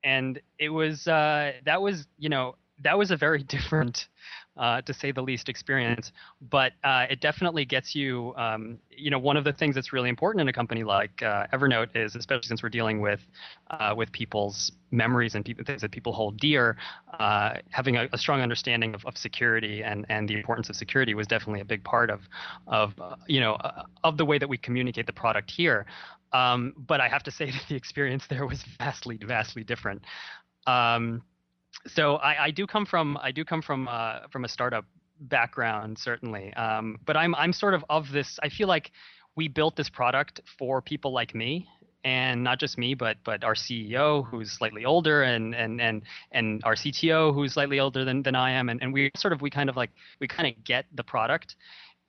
and 0.02 0.40
it 0.58 0.70
was 0.70 1.06
uh 1.06 1.52
that 1.66 1.82
was 1.82 2.06
you 2.18 2.30
know 2.30 2.54
that 2.80 2.96
was 2.96 3.10
a 3.10 3.16
very 3.16 3.42
different 3.56 4.08
uh, 4.56 4.82
to 4.82 4.92
say 4.92 5.12
the 5.12 5.22
least 5.22 5.48
experience. 5.48 6.12
But 6.50 6.72
uh, 6.84 7.06
it 7.08 7.20
definitely 7.20 7.64
gets 7.64 7.94
you 7.94 8.34
um, 8.36 8.78
you 8.90 9.10
know 9.10 9.18
one 9.18 9.36
of 9.36 9.44
the 9.44 9.52
things 9.52 9.74
that's 9.74 9.92
really 9.92 10.08
important 10.08 10.40
in 10.40 10.48
a 10.48 10.52
company 10.52 10.84
like 10.84 11.22
uh, 11.22 11.46
evernote 11.52 11.88
is 11.94 12.14
especially 12.14 12.48
since 12.48 12.62
we're 12.62 12.68
dealing 12.68 13.00
with 13.00 13.20
uh, 13.70 13.94
with 13.96 14.12
people's 14.12 14.72
memories 14.90 15.34
and 15.34 15.44
people, 15.44 15.64
things 15.64 15.80
that 15.80 15.90
people 15.90 16.12
hold 16.12 16.38
dear 16.38 16.76
uh, 17.18 17.54
having 17.70 17.96
a, 17.96 18.08
a 18.12 18.18
strong 18.18 18.40
understanding 18.40 18.94
of, 18.94 19.04
of 19.06 19.16
security 19.16 19.82
and, 19.82 20.04
and 20.08 20.28
the 20.28 20.34
importance 20.34 20.68
of 20.68 20.76
security 20.76 21.14
was 21.14 21.26
definitely 21.26 21.60
a 21.60 21.64
big 21.64 21.82
part 21.84 22.10
of 22.10 22.20
of 22.66 22.94
you 23.26 23.40
know 23.40 23.54
uh, 23.54 23.82
of 24.04 24.16
the 24.16 24.24
way 24.24 24.38
that 24.38 24.48
we 24.48 24.58
communicate 24.58 25.06
the 25.06 25.12
product 25.12 25.50
here. 25.50 25.86
Um, 26.32 26.72
but 26.76 27.00
I 27.00 27.08
have 27.08 27.22
to 27.24 27.30
say 27.30 27.46
that 27.50 27.64
the 27.68 27.74
experience 27.74 28.24
there 28.28 28.46
was 28.46 28.62
vastly 28.78 29.18
vastly 29.22 29.64
different. 29.64 30.02
Um, 30.66 31.22
so 31.86 32.16
I, 32.16 32.44
I 32.44 32.50
do 32.50 32.66
come 32.66 32.86
from 32.86 33.18
I 33.20 33.32
do 33.32 33.44
come 33.44 33.62
from 33.62 33.88
uh, 33.88 34.28
from 34.30 34.44
a 34.44 34.48
startup 34.48 34.84
background 35.20 35.98
certainly, 35.98 36.52
um, 36.54 36.98
but 37.04 37.16
I'm 37.16 37.34
I'm 37.34 37.52
sort 37.52 37.74
of 37.74 37.84
of 37.90 38.10
this. 38.12 38.38
I 38.42 38.48
feel 38.48 38.68
like 38.68 38.92
we 39.36 39.48
built 39.48 39.76
this 39.76 39.88
product 39.88 40.40
for 40.58 40.82
people 40.82 41.12
like 41.12 41.34
me, 41.34 41.68
and 42.04 42.42
not 42.42 42.58
just 42.58 42.78
me, 42.78 42.94
but 42.94 43.16
but 43.24 43.44
our 43.44 43.54
CEO 43.54 44.26
who's 44.26 44.52
slightly 44.52 44.84
older, 44.84 45.22
and 45.22 45.54
and 45.54 45.80
and 45.80 46.02
and 46.30 46.62
our 46.64 46.74
CTO 46.74 47.34
who's 47.34 47.54
slightly 47.54 47.80
older 47.80 48.04
than 48.04 48.22
than 48.22 48.34
I 48.34 48.52
am, 48.52 48.68
and 48.68 48.82
and 48.82 48.92
we 48.92 49.10
sort 49.16 49.32
of 49.32 49.42
we 49.42 49.50
kind 49.50 49.68
of 49.68 49.76
like 49.76 49.90
we 50.20 50.28
kind 50.28 50.48
of 50.54 50.64
get 50.64 50.86
the 50.94 51.04
product, 51.04 51.56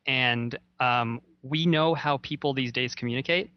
and 0.05 0.57
um, 0.79 1.21
we 1.41 1.65
know 1.65 1.93
how 1.93 2.17
people 2.17 2.53
these 2.53 2.71
days 2.71 2.95
communicate, 2.95 3.49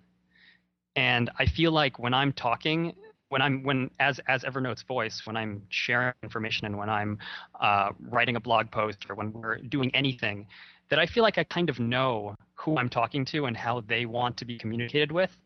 and 0.95 1.31
I 1.39 1.47
feel 1.47 1.73
like 1.73 1.99
when 1.99 2.15
I'm 2.15 2.33
talking 2.33 2.95
when 3.29 3.43
I'm 3.43 3.63
when 3.63 3.91
as 4.01 4.21
as 4.29 4.43
Evernote's 4.45 4.83
voice, 4.83 5.23
when 5.27 5.37
I'm 5.37 5.63
sharing 5.69 6.15
information 6.23 6.67
and 6.67 6.77
when 6.77 6.89
I'm 6.89 7.19
uh, 7.61 7.91
writing 8.09 8.37
a 8.37 8.41
blog 8.41 8.71
post 8.71 9.07
or 9.09 9.15
when 9.15 9.33
we're 9.33 9.59
doing 9.59 9.95
anything, 9.95 10.47
that 10.89 10.99
I 10.99 11.07
feel 11.07 11.23
like 11.23 11.39
I 11.39 11.45
kind 11.45 11.69
of 11.69 11.81
know 11.81 12.35
who 12.55 12.79
I'm 12.79 12.89
talking 12.89 13.25
to 13.27 13.47
and 13.47 13.57
how 13.57 13.81
they 13.81 14.07
want 14.07 14.37
to 14.39 14.45
be 14.45 14.59
communicated 14.59 15.11
with, 15.11 15.37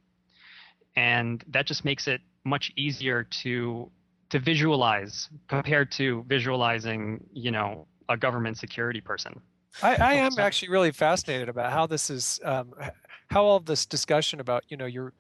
and 0.97 1.43
that 1.49 1.67
just 1.67 1.85
makes 1.85 2.07
it 2.07 2.21
much 2.45 2.73
easier 2.77 3.25
to 3.43 3.91
to 4.31 4.39
visualize 4.39 5.29
compared 5.49 5.91
to 5.93 6.25
visualizing, 6.29 7.25
you 7.33 7.51
know, 7.51 7.87
a 8.09 8.17
government 8.17 8.59
security 8.59 9.01
person. 9.01 9.41
I, 9.83 9.97
I 9.97 10.15
am 10.15 10.39
actually 10.39 10.69
really 10.69 10.93
fascinated 10.93 11.49
about 11.49 11.73
how 11.73 11.87
this 11.87 12.11
is, 12.11 12.41
um, 12.45 12.75
how 13.31 13.45
all 13.45 13.61
this 13.61 13.87
discussion 13.87 14.41
about 14.41 14.65
you 14.69 14.77
know 14.77 14.87
your 14.87 15.13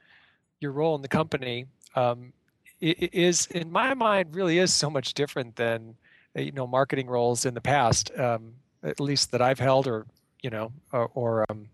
your 0.60 0.72
role 0.72 0.94
in 0.94 1.02
the 1.02 1.08
company 1.08 1.66
um, 1.94 2.32
is, 2.80 3.46
in 3.46 3.70
my 3.70 3.94
mind, 3.94 4.34
really 4.34 4.58
is 4.58 4.72
so 4.72 4.90
much 4.90 5.14
different 5.14 5.56
than 5.56 5.96
uh, 6.36 6.42
you 6.42 6.52
know 6.52 6.66
marketing 6.66 7.08
roles 7.08 7.44
in 7.44 7.54
the 7.54 7.60
past, 7.60 8.10
um, 8.18 8.54
at 8.82 9.00
least 9.00 9.32
that 9.32 9.42
I've 9.42 9.58
held, 9.58 9.86
or 9.86 10.06
you 10.42 10.50
know, 10.50 10.72
or, 10.92 11.10
or 11.14 11.46
um, 11.50 11.68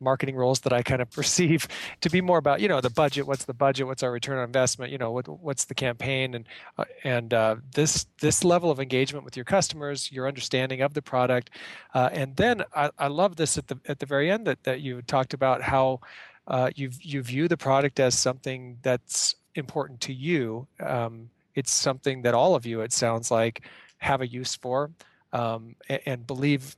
marketing 0.00 0.36
roles 0.36 0.60
that 0.60 0.72
I 0.72 0.82
kind 0.82 1.00
of 1.00 1.10
perceive 1.10 1.66
to 2.02 2.10
be 2.10 2.20
more 2.20 2.38
about 2.38 2.60
you 2.60 2.68
know 2.68 2.80
the 2.80 2.90
budget. 2.90 3.26
What's 3.26 3.44
the 3.44 3.54
budget? 3.54 3.86
What's 3.86 4.02
our 4.02 4.12
return 4.12 4.38
on 4.38 4.44
investment? 4.44 4.92
You 4.92 4.98
know, 4.98 5.10
what 5.10 5.28
what's 5.28 5.64
the 5.64 5.74
campaign? 5.74 6.34
And 6.34 6.46
uh, 6.78 6.84
and 7.02 7.32
uh, 7.32 7.56
this 7.74 8.06
this 8.20 8.44
level 8.44 8.70
of 8.70 8.80
engagement 8.80 9.24
with 9.24 9.36
your 9.36 9.44
customers, 9.44 10.12
your 10.12 10.28
understanding 10.28 10.82
of 10.82 10.94
the 10.94 11.02
product, 11.02 11.50
uh, 11.94 12.10
and 12.12 12.36
then 12.36 12.62
I, 12.74 12.90
I 12.98 13.08
love 13.08 13.36
this 13.36 13.58
at 13.58 13.68
the 13.68 13.78
at 13.86 13.98
the 13.98 14.06
very 14.06 14.30
end 14.30 14.46
that, 14.46 14.62
that 14.64 14.80
you 14.80 15.02
talked 15.02 15.34
about 15.34 15.62
how 15.62 16.00
uh, 16.46 16.70
you 16.76 16.90
you 17.00 17.22
view 17.22 17.48
the 17.48 17.56
product 17.56 17.98
as 17.98 18.16
something 18.16 18.78
that's 18.82 19.34
important 19.54 20.00
to 20.02 20.12
you. 20.12 20.66
Um, 20.80 21.30
it's 21.54 21.72
something 21.72 22.22
that 22.22 22.34
all 22.34 22.54
of 22.54 22.66
you, 22.66 22.80
it 22.80 22.92
sounds 22.92 23.30
like, 23.30 23.62
have 23.98 24.20
a 24.20 24.26
use 24.26 24.54
for, 24.54 24.90
um, 25.32 25.76
and, 25.88 26.00
and 26.06 26.26
believe 26.26 26.76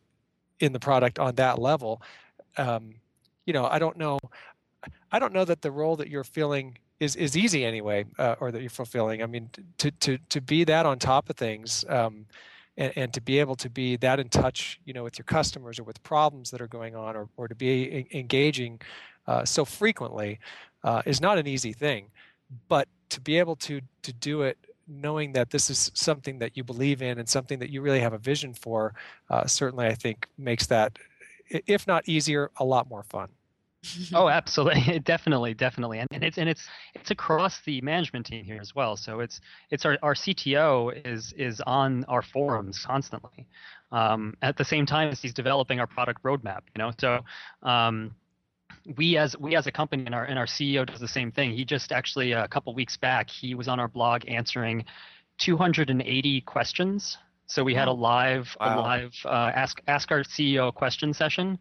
in 0.60 0.72
the 0.72 0.78
product 0.78 1.18
on 1.18 1.34
that 1.36 1.58
level. 1.58 2.02
Um, 2.56 2.94
you 3.44 3.52
know, 3.52 3.66
I 3.66 3.78
don't 3.78 3.96
know, 3.96 4.18
I 5.10 5.18
don't 5.18 5.32
know 5.32 5.44
that 5.44 5.62
the 5.62 5.70
role 5.70 5.96
that 5.96 6.08
you're 6.08 6.24
feeling 6.24 6.78
is 6.98 7.14
is 7.16 7.36
easy 7.36 7.64
anyway, 7.64 8.06
uh, 8.18 8.36
or 8.40 8.50
that 8.50 8.62
you're 8.62 8.70
fulfilling. 8.70 9.22
I 9.22 9.26
mean, 9.26 9.50
to 9.78 9.90
to 9.90 10.18
to 10.28 10.40
be 10.40 10.64
that 10.64 10.86
on 10.86 10.98
top 10.98 11.28
of 11.28 11.36
things. 11.36 11.84
Um, 11.88 12.26
and, 12.78 12.92
and 12.96 13.12
to 13.14 13.20
be 13.20 13.38
able 13.40 13.56
to 13.56 13.70
be 13.70 13.96
that 13.96 14.20
in 14.20 14.28
touch, 14.28 14.78
you 14.84 14.92
know, 14.92 15.04
with 15.04 15.18
your 15.18 15.24
customers 15.24 15.78
or 15.78 15.84
with 15.84 16.02
problems 16.02 16.50
that 16.50 16.60
are 16.60 16.66
going 16.66 16.94
on, 16.94 17.16
or, 17.16 17.28
or 17.36 17.48
to 17.48 17.54
be 17.54 18.06
engaging 18.12 18.80
uh, 19.26 19.44
so 19.44 19.64
frequently, 19.64 20.38
uh, 20.84 21.02
is 21.06 21.20
not 21.20 21.38
an 21.38 21.46
easy 21.46 21.72
thing. 21.72 22.06
But 22.68 22.88
to 23.10 23.20
be 23.20 23.38
able 23.38 23.56
to 23.56 23.80
to 24.02 24.12
do 24.12 24.42
it, 24.42 24.58
knowing 24.88 25.32
that 25.32 25.50
this 25.50 25.70
is 25.70 25.90
something 25.94 26.38
that 26.38 26.56
you 26.56 26.64
believe 26.64 27.02
in 27.02 27.18
and 27.18 27.28
something 27.28 27.58
that 27.58 27.70
you 27.70 27.80
really 27.82 28.00
have 28.00 28.12
a 28.12 28.18
vision 28.18 28.54
for, 28.54 28.94
uh, 29.30 29.46
certainly 29.46 29.86
I 29.86 29.94
think 29.94 30.26
makes 30.38 30.66
that, 30.68 30.98
if 31.48 31.86
not 31.86 32.08
easier, 32.08 32.50
a 32.56 32.64
lot 32.64 32.88
more 32.88 33.02
fun. 33.02 33.28
Oh, 34.14 34.28
absolutely, 34.40 34.98
definitely, 35.04 35.54
definitely, 35.54 35.98
and, 35.98 36.08
and 36.12 36.24
it's 36.24 36.38
and 36.38 36.48
it's 36.48 36.68
it's 36.94 37.10
across 37.10 37.60
the 37.62 37.80
management 37.80 38.26
team 38.26 38.44
here 38.44 38.58
as 38.60 38.74
well. 38.74 38.96
So 38.96 39.20
it's 39.20 39.40
it's 39.70 39.84
our 39.84 39.98
our 40.02 40.14
CTO 40.14 41.06
is 41.06 41.32
is 41.32 41.60
on 41.62 42.04
our 42.04 42.22
forums 42.22 42.84
constantly, 42.84 43.46
um, 43.92 44.34
at 44.42 44.56
the 44.56 44.64
same 44.64 44.86
time 44.86 45.08
as 45.08 45.20
he's 45.20 45.34
developing 45.34 45.80
our 45.80 45.86
product 45.86 46.22
roadmap. 46.22 46.62
You 46.74 46.78
know, 46.78 46.92
so 46.98 47.24
um, 47.62 48.14
we 48.96 49.16
as 49.16 49.36
we 49.38 49.56
as 49.56 49.66
a 49.66 49.72
company 49.72 50.04
and 50.06 50.14
our 50.14 50.24
and 50.24 50.38
our 50.38 50.46
CEO 50.46 50.86
does 50.86 51.00
the 51.00 51.08
same 51.08 51.32
thing. 51.32 51.52
He 51.52 51.64
just 51.64 51.92
actually 51.92 52.32
a 52.32 52.46
couple 52.48 52.74
weeks 52.74 52.96
back 52.96 53.28
he 53.30 53.54
was 53.54 53.68
on 53.68 53.80
our 53.80 53.88
blog 53.88 54.22
answering 54.28 54.84
280 55.38 56.40
questions. 56.42 57.18
So 57.46 57.62
we 57.62 57.74
had 57.74 57.88
a 57.88 57.92
live 57.92 58.56
a 58.60 58.76
live 58.76 59.14
uh, 59.24 59.52
ask 59.54 59.80
ask 59.86 60.10
our 60.10 60.20
CEO 60.22 60.68
a 60.68 60.72
question 60.72 61.12
session, 61.12 61.58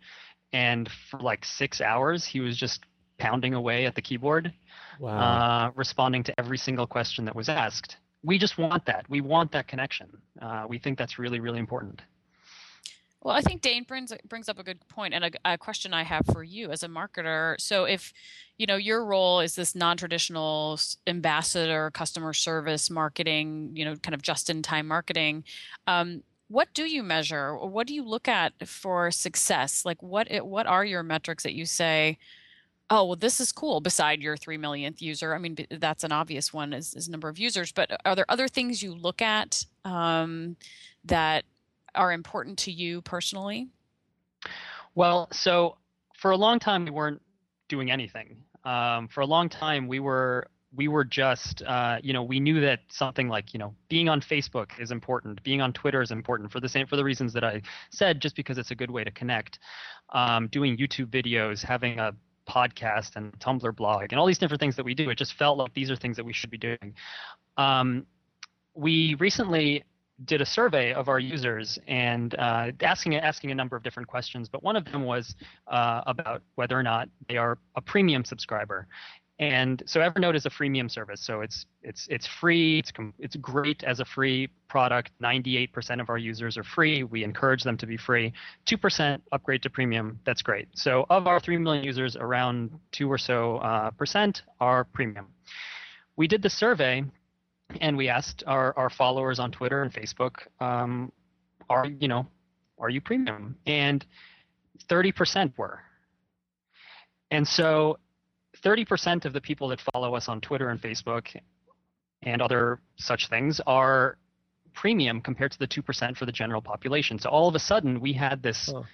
and 0.54 0.90
for 1.10 1.20
like 1.20 1.46
six 1.46 1.82
hours 1.82 2.26
he 2.26 2.40
was 2.40 2.58
just 2.58 2.82
pounding 3.18 3.54
away 3.54 3.86
at 3.86 3.96
the 3.96 4.02
keyboard, 4.02 4.54
Wow. 5.00 5.18
uh, 5.18 5.72
responding 5.76 6.24
to 6.24 6.40
every 6.40 6.58
single 6.58 6.86
question 6.88 7.24
that 7.26 7.36
was 7.36 7.50
asked. 7.50 7.98
We 8.24 8.38
just 8.38 8.58
want 8.58 8.86
that. 8.88 9.06
We 9.10 9.22
want 9.22 9.52
that 9.54 9.68
connection. 9.68 10.10
Uh, 10.42 10.66
we 10.68 10.80
think 10.80 10.98
that's 10.98 11.20
really 11.20 11.40
really 11.40 11.60
important. 11.60 12.02
Well, 13.26 13.36
I 13.36 13.42
think 13.42 13.64
Dane 13.64 13.86
brings 13.86 14.14
brings 14.30 14.48
up 14.50 14.60
a 14.60 14.64
good 14.64 14.88
point 14.88 15.16
and 15.16 15.26
a, 15.26 15.54
a 15.54 15.58
question 15.58 15.96
I 15.96 16.04
have 16.04 16.28
for 16.32 16.44
you 16.44 16.70
as 16.70 16.84
a 16.84 16.88
marketer. 16.88 17.60
So, 17.60 17.86
if 17.86 18.14
you 18.60 18.68
know 18.68 18.76
your 18.76 19.04
role 19.04 19.40
is 19.40 19.56
this 19.56 19.74
non-traditional 19.74 20.80
ambassador, 21.08 21.90
customer 21.90 22.34
service 22.34 22.92
marketing, 22.92 23.72
you 23.74 23.84
know, 23.84 23.96
kind 23.96 24.14
of 24.14 24.22
just-in-time 24.22 24.88
marketing, 24.88 25.44
um, 25.88 26.22
what 26.50 26.72
do 26.76 26.84
you 26.84 27.02
measure? 27.02 27.58
What 27.58 27.88
do 27.88 27.96
you 27.96 28.04
look 28.04 28.28
at 28.28 28.54
for 28.68 29.10
success? 29.10 29.86
Like, 29.86 30.04
what 30.04 30.28
what 30.46 30.68
are 30.68 30.86
your 30.86 31.02
metrics 31.02 31.42
that 31.42 31.56
you 31.56 31.66
say? 31.66 32.20
Oh, 32.92 33.06
well, 33.06 33.16
this 33.16 33.40
is 33.40 33.52
cool. 33.52 33.82
Beside 33.82 34.22
your 34.22 34.38
three 34.38 34.58
millionth 34.58 35.02
user, 35.02 35.34
I 35.34 35.40
mean, 35.40 35.58
that's 35.72 36.04
an 36.04 36.12
obvious 36.12 36.54
one 36.54 36.74
is, 36.74 36.94
is 36.94 37.10
number 37.10 37.28
of 37.30 37.40
users. 37.40 37.72
But 37.72 38.00
are 38.06 38.16
there 38.16 38.30
other 38.30 38.48
things 38.48 38.84
you 38.84 38.94
look 38.94 39.24
at 39.24 39.66
um, 39.84 40.58
that 41.06 41.46
are 41.96 42.12
important 42.12 42.58
to 42.60 42.72
you 42.72 43.02
personally? 43.02 43.68
Well, 44.94 45.28
so 45.32 45.78
for 46.16 46.32
a 46.32 46.38
long 46.38 46.60
time 46.60 46.86
we 46.86 46.92
weren't 46.92 47.22
doing 47.68 47.92
anything. 47.92 48.38
Um, 48.64 49.08
for 49.08 49.22
a 49.22 49.26
long 49.26 49.50
time 49.50 49.88
we 49.88 50.00
were 50.00 50.48
we 50.76 50.88
were 50.88 51.06
just 51.06 51.62
uh, 51.64 51.98
you 52.02 52.14
know 52.14 52.24
we 52.24 52.40
knew 52.40 52.60
that 52.62 52.82
something 52.90 53.28
like 53.28 53.54
you 53.54 53.60
know 53.60 53.74
being 53.90 54.10
on 54.10 54.22
Facebook 54.22 54.72
is 54.80 54.92
important, 54.92 55.42
being 55.44 55.62
on 55.62 55.74
Twitter 55.74 56.02
is 56.02 56.12
important 56.12 56.52
for 56.52 56.60
the 56.60 56.70
same 56.70 56.88
for 56.88 56.96
the 56.96 57.04
reasons 57.04 57.34
that 57.34 57.44
I 57.44 57.62
said, 57.92 58.22
just 58.22 58.36
because 58.36 58.58
it's 58.58 58.72
a 58.72 58.76
good 58.76 58.92
way 58.92 59.04
to 59.04 59.12
connect. 59.12 59.60
Um, 60.14 60.48
doing 60.48 60.78
YouTube 60.78 61.08
videos, 61.08 61.64
having 61.64 62.00
a 62.00 62.14
podcast 62.48 63.16
and 63.16 63.38
Tumblr 63.40 63.76
blog, 63.76 64.08
and 64.12 64.20
all 64.20 64.26
these 64.26 64.38
different 64.38 64.60
things 64.62 64.76
that 64.76 64.86
we 64.86 64.94
do, 64.94 65.10
it 65.10 65.18
just 65.18 65.34
felt 65.34 65.58
like 65.58 65.74
these 65.74 65.90
are 65.90 65.96
things 65.96 66.16
that 66.18 66.26
we 66.26 66.34
should 66.34 66.52
be 66.52 66.58
doing. 66.58 66.94
Um, 67.58 68.06
we 68.76 69.16
recently 69.16 69.84
did 70.24 70.42
a 70.42 70.46
survey 70.46 70.94
of 70.94 71.10
our 71.10 71.20
users 71.20 71.78
and 71.88 72.36
uh, 72.36 72.72
asking 72.82 73.16
asking 73.16 73.52
a 73.52 73.56
number 73.56 73.76
of 73.76 73.84
different 73.84 74.08
questions, 74.08 74.48
but 74.48 74.64
one 74.64 74.76
of 74.76 74.86
them 74.86 75.04
was 75.04 75.36
uh, 75.68 76.02
about 76.08 76.42
whether 76.56 76.80
or 76.80 76.84
not 76.84 77.10
they 77.28 77.38
are 77.38 77.58
a 77.76 77.82
premium 77.82 78.24
subscriber. 78.24 78.88
And 79.38 79.84
so 79.86 80.00
Evernote 80.00 80.36
is 80.36 80.46
a 80.46 80.50
freemium 80.50 80.90
service, 80.90 81.20
so 81.20 81.42
it's 81.42 81.66
it's 81.82 82.08
it's 82.10 82.26
free. 82.26 82.80
It's 82.80 82.94
it's 83.20 83.36
great 83.36 83.84
as 83.84 84.00
a 84.00 84.06
free 84.06 84.48
product. 84.70 85.12
98% 85.22 86.00
of 86.00 86.10
our 86.10 86.18
users 86.18 86.58
are 86.58 86.64
free. 86.64 87.04
We 87.04 87.26
encourage 87.26 87.64
them 87.64 87.76
to 87.78 87.86
be 87.86 87.98
free. 87.98 88.32
2% 88.66 89.20
upgrade 89.34 89.62
to 89.64 89.70
premium. 89.70 90.20
That's 90.26 90.42
great. 90.42 90.70
So 90.74 91.06
of 91.10 91.28
our 91.28 91.42
3 91.42 91.58
million 91.58 91.84
users, 91.84 92.16
around 92.16 92.72
two 92.94 93.12
or 93.12 93.18
so 93.18 93.58
uh, 93.58 93.92
percent 93.92 94.44
are 94.62 94.86
premium. 94.86 95.28
We 96.16 96.30
did 96.30 96.42
the 96.42 96.50
survey, 96.50 97.04
and 97.82 97.98
we 97.98 98.10
asked 98.10 98.44
our 98.48 98.78
our 98.78 98.90
followers 98.90 99.40
on 99.40 99.52
Twitter 99.52 99.82
and 99.82 99.92
Facebook, 99.92 100.36
um, 100.60 101.12
are 101.70 101.86
you 101.86 102.08
know, 102.08 102.28
are 102.80 102.90
you 102.90 103.02
premium? 103.02 103.58
And 103.66 104.06
30% 104.90 105.58
were. 105.58 105.80
And 107.32 107.48
so 107.48 107.98
30% 108.62 109.26
of 109.26 109.34
the 109.34 109.42
people 109.42 109.70
that 109.70 109.82
follow 109.94 110.16
us 110.16 110.28
on 110.30 110.42
Twitter 110.42 110.70
and 110.70 110.82
Facebook 110.82 111.28
and 112.22 112.42
other 112.42 112.80
such 112.98 113.30
things 113.30 113.60
are 113.66 114.18
premium 114.74 115.22
compared 115.22 115.52
to 115.52 115.60
the 115.60 115.68
2% 115.68 116.18
for 116.18 116.26
the 116.26 116.32
general 116.32 116.62
population. 116.62 117.18
So 117.18 117.30
all 117.30 117.48
of 117.48 117.56
a 117.56 117.60
sudden 117.60 118.00
we 118.00 118.14
had 118.14 118.44
this 118.44 118.72
oh. 118.74 118.86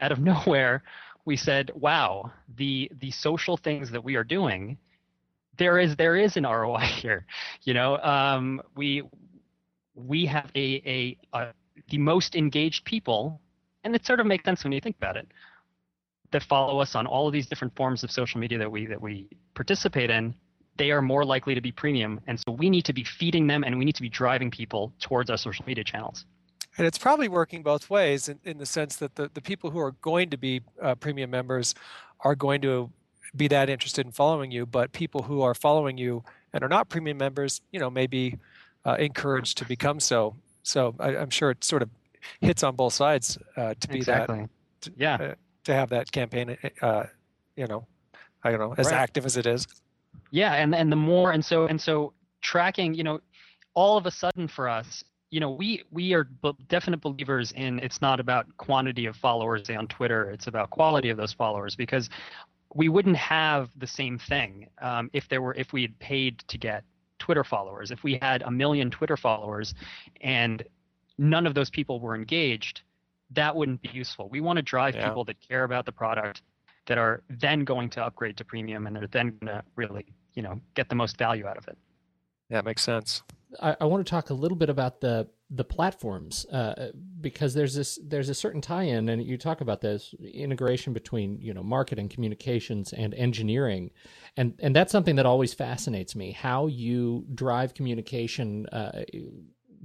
out 0.00 0.12
of 0.12 0.18
nowhere 0.32 0.82
we 1.24 1.36
said, 1.36 1.70
wow, 1.74 2.32
the 2.56 2.90
the 3.00 3.10
social 3.10 3.56
things 3.56 3.90
that 3.90 4.02
we 4.02 4.16
are 4.16 4.24
doing 4.24 4.78
there 5.60 5.78
is 5.78 5.94
there 5.94 6.16
is 6.16 6.36
an 6.36 6.44
ROI 6.44 6.80
here. 7.02 7.26
You 7.62 7.74
know, 7.74 7.98
um, 7.98 8.60
we 8.74 9.02
we 9.94 10.26
have 10.26 10.50
a, 10.56 10.82
a, 10.86 11.16
a 11.38 11.52
the 11.88 11.98
most 11.98 12.34
engaged 12.34 12.84
people, 12.84 13.40
and 13.84 13.94
it 13.94 14.04
sort 14.04 14.18
of 14.18 14.26
makes 14.26 14.44
sense 14.44 14.64
when 14.64 14.72
you 14.72 14.80
think 14.80 14.96
about 14.96 15.16
it 15.16 15.28
that 16.32 16.42
follow 16.44 16.80
us 16.80 16.94
on 16.94 17.06
all 17.06 17.26
of 17.26 17.32
these 17.32 17.46
different 17.46 17.76
forms 17.76 18.02
of 18.02 18.10
social 18.10 18.40
media 18.40 18.58
that 18.58 18.70
we 18.70 18.86
that 18.86 19.00
we 19.00 19.28
participate 19.54 20.10
in 20.10 20.34
they 20.76 20.92
are 20.92 21.02
more 21.02 21.24
likely 21.24 21.54
to 21.54 21.60
be 21.60 21.72
premium 21.72 22.20
and 22.28 22.38
so 22.38 22.52
we 22.52 22.70
need 22.70 22.84
to 22.84 22.92
be 22.92 23.02
feeding 23.02 23.48
them 23.48 23.64
and 23.64 23.76
we 23.76 23.84
need 23.84 23.96
to 23.96 24.00
be 24.00 24.08
driving 24.08 24.48
people 24.48 24.92
towards 25.00 25.28
our 25.28 25.36
social 25.36 25.64
media 25.66 25.82
channels 25.82 26.24
and 26.78 26.86
it's 26.86 26.96
probably 26.96 27.28
working 27.28 27.64
both 27.64 27.90
ways 27.90 28.28
in, 28.28 28.38
in 28.44 28.58
the 28.58 28.64
sense 28.64 28.94
that 28.96 29.16
the, 29.16 29.28
the 29.34 29.42
people 29.42 29.70
who 29.70 29.80
are 29.80 29.90
going 29.90 30.30
to 30.30 30.36
be 30.36 30.60
uh, 30.80 30.94
premium 30.94 31.30
members 31.30 31.74
are 32.20 32.36
going 32.36 32.60
to 32.60 32.88
be 33.36 33.48
that 33.48 33.70
interested 33.70 34.06
in 34.06 34.12
following 34.12 34.50
you 34.50 34.66
but 34.66 34.92
people 34.92 35.22
who 35.22 35.42
are 35.42 35.54
following 35.54 35.96
you 35.96 36.22
and 36.52 36.64
are 36.64 36.68
not 36.68 36.88
premium 36.88 37.16
members 37.16 37.60
you 37.72 37.78
know 37.78 37.90
may 37.90 38.06
be 38.06 38.36
uh, 38.84 38.96
encouraged 38.98 39.58
to 39.58 39.64
become 39.64 40.00
so 40.00 40.34
so 40.62 40.94
I, 40.98 41.14
am 41.16 41.30
sure 41.30 41.50
it 41.50 41.62
sort 41.64 41.82
of 41.82 41.90
hits 42.40 42.62
on 42.62 42.76
both 42.76 42.92
sides 42.92 43.38
uh, 43.56 43.74
to 43.78 43.88
be 43.88 43.98
exactly. 43.98 44.48
that 44.82 44.90
yeah 44.96 45.14
uh, 45.14 45.34
to 45.64 45.74
have 45.74 45.90
that 45.90 46.10
campaign, 46.10 46.56
uh, 46.82 47.04
you 47.56 47.66
know, 47.66 47.86
I 48.42 48.50
don't 48.50 48.60
know, 48.60 48.74
as 48.78 48.86
right. 48.86 48.94
active 48.94 49.26
as 49.26 49.36
it 49.36 49.46
is. 49.46 49.66
Yeah, 50.30 50.54
and 50.54 50.74
and 50.74 50.90
the 50.90 50.96
more 50.96 51.32
and 51.32 51.44
so 51.44 51.66
and 51.66 51.80
so 51.80 52.12
tracking, 52.40 52.94
you 52.94 53.04
know, 53.04 53.20
all 53.74 53.96
of 53.96 54.06
a 54.06 54.10
sudden 54.10 54.48
for 54.48 54.68
us, 54.68 55.04
you 55.30 55.40
know, 55.40 55.50
we 55.50 55.84
we 55.90 56.14
are 56.14 56.24
definite 56.68 57.00
believers 57.00 57.52
in 57.52 57.78
it's 57.80 58.00
not 58.00 58.20
about 58.20 58.46
quantity 58.56 59.06
of 59.06 59.16
followers 59.16 59.68
on 59.70 59.86
Twitter, 59.88 60.30
it's 60.30 60.46
about 60.46 60.70
quality 60.70 61.10
of 61.10 61.16
those 61.16 61.32
followers 61.32 61.76
because 61.76 62.08
we 62.74 62.88
wouldn't 62.88 63.16
have 63.16 63.70
the 63.76 63.86
same 63.86 64.18
thing 64.18 64.68
um, 64.80 65.10
if 65.12 65.28
there 65.28 65.42
were 65.42 65.54
if 65.54 65.72
we 65.72 65.82
had 65.82 65.98
paid 65.98 66.38
to 66.48 66.58
get 66.58 66.84
Twitter 67.18 67.44
followers. 67.44 67.90
If 67.90 68.02
we 68.02 68.18
had 68.20 68.42
a 68.42 68.50
million 68.50 68.90
Twitter 68.90 69.16
followers 69.16 69.74
and 70.20 70.62
none 71.18 71.46
of 71.46 71.54
those 71.54 71.70
people 71.70 72.00
were 72.00 72.14
engaged, 72.14 72.82
that 73.32 73.54
wouldn't 73.54 73.82
be 73.82 73.90
useful. 73.92 74.28
We 74.28 74.40
want 74.40 74.56
to 74.56 74.62
drive 74.62 74.94
yeah. 74.94 75.08
people 75.08 75.24
that 75.24 75.36
care 75.46 75.64
about 75.64 75.86
the 75.86 75.92
product 75.92 76.42
that 76.86 76.98
are 76.98 77.22
then 77.28 77.64
going 77.64 77.90
to 77.90 78.04
upgrade 78.04 78.36
to 78.38 78.44
premium 78.44 78.86
and 78.86 78.96
they're 78.96 79.06
then 79.06 79.36
going 79.40 79.58
to 79.58 79.62
really, 79.76 80.06
you 80.34 80.42
know, 80.42 80.60
get 80.74 80.88
the 80.88 80.94
most 80.94 81.18
value 81.18 81.46
out 81.46 81.56
of 81.56 81.68
it. 81.68 81.78
Yeah, 82.48 82.62
makes 82.62 82.82
sense. 82.82 83.22
I, 83.60 83.76
I 83.80 83.84
want 83.84 84.04
to 84.04 84.10
talk 84.10 84.30
a 84.30 84.34
little 84.34 84.56
bit 84.56 84.70
about 84.70 85.00
the 85.00 85.28
the 85.50 85.64
platforms 85.64 86.46
uh, 86.46 86.92
because 87.20 87.54
there's 87.54 87.74
this 87.74 87.98
there's 88.06 88.28
a 88.28 88.34
certain 88.34 88.60
tie-in 88.60 89.08
and 89.08 89.24
you 89.24 89.36
talk 89.36 89.60
about 89.60 89.80
this 89.80 90.14
integration 90.32 90.92
between 90.92 91.40
you 91.40 91.52
know 91.52 91.62
marketing 91.62 92.08
communications 92.08 92.92
and 92.92 93.14
engineering. 93.14 93.90
And 94.36 94.54
and 94.60 94.74
that's 94.76 94.92
something 94.92 95.16
that 95.16 95.26
always 95.26 95.52
fascinates 95.52 96.14
me 96.14 96.30
how 96.30 96.68
you 96.68 97.26
drive 97.34 97.74
communication 97.74 98.66
uh, 98.66 99.02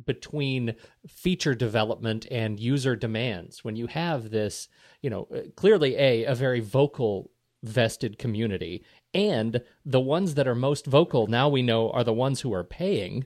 between 0.06 0.76
feature 1.08 1.56
development 1.56 2.28
and 2.30 2.60
user 2.60 2.96
demands. 2.96 3.64
When 3.64 3.76
you 3.76 3.88
have 3.88 4.30
this 4.30 4.68
you 5.02 5.10
know 5.10 5.28
clearly 5.56 5.96
a 5.96 6.26
a 6.26 6.36
very 6.36 6.60
vocal 6.60 7.32
vested 7.64 8.20
community 8.20 8.86
and 9.16 9.60
the 9.84 10.00
ones 10.00 10.36
that 10.36 10.48
are 10.48 10.54
most 10.54 10.86
vocal 10.86 11.26
now 11.26 11.50
we 11.50 11.64
know 11.64 11.90
are 11.90 12.04
the 12.04 12.14
ones 12.14 12.42
who 12.42 12.54
are 12.54 12.64
paying 12.64 13.26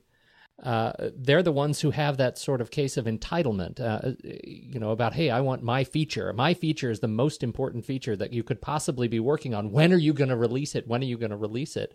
uh, 0.64 0.92
they're 1.16 1.44
the 1.44 1.52
ones 1.52 1.80
who 1.80 1.92
have 1.92 2.18
that 2.18 2.38
sort 2.38 2.62
of 2.62 2.72
case 2.72 2.98
of 2.98 3.06
entitlement, 3.06 3.80
uh, 3.80 4.12
you 4.44 4.80
know, 4.80 4.92
about, 4.92 5.14
hey, 5.14 5.30
I 5.30 5.42
want 5.42 5.64
my 5.64 5.84
feature. 5.84 6.34
My 6.34 6.54
feature 6.54 6.92
is 6.92 7.00
the 7.00 7.08
most 7.08 7.44
important 7.44 7.86
feature 7.86 8.16
that 8.16 8.34
you 8.34 8.44
could 8.44 8.62
possibly 8.62 9.08
be 9.08 9.20
working 9.20 9.54
on. 9.54 9.72
When 9.72 9.94
are 9.94 9.98
you 9.98 10.14
going 10.14 10.30
to 10.30 10.36
release 10.36 10.76
it? 10.76 10.88
When 10.88 11.02
are 11.02 11.06
you 11.06 11.18
going 11.18 11.32
to 11.32 11.38
release 11.38 11.78
it? 11.78 11.94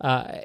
Uh, 0.00 0.40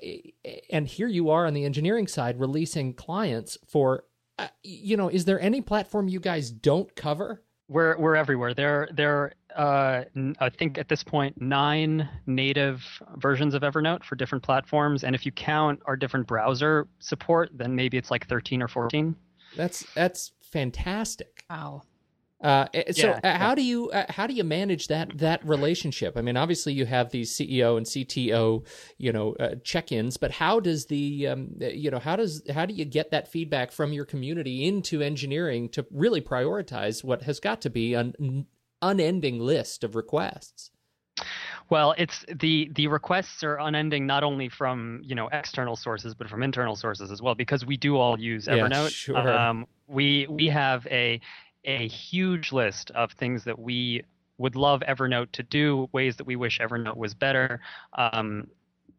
and 0.72 0.88
here 0.88 1.08
you 1.08 1.30
are 1.30 1.46
on 1.46 1.54
the 1.54 1.66
engineering 1.66 2.08
side 2.08 2.40
releasing 2.40 2.94
clients 2.94 3.58
for, 3.68 4.06
uh, 4.40 4.48
you 4.64 4.98
know, 4.98 5.10
is 5.10 5.26
there 5.26 5.40
any 5.40 5.62
platform 5.62 6.08
you 6.08 6.20
guys 6.20 6.50
don't 6.50 6.96
cover? 6.96 7.44
We're, 7.68 7.98
we're 8.00 8.16
everywhere. 8.16 8.56
There, 8.56 8.90
there 8.92 9.34
uh, 9.56 10.04
I 10.40 10.50
think 10.50 10.78
at 10.78 10.90
this 10.90 11.04
point 11.04 11.42
nine 11.42 12.08
native 12.26 12.84
versions 13.18 13.54
of 13.54 13.62
Evernote 13.62 14.04
for 14.04 14.16
different 14.16 14.44
platforms, 14.44 15.04
and 15.04 15.16
if 15.16 15.26
you 15.26 15.32
count 15.32 15.82
our 15.86 15.96
different 15.96 16.28
browser 16.28 16.88
support, 17.00 17.50
then 17.54 17.76
maybe 17.76 17.98
it's 17.98 18.12
like 18.12 18.28
thirteen 18.28 18.62
or 18.62 18.68
fourteen. 18.68 19.16
That's 19.56 19.86
that's 19.94 20.32
fantastic. 20.42 21.44
Wow. 21.50 21.84
Uh, 22.42 22.68
eh, 22.74 22.92
so 22.94 23.08
yeah, 23.08 23.20
uh, 23.22 23.38
how 23.38 23.54
do 23.54 23.62
you 23.62 23.90
uh, 23.90 24.06
how 24.10 24.26
do 24.26 24.34
you 24.34 24.46
manage 24.46 24.88
that 24.88 25.18
that 25.18 25.46
relationship? 25.46 26.18
I 26.18 26.22
mean, 26.22 26.38
obviously 26.38 26.72
you 26.72 26.86
have 26.86 27.12
these 27.12 27.36
CEO 27.36 27.76
and 27.76 27.86
CTO, 27.86 28.66
you 28.98 29.12
know, 29.12 29.34
uh, 29.34 29.56
check-ins, 29.64 30.16
but 30.16 30.32
how 30.32 30.62
does 30.62 30.86
the 30.86 31.28
um, 31.28 31.50
eh, 31.60 31.72
you 31.72 31.92
know 31.92 32.00
how 32.00 32.16
does 32.16 32.42
how 32.54 32.66
do 32.66 32.74
you 32.74 32.86
get 32.86 33.12
that 33.12 33.28
feedback 33.28 33.74
from 33.74 33.92
your 33.92 34.06
community 34.06 34.66
into 34.66 35.02
engineering 35.02 35.68
to 35.70 35.86
really 35.92 36.22
prioritize 36.22 37.04
what 37.04 37.24
has 37.24 37.42
got 37.42 37.60
to 37.62 37.70
be 37.70 37.94
an 37.94 38.46
unending 38.82 39.40
list 39.40 39.84
of 39.84 39.96
requests. 39.96 40.72
Well, 41.70 41.94
it's 41.98 42.26
the 42.34 42.72
the 42.76 42.88
requests 42.88 43.44
are 43.44 43.60
unending 43.60 44.08
not 44.08 44.24
only 44.24 44.50
from 44.50 45.02
you 45.04 45.16
know 45.16 45.30
external 45.32 45.76
sources 45.76 46.16
but 46.16 46.28
from 46.30 46.42
internal 46.42 46.76
sources 46.76 47.12
as 47.12 47.22
well 47.22 47.36
because 47.36 47.66
we 47.66 47.78
do 47.78 47.98
all 47.98 48.20
use 48.20 48.48
Evernote. 48.48 48.72
Yeah, 48.72 48.88
sure. 48.90 49.38
Um, 49.38 49.68
we 49.88 50.26
we 50.30 50.48
have 50.48 50.88
a 50.88 51.22
a 51.66 51.88
huge 51.88 52.52
list 52.52 52.92
of 52.92 53.12
things 53.12 53.44
that 53.44 53.60
we 53.60 54.04
would 54.38 54.56
love 54.56 54.82
Evernote 54.88 55.32
to 55.34 55.44
do, 55.44 55.88
ways 55.92 56.16
that 56.16 56.26
we 56.26 56.36
wish 56.36 56.60
Evernote 56.60 56.96
was 56.96 57.14
better. 57.14 57.60
Um, 57.94 58.48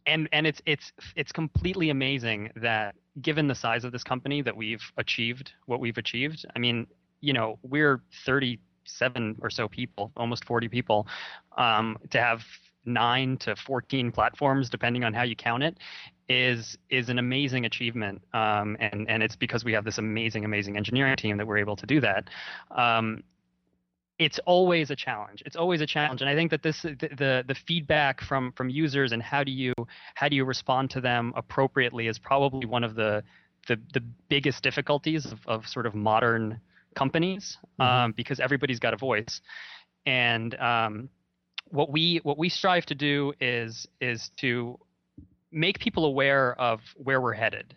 and 0.07 0.28
and 0.33 0.47
it's 0.47 0.61
it's 0.66 0.93
it's 1.16 1.33
completely 1.33 1.91
amazing 1.91 2.51
that 2.57 2.95
given 3.20 3.49
the 3.49 3.55
size 3.55 3.85
of 3.85 3.93
this 3.93 4.05
company 4.05 4.43
that 4.43 4.57
we've 4.57 4.83
achieved 4.97 5.53
what 5.66 5.81
we've 5.81 5.99
achieved. 5.99 6.47
I 6.55 6.59
mean, 6.59 6.87
you 7.20 7.33
know, 7.33 7.59
we're 7.62 8.03
30 8.24 8.59
seven 8.99 9.36
or 9.41 9.51
so 9.51 9.68
people, 9.68 10.12
almost 10.16 10.45
40 10.45 10.68
people, 10.68 11.07
um, 11.57 11.97
to 12.11 12.20
have 12.20 12.43
nine 12.84 13.36
to 13.38 13.57
14 13.57 14.12
platforms, 14.12 14.70
depending 14.70 15.05
on 15.05 15.12
how 15.12 15.22
you 15.22 15.36
count 15.36 15.62
it, 15.62 15.78
is 16.28 16.78
is 16.88 17.09
an 17.09 17.18
amazing 17.18 17.64
achievement. 17.66 18.22
Um, 18.32 18.76
and 18.80 19.09
and 19.09 19.22
it's 19.22 19.36
because 19.36 19.64
we 19.64 19.72
have 19.72 19.84
this 19.84 19.99
amazing, 19.99 20.45
amazing 20.45 20.76
engineering 20.76 21.16
team 21.16 21.36
that 21.38 21.47
we're 21.47 21.59
able 21.59 21.76
to 21.76 21.86
do 21.86 22.01
that. 22.01 22.28
Um, 22.70 23.22
it's 24.18 24.38
always 24.41 24.91
a 24.91 24.97
challenge. 24.97 25.43
It's 25.47 25.57
always 25.57 25.80
a 25.80 25.86
challenge, 25.86 26.20
and 26.20 26.28
I 26.28 26.34
think 26.34 26.51
that 26.51 26.62
this 26.62 26.82
the, 26.82 27.43
the 27.47 27.57
feedback 27.66 28.20
from 28.20 28.53
from 28.53 28.68
users 28.68 29.12
and 29.12 29.22
how 29.22 29.43
do 29.43 29.51
you 29.51 29.72
how 30.14 30.28
do 30.28 30.36
you 30.36 30.45
respond 30.45 30.91
to 30.91 31.01
them 31.01 31.32
appropriately 31.36 32.07
is 32.07 32.18
probably 32.18 32.66
one 32.66 32.84
of 32.84 32.95
the 32.95 33.24
the 33.66 33.80
the 33.95 34.01
biggest 34.28 34.62
difficulties 34.62 35.26
of, 35.26 35.38
of 35.47 35.66
sort 35.66 35.86
of 35.86 35.95
modern 35.95 36.61
companies 36.95 37.59
mm-hmm. 37.78 37.82
um, 37.82 38.12
because 38.12 38.41
everybody's 38.41 38.78
got 38.78 38.95
a 38.95 38.97
voice. 38.97 39.41
And 40.07 40.55
um, 40.57 41.09
what 41.70 41.91
we 41.91 42.20
what 42.22 42.38
we 42.38 42.49
strive 42.49 42.86
to 42.86 42.95
do 42.95 43.32
is 43.41 43.86
is 44.01 44.30
to 44.36 44.78
make 45.53 45.78
people 45.78 46.05
aware 46.05 46.59
of 46.61 46.80
where 46.97 47.20
we're 47.20 47.32
headed. 47.32 47.74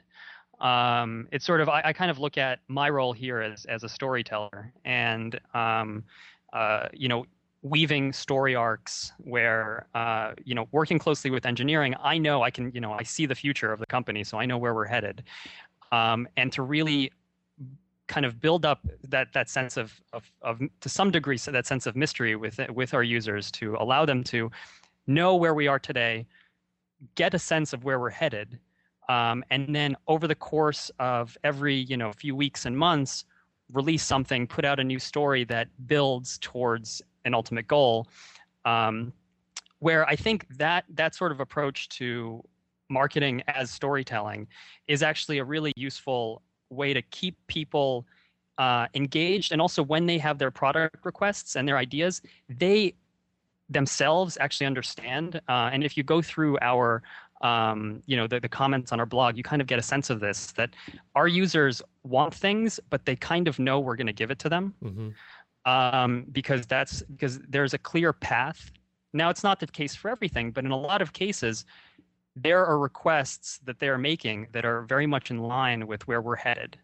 Um, 0.60 1.28
it's 1.32 1.46
sort 1.46 1.62
of 1.62 1.70
I, 1.70 1.82
I, 1.86 1.94
kind 1.94 2.10
of 2.10 2.20
look 2.20 2.38
at 2.38 2.60
my 2.68 2.90
role 2.90 3.12
here 3.12 3.42
as 3.42 3.66
as 3.66 3.84
a 3.84 3.90
storyteller 3.90 4.72
and 4.86 5.40
um, 5.54 6.04
uh, 6.54 6.88
you 6.94 7.10
know 7.10 7.26
weaving 7.64 8.14
story 8.14 8.56
arcs 8.56 9.12
where 9.18 9.88
uh, 9.96 10.34
you 10.44 10.56
know 10.56 10.68
working 10.72 11.00
closely 11.00 11.32
with 11.32 11.46
engineering 11.46 11.96
i 12.02 12.18
know 12.18 12.44
i 12.44 12.52
can 12.52 12.72
you 12.74 12.82
know 12.82 12.92
i 12.92 13.04
see 13.04 13.26
the 13.26 13.36
future 13.36 13.72
of 13.72 13.80
the 13.80 13.86
company 13.86 14.22
so 14.24 14.38
i 14.38 14.46
know 14.46 14.58
where 14.58 14.74
we're 14.74 14.86
headed. 14.86 15.24
Um, 15.92 16.28
and 16.38 16.52
to 16.54 16.64
really 16.64 17.12
kind 18.08 18.26
of 18.26 18.40
build 18.40 18.66
up 18.66 18.86
that 19.08 19.32
that 19.34 19.50
sense 19.50 19.78
of, 19.78 20.02
of 20.12 20.30
of 20.42 20.60
to 20.82 20.90
some 20.90 21.12
degree 21.12 21.38
so 21.38 21.52
that 21.52 21.66
sense 21.66 21.86
of 21.86 21.96
mystery 21.96 22.36
with 22.36 22.60
with 22.70 22.94
our 22.94 23.04
users 23.04 23.52
to 23.52 23.76
allow 23.80 24.06
them 24.06 24.24
to 24.24 24.52
know 25.08 25.36
where 25.36 25.54
we 25.54 25.68
are 25.68 25.80
today, 25.80 26.26
get 27.16 27.34
a 27.34 27.40
sense 27.40 27.74
of 27.74 27.84
where 27.84 28.00
we're 28.00 28.10
headed, 28.10 28.60
um, 29.10 29.44
and 29.50 29.74
then 29.74 29.96
over 30.08 30.28
the 30.28 30.36
course 30.36 30.92
of 31.00 31.38
every 31.44 31.76
you 31.76 31.98
know 31.98 32.12
few 32.12 32.36
weeks 32.36 32.66
and 32.66 32.78
months, 32.78 33.26
release 33.72 34.04
something, 34.04 34.48
put 34.48 34.66
out 34.66 34.80
a 34.80 34.84
new 34.84 35.00
story 35.00 35.44
that 35.46 35.68
builds 35.88 36.38
towards 36.40 37.02
an 37.26 37.34
ultimate 37.34 37.68
goal. 37.68 38.08
Um, 38.66 39.14
where 39.80 40.08
I 40.08 40.16
think 40.16 40.48
that 40.58 40.86
that 40.94 41.14
sort 41.14 41.34
of 41.34 41.42
approach 41.42 41.90
to 41.90 42.42
marketing 42.90 43.44
as 43.48 43.70
storytelling 43.70 44.48
is 44.88 45.04
actually 45.04 45.40
a 45.40 45.44
really 45.44 45.74
useful 45.76 46.42
way 46.74 46.94
to 46.94 47.02
keep 47.04 47.36
people 47.48 48.06
uh, 48.58 48.88
engaged 48.94 49.52
and 49.52 49.62
also 49.62 49.82
when 49.82 50.06
they 50.06 50.18
have 50.18 50.38
their 50.38 50.52
product 50.52 51.04
requests 51.04 51.56
and 51.56 51.68
their 51.68 51.78
ideas 51.78 52.22
they 52.50 52.94
themselves 53.70 54.38
actually 54.40 54.68
understand. 54.68 55.42
Uh, 55.48 55.70
and 55.72 55.84
if 55.84 55.98
you 55.98 56.04
go 56.04 56.22
through 56.22 56.58
our 56.62 57.02
um, 57.42 58.02
you 58.06 58.16
know 58.16 58.28
the, 58.28 58.40
the 58.40 58.48
comments 58.48 58.92
on 58.92 59.00
our 59.00 59.06
blog 59.06 59.36
you 59.36 59.44
kind 59.44 59.62
of 59.62 59.68
get 59.68 59.80
a 59.80 59.82
sense 59.82 60.10
of 60.10 60.20
this 60.20 60.52
that 60.54 60.70
our 61.16 61.28
users 61.28 61.82
want 62.04 62.34
things 62.34 62.80
but 62.90 63.06
they 63.06 63.16
kind 63.16 63.48
of 63.48 63.60
know 63.60 63.80
we're 63.80 63.96
going 63.96 64.08
to 64.08 64.14
give 64.14 64.32
it 64.32 64.40
to 64.40 64.50
them. 64.50 64.74
Hmm 64.82 65.10
um, 65.66 66.26
because 66.32 66.66
that's 66.66 67.02
because 67.04 67.40
there's 67.50 67.74
a 67.74 67.78
clear 67.78 68.14
path. 68.14 68.72
Now, 69.14 69.30
it's 69.30 69.44
not 69.44 69.60
the 69.60 69.68
case 69.68 69.96
for 69.96 70.10
everything, 70.10 70.52
but 70.52 70.66
in 70.66 70.72
a 70.72 70.78
lot 70.78 71.02
of 71.02 71.14
cases, 71.14 71.66
there 72.36 72.66
are 72.66 72.80
requests 72.80 73.60
that 73.66 73.80
they're 73.80 73.98
making 73.98 74.48
that 74.52 74.66
are 74.66 74.82
very 74.84 75.06
much 75.06 75.32
in 75.32 75.40
line 75.40 75.88
with 75.88 76.08
where 76.08 76.22
we're 76.22 76.36
headed, 76.36 76.78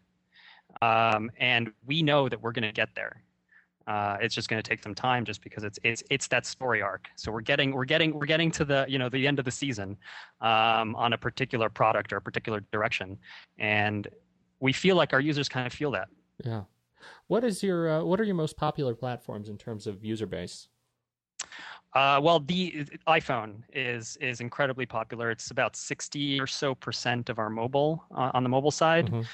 um, 0.82 1.30
and 1.38 1.70
we 1.86 2.02
know 2.02 2.28
that 2.28 2.40
we're 2.40 2.52
going 2.52 2.62
to 2.62 2.72
get 2.72 2.88
there. 2.94 3.22
Uh, 3.86 4.16
it's 4.20 4.34
just 4.34 4.48
going 4.48 4.62
to 4.62 4.68
take 4.68 4.82
some 4.82 4.94
time, 4.94 5.24
just 5.24 5.42
because 5.42 5.64
it's 5.64 5.78
it's 5.82 6.02
it's 6.10 6.28
that 6.28 6.46
story 6.46 6.80
arc. 6.80 7.08
So 7.16 7.32
we're 7.32 7.40
getting 7.40 7.72
we're 7.72 7.84
getting 7.84 8.14
we're 8.14 8.26
getting 8.26 8.50
to 8.52 8.64
the 8.64 8.84
you 8.88 8.98
know 8.98 9.08
the 9.08 9.26
end 9.26 9.38
of 9.38 9.44
the 9.44 9.50
season 9.50 9.96
um, 10.40 10.94
on 10.94 11.12
a 11.12 11.18
particular 11.18 11.68
product 11.68 12.12
or 12.12 12.16
a 12.16 12.20
particular 12.20 12.60
direction, 12.72 13.18
and 13.58 14.06
we 14.60 14.72
feel 14.72 14.94
like 14.94 15.12
our 15.12 15.20
users 15.20 15.48
kind 15.48 15.66
of 15.66 15.72
feel 15.72 15.90
that. 15.90 16.08
Yeah. 16.44 16.62
What 17.26 17.44
is 17.44 17.62
your 17.62 17.90
uh, 17.90 18.04
what 18.04 18.20
are 18.20 18.24
your 18.24 18.34
most 18.34 18.56
popular 18.56 18.94
platforms 18.94 19.48
in 19.48 19.56
terms 19.56 19.86
of 19.86 20.04
user 20.04 20.26
base? 20.26 20.68
Uh, 21.92 22.20
well, 22.22 22.40
the 22.40 22.84
iPhone 23.08 23.62
is 23.72 24.16
is 24.20 24.40
incredibly 24.40 24.86
popular. 24.86 25.30
It's 25.30 25.50
about 25.50 25.74
sixty 25.74 26.40
or 26.40 26.46
so 26.46 26.74
percent 26.74 27.28
of 27.28 27.38
our 27.38 27.50
mobile 27.50 28.04
uh, 28.14 28.30
on 28.32 28.42
the 28.42 28.48
mobile 28.48 28.70
side. 28.70 29.10
Mhm. 29.10 29.26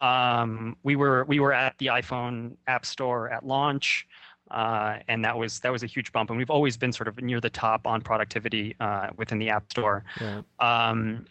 Um, 0.00 0.76
we 0.82 0.96
were 0.96 1.24
we 1.24 1.40
were 1.40 1.52
at 1.52 1.76
the 1.78 1.86
iPhone 1.86 2.56
App 2.66 2.84
Store 2.84 3.30
at 3.30 3.46
launch, 3.46 4.08
uh, 4.50 4.98
and 5.08 5.24
that 5.24 5.36
was 5.36 5.60
that 5.60 5.70
was 5.70 5.82
a 5.82 5.86
huge 5.86 6.10
bump. 6.10 6.30
And 6.30 6.38
we've 6.38 6.50
always 6.50 6.76
been 6.76 6.92
sort 6.92 7.06
of 7.06 7.18
near 7.18 7.40
the 7.40 7.50
top 7.50 7.86
on 7.86 8.00
productivity 8.00 8.74
uh, 8.80 9.10
within 9.16 9.38
the 9.38 9.50
App 9.50 9.70
Store. 9.70 10.04
Right. 10.20 10.42
Um, 10.58 11.26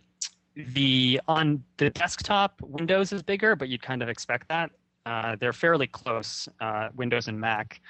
the 0.55 1.19
on 1.27 1.63
the 1.77 1.89
desktop, 1.89 2.61
Windows 2.61 3.11
is 3.11 3.21
bigger, 3.21 3.55
but 3.55 3.69
you'd 3.69 3.81
kind 3.81 4.01
of 4.01 4.07
expect 4.07 4.47
that. 4.47 4.71
Uh, 5.05 5.35
they're 5.39 5.53
fairly 5.53 5.87
close, 5.87 6.47
uh, 6.61 6.89
Windows 6.95 7.27
and 7.27 7.39
Mac. 7.39 7.81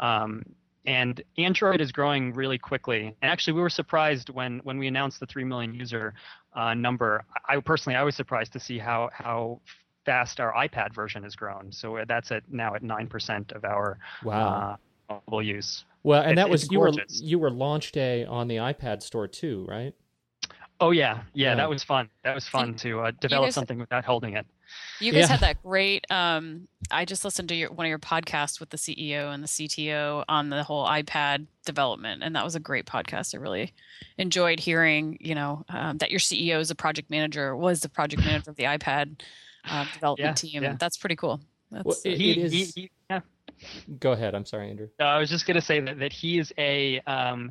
Um, 0.00 0.44
and 0.86 1.22
Android 1.38 1.80
is 1.80 1.92
growing 1.92 2.32
really 2.34 2.58
quickly. 2.58 3.14
And 3.22 3.30
actually, 3.30 3.54
we 3.54 3.60
were 3.62 3.70
surprised 3.70 4.30
when 4.30 4.60
when 4.64 4.78
we 4.78 4.86
announced 4.86 5.20
the 5.20 5.26
three 5.26 5.44
million 5.44 5.74
user 5.74 6.14
uh, 6.54 6.74
number. 6.74 7.24
I 7.48 7.58
personally, 7.60 7.96
I 7.96 8.02
was 8.02 8.14
surprised 8.14 8.52
to 8.54 8.60
see 8.60 8.78
how 8.78 9.10
how 9.12 9.60
fast 10.04 10.40
our 10.40 10.52
iPad 10.52 10.94
version 10.94 11.22
has 11.22 11.34
grown. 11.34 11.72
So 11.72 12.04
that's 12.06 12.30
at 12.30 12.42
now 12.50 12.74
at 12.74 12.82
nine 12.82 13.06
percent 13.06 13.52
of 13.52 13.64
our 13.64 13.98
Wow. 14.22 14.78
uh, 15.08 15.14
mobile 15.26 15.42
use. 15.42 15.84
well, 16.02 16.22
and 16.22 16.32
it- 16.32 16.36
that 16.36 16.50
was 16.50 16.70
you 16.70 16.78
were 16.80 16.90
gorgeous. 16.90 17.20
you 17.22 17.38
were 17.38 17.50
launch 17.50 17.92
day 17.92 18.24
on 18.26 18.48
the 18.48 18.56
iPad 18.56 19.02
store 19.02 19.26
too, 19.28 19.64
right? 19.68 19.94
Oh 20.80 20.90
yeah, 20.90 21.22
yeah, 21.32 21.50
Yeah. 21.50 21.54
that 21.54 21.70
was 21.70 21.82
fun. 21.84 22.10
That 22.24 22.34
was 22.34 22.46
fun 22.48 22.74
to 22.76 23.00
uh, 23.00 23.10
develop 23.20 23.46
guys- 23.46 23.54
something 23.54 23.78
without 23.78 24.04
holding 24.04 24.34
it. 24.34 24.46
You 25.00 25.12
guys 25.12 25.22
Yeah. 25.22 25.26
had 25.28 25.40
that 25.40 25.62
great. 25.62 26.04
Um, 26.10 26.68
I 26.90 27.04
just 27.04 27.24
listened 27.24 27.48
to 27.48 27.54
your, 27.54 27.70
one 27.72 27.86
of 27.86 27.88
your 27.88 27.98
podcasts 27.98 28.60
with 28.60 28.70
the 28.70 28.76
CEO 28.76 29.32
and 29.32 29.42
the 29.42 29.48
CTO 29.48 30.24
on 30.28 30.50
the 30.50 30.62
whole 30.62 30.86
iPad 30.86 31.46
development, 31.66 32.22
and 32.22 32.36
that 32.36 32.44
was 32.44 32.54
a 32.54 32.60
great 32.60 32.86
podcast. 32.86 33.34
I 33.34 33.38
really 33.38 33.72
enjoyed 34.18 34.60
hearing, 34.60 35.18
you 35.20 35.34
know, 35.34 35.64
um, 35.68 35.98
that 35.98 36.10
your 36.10 36.20
CEO 36.20 36.60
is 36.60 36.70
a 36.70 36.74
project 36.74 37.10
manager, 37.10 37.56
was 37.56 37.80
the 37.80 37.88
project 37.88 38.22
manager 38.24 38.50
of 38.50 38.56
the 38.56 38.64
iPad 38.64 39.20
uh, 39.68 39.84
development 39.92 40.42
Yeah, 40.44 40.50
team. 40.50 40.62
yeah. 40.62 40.76
That's 40.78 40.96
pretty 40.96 41.16
cool. 41.16 41.40
That's, 41.70 41.84
Well, 41.84 41.96
it- 42.04 42.16
He, 42.18 42.40
is- 42.40 42.52
he, 42.52 42.64
he, 42.82 42.90
yeah. 43.10 43.20
Go 44.00 44.12
ahead. 44.12 44.34
I'm 44.34 44.44
sorry, 44.44 44.70
Andrew. 44.70 44.88
Uh, 45.00 45.04
I 45.04 45.18
was 45.18 45.30
just 45.30 45.46
gonna 45.46 45.60
say 45.60 45.80
that, 45.80 45.98
that 46.00 46.12
he 46.12 46.38
is 46.38 46.52
a 46.58 47.00
um, 47.00 47.50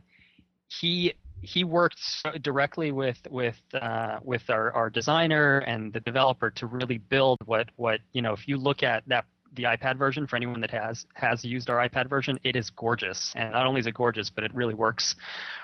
he 0.67 1.13
he 1.43 1.63
worked 1.63 1.99
directly 2.41 2.91
with 2.91 3.19
with 3.29 3.61
uh, 3.73 4.19
with 4.23 4.49
our, 4.49 4.71
our 4.71 4.89
designer 4.89 5.59
and 5.59 5.93
the 5.93 5.99
developer 5.99 6.49
to 6.51 6.65
really 6.65 6.97
build 6.97 7.39
what 7.45 7.69
what 7.75 7.99
you 8.13 8.21
know. 8.21 8.33
If 8.33 8.47
you 8.47 8.57
look 8.57 8.83
at 8.83 9.03
that 9.07 9.25
the 9.55 9.63
iPad 9.63 9.97
version 9.97 10.25
for 10.25 10.35
anyone 10.35 10.61
that 10.61 10.71
has 10.71 11.05
has 11.13 11.43
used 11.43 11.69
our 11.69 11.87
iPad 11.87 12.09
version, 12.09 12.39
it 12.43 12.55
is 12.55 12.69
gorgeous, 12.69 13.33
and 13.35 13.51
not 13.51 13.65
only 13.65 13.81
is 13.81 13.87
it 13.87 13.93
gorgeous, 13.93 14.29
but 14.29 14.43
it 14.43 14.53
really 14.55 14.73
works 14.73 15.15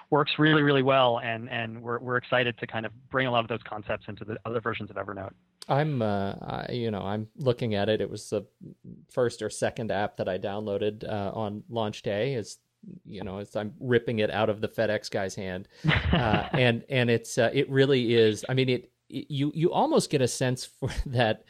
works 0.09 0.33
really 0.37 0.61
really 0.61 0.83
well, 0.83 1.19
and 1.19 1.49
and 1.49 1.81
we're 1.81 1.99
we're 1.99 2.17
excited 2.17 2.57
to 2.59 2.67
kind 2.67 2.85
of 2.85 2.91
bring 3.09 3.27
a 3.27 3.31
lot 3.31 3.41
of 3.41 3.47
those 3.47 3.63
concepts 3.63 4.07
into 4.07 4.25
the 4.25 4.37
other 4.45 4.61
versions 4.61 4.89
of 4.89 4.97
Evernote. 4.97 5.31
I'm, 5.67 6.01
uh, 6.01 6.33
I, 6.41 6.71
you 6.71 6.89
know, 6.89 7.01
I'm 7.01 7.27
looking 7.37 7.75
at 7.75 7.89
it. 7.89 8.01
It 8.01 8.09
was 8.09 8.29
the 8.29 8.43
first 9.11 9.43
or 9.43 9.51
second 9.51 9.91
app 9.91 10.17
that 10.17 10.27
I 10.27 10.39
downloaded 10.39 11.07
uh, 11.07 11.31
on 11.33 11.63
launch 11.69 12.01
day. 12.01 12.33
Is 12.33 12.57
you 13.05 13.23
know, 13.23 13.39
as 13.39 13.55
I'm 13.55 13.73
ripping 13.79 14.19
it 14.19 14.31
out 14.31 14.49
of 14.49 14.61
the 14.61 14.67
FedEx 14.67 15.09
guy's 15.09 15.35
hand, 15.35 15.67
uh, 16.11 16.47
and 16.53 16.83
and 16.89 17.09
it's 17.09 17.37
uh, 17.37 17.49
it 17.53 17.69
really 17.69 18.13
is. 18.13 18.45
I 18.47 18.53
mean, 18.53 18.69
it, 18.69 18.91
it 19.09 19.25
you 19.29 19.51
you 19.53 19.71
almost 19.71 20.09
get 20.09 20.21
a 20.21 20.27
sense 20.27 20.65
for 20.79 20.89
that 21.05 21.43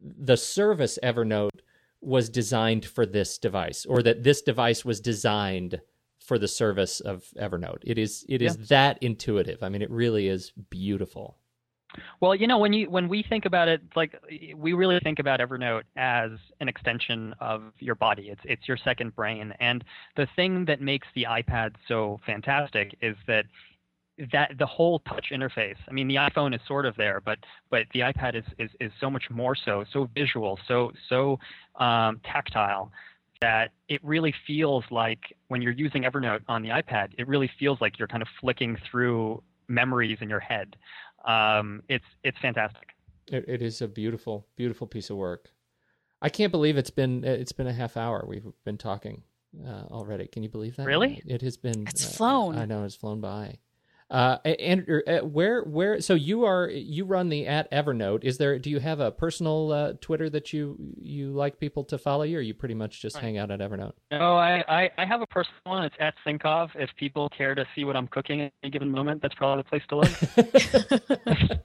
the 0.00 0.36
service 0.36 0.98
Evernote 1.02 1.60
was 2.00 2.28
designed 2.28 2.84
for 2.84 3.06
this 3.06 3.38
device, 3.38 3.84
or 3.86 4.02
that 4.02 4.22
this 4.22 4.42
device 4.42 4.84
was 4.84 5.00
designed 5.00 5.80
for 6.18 6.38
the 6.38 6.48
service 6.48 7.00
of 7.00 7.24
Evernote. 7.40 7.82
It 7.82 7.98
is 7.98 8.24
it 8.28 8.42
is 8.42 8.56
that 8.68 8.98
intuitive. 9.00 9.62
I 9.62 9.68
mean, 9.68 9.82
it 9.82 9.90
really 9.90 10.28
is 10.28 10.52
beautiful. 10.70 11.38
Well, 12.20 12.34
you 12.34 12.46
know, 12.48 12.58
when 12.58 12.72
you 12.72 12.90
when 12.90 13.08
we 13.08 13.22
think 13.28 13.44
about 13.44 13.68
it, 13.68 13.80
like 13.94 14.14
we 14.56 14.72
really 14.72 14.98
think 15.00 15.20
about 15.20 15.38
Evernote 15.40 15.84
as 15.96 16.32
an 16.60 16.68
extension 16.68 17.34
of 17.40 17.72
your 17.78 17.94
body. 17.94 18.28
It's 18.30 18.40
it's 18.44 18.66
your 18.66 18.76
second 18.76 19.14
brain, 19.14 19.54
and 19.60 19.84
the 20.16 20.26
thing 20.34 20.64
that 20.64 20.80
makes 20.80 21.06
the 21.14 21.24
iPad 21.24 21.74
so 21.86 22.18
fantastic 22.26 22.96
is 23.00 23.16
that 23.28 23.44
that 24.32 24.52
the 24.58 24.66
whole 24.66 24.98
touch 25.00 25.26
interface. 25.32 25.76
I 25.88 25.92
mean, 25.92 26.08
the 26.08 26.16
iPhone 26.16 26.54
is 26.54 26.60
sort 26.66 26.86
of 26.86 26.96
there, 26.96 27.20
but 27.24 27.38
but 27.70 27.82
the 27.94 28.00
iPad 28.00 28.34
is 28.34 28.44
is, 28.58 28.70
is 28.80 28.90
so 29.00 29.08
much 29.08 29.30
more 29.30 29.54
so, 29.54 29.84
so 29.92 30.08
visual, 30.14 30.58
so 30.66 30.90
so 31.08 31.38
um, 31.76 32.20
tactile 32.24 32.90
that 33.40 33.70
it 33.88 34.04
really 34.04 34.34
feels 34.46 34.82
like 34.90 35.20
when 35.46 35.62
you're 35.62 35.72
using 35.72 36.02
Evernote 36.02 36.40
on 36.48 36.62
the 36.62 36.70
iPad, 36.70 37.10
it 37.18 37.28
really 37.28 37.48
feels 37.60 37.80
like 37.80 37.96
you're 37.96 38.08
kind 38.08 38.22
of 38.22 38.28
flicking 38.40 38.76
through 38.90 39.40
memories 39.68 40.18
in 40.20 40.28
your 40.28 40.40
head. 40.40 40.74
Um, 41.24 41.82
it's 41.88 42.04
it's 42.22 42.38
fantastic. 42.38 42.94
It, 43.30 43.44
it 43.48 43.62
is 43.62 43.82
a 43.82 43.88
beautiful, 43.88 44.46
beautiful 44.56 44.86
piece 44.86 45.10
of 45.10 45.16
work. 45.16 45.50
I 46.20 46.28
can't 46.28 46.50
believe 46.50 46.76
it's 46.76 46.90
been 46.90 47.24
it's 47.24 47.52
been 47.52 47.66
a 47.66 47.72
half 47.72 47.96
hour. 47.96 48.24
We've 48.26 48.46
been 48.64 48.78
talking 48.78 49.22
uh, 49.64 49.84
already. 49.90 50.26
Can 50.26 50.42
you 50.42 50.48
believe 50.48 50.76
that? 50.76 50.86
Really? 50.86 51.22
It 51.26 51.42
has 51.42 51.56
been. 51.56 51.86
It's 51.88 52.06
uh, 52.06 52.10
flown. 52.10 52.58
I 52.58 52.64
know 52.64 52.84
it's 52.84 52.96
flown 52.96 53.20
by. 53.20 53.58
Uh, 54.10 54.38
and 54.44 54.86
uh, 55.06 55.18
where 55.18 55.62
where 55.64 56.00
so 56.00 56.14
you 56.14 56.44
are 56.44 56.70
you 56.70 57.04
run 57.04 57.28
the 57.28 57.46
at 57.46 57.70
Evernote. 57.70 58.24
Is 58.24 58.38
there? 58.38 58.58
Do 58.58 58.70
you 58.70 58.80
have 58.80 59.00
a 59.00 59.10
personal 59.10 59.70
uh, 59.70 59.92
Twitter 60.00 60.30
that 60.30 60.50
you 60.50 60.76
you 60.98 61.32
like 61.32 61.60
people 61.60 61.84
to 61.84 61.98
follow 61.98 62.22
you, 62.22 62.38
or 62.38 62.40
you 62.40 62.54
pretty 62.54 62.74
much 62.74 63.02
just 63.02 63.18
hang 63.18 63.36
out 63.36 63.50
at 63.50 63.60
Evernote? 63.60 63.92
No, 64.10 64.36
I, 64.36 64.64
I, 64.66 64.90
I 64.96 65.04
have 65.04 65.20
a 65.20 65.26
personal 65.26 65.60
one. 65.64 65.84
It's 65.84 65.94
at 66.00 66.14
Sinkov. 66.26 66.70
If 66.74 66.88
people 66.96 67.28
care 67.36 67.54
to 67.54 67.66
see 67.74 67.84
what 67.84 67.96
I'm 67.96 68.08
cooking 68.08 68.40
at 68.40 68.52
any 68.62 68.70
given 68.70 68.90
moment, 68.90 69.20
that's 69.20 69.34
probably 69.34 69.62
the 69.62 69.68
place 69.68 69.82
to 69.90 69.96
look. 69.96 71.60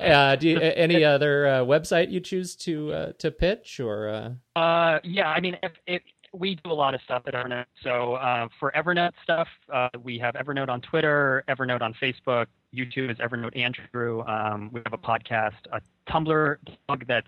uh, 0.00 0.36
do 0.36 0.48
you, 0.48 0.60
any 0.60 1.02
other 1.16 1.48
uh, 1.48 1.50
website 1.62 2.12
you 2.12 2.20
choose 2.20 2.54
to 2.56 2.92
uh, 2.92 3.12
to 3.18 3.32
pitch 3.32 3.80
or? 3.80 4.08
Uh... 4.08 4.30
Uh, 4.58 5.00
yeah, 5.02 5.28
I 5.28 5.40
mean, 5.40 5.56
if, 5.62 5.72
if 5.86 6.02
we 6.38 6.56
do 6.56 6.70
a 6.70 6.74
lot 6.74 6.94
of 6.94 7.00
stuff 7.02 7.22
at 7.26 7.34
Evernote. 7.34 7.64
So 7.82 8.14
uh, 8.14 8.48
for 8.60 8.72
Evernote 8.76 9.12
stuff, 9.22 9.48
uh, 9.72 9.88
we 10.02 10.18
have 10.18 10.34
Evernote 10.34 10.68
on 10.68 10.80
Twitter, 10.80 11.44
Evernote 11.48 11.80
on 11.82 11.94
Facebook, 11.94 12.46
YouTube 12.74 13.10
is 13.10 13.18
Evernote 13.18 13.56
Andrew. 13.56 14.22
Um, 14.26 14.70
we 14.72 14.80
have 14.84 14.92
a 14.92 14.98
podcast, 14.98 15.54
a 15.72 15.80
Tumblr 16.10 16.56
blog 16.86 17.04
that's 17.06 17.26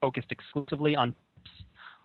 focused 0.00 0.30
exclusively 0.30 0.94
on 0.96 1.14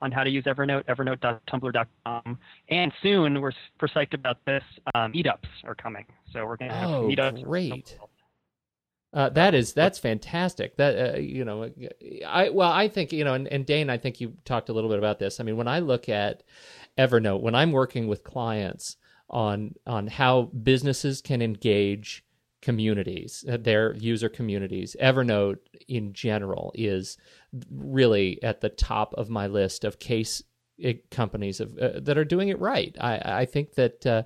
on 0.01 0.11
how 0.11 0.23
to 0.25 0.29
use 0.29 0.43
Evernote, 0.43 0.83
evernote.tumblr.com. 0.85 2.37
And 2.69 2.91
soon, 3.01 3.39
we're 3.41 3.53
super 3.71 3.87
psyched 3.87 4.13
about 4.13 4.43
this. 4.45 4.63
Uh, 4.93 5.07
meetups 5.07 5.47
are 5.63 5.73
coming, 5.73 6.05
so 6.33 6.45
we're 6.45 6.57
going 6.57 6.69
to 6.69 6.77
have 6.77 6.89
Oh, 6.89 7.07
meetups. 7.07 7.43
great. 7.43 7.97
Uh, 9.15 9.29
that 9.29 9.55
is 9.55 9.71
that's 9.71 9.97
fantastic. 9.97 10.75
That 10.75 11.15
uh, 11.15 11.17
you 11.17 11.45
know, 11.45 11.71
I 12.27 12.49
well, 12.49 12.71
I 12.71 12.89
think 12.89 13.13
you 13.13 13.23
know, 13.23 13.33
and, 13.33 13.47
and 13.47 13.65
Dane, 13.65 13.89
I 13.89 13.97
think 13.97 14.19
you 14.19 14.33
talked 14.43 14.67
a 14.67 14.73
little 14.73 14.89
bit 14.89 14.99
about 14.99 15.19
this. 15.19 15.39
I 15.39 15.43
mean, 15.43 15.55
when 15.55 15.69
I 15.69 15.79
look 15.79 16.09
at 16.09 16.43
Evernote, 16.97 17.41
when 17.41 17.55
I'm 17.55 17.71
working 17.71 18.07
with 18.07 18.25
clients 18.25 18.97
on 19.29 19.75
on 19.87 20.07
how 20.07 20.51
businesses 20.63 21.21
can 21.21 21.41
engage 21.41 22.25
communities, 22.61 23.45
uh, 23.49 23.55
their 23.55 23.95
user 23.95 24.27
communities, 24.27 24.97
Evernote 25.01 25.59
in 25.87 26.11
general 26.11 26.73
is 26.75 27.17
really 27.71 28.43
at 28.43 28.59
the 28.59 28.69
top 28.69 29.13
of 29.13 29.29
my 29.29 29.47
list 29.47 29.85
of 29.85 29.97
case 29.97 30.43
uh, 30.83 30.91
companies 31.09 31.61
of, 31.61 31.77
uh, 31.77 32.01
that 32.01 32.17
are 32.17 32.25
doing 32.25 32.49
it 32.49 32.59
right. 32.59 32.97
I, 32.99 33.21
I 33.23 33.45
think 33.45 33.75
that 33.75 34.05
uh, 34.05 34.23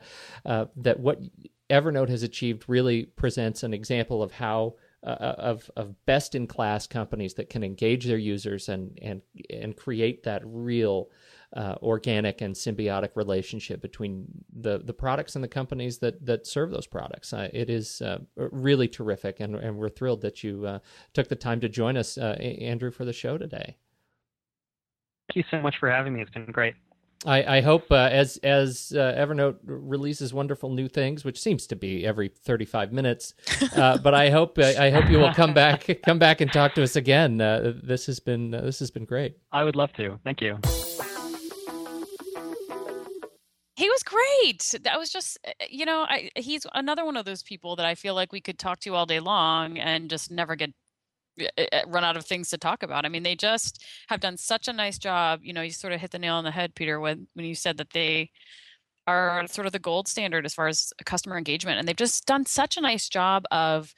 uh, 0.48 0.66
that 0.78 1.00
what 1.00 1.22
Evernote 1.70 2.09
has 2.09 2.24
achieved 2.24 2.65
really 2.67 3.05
presents 3.05 3.63
an 3.63 3.74
example 3.74 4.24
of 4.24 4.32
how 4.32 4.76
uh, 5.03 5.36
of 5.38 5.72
of 5.78 6.05
best 6.05 6.36
in 6.36 6.45
class 6.45 6.88
companies 6.88 7.36
that 7.36 7.49
can 7.49 7.63
engage 7.63 8.05
their 8.05 8.17
users 8.17 8.70
and 8.70 8.97
and 9.01 9.22
and 9.49 9.78
create 9.78 10.24
that 10.24 10.41
real 10.45 11.09
uh, 11.55 11.76
organic 11.82 12.41
and 12.41 12.53
symbiotic 12.53 13.15
relationship 13.15 13.82
between 13.82 14.26
the 14.53 14.80
the 14.80 14.93
products 14.93 15.36
and 15.36 15.43
the 15.43 15.47
companies 15.47 15.99
that 15.99 16.26
that 16.26 16.45
serve 16.45 16.72
those 16.72 16.88
products. 16.88 17.34
Uh, 17.34 17.49
it 17.53 17.70
is 17.70 18.01
uh, 18.01 18.20
really 18.36 18.88
terrific, 18.88 19.39
and 19.39 19.55
and 19.55 19.78
we're 19.78 19.89
thrilled 19.89 20.22
that 20.22 20.43
you 20.43 20.65
uh, 20.65 20.80
took 21.13 21.28
the 21.30 21.36
time 21.36 21.61
to 21.61 21.70
join 21.70 21.95
us, 21.95 22.17
uh, 22.17 22.36
Andrew, 22.39 22.91
for 22.91 23.05
the 23.05 23.13
show 23.13 23.38
today. 23.38 23.78
Thank 25.30 25.36
you 25.36 25.43
so 25.51 25.61
much 25.61 25.76
for 25.80 25.89
having 25.89 26.13
me. 26.13 26.22
It's 26.22 26.32
been 26.32 26.45
great. 26.45 26.74
I, 27.26 27.57
I 27.57 27.61
hope 27.61 27.91
uh, 27.91 27.95
as 27.95 28.38
as 28.38 28.93
uh, 28.95 29.13
Evernote 29.17 29.57
releases 29.65 30.34
wonderful 30.34 30.70
new 30.70 30.88
things, 30.88 31.26
which 31.26 31.39
seems 31.39 31.67
to 31.67 31.76
be 31.76 32.05
every 32.05 32.30
thirty 32.30 32.63
five 32.63 32.93
minutes, 32.93 33.34
uh, 33.76 33.97
but 34.03 34.13
I 34.13 34.30
hope 34.30 34.57
uh, 34.57 34.74
I 34.80 34.89
hope 34.89 35.09
you 35.09 35.17
will 35.17 35.34
come 35.34 35.53
back 35.53 35.86
come 36.03 36.17
back 36.17 36.39
and 36.39 36.51
talk 36.51 36.76
to 36.76 36.84
us 36.84 36.95
again. 36.95 37.41
Uh, 37.41 37.74
this 37.84 38.05
has 38.05 38.22
been 38.22 38.53
uh, 38.53 38.61
this 38.61 38.80
has 38.80 38.89
been 38.89 39.03
great. 39.03 39.38
I 39.51 39.65
would 39.65 39.76
love 39.76 39.91
to. 39.93 40.17
Thank 40.24 40.39
you. 40.41 40.59
He 43.76 43.89
was 43.89 44.03
great. 44.03 44.76
That 44.84 44.99
was 44.99 45.09
just, 45.09 45.38
you 45.70 45.86
know, 45.86 46.01
I, 46.01 46.30
he's 46.36 46.67
another 46.74 47.05
one 47.05 47.15
of 47.15 47.24
those 47.24 47.43
people 47.43 47.78
that 47.78 47.86
I 47.86 47.95
feel 47.95 48.13
like 48.13 48.34
we 48.34 48.41
could 48.41 48.59
talk 48.59 48.82
to 48.82 48.93
all 48.93 49.05
day 49.05 49.22
long 49.22 49.78
and 49.78 50.09
just 50.09 50.30
never 50.32 50.57
get 50.57 50.72
Eh, 51.40 51.48
eh, 51.58 51.68
eh, 51.72 51.84
run 51.88 52.04
out 52.04 52.18
of 52.18 52.26
things 52.26 52.50
to 52.50 52.58
talk 52.58 52.84
about. 52.84 53.06
I 53.06 53.10
mean, 53.10 53.24
they 53.24 53.36
just 53.36 53.84
have 54.08 54.20
done 54.20 54.38
such 54.38 54.68
a 54.68 54.74
nice 54.74 54.98
job. 54.98 55.42
You 55.44 55.54
know, 55.54 55.62
you 55.62 55.72
sort 55.72 55.94
of 55.94 56.02
hit 56.02 56.12
the 56.12 56.20
nail 56.20 56.36
on 56.36 56.44
the 56.44 56.52
head, 56.52 56.76
Peter, 56.76 57.00
when 57.00 57.28
when 57.34 57.46
you 57.46 57.56
said 57.56 57.78
that 57.78 57.92
they 57.92 58.32
are 59.08 59.48
sort 59.48 59.66
of 59.66 59.74
the 59.74 59.80
gold 59.80 60.08
standard 60.08 60.46
as 60.46 60.54
far 60.54 60.68
as 60.68 60.94
customer 61.06 61.38
engagement, 61.38 61.80
and 61.80 61.88
they've 61.88 61.96
just 61.96 62.26
done 62.26 62.46
such 62.46 62.78
a 62.78 62.82
nice 62.82 63.10
job 63.10 63.46
of 63.52 63.94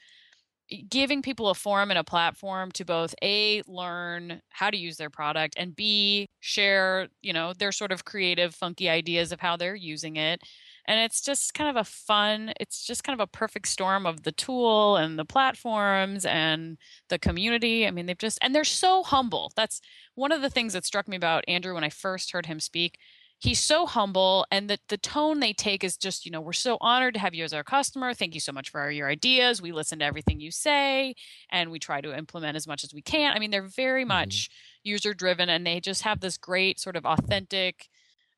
giving 0.88 1.20
people 1.22 1.50
a 1.50 1.54
forum 1.54 1.90
and 1.90 1.98
a 1.98 2.04
platform 2.04 2.70
to 2.72 2.84
both 2.84 3.14
a 3.22 3.62
learn 3.66 4.40
how 4.50 4.70
to 4.70 4.76
use 4.76 4.96
their 4.96 5.10
product 5.10 5.54
and 5.58 5.76
b 5.76 6.26
share 6.40 7.08
you 7.20 7.32
know 7.32 7.52
their 7.58 7.72
sort 7.72 7.92
of 7.92 8.04
creative 8.04 8.54
funky 8.54 8.88
ideas 8.88 9.32
of 9.32 9.40
how 9.40 9.56
they're 9.56 9.74
using 9.74 10.16
it 10.16 10.40
and 10.86 11.00
it's 11.00 11.20
just 11.20 11.54
kind 11.54 11.70
of 11.70 11.76
a 11.76 11.84
fun 11.84 12.52
it's 12.58 12.84
just 12.84 13.04
kind 13.04 13.18
of 13.18 13.22
a 13.22 13.26
perfect 13.30 13.68
storm 13.68 14.06
of 14.06 14.22
the 14.22 14.32
tool 14.32 14.96
and 14.96 15.18
the 15.18 15.24
platforms 15.24 16.24
and 16.24 16.78
the 17.08 17.18
community. 17.18 17.86
I 17.86 17.90
mean 17.90 18.06
they've 18.06 18.18
just 18.18 18.38
and 18.42 18.54
they're 18.54 18.64
so 18.64 19.02
humble. 19.02 19.52
That's 19.56 19.80
one 20.14 20.32
of 20.32 20.42
the 20.42 20.50
things 20.50 20.72
that 20.72 20.84
struck 20.84 21.08
me 21.08 21.16
about 21.16 21.44
andrew 21.48 21.74
when 21.74 21.84
i 21.84 21.88
first 21.88 22.32
heard 22.32 22.46
him 22.46 22.60
speak. 22.60 22.98
He's 23.38 23.58
so 23.58 23.86
humble 23.86 24.46
and 24.52 24.70
the, 24.70 24.78
the 24.88 24.98
tone 24.98 25.40
they 25.40 25.52
take 25.52 25.82
is 25.82 25.96
just 25.96 26.24
you 26.24 26.30
know 26.30 26.40
we're 26.40 26.52
so 26.52 26.78
honored 26.80 27.14
to 27.14 27.20
have 27.20 27.34
you 27.34 27.44
as 27.44 27.52
our 27.52 27.64
customer. 27.64 28.14
Thank 28.14 28.34
you 28.34 28.40
so 28.40 28.52
much 28.52 28.70
for 28.70 28.90
your 28.90 29.08
ideas. 29.08 29.62
We 29.62 29.72
listen 29.72 29.98
to 30.00 30.04
everything 30.04 30.40
you 30.40 30.50
say 30.50 31.14
and 31.50 31.70
we 31.70 31.78
try 31.78 32.00
to 32.00 32.16
implement 32.16 32.56
as 32.56 32.66
much 32.66 32.84
as 32.84 32.94
we 32.94 33.02
can. 33.02 33.34
I 33.34 33.38
mean 33.38 33.50
they're 33.50 33.62
very 33.62 34.02
mm-hmm. 34.02 34.08
much 34.08 34.50
user 34.84 35.14
driven 35.14 35.48
and 35.48 35.66
they 35.66 35.80
just 35.80 36.02
have 36.02 36.20
this 36.20 36.36
great 36.36 36.80
sort 36.80 36.96
of 36.96 37.06
authentic 37.06 37.88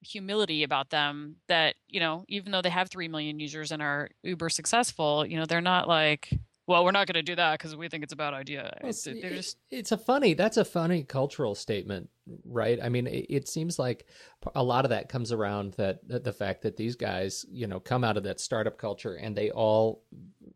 humility 0.04 0.62
about 0.62 0.90
them 0.90 1.36
that 1.48 1.74
you 1.88 2.00
know 2.00 2.24
even 2.28 2.52
though 2.52 2.62
they 2.62 2.70
have 2.70 2.90
3 2.90 3.08
million 3.08 3.40
users 3.40 3.72
and 3.72 3.82
are 3.82 4.08
uber 4.22 4.48
successful 4.48 5.26
you 5.26 5.38
know 5.38 5.46
they're 5.46 5.60
not 5.60 5.88
like 5.88 6.30
well 6.66 6.84
we're 6.84 6.92
not 6.92 7.06
going 7.06 7.14
to 7.14 7.22
do 7.22 7.34
that 7.36 7.58
because 7.58 7.76
we 7.76 7.88
think 7.88 8.02
it's 8.02 8.12
a 8.12 8.16
bad 8.16 8.34
idea. 8.34 8.76
Well, 8.80 8.90
it's, 8.90 9.04
just... 9.04 9.58
it's 9.70 9.92
a 9.92 9.98
funny 9.98 10.34
that's 10.34 10.56
a 10.56 10.64
funny 10.64 11.02
cultural 11.02 11.54
statement 11.54 12.08
right? 12.46 12.78
I 12.82 12.88
mean 12.88 13.06
it, 13.06 13.26
it, 13.28 13.48
seems 13.48 13.78
like 13.78 14.06
a 14.54 14.62
lot 14.62 14.84
of 14.84 14.90
that 14.90 15.08
comes 15.08 15.32
around 15.32 15.74
that 15.74 16.24
the 16.24 16.32
fact 16.32 16.62
that 16.62 16.76
these 16.76 16.96
guys 16.96 17.44
you 17.50 17.66
know 17.66 17.80
come 17.80 18.04
out 18.04 18.16
of 18.16 18.22
that 18.24 18.40
startup 18.40 18.78
culture 18.78 19.14
and 19.14 19.36
they 19.36 19.50
all 19.50 20.02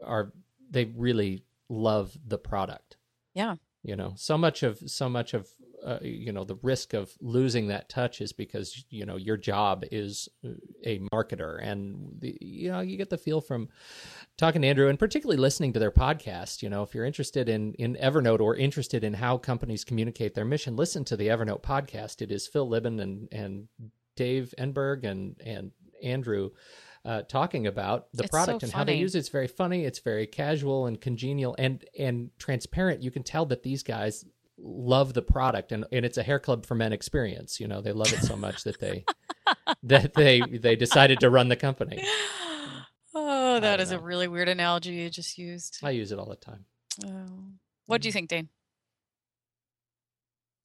are 0.03 0.33
they 0.71 0.87
really 0.97 1.45
love 1.69 2.17
the 2.27 2.39
product. 2.39 2.97
Yeah. 3.35 3.57
You 3.83 3.97
know 3.97 4.15
so 4.17 4.37
much 4.37 4.63
of 4.63 4.79
so 4.87 5.09
much 5.09 5.35
of 5.35 5.49
uh, 5.85 5.99
you 6.03 6.33
know 6.33 6.45
the 6.45 6.59
risk 6.63 6.95
of 6.95 7.13
losing 7.21 7.69
that 7.69 7.89
touch 7.89 8.21
is 8.21 8.33
because 8.33 8.85
you 8.91 9.07
know 9.07 9.17
your 9.17 9.37
job 9.37 9.85
is 9.91 10.29
a 10.85 10.99
marketer 11.13 11.63
and 11.63 12.17
the, 12.21 12.37
you 12.41 12.71
know 12.71 12.81
you 12.81 12.97
get 12.97 13.11
the 13.11 13.19
feel 13.19 13.41
from 13.41 13.69
talking 14.37 14.63
to 14.63 14.69
Andrew 14.69 14.89
and 14.89 14.99
particularly 14.99 15.41
listening 15.41 15.73
to 15.73 15.79
their 15.79 15.91
podcast 15.91 16.63
you 16.63 16.69
know 16.69 16.83
if 16.83 16.95
you're 16.95 17.05
interested 17.05 17.49
in 17.49 17.75
in 17.75 17.97
Evernote 17.97 18.41
or 18.41 18.57
interested 18.57 19.05
in 19.05 19.15
how 19.15 19.39
companies 19.39 19.85
communicate 19.85 20.35
their 20.35 20.45
mission 20.45 20.77
listen 20.77 21.05
to 21.05 21.17
the 21.17 21.29
Evernote 21.29 21.63
podcast 21.63 22.23
it 22.23 22.31
is 22.31 22.47
Phil 22.47 22.69
Libin 22.69 23.01
and 23.01 23.29
and 23.33 23.69
Dave 24.17 24.55
Engberg 24.59 25.05
and 25.05 25.41
and 25.45 25.73
Andrew 26.03 26.51
uh, 27.05 27.23
talking 27.23 27.67
about 27.67 28.09
the 28.13 28.25
it's 28.25 28.31
product 28.31 28.61
so 28.61 28.67
and 28.67 28.73
how 28.73 28.85
they 28.85 28.97
use 28.97 29.15
it. 29.15 29.21
It's 29.21 29.29
very 29.29 29.47
funny. 29.47 29.85
It's 29.85 30.01
very 30.01 30.27
casual 30.27 30.87
and 30.87 31.01
congenial 31.01 31.55
and 31.59 31.85
and 31.99 32.31
transparent. 32.39 33.03
You 33.03 33.11
can 33.11 33.23
tell 33.23 33.47
that 33.47 33.63
these 33.63 33.83
guys 33.83 34.25
love 34.61 35.15
the 35.15 35.23
product 35.23 35.73
and, 35.73 35.85
and 35.93 36.05
it's 36.05 36.19
a 36.19 36.23
hair 36.23 36.39
club 36.39 36.67
for 36.67 36.75
men 36.75 36.93
experience 36.93 37.61
you 37.61 37.69
know 37.69 37.81
they 37.81 37.93
love 37.93 38.13
it 38.13 38.21
so 38.21 38.37
much 38.37 38.65
that 38.65 38.81
they 38.81 39.05
that 39.83 40.15
they 40.15 40.41
they 40.41 40.77
decided 40.77 41.21
to 41.21 41.31
run 41.31 41.49
the 41.49 41.57
company 41.57 42.05
oh 43.15 43.61
that 43.61 43.81
is 43.81 43.91
know. 43.91 43.99
a 43.99 44.01
really 44.01 44.29
weird 44.29 44.49
analogy 44.49 44.93
you 44.93 45.11
just 45.11 45.39
used 45.39 45.79
i 45.83 45.91
use 45.91 46.13
it 46.13 46.19
all 46.19 46.29
the 46.29 46.37
time 46.37 46.65
oh. 47.07 47.53
what 47.87 48.01
do 48.01 48.09
you 48.09 48.13
think 48.13 48.29
dane 48.29 48.49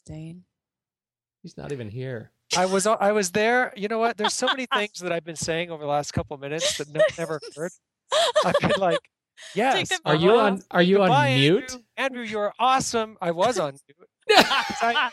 dane 0.05 0.43
he's 1.41 1.57
not 1.57 1.71
even 1.71 1.89
here 1.89 2.31
i 2.57 2.65
was 2.65 2.87
i 2.87 3.11
was 3.11 3.31
there 3.31 3.71
you 3.75 3.87
know 3.87 3.99
what 3.99 4.17
there's 4.17 4.33
so 4.33 4.47
many 4.47 4.65
things 4.73 4.99
that 4.99 5.11
i've 5.11 5.25
been 5.25 5.35
saying 5.35 5.69
over 5.69 5.83
the 5.83 5.89
last 5.89 6.11
couple 6.11 6.33
of 6.33 6.41
minutes 6.41 6.77
that 6.77 6.89
no, 6.89 7.01
never 7.17 7.39
heard 7.55 7.71
i've 8.43 8.59
been 8.59 8.71
like 8.79 8.99
Yes. 9.55 9.91
Are 10.05 10.15
you 10.15 10.31
on? 10.31 10.61
Are 10.71 10.81
you 10.81 10.97
Goodbye, 10.97 11.33
on 11.33 11.39
mute? 11.39 11.63
Andrew. 11.63 11.82
Andrew, 11.97 12.23
you're 12.23 12.53
awesome. 12.59 13.17
I 13.21 13.31
was 13.31 13.59
on 13.59 13.73
mute. 13.87 14.09
I, 14.29 15.11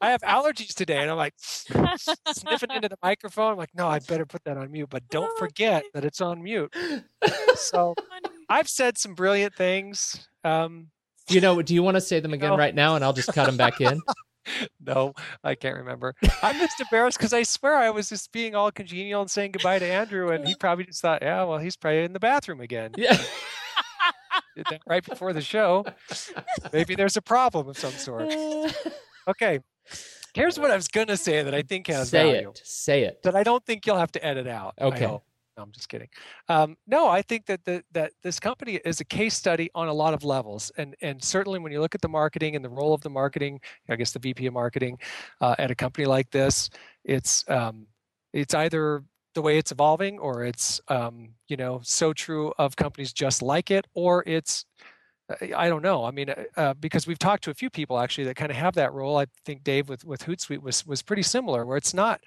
I, 0.00 0.10
have 0.10 0.22
allergies 0.22 0.74
today, 0.74 0.98
and 0.98 1.10
I'm 1.10 1.16
like 1.16 1.34
sniffing 1.38 2.70
into 2.70 2.88
the 2.88 2.96
microphone. 3.02 3.52
I'm 3.52 3.58
like, 3.58 3.74
no, 3.74 3.86
I 3.86 3.98
better 3.98 4.26
put 4.26 4.42
that 4.44 4.56
on 4.56 4.70
mute, 4.72 4.88
but 4.90 5.06
don't 5.08 5.36
forget 5.38 5.84
that 5.94 6.04
it's 6.04 6.20
on 6.20 6.42
mute. 6.42 6.74
So 7.54 7.94
I've 8.48 8.68
said 8.68 8.98
some 8.98 9.14
brilliant 9.14 9.54
things. 9.54 10.26
Um, 10.42 10.88
you 11.28 11.40
know, 11.40 11.60
do 11.60 11.74
you 11.74 11.82
want 11.82 11.96
to 11.96 12.00
say 12.00 12.20
them 12.20 12.32
again 12.32 12.56
right 12.56 12.74
now, 12.74 12.96
and 12.96 13.04
I'll 13.04 13.12
just 13.12 13.32
cut 13.32 13.46
them 13.46 13.56
back 13.56 13.80
in? 13.80 14.00
no, 14.80 15.12
I 15.44 15.54
can't 15.54 15.76
remember. 15.76 16.14
I'm 16.42 16.56
just 16.58 16.80
embarrassed 16.80 17.18
because 17.18 17.32
I 17.32 17.42
swear 17.42 17.76
I 17.76 17.90
was 17.90 18.08
just 18.08 18.32
being 18.32 18.54
all 18.54 18.70
congenial 18.70 19.20
and 19.20 19.30
saying 19.30 19.52
goodbye 19.52 19.80
to 19.80 19.86
Andrew, 19.86 20.30
and 20.30 20.46
he 20.46 20.54
probably 20.54 20.84
just 20.84 21.02
thought, 21.02 21.22
yeah, 21.22 21.44
well, 21.44 21.58
he's 21.58 21.76
probably 21.76 22.04
in 22.04 22.12
the 22.12 22.20
bathroom 22.20 22.60
again. 22.60 22.92
Yeah. 22.96 23.20
Did 24.64 24.66
that 24.70 24.80
right 24.86 25.04
before 25.04 25.32
the 25.32 25.42
show. 25.42 25.84
Maybe 26.72 26.94
there's 26.94 27.16
a 27.16 27.22
problem 27.22 27.68
of 27.68 27.78
some 27.78 27.92
sort. 27.92 28.34
Okay. 29.28 29.58
Here's 30.34 30.56
what 30.56 30.70
I 30.70 30.76
was 30.76 30.86
gonna 30.86 31.16
say 31.16 31.42
that 31.42 31.52
I 31.52 31.62
think 31.62 31.88
has 31.88 32.10
say 32.10 32.32
value. 32.32 32.50
it. 32.50 32.62
Say 32.62 33.02
it. 33.02 33.24
That 33.24 33.34
I 33.34 33.42
don't 33.42 33.66
think 33.66 33.84
you'll 33.86 33.98
have 33.98 34.12
to 34.12 34.24
edit 34.24 34.46
out. 34.46 34.74
Okay. 34.80 35.00
No, 35.00 35.24
I'm 35.58 35.72
just 35.72 35.88
kidding. 35.88 36.08
Um, 36.48 36.76
no, 36.86 37.08
I 37.08 37.22
think 37.22 37.46
that 37.46 37.64
the, 37.64 37.82
that 37.92 38.12
this 38.22 38.38
company 38.38 38.78
is 38.84 39.00
a 39.00 39.04
case 39.04 39.34
study 39.34 39.70
on 39.74 39.88
a 39.88 39.92
lot 39.92 40.14
of 40.14 40.22
levels, 40.22 40.70
and 40.76 40.94
and 41.00 41.22
certainly 41.24 41.58
when 41.58 41.72
you 41.72 41.80
look 41.80 41.96
at 41.96 42.02
the 42.02 42.08
marketing 42.08 42.54
and 42.54 42.64
the 42.64 42.68
role 42.68 42.94
of 42.94 43.00
the 43.00 43.10
marketing, 43.10 43.60
I 43.88 43.96
guess 43.96 44.12
the 44.12 44.20
VP 44.20 44.46
of 44.46 44.52
marketing 44.52 44.98
uh, 45.40 45.56
at 45.58 45.72
a 45.72 45.74
company 45.74 46.06
like 46.06 46.30
this, 46.30 46.70
it's 47.04 47.44
um, 47.48 47.86
it's 48.32 48.54
either 48.54 49.02
the 49.36 49.42
way 49.42 49.58
it's 49.58 49.72
evolving, 49.72 50.18
or 50.18 50.44
it's 50.44 50.80
um, 50.88 51.30
you 51.48 51.56
know 51.56 51.80
so 51.84 52.12
true 52.12 52.52
of 52.58 52.76
companies 52.76 53.12
just 53.12 53.42
like 53.42 53.70
it, 53.70 53.86
or 53.94 54.24
it's 54.26 54.66
I 55.56 55.68
don't 55.68 55.82
know. 55.82 56.04
I 56.04 56.12
mean, 56.12 56.30
uh, 56.30 56.44
uh, 56.56 56.74
because 56.74 57.04
we've 57.06 57.18
talked 57.18 57.42
to 57.44 57.50
a 57.50 57.54
few 57.54 57.68
people 57.68 57.98
actually 57.98 58.24
that 58.24 58.36
kind 58.36 58.50
of 58.50 58.56
have 58.56 58.74
that 58.74 58.92
role. 58.92 59.18
I 59.18 59.26
think 59.44 59.64
Dave 59.64 59.88
with 59.88 60.04
with 60.04 60.22
Hootsuite 60.24 60.62
was 60.62 60.86
was 60.86 61.02
pretty 61.02 61.22
similar, 61.22 61.66
where 61.66 61.76
it's 61.76 61.92
not 61.92 62.20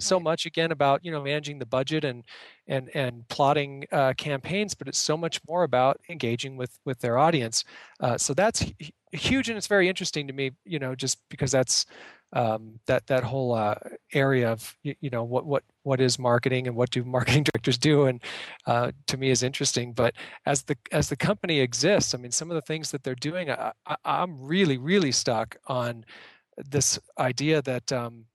so 0.00 0.18
much 0.18 0.46
again 0.46 0.72
about 0.72 1.04
you 1.04 1.10
know 1.10 1.22
managing 1.22 1.58
the 1.58 1.66
budget 1.66 2.04
and 2.04 2.24
and 2.66 2.88
and 2.94 3.28
plotting 3.28 3.84
uh, 3.92 4.14
campaigns, 4.16 4.74
but 4.74 4.88
it's 4.88 4.98
so 4.98 5.18
much 5.18 5.38
more 5.46 5.64
about 5.64 6.00
engaging 6.08 6.56
with 6.56 6.78
with 6.86 6.98
their 7.00 7.18
audience. 7.18 7.62
Uh, 8.00 8.16
so 8.16 8.32
that's 8.32 8.64
huge, 9.12 9.50
and 9.50 9.58
it's 9.58 9.66
very 9.66 9.88
interesting 9.88 10.26
to 10.26 10.32
me. 10.32 10.52
You 10.64 10.78
know, 10.78 10.94
just 10.94 11.18
because 11.28 11.52
that's 11.52 11.84
um, 12.32 12.78
that 12.86 13.06
that 13.06 13.22
whole 13.22 13.54
uh, 13.54 13.76
area 14.12 14.50
of 14.50 14.76
you, 14.82 14.94
you, 15.00 15.10
know 15.10 15.22
what 15.24 15.46
what 15.46 15.62
what 15.82 16.00
is 16.00 16.18
marketing 16.18 16.66
and 16.66 16.76
what 16.76 16.90
do 16.90 17.04
marketing 17.16 17.44
directors 17.44 17.78
do, 17.78 18.06
and 18.06 18.22
uh, 18.66 18.92
to 19.06 19.16
me 19.16 19.30
is 19.30 19.42
interesting. 19.42 19.92
But 19.92 20.14
as 20.44 20.62
the 20.62 20.76
as 20.92 21.08
the 21.08 21.16
company 21.16 21.60
exists, 21.60 22.14
I 22.14 22.18
mean, 22.18 22.32
some 22.32 22.50
of 22.50 22.54
the 22.56 22.62
things 22.62 22.90
that 22.90 23.02
they're 23.02 23.14
doing, 23.14 23.50
I, 23.50 23.72
am 24.04 24.40
really 24.40 24.78
really 24.78 25.12
stuck 25.12 25.56
on 25.66 26.04
this 26.56 26.98
idea 27.18 27.62
that. 27.62 27.92
Um, 27.92 28.26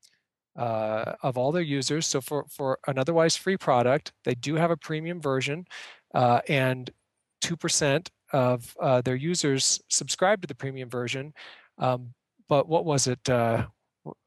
uh, 0.57 1.15
of 1.23 1.37
all 1.37 1.53
their 1.53 1.61
users. 1.61 2.05
So 2.05 2.19
for, 2.19 2.45
for 2.49 2.77
an 2.85 2.97
otherwise 2.97 3.37
free 3.37 3.55
product, 3.55 4.11
they 4.25 4.35
do 4.35 4.55
have 4.55 4.69
a 4.69 4.75
premium 4.75 5.21
version, 5.21 5.65
uh, 6.13 6.41
and 6.49 6.91
two 7.39 7.55
percent 7.55 8.11
of 8.33 8.75
uh, 8.81 8.99
their 8.99 9.15
users 9.15 9.81
subscribe 9.87 10.41
to 10.41 10.47
the 10.47 10.55
premium 10.55 10.89
version. 10.89 11.33
Um, 11.77 12.13
but 12.49 12.67
what 12.67 12.83
was 12.83 13.07
it? 13.07 13.29
Uh, 13.29 13.67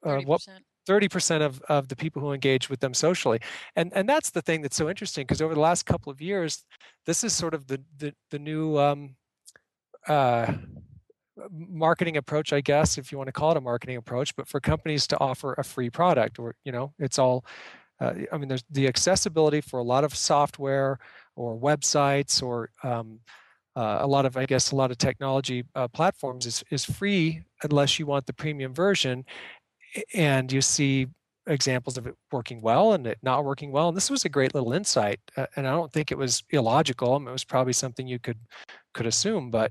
uh, 0.05 0.21
what 0.21 0.41
30% 0.89 1.41
of, 1.41 1.63
of 1.63 1.89
the 1.89 1.97
people 1.97 2.21
who 2.21 2.33
engage 2.33 2.69
with 2.69 2.81
them 2.81 2.93
socially. 2.93 3.41
And 3.75 3.91
and 3.95 4.09
that's 4.09 4.31
the 4.31 4.43
thing 4.43 4.61
that's 4.63 4.77
so 4.77 4.89
interesting 4.89 5.23
because 5.23 5.41
over 5.41 5.55
the 5.55 5.61
last 5.61 5.87
couple 5.87 6.13
of 6.13 6.21
years 6.21 6.65
this 7.07 7.25
is 7.25 7.33
sort 7.33 7.55
of 7.55 7.67
the 7.67 7.81
the, 7.99 8.15
the 8.31 8.39
new 8.39 8.79
um, 8.79 9.17
uh, 10.07 10.53
marketing 11.51 12.17
approach 12.17 12.53
i 12.53 12.61
guess 12.61 12.97
if 12.97 13.11
you 13.11 13.19
want 13.19 13.27
to 13.27 13.33
call 13.33 13.51
it 13.51 13.57
a 13.57 13.61
marketing 13.61 13.97
approach 13.97 14.35
but 14.37 14.47
for 14.47 14.61
companies 14.61 15.07
to 15.07 15.19
offer 15.19 15.55
a 15.55 15.65
free 15.65 15.91
product 15.91 16.39
or 16.39 16.55
you 16.65 16.73
know 16.73 16.93
it's 16.99 17.19
all 17.19 17.45
uh, 18.01 18.13
i 18.33 18.37
mean 18.37 18.49
there's 18.49 18.65
the 18.71 18.87
accessibility 18.87 19.61
for 19.61 19.81
a 19.81 19.83
lot 19.83 20.05
of 20.05 20.15
software 20.15 20.99
or 21.37 21.59
websites 21.59 22.43
or 22.43 22.71
um, 22.83 23.19
uh, 23.77 23.99
a 24.01 24.07
lot 24.07 24.25
of 24.25 24.37
i 24.37 24.47
guess 24.47 24.71
a 24.71 24.77
lot 24.77 24.91
of 24.91 24.99
technology 24.99 25.65
uh, 25.75 25.89
platforms 25.89 26.47
is, 26.47 26.63
is 26.71 26.85
free 26.85 27.43
unless 27.65 27.99
you 27.99 28.07
want 28.07 28.25
the 28.27 28.33
premium 28.33 28.73
version 28.73 29.25
and 30.15 30.53
you 30.53 30.61
see 30.61 31.07
examples 31.47 31.99
of 31.99 32.07
it 32.07 32.15
working 32.33 32.61
well 32.63 32.95
and 32.95 33.07
it 33.07 33.19
not 33.23 33.45
working 33.45 33.71
well 33.71 33.89
and 33.89 33.97
this 33.97 34.11
was 34.11 34.25
a 34.25 34.31
great 34.31 34.55
little 34.55 34.73
insight 34.73 35.21
uh, 35.37 35.47
and 35.57 35.69
i 35.69 35.71
don't 35.71 35.93
think 35.93 36.11
it 36.11 36.17
was 36.17 36.43
illogical 36.51 37.15
I 37.15 37.19
mean, 37.19 37.29
it 37.29 37.33
was 37.33 37.45
probably 37.45 37.75
something 37.75 38.07
you 38.07 38.19
could 38.19 38.39
could 38.95 39.07
assume 39.07 39.51
but 39.51 39.71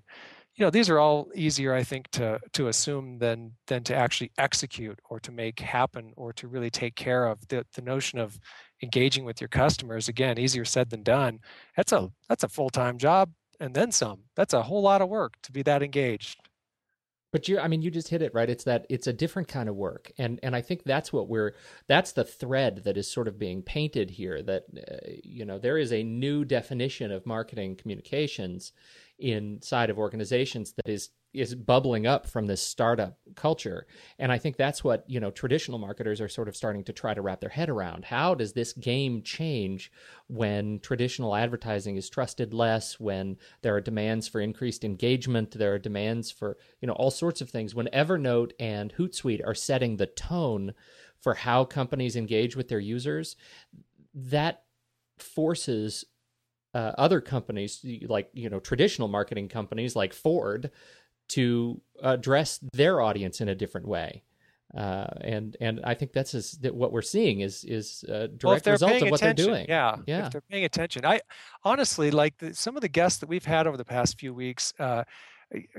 you 0.56 0.64
know 0.64 0.70
these 0.70 0.88
are 0.88 1.00
all 1.00 1.30
easier 1.34 1.74
i 1.74 1.82
think 1.82 2.08
to 2.12 2.40
to 2.54 2.68
assume 2.68 3.18
than 3.18 3.54
than 3.66 3.84
to 3.86 3.96
actually 3.96 4.32
execute 4.38 5.00
or 5.10 5.20
to 5.22 5.32
make 5.32 5.60
happen 5.60 6.14
or 6.16 6.32
to 6.34 6.48
really 6.48 6.70
take 6.70 6.96
care 6.96 7.26
of 7.26 7.40
the, 7.48 7.66
the 7.74 7.82
notion 7.82 8.20
of 8.20 8.38
engaging 8.84 9.26
with 9.26 9.42
your 9.42 9.48
customers. 9.48 10.10
Again 10.10 10.38
easier 10.38 10.66
said 10.66 10.90
than 10.90 11.02
done. 11.02 11.40
That's 11.76 11.92
a 11.92 12.12
that's 12.30 12.44
a 12.44 12.50
full-time 12.50 13.00
job 13.00 13.32
and 13.60 13.74
then 13.74 13.92
some. 13.92 14.20
That's 14.36 14.54
a 14.54 14.62
whole 14.62 14.82
lot 14.82 15.02
of 15.02 15.10
work 15.10 15.36
to 15.44 15.52
be 15.52 15.64
that 15.64 15.82
engaged 15.82 16.38
but 17.34 17.48
you, 17.48 17.60
I 17.60 17.68
mean, 17.68 17.82
you 17.82 17.90
just 17.90 18.10
hit 18.10 18.22
it 18.22 18.32
right. 18.36 18.48
It's 18.48 18.64
that 18.66 18.86
it's 18.90 19.08
a 19.08 19.12
different 19.12 19.48
kind 19.48 19.68
of 19.68 19.76
work, 19.76 20.12
and 20.20 20.40
and 20.44 20.56
I 20.56 20.62
think 20.62 20.84
that's 20.84 21.12
what 21.12 21.28
we're 21.28 21.56
that's 21.88 22.12
the 22.12 22.24
thread 22.24 22.84
that 22.84 22.96
is 22.96 23.12
sort 23.12 23.28
of 23.28 23.40
being 23.40 23.64
painted 23.64 24.12
here. 24.12 24.44
That 24.44 24.66
uh, 24.78 25.14
you 25.24 25.44
know 25.44 25.58
there 25.58 25.80
is 25.80 25.92
a 25.92 26.04
new 26.04 26.46
definition 26.46 27.12
of 27.12 27.26
marketing 27.26 27.76
communications 27.76 28.72
inside 29.24 29.90
of 29.90 29.98
organizations 29.98 30.74
that 30.74 30.90
is 30.90 31.10
is 31.34 31.56
bubbling 31.56 32.06
up 32.06 32.28
from 32.28 32.46
this 32.46 32.62
startup 32.62 33.18
culture. 33.36 33.88
And 34.20 34.32
i 34.32 34.38
think 34.38 34.56
that's 34.56 34.84
what 34.84 35.04
you 35.08 35.20
know 35.20 35.32
traditional 35.32 35.80
marketers 35.80 36.22
are 36.22 36.28
sort 36.28 36.48
of 36.48 36.56
starting 36.56 36.84
to 36.84 36.94
try 36.94 37.14
to 37.14 37.22
wrap 37.22 37.40
their 37.40 37.50
head 37.50 37.70
around. 37.70 38.06
How 38.06 38.36
does 38.36 38.54
this 38.54 38.74
game 38.74 39.24
change 39.24 39.92
when 40.28 40.80
traditional 40.80 41.36
advertising 41.36 41.96
is 41.96 42.10
trusted 42.10 42.54
less 42.54 43.00
when 43.00 43.38
there 43.62 43.76
are 43.76 43.82
demands 43.82 44.28
for 44.28 44.42
increased 44.42 44.84
engagement 44.84 45.52
there 45.52 45.74
are 45.74 45.80
demands 45.80 46.30
for 46.30 46.58
you 46.82 46.88
know 46.88 46.94
all 46.94 47.12
sorts 47.12 47.42
of 47.42 47.50
things 47.50 47.74
when 47.74 47.88
evernote 47.88 48.52
and 48.60 48.94
hootsuite 48.94 49.46
are 49.46 49.56
setting 49.56 49.98
the 49.98 50.06
tone 50.06 50.74
for 51.20 51.34
how 51.34 51.64
companies 51.64 52.16
engage 52.16 52.56
with 52.56 52.68
their 52.68 52.80
users 52.80 53.36
that 54.14 54.64
forces 55.18 56.06
uh, 56.74 56.92
other 56.98 57.22
companies 57.22 57.86
like 58.08 58.30
you 58.34 58.50
know 58.50 58.60
traditional 58.60 59.08
marketing 59.08 59.48
companies 59.48 59.96
like 59.96 60.14
Ford 60.14 60.72
to 61.30 61.82
address 62.02 62.60
their 62.74 63.02
audience 63.02 63.42
in 63.42 63.50
a 63.50 63.56
different 63.56 63.88
way. 63.88 64.24
Uh, 64.76 65.06
and 65.22 65.56
and 65.62 65.80
I 65.84 65.94
think 65.94 66.14
that's 66.14 66.34
is, 66.34 66.54
that 66.62 66.74
what 66.74 66.92
we're 66.92 67.04
seeing 67.04 67.42
is 67.42 67.64
is 67.64 68.04
a 68.08 68.28
direct 68.28 68.66
well, 68.66 68.74
result 68.74 69.02
of 69.04 69.12
what 69.12 69.20
they're 69.20 69.34
doing. 69.34 69.68
Yeah, 69.70 69.98
yeah. 70.08 70.26
If 70.26 70.32
they're 70.32 70.42
paying 70.42 70.66
attention, 70.66 71.06
I 71.06 71.22
honestly 71.64 72.10
like 72.10 72.38
the, 72.40 72.56
some 72.56 72.76
of 72.76 72.82
the 72.82 72.90
guests 72.90 73.20
that 73.20 73.30
we've 73.30 73.46
had 73.46 73.68
over 73.68 73.78
the 73.78 73.86
past 73.86 74.20
few 74.20 74.34
weeks, 74.34 74.74
uh, 74.80 75.04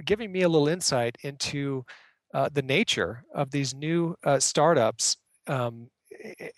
giving 0.05 0.31
me 0.31 0.43
a 0.43 0.49
little 0.49 0.69
insight 0.69 1.19
into 1.23 1.85
uh, 2.35 2.49
the 2.53 2.63
nature 2.63 3.25
of 3.35 3.51
these 3.51 3.75
new 3.75 4.15
uh, 4.23 4.39
startups. 4.39 5.17
Um, 5.49 5.89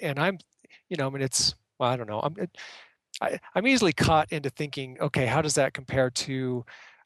and 0.00 0.18
I'm, 0.18 0.38
you 0.90 0.98
know, 0.98 1.06
I 1.06 1.10
mean, 1.10 1.22
it's 1.22 1.54
well, 1.78 1.90
I 1.90 1.96
don't 1.96 2.08
know. 2.08 2.20
I'm, 2.20 2.36
I, 3.20 3.38
am 3.54 3.66
easily 3.66 3.92
caught 3.92 4.30
into 4.32 4.50
thinking, 4.50 4.98
okay, 5.00 5.26
how 5.26 5.42
does 5.42 5.54
that 5.54 5.74
compare 5.74 6.10
to, 6.10 6.64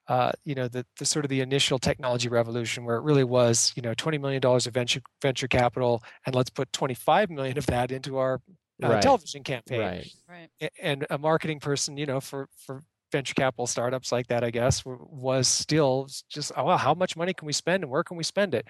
uh, 0.08 0.32
you 0.44 0.54
know, 0.54 0.68
the, 0.68 0.84
the 0.98 1.04
sort 1.04 1.24
of 1.24 1.28
the 1.28 1.40
initial 1.40 1.78
technology 1.78 2.28
revolution 2.28 2.84
where 2.84 2.96
it 2.96 3.02
really 3.02 3.24
was, 3.24 3.72
you 3.76 3.82
know, 3.82 3.94
$20 3.94 4.20
million 4.20 4.44
of 4.44 4.64
venture 4.66 5.00
venture 5.22 5.48
capital, 5.48 6.02
and 6.26 6.34
let's 6.34 6.50
put 6.50 6.72
25 6.72 7.30
million 7.30 7.58
of 7.58 7.66
that 7.66 7.92
into 7.92 8.18
our 8.18 8.40
uh, 8.82 8.88
right. 8.88 9.02
television 9.02 9.42
campaign. 9.42 9.80
Right. 9.80 10.12
Right. 10.28 10.72
And 10.80 11.06
a 11.10 11.18
marketing 11.18 11.60
person, 11.60 11.96
you 11.96 12.06
know, 12.06 12.20
for 12.20 12.48
for 12.56 12.82
venture 13.10 13.34
capital 13.34 13.66
startups 13.66 14.12
like 14.12 14.28
that, 14.28 14.44
I 14.44 14.50
guess, 14.50 14.82
was 14.84 15.48
still 15.48 16.08
just, 16.28 16.52
oh, 16.56 16.64
well, 16.64 16.78
how 16.78 16.94
much 16.94 17.16
money 17.16 17.34
can 17.34 17.46
we 17.46 17.52
spend 17.52 17.82
and 17.82 17.90
where 17.90 18.04
can 18.04 18.16
we 18.16 18.24
spend 18.24 18.54
it? 18.54 18.66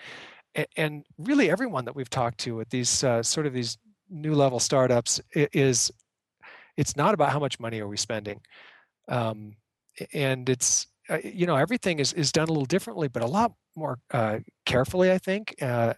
And, 0.77 1.05
really, 1.17 1.51
everyone 1.51 1.85
that 1.85 1.95
we've 1.95 2.11
talked 2.11 2.39
to 2.39 2.61
at 2.61 2.71
these 2.71 3.05
uh, 3.05 3.23
sort 3.23 3.47
of 3.47 3.53
these 3.53 3.79
new 4.09 4.35
level 4.35 4.59
startups 4.59 5.21
is 5.35 5.93
it's 6.81 6.97
not 6.97 7.13
about 7.13 7.31
how 7.31 7.39
much 7.39 7.61
money 7.61 7.79
are 7.81 7.89
we 7.89 7.97
spending 7.97 8.41
um, 9.09 9.55
and 10.15 10.49
it's 10.49 10.87
uh, 11.11 11.19
you 11.23 11.47
know 11.47 11.57
everything 11.57 11.99
is, 11.99 12.13
is 12.15 12.33
done 12.33 12.49
a 12.49 12.53
little 12.53 12.65
differently 12.65 13.07
but 13.07 13.23
a 13.23 13.27
lot 13.27 13.53
more 13.77 13.99
uh, 14.13 14.39
carefully 14.65 15.13
i 15.13 15.19
think 15.19 15.55
uh, 15.63 15.93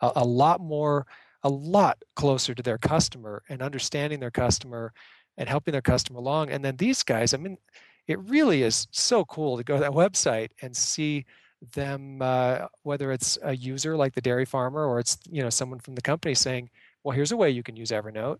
a, 0.00 0.12
a, 0.16 0.24
lot 0.24 0.60
more 0.60 1.06
a 1.42 1.48
lot 1.48 1.98
closer 2.14 2.54
to 2.54 2.62
their 2.62 2.78
customer 2.78 3.42
and 3.48 3.60
understanding 3.62 4.20
their 4.20 4.30
customer 4.30 4.92
and 5.36 5.48
helping 5.48 5.72
their 5.72 5.82
customer 5.82 6.20
along 6.20 6.50
and 6.50 6.64
then 6.64 6.76
these 6.76 7.02
guys 7.02 7.34
i 7.34 7.36
mean 7.36 7.58
it 8.06 8.18
really 8.20 8.62
is 8.62 8.86
so 8.90 9.24
cool 9.24 9.56
to 9.56 9.64
go 9.64 9.74
to 9.74 9.80
that 9.80 9.90
website 9.90 10.48
and 10.62 10.74
see 10.74 11.26
them 11.74 12.22
uh, 12.22 12.66
whether 12.82 13.10
it's 13.10 13.36
a 13.42 13.56
user 13.56 13.96
like 13.96 14.14
the 14.14 14.20
dairy 14.20 14.44
farmer 14.44 14.86
or 14.86 15.00
it's 15.00 15.18
you 15.28 15.42
know 15.42 15.50
someone 15.50 15.80
from 15.80 15.94
the 15.96 16.02
company 16.02 16.34
saying 16.34 16.70
well 17.02 17.14
here's 17.14 17.32
a 17.32 17.36
way 17.36 17.50
you 17.50 17.64
can 17.64 17.76
use 17.76 17.90
evernote 17.90 18.38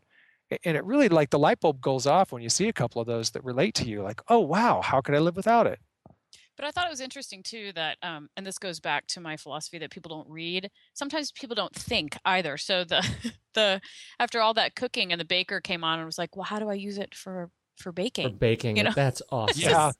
and 0.64 0.76
it 0.76 0.84
really 0.84 1.09
like 1.09 1.30
the 1.30 1.38
light 1.38 1.61
bulb 1.61 1.80
goes 1.80 2.07
off 2.07 2.32
when 2.32 2.42
you 2.42 2.49
see 2.49 2.68
a 2.68 2.72
couple 2.72 3.01
of 3.01 3.07
those 3.07 3.30
that 3.30 3.44
relate 3.44 3.74
to 3.74 3.88
you 3.88 4.03
like 4.03 4.20
oh 4.28 4.38
wow 4.38 4.80
how 4.82 5.01
could 5.01 5.14
i 5.14 5.18
live 5.18 5.36
without 5.36 5.66
it? 5.66 5.78
But 6.57 6.66
i 6.66 6.70
thought 6.70 6.86
it 6.86 6.90
was 6.90 7.01
interesting 7.01 7.42
too 7.42 7.72
that 7.74 7.99
um, 8.03 8.28
and 8.36 8.46
this 8.46 8.59
goes 8.59 8.80
back 8.80 9.07
to 9.09 9.20
my 9.20 9.36
philosophy 9.36 9.78
that 9.78 9.90
people 9.90 10.09
don't 10.09 10.28
read 10.28 10.70
sometimes 10.94 11.32
people 11.32 11.55
don't 11.55 11.74
think 11.74 12.16
either. 12.24 12.57
So 12.57 12.84
the 12.84 13.07
the 13.55 13.80
after 14.18 14.40
all 14.40 14.55
that 14.55 14.74
cooking 14.74 15.12
and 15.12 15.20
the 15.20 15.24
baker 15.24 15.61
came 15.61 15.84
on 15.84 15.99
and 15.99 16.07
was 16.07 16.18
like 16.18 16.36
well 16.36 16.44
how 16.44 16.59
do 16.59 16.68
i 16.68 16.74
use 16.74 16.99
it 16.99 17.14
for 17.14 17.51
for 17.76 17.92
baking 17.92 18.28
for 18.30 18.36
baking? 18.36 18.76
You 18.78 18.84
know? 18.84 18.92
that's 18.94 19.22
awesome 19.30 19.70
yeah. 19.70 19.92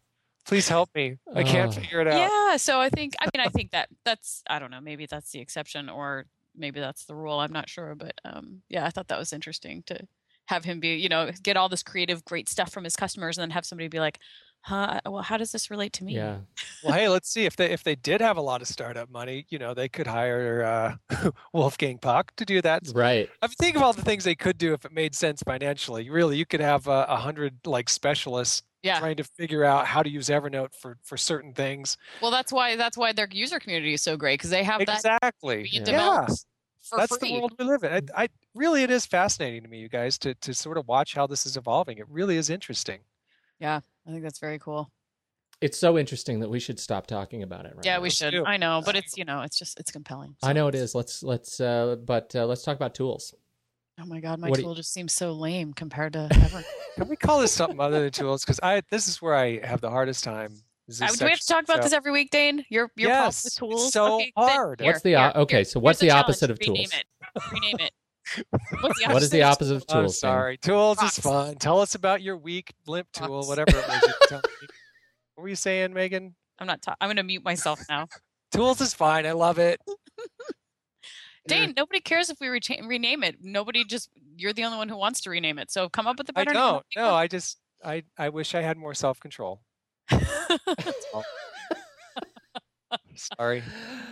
Please 0.47 0.67
help 0.67 0.89
me. 0.95 1.19
I 1.35 1.43
can't 1.43 1.77
uh, 1.77 1.81
figure 1.81 2.01
it 2.01 2.09
out. 2.09 2.15
Yeah 2.15 2.57
so 2.57 2.81
i 2.81 2.89
think 2.89 3.15
i 3.21 3.27
mean 3.27 3.47
i 3.47 3.51
think 3.51 3.73
that 3.73 3.89
that's 4.05 4.43
i 4.49 4.59
don't 4.59 4.71
know 4.71 4.81
maybe 4.81 5.07
that's 5.07 5.31
the 5.31 5.41
exception 5.41 5.89
or 5.91 6.25
maybe 6.57 6.81
that's 6.81 7.05
the 7.05 7.15
rule 7.15 7.39
i'm 7.39 7.53
not 7.53 7.69
sure 7.69 7.95
but 7.95 8.15
um, 8.25 8.63
yeah 8.69 8.85
i 8.85 8.91
thought 8.91 9.09
that 9.09 9.19
was 9.19 9.33
interesting 9.33 9.83
to 9.87 9.99
have 10.49 10.65
him 10.65 10.81
be, 10.81 10.95
you 10.95 11.09
know, 11.09 11.31
get 11.43 11.57
all 11.57 11.69
this 11.69 11.83
creative, 11.83 12.25
great 12.25 12.49
stuff 12.49 12.73
from 12.73 12.85
his 12.85 12.97
customers, 12.97 13.37
and 13.37 13.43
then 13.43 13.51
have 13.51 13.67
somebody 13.67 13.87
be 13.89 14.01
like, 14.01 14.19
"Huh? 14.63 14.99
Well, 15.05 15.23
how 15.23 15.37
does 15.37 15.53
this 15.53 15.71
relate 15.71 15.93
to 15.95 16.05
me?" 16.05 16.15
Yeah. 16.15 16.39
well, 16.83 16.95
hey, 16.95 17.09
let's 17.09 17.31
see 17.31 17.45
if 17.45 17.55
they 17.55 17.71
if 17.71 17.85
they 17.85 17.95
did 17.95 18.23
have 18.23 18.39
a 18.39 18.41
lot 18.41 18.63
of 18.63 18.69
startup 18.69 19.11
money, 19.11 19.47
you 19.51 19.59
know, 19.59 19.75
they 19.75 19.91
could 19.91 20.07
hire 20.07 20.99
uh, 21.11 21.31
Wolfgang 21.53 21.99
Puck 21.99 22.33
to 22.37 22.47
do 22.47 22.63
that. 22.63 22.83
Right. 22.95 23.29
I 23.43 23.47
mean, 23.47 23.55
think 23.61 23.77
of 23.77 23.83
all 23.83 23.93
the 23.93 24.03
things 24.03 24.25
they 24.25 24.35
could 24.35 24.57
do 24.57 24.73
if 24.73 24.87
it 24.87 24.93
made 24.93 25.15
sense 25.15 25.43
financially. 25.43 26.09
Really, 26.09 26.39
you 26.39 26.47
could 26.47 26.61
have 26.61 26.87
a 26.87 27.11
uh, 27.11 27.17
hundred 27.17 27.59
like 27.67 27.91
specialists 27.91 28.63
yeah. 28.83 28.99
trying 29.01 29.17
to 29.17 29.25
figure 29.25 29.65
out 29.65 29.87
how 29.87 30.03
to 30.03 30.09
use 30.09 30.29
Evernote 30.31 30.75
for 30.75 30.97
for 31.03 31.19
certain 31.19 31.53
things. 31.53 31.99
Well, 32.23 32.31
that's 32.31 32.53
why 32.53 32.77
that's 32.77 32.97
why 32.97 33.13
their 33.13 33.29
user 33.31 33.61
community 33.61 33.93
is 33.93 34.03
so 34.03 34.17
great 34.17 34.39
because 34.39 34.51
they 34.51 34.65
have 34.65 34.81
exactly. 34.81 35.11
that 35.11 35.19
exactly 35.23 35.69
yeah 35.73 36.27
that's 36.97 37.17
free. 37.17 37.29
the 37.29 37.41
world 37.41 37.53
we 37.59 37.65
live 37.65 37.85
in. 37.85 37.93
I, 37.93 38.25
I, 38.25 38.29
really, 38.55 38.83
it 38.83 38.91
is 38.91 39.07
fascinating 39.07 39.63
to 39.63 39.69
me, 39.69 39.79
you 39.79 39.89
guys, 39.89 40.19
to 40.19 40.35
to 40.35 40.55
sort 40.55 40.79
of 40.79 40.87
watch 40.89 41.15
how 41.15 41.27
this 41.27 41.47
is 41.47 41.57
evolving. 41.57 41.99
It 41.99 42.09
really 42.09 42.37
is 42.37 42.51
interesting. 42.51 43.01
Yeah, 43.61 43.81
I 44.07 44.11
think 44.11 44.23
that's 44.23 44.39
very 44.39 44.59
cool. 44.59 44.91
It's 45.61 45.79
so 45.79 45.99
interesting 45.99 46.39
that 46.41 46.49
we 46.49 46.61
should 46.61 46.79
stop 46.79 47.09
talking 47.09 47.43
about 47.43 47.67
it. 47.67 47.75
Right 47.75 47.85
yeah, 47.85 47.97
now. 47.97 48.03
we 48.03 48.11
should. 48.11 48.35
I 48.35 48.57
know, 48.57 48.81
but 48.85 48.95
it's 48.95 49.17
you 49.17 49.25
know, 49.25 49.43
it's 49.43 49.59
just 49.59 49.81
it's 49.81 49.91
compelling. 49.91 50.37
So. 50.43 50.49
I 50.49 50.53
know 50.53 50.69
it 50.69 50.75
is. 50.75 50.95
Let's 50.95 51.23
let's 51.23 51.61
uh, 51.61 51.97
but 52.05 52.35
uh, 52.35 52.47
let's 52.47 52.63
talk 52.63 52.77
about 52.77 52.95
tools. 52.95 53.35
Oh 54.01 54.07
my 54.07 54.21
god, 54.21 54.39
my 54.39 54.49
What 54.49 54.57
do 54.57 54.63
you- 54.63 54.67
tool 54.69 54.75
just 54.75 54.93
seems 54.93 55.13
so 55.13 55.33
lame 55.33 55.73
compared 55.73 56.13
to 56.13 56.29
ever. 56.43 56.65
Can 56.97 57.09
we 57.09 57.17
call 57.17 57.41
this 57.41 57.53
something 57.53 57.81
other 57.81 58.01
than 58.01 58.13
tools? 58.13 58.45
Because 58.45 58.61
I 58.63 58.83
this 58.91 59.09
is 59.09 59.21
where 59.21 59.35
I 59.35 59.65
have 59.67 59.81
the 59.81 59.91
hardest 59.91 60.23
time. 60.23 60.55
Is 60.89 61.03
Uh, 61.03 61.07
do 61.09 61.25
we 61.25 61.31
have 61.31 61.41
to 61.41 61.47
talk 61.47 61.65
about 61.65 61.77
So- 61.79 61.83
this 61.85 61.93
every 61.93 62.13
week, 62.13 62.31
Dane? 62.31 62.65
Your 62.71 62.91
your 62.97 63.09
problem 63.11 63.27
with 63.27 63.35
Yes, 63.35 63.47
it's 63.47 63.55
tools. 63.57 63.93
so 63.93 64.15
okay, 64.17 64.33
then 64.37 64.45
hard. 64.47 64.81
here, 64.81 64.91
What's 64.93 65.03
the 65.03 65.11
here, 65.11 65.33
o- 65.35 65.41
okay, 65.43 65.65
so 65.65 65.81
what's 65.81 65.99
the 66.01 66.11
opposite 66.11 66.47
challenge. 66.49 66.61
of 66.63 66.69
Rename 66.69 66.89
tools? 66.89 67.01
it. 67.01 67.53
Rename 67.53 67.77
it. 67.81 67.93
What's 68.83 68.99
the 69.03 69.13
What 69.13 69.23
is 69.23 69.31
the 69.31 69.43
opposite 69.43 69.77
of 69.77 69.85
I'm 69.89 70.03
tools? 70.03 70.15
Dane? 70.15 70.21
sorry. 70.31 70.57
Tools 70.59 70.99
is 70.99 71.03
Rocks. 71.03 71.19
fun. 71.21 71.55
Tell 71.57 71.81
us 71.81 71.95
about 71.95 72.21
your 72.21 72.37
weak 72.37 72.75
limp 72.87 73.11
tool, 73.13 73.37
Rocks. 73.37 73.49
whatever 73.49 73.71
it 73.71 73.89
was. 73.89 74.03
you 74.03 74.13
were 74.31 74.37
me. 74.37 74.43
What 75.35 75.43
were 75.45 75.49
you 75.49 75.57
saying, 75.57 75.93
Megan? 75.95 76.35
I'm 76.59 76.67
not. 76.67 76.83
Ta- 76.83 76.97
I'm 77.01 77.07
going 77.09 77.17
to 77.17 77.23
mute 77.23 77.45
myself 77.45 77.81
now. 77.89 78.07
Tools 78.53 78.81
is 78.81 78.93
fine. 78.93 79.25
I 79.25 79.33
love 79.33 79.59
it. 79.59 79.81
You're- 79.87 79.97
Dane, 81.47 81.75
nobody 81.77 82.01
cares 82.01 82.29
if 82.29 82.39
we 82.41 82.49
recha- 82.49 82.87
rename 82.87 83.23
it. 83.23 83.37
Nobody 83.41 83.85
just. 83.85 84.11
You're 84.37 84.53
the 84.53 84.65
only 84.65 84.77
one 84.79 84.89
who 84.89 84.97
wants 84.97 85.21
to 85.23 85.31
rename 85.31 85.59
it. 85.59 85.71
So 85.71 85.89
come 85.89 86.07
up 86.07 86.19
with 86.19 86.29
a 86.29 86.33
better 86.33 86.51
I 86.51 86.55
don't. 86.55 86.87
No, 86.97 87.15
I 87.15 87.27
just 87.29 87.59
I 87.85 88.03
I 88.19 88.29
wish 88.29 88.55
I 88.55 88.61
had 88.63 88.77
more 88.77 88.95
self 88.95 89.19
control. 89.21 89.61
Name. 90.11 90.21
Sorry. 93.37 93.63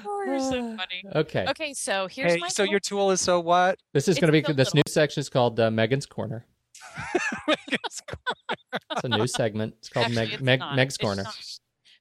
oh, 0.05 0.25
you're 0.27 0.39
so 0.41 0.51
funny. 0.77 1.03
Okay. 1.15 1.47
Okay, 1.49 1.73
so 1.75 2.09
here's 2.09 2.33
Hey, 2.35 2.39
my. 2.39 2.49
so 2.49 2.65
tool. 2.65 2.71
your 2.71 2.81
tool 2.81 3.11
is 3.13 3.21
so 3.21 3.39
what? 3.41 3.79
This 3.95 4.05
is 4.09 4.17
It's 4.17 4.21
going 4.21 4.29
to 4.29 4.33
be 4.33 4.45
so 4.45 4.53
this 4.53 4.69
little. 4.75 4.79
new 4.87 4.93
section 4.93 5.21
is 5.21 5.29
called 5.29 5.59
uh, 5.61 5.71
Megan's 5.71 6.07
Corner. 6.07 6.45
Megan's 7.49 8.03
Corner. 8.07 8.81
It's 8.91 9.05
a 9.05 9.09
new 9.09 9.27
segment. 9.27 9.75
It's 9.79 9.89
called 9.89 10.07
Actually, 10.07 10.25
Meg, 10.25 10.33
it's 10.35 10.43
Meg, 10.43 10.59
not. 10.61 10.77
Meg's 10.77 10.95
It's 10.95 10.99
Corner. 10.99 11.23
not. 11.23 11.35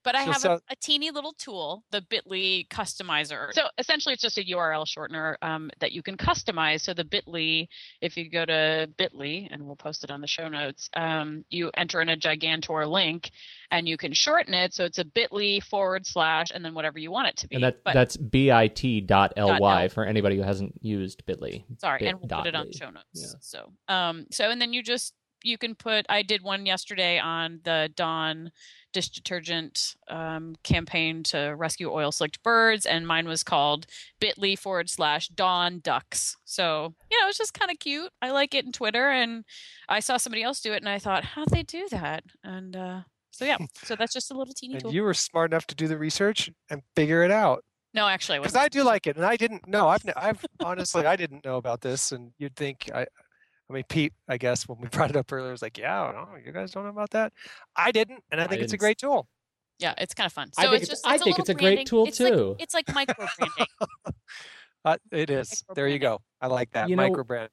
But 0.06 0.16
I 0.16 0.26
So- 0.26 0.32
have 0.32 0.42
so- 0.42 0.54
a, 0.54 0.60
a 0.70 0.76
teeny 0.76 1.10
little 1.10 1.34
tool, 1.34 1.84
the 1.90 2.02
Bitly 2.02 2.68
customizer. 2.70 3.52
So 3.54 3.64
essentially, 3.80 4.14
it's 4.14 4.22
just 4.22 4.38
a 4.38 4.44
URL 4.44 4.86
shortener 4.86 5.36
um, 5.42 5.72
that 5.80 5.92
you 5.92 6.04
can 6.04 6.16
customize. 6.16 6.82
So 6.82 6.94
the 6.94 7.04
Bitly, 7.04 7.68
if 8.02 8.16
you 8.16 8.30
go 8.30 8.46
to 8.46 8.88
Bitly, 8.98 9.48
and 9.52 9.66
we'll 9.66 9.76
post 9.76 10.04
it 10.04 10.12
on 10.12 10.22
the 10.22 10.28
show 10.28 10.48
notes, 10.48 10.90
um, 10.96 11.44
you 11.50 11.72
enter 11.76 12.02
in 12.02 12.10
a 12.10 12.16
Gigantor 12.16 12.88
link, 12.90 13.32
and 13.72 13.88
you 13.88 13.98
can 13.98 14.14
shorten 14.14 14.54
it. 14.54 14.76
So 14.76 14.86
it's 14.86 15.00
a 15.00 15.04
Bitly 15.04 15.62
forward 15.64 16.06
slash, 16.06 16.48
and 16.54 16.64
then 16.64 16.76
whatever 16.76 17.00
you 17.00 17.10
want 17.10 17.30
it 17.30 17.38
to 17.38 17.48
be. 17.48 17.56
And 17.56 17.64
that 17.64 17.84
but 17.84 17.96
that's 17.96 18.16
bit 18.16 19.08
dot 19.08 19.34
Dot 19.36 19.60
ly 19.60 19.88
for 19.88 20.06
anybody 20.06 20.38
who 20.38 20.44
hasn't 20.44 20.76
used 20.84 21.26
Bitly. 21.26 21.64
sorry, 21.80 22.06
and 22.06 22.20
we'll 22.20 22.30
put 22.30 22.48
it 22.48 22.56
on 22.56 22.68
ly. 22.68 22.72
show 22.72 22.92
notes. 22.92 23.06
Yeah. 23.14 23.28
So 23.42 23.72
um, 23.88 24.28
so 24.32 24.52
and 24.52 24.62
then 24.62 24.72
you 24.72 24.84
just 24.84 25.16
you 25.46 25.58
can 25.58 25.76
put. 25.76 26.06
I 26.10 26.24
did 26.24 26.44
one 26.44 26.66
yesterday 26.66 27.20
on 27.20 27.60
the 27.64 27.90
Dawn 27.96 28.52
dish 28.96 29.10
detergent 29.10 29.96
um, 30.08 30.56
campaign 30.64 31.22
to 31.24 31.54
rescue 31.58 31.92
oil 31.92 32.12
slicked 32.12 32.42
birds, 32.44 32.86
and 32.86 33.06
mine 33.06 33.28
was 33.28 33.44
called 33.44 33.86
Bitly 34.22 34.58
forward 34.58 34.90
slash 34.90 35.28
Dawn 35.28 35.80
Ducks. 35.84 36.38
So 36.46 36.94
you 37.12 37.20
know, 37.22 37.28
it's 37.28 37.38
just 37.38 37.54
kind 37.54 37.70
of 37.70 37.78
cute. 37.80 38.10
I 38.22 38.32
like 38.32 38.56
it 38.56 38.66
in 38.66 38.72
Twitter, 38.72 39.12
and 39.12 39.44
I 39.90 40.00
saw 40.00 40.18
somebody 40.18 40.42
else 40.44 40.62
do 40.62 40.72
it, 40.74 40.78
and 40.82 40.90
I 40.90 40.98
thought, 41.00 41.26
how'd 41.26 41.50
they 41.50 41.64
do 41.64 41.88
that? 41.92 42.24
And 42.44 42.76
uh, 42.76 43.02
so 43.32 43.44
yeah, 43.46 43.58
so 43.84 43.96
that's 43.96 44.14
just 44.14 44.32
a 44.32 44.34
little 44.34 44.54
teeny 44.54 44.76
And 44.76 44.84
tool. 44.84 44.94
you 44.94 45.04
were 45.04 45.14
smart 45.14 45.52
enough 45.52 45.68
to 45.68 45.76
do 45.76 45.88
the 45.88 45.98
research 45.98 46.50
and 46.70 46.82
figure 46.96 47.22
it 47.24 47.32
out. 47.32 47.64
no, 47.94 48.08
actually, 48.08 48.38
I 48.38 48.42
Because. 48.42 48.56
I 48.56 48.70
do 48.70 48.84
like 48.84 49.08
it, 49.08 49.18
and 49.18 49.26
I 49.26 49.36
didn't 49.36 49.68
know. 49.68 49.88
I've, 49.90 50.04
I've 50.16 50.44
honestly, 50.64 51.06
I 51.06 51.16
didn't 51.18 51.44
know 51.46 51.58
about 51.58 51.82
this, 51.82 52.12
and 52.14 52.32
you'd 52.40 52.56
think 52.56 52.90
I, 52.96 53.06
I 53.70 53.74
mean, 53.74 53.84
Pete, 53.90 54.14
I 54.28 54.38
guess 54.38 54.68
when 54.68 54.80
we 54.80 54.88
brought 54.92 55.10
it 55.10 55.16
up 55.16 55.32
earlier, 55.32 55.52
was 55.52 55.62
like, 55.62 55.78
yeah, 55.78 56.12
no, 56.14 56.38
you 56.44 56.52
guys 56.52 56.72
don't 56.72 56.84
know 56.84 56.90
about 56.90 57.12
that. 57.12 57.34
I 57.76 57.92
didn't, 57.92 58.24
and 58.32 58.40
I 58.40 58.46
I 58.46 58.48
think 58.48 58.62
it's 58.62 58.74
a 58.74 58.78
great 58.78 58.98
tool. 58.98 59.28
Yeah, 59.80 59.94
it's 59.98 60.14
kind 60.14 60.26
of 60.26 60.34
fun. 60.34 60.50
I 60.58 60.64
think 60.64 60.76
it's 60.76 60.84
it's- 60.84 61.02
just. 61.02 61.08
I 61.08 61.16
it's 61.16 61.24
think 61.24 61.38
a 61.38 61.42
it's 61.42 61.50
a 61.50 61.54
little 61.54 61.76
great 61.76 61.88
tool, 61.88 62.06
It's 62.08 62.20
like- 62.20 62.34
too. 62.34 62.56
it's 62.60 62.74
like 62.74 62.94
micro 62.94 63.28
branding. 63.38 63.68
Uh, 64.86 64.98
it 65.12 65.32
is. 65.32 65.64
There 65.74 65.88
you 65.88 65.98
go. 65.98 66.20
I 66.40 66.46
like 66.46 66.70
that 66.74 66.90
You 66.90 66.96
know- 66.96 67.02
micro 67.08 67.24
brand. 67.24 67.50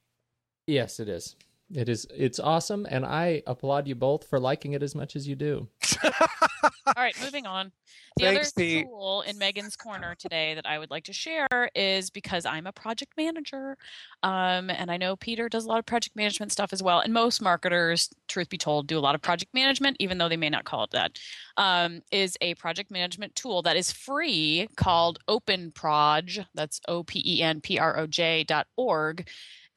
Yes, 0.66 1.00
it 1.00 1.08
is. 1.08 1.34
It 1.74 1.88
is. 1.88 2.06
It's 2.14 2.38
awesome, 2.38 2.86
and 2.90 3.04
I 3.04 3.42
applaud 3.46 3.88
you 3.88 3.94
both 3.94 4.26
for 4.28 4.38
liking 4.38 4.74
it 4.74 4.82
as 4.82 4.94
much 4.94 5.16
as 5.16 5.26
you 5.26 5.34
do. 5.34 5.68
All 6.04 6.94
right, 6.96 7.18
moving 7.22 7.46
on. 7.46 7.72
The 8.16 8.24
Thanks, 8.24 8.52
other 8.52 8.62
Pete. 8.62 8.84
tool 8.84 9.22
in 9.26 9.38
Megan's 9.38 9.74
corner 9.76 10.14
today 10.14 10.54
that 10.54 10.66
I 10.66 10.78
would 10.78 10.90
like 10.90 11.04
to 11.04 11.12
share 11.14 11.70
is 11.74 12.10
because 12.10 12.44
I'm 12.44 12.66
a 12.66 12.72
project 12.72 13.14
manager, 13.16 13.78
um, 14.22 14.68
and 14.68 14.90
I 14.90 14.98
know 14.98 15.16
Peter 15.16 15.48
does 15.48 15.64
a 15.64 15.68
lot 15.68 15.78
of 15.78 15.86
project 15.86 16.14
management 16.14 16.52
stuff 16.52 16.74
as 16.74 16.82
well. 16.82 17.00
And 17.00 17.14
most 17.14 17.40
marketers, 17.40 18.10
truth 18.28 18.50
be 18.50 18.58
told, 18.58 18.86
do 18.86 18.98
a 18.98 19.00
lot 19.00 19.14
of 19.14 19.22
project 19.22 19.54
management, 19.54 19.96
even 19.98 20.18
though 20.18 20.28
they 20.28 20.36
may 20.36 20.50
not 20.50 20.64
call 20.64 20.84
it 20.84 20.90
that. 20.90 21.18
Um, 21.56 22.02
is 22.10 22.36
a 22.42 22.54
project 22.56 22.90
management 22.90 23.34
tool 23.34 23.62
that 23.62 23.76
is 23.76 23.90
free 23.90 24.68
called 24.76 25.20
OpenProj. 25.28 26.44
That's 26.54 26.80
O 26.86 27.02
P 27.02 27.22
E 27.24 27.42
N 27.42 27.62
P 27.62 27.78
R 27.78 27.98
O 27.98 28.06
J 28.06 28.44
dot 28.44 28.66
org 28.76 29.26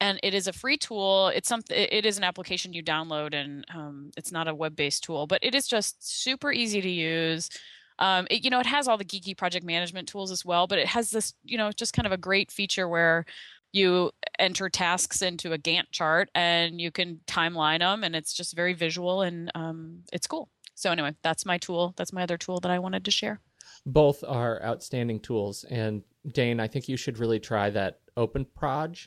and 0.00 0.20
it 0.22 0.34
is 0.34 0.46
a 0.46 0.52
free 0.52 0.76
tool 0.76 1.28
it's 1.34 1.48
something 1.48 1.76
it 1.76 2.04
is 2.04 2.18
an 2.18 2.24
application 2.24 2.72
you 2.72 2.82
download 2.82 3.34
and 3.34 3.64
um, 3.74 4.10
it's 4.16 4.32
not 4.32 4.48
a 4.48 4.54
web-based 4.54 5.02
tool 5.04 5.26
but 5.26 5.38
it 5.42 5.54
is 5.54 5.66
just 5.66 5.96
super 6.06 6.52
easy 6.52 6.80
to 6.80 6.90
use. 6.90 7.50
Um, 7.98 8.26
it, 8.30 8.44
you 8.44 8.50
know 8.50 8.60
it 8.60 8.66
has 8.66 8.88
all 8.88 8.98
the 8.98 9.04
geeky 9.04 9.36
project 9.36 9.64
management 9.64 10.06
tools 10.08 10.30
as 10.30 10.44
well 10.44 10.66
but 10.66 10.78
it 10.78 10.86
has 10.86 11.10
this 11.10 11.32
you 11.44 11.56
know 11.56 11.72
just 11.72 11.94
kind 11.94 12.06
of 12.06 12.12
a 12.12 12.18
great 12.18 12.50
feature 12.50 12.88
where 12.88 13.24
you 13.72 14.10
enter 14.38 14.68
tasks 14.68 15.22
into 15.22 15.52
a 15.52 15.58
gantt 15.58 15.84
chart 15.92 16.30
and 16.34 16.80
you 16.80 16.90
can 16.90 17.20
timeline 17.26 17.80
them 17.80 18.04
and 18.04 18.14
it's 18.14 18.32
just 18.32 18.54
very 18.54 18.74
visual 18.74 19.22
and 19.22 19.50
um, 19.54 20.02
it's 20.12 20.26
cool. 20.26 20.48
So 20.74 20.90
anyway 20.90 21.14
that's 21.22 21.46
my 21.46 21.58
tool 21.58 21.94
that's 21.96 22.12
my 22.12 22.22
other 22.22 22.36
tool 22.36 22.60
that 22.60 22.70
i 22.70 22.78
wanted 22.78 23.04
to 23.06 23.10
share. 23.10 23.40
Both 23.84 24.24
are 24.26 24.62
outstanding 24.64 25.20
tools, 25.20 25.64
and 25.70 26.02
Dane, 26.32 26.58
I 26.58 26.66
think 26.66 26.88
you 26.88 26.96
should 26.96 27.18
really 27.18 27.38
try 27.38 27.70
that 27.70 28.00
OpenProj 28.16 29.06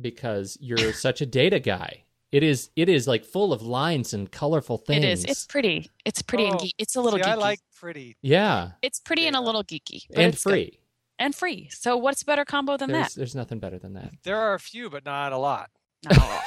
because 0.00 0.56
you're 0.60 0.92
such 0.92 1.20
a 1.20 1.26
data 1.26 1.60
guy. 1.60 2.02
It 2.32 2.42
is. 2.42 2.70
It 2.74 2.88
is 2.88 3.06
like 3.06 3.24
full 3.24 3.52
of 3.52 3.62
lines 3.62 4.12
and 4.12 4.30
colorful 4.30 4.76
things. 4.78 5.04
it 5.04 5.08
is 5.08 5.24
it's 5.24 5.46
pretty 5.46 5.88
it's 6.04 6.20
pretty 6.20 6.46
and 6.46 6.54
Oh, 6.56 6.58
geek 6.58 6.74
it's 6.78 6.96
a 6.96 7.00
little 7.00 7.18
See, 7.20 7.24
geeky 7.24 7.28
I 7.28 7.34
like 7.34 7.60
pretty. 7.76 8.16
yeah, 8.22 8.72
it's 8.82 8.98
pretty 8.98 9.26
and 9.28 9.36
a 9.36 9.40
little 9.40 9.62
geeky 9.62 10.04
but 10.10 10.18
and 10.18 10.34
it's 10.34 10.42
good. 10.42 10.50
free. 10.50 10.78
and 11.20 11.32
free. 11.34 11.68
So 11.70 11.96
what's 11.96 12.22
a 12.22 12.24
better 12.24 12.44
combo 12.44 12.76
than 12.76 12.90
There's 12.90 13.14
that? 13.14 13.16
there's 13.16 13.34
nothing 13.36 13.60
better 13.60 13.78
than 13.78 13.92
that. 13.94 14.10
There 14.24 14.36
are 14.36 14.54
a 14.54 14.58
few, 14.58 14.90
but 14.90 15.04
not 15.04 15.32
a 15.32 15.38
lot. 15.38 15.70
No. 16.10 16.38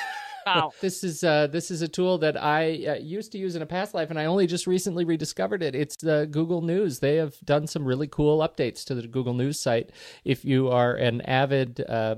Wow. 0.55 0.71
This 0.81 1.03
is 1.03 1.23
uh, 1.23 1.47
this 1.47 1.71
is 1.71 1.81
a 1.81 1.87
tool 1.87 2.17
that 2.19 2.41
I 2.41 2.85
uh, 2.85 2.95
used 2.95 3.31
to 3.33 3.37
use 3.37 3.55
in 3.55 3.61
a 3.61 3.65
past 3.65 3.93
life, 3.93 4.09
and 4.09 4.19
I 4.19 4.25
only 4.25 4.47
just 4.47 4.67
recently 4.67 5.05
rediscovered 5.05 5.63
it. 5.63 5.75
It's 5.75 5.95
the 5.97 6.27
Google 6.29 6.61
News. 6.61 6.99
They 6.99 7.15
have 7.15 7.35
done 7.43 7.67
some 7.67 7.85
really 7.85 8.07
cool 8.07 8.39
updates 8.39 8.83
to 8.85 8.95
the 8.95 9.07
Google 9.07 9.33
News 9.33 9.59
site. 9.59 9.91
If 10.23 10.45
you 10.45 10.69
are 10.69 10.95
an 10.95 11.21
avid 11.21 11.81
uh, 11.87 12.15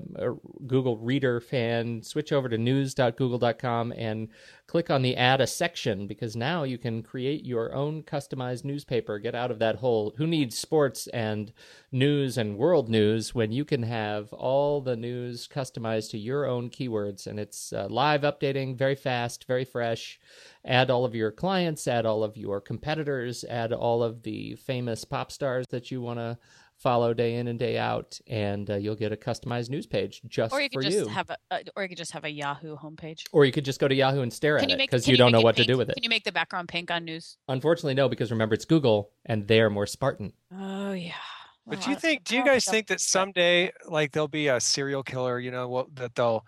Google 0.67 0.97
Reader 0.97 1.39
fan, 1.41 2.03
switch 2.03 2.32
over 2.32 2.49
to 2.49 2.57
news.google.com 2.57 3.93
and 3.93 4.30
click 4.70 4.91
on 4.91 5.01
the 5.01 5.17
Add 5.17 5.41
a 5.41 5.47
section 5.47 6.05
because 6.05 6.36
now 6.36 6.61
you 6.61 6.78
can 6.78 7.01
create 7.01 7.43
your 7.43 7.74
own 7.74 8.03
customized 8.03 8.63
newspaper. 8.63 9.17
Get 9.17 9.34
out 9.34 9.49
of 9.49 9.57
that 9.57 9.78
whole 9.78 10.13
who 10.17 10.28
needs 10.28 10.55
sports 10.55 11.07
and 11.07 11.51
news 11.91 12.38
and 12.38 12.55
world 12.55 12.88
news 12.88 13.34
when 13.34 13.51
you 13.51 13.65
can 13.65 13.82
have 13.82 14.32
all 14.32 14.80
the 14.80 14.95
news 14.95 15.47
customized 15.47 16.11
to 16.11 16.20
your 16.20 16.45
own 16.45 16.70
keywords? 16.70 17.26
And 17.26 17.39
it's 17.39 17.74
uh, 17.74 17.88
live 17.89 18.22
updating 18.22 18.78
very 18.78 18.93
fast 18.93 19.47
very 19.47 19.65
fresh. 19.65 20.20
Add 20.63 20.91
all 20.91 21.03
of 21.03 21.15
your 21.15 21.32
clients 21.32 21.88
add 21.88 22.05
all 22.05 22.24
of 22.24 22.38
your 22.38 22.61
competitors 22.61 23.43
add 23.49 23.74
all 23.74 24.03
of 24.03 24.22
the 24.22 24.53
famous 24.55 25.03
pop 25.03 25.32
stars 25.32 25.65
that 25.72 25.89
you 25.89 25.99
want 25.99 26.20
to 26.20 26.38
follow 26.80 27.13
day 27.13 27.36
in 27.36 27.47
and 27.49 27.59
day 27.59 27.77
out 27.77 28.17
and 28.27 28.69
uh, 28.69 28.75
you'll 28.75 28.95
get 28.95 29.11
a 29.11 29.15
customized 29.17 29.69
news 29.69 29.86
page 29.86 30.21
just 30.27 30.53
Or 30.53 30.61
you 30.61 30.69
for 30.71 30.82
could 30.82 30.89
just 30.91 30.97
you 31.05 31.07
have 31.07 31.30
a, 31.30 31.38
uh, 31.51 31.59
or 31.75 31.84
you 31.84 31.89
could 31.89 31.97
just 31.97 32.11
have 32.13 32.23
a 32.23 32.30
Yahoo 32.32 32.77
homepage. 32.77 33.23
or 33.34 33.45
you 33.45 33.51
could 33.51 33.65
just 33.65 33.80
go 33.82 33.88
to 33.88 33.93
yahoo 33.93 34.21
and 34.21 34.32
stare 34.32 34.57
Can 34.57 34.65
at 34.71 34.77
you 34.77 34.84
it 34.84 34.88
because 34.89 35.03
can 35.03 35.11
you 35.11 35.17
don't 35.17 35.32
know 35.34 35.39
it 35.39 35.43
what 35.43 35.57
to 35.57 35.65
do 35.65 35.77
with 35.77 35.89
it 35.89 35.95
Can 35.95 36.03
you 36.03 36.09
make 36.09 36.23
the 36.23 36.32
background 36.32 36.69
pink 36.69 36.89
on 36.89 37.03
news? 37.05 37.38
unfortunately 37.49 37.95
no 37.95 38.07
because 38.07 38.32
remember 38.32 38.55
it's 38.55 38.65
google 38.65 39.11
and 39.25 39.47
they're 39.47 39.69
more 39.69 39.86
spartan 39.86 40.32
Oh 40.57 40.93
yeah. 40.93 41.11
But 41.67 41.82
do 41.82 41.91
you 41.91 41.95
think? 41.95 42.23
Do 42.23 42.36
you 42.36 42.43
guys 42.43 42.65
think 42.65 42.88
that 42.88 42.99
someday, 42.99 43.71
like, 43.88 44.11
there'll 44.11 44.27
be 44.27 44.47
a 44.47 44.59
serial 44.59 45.03
killer? 45.03 45.39
You 45.39 45.51
know, 45.51 45.67
what 45.69 45.95
that 45.97 46.15
they'll 46.15 46.43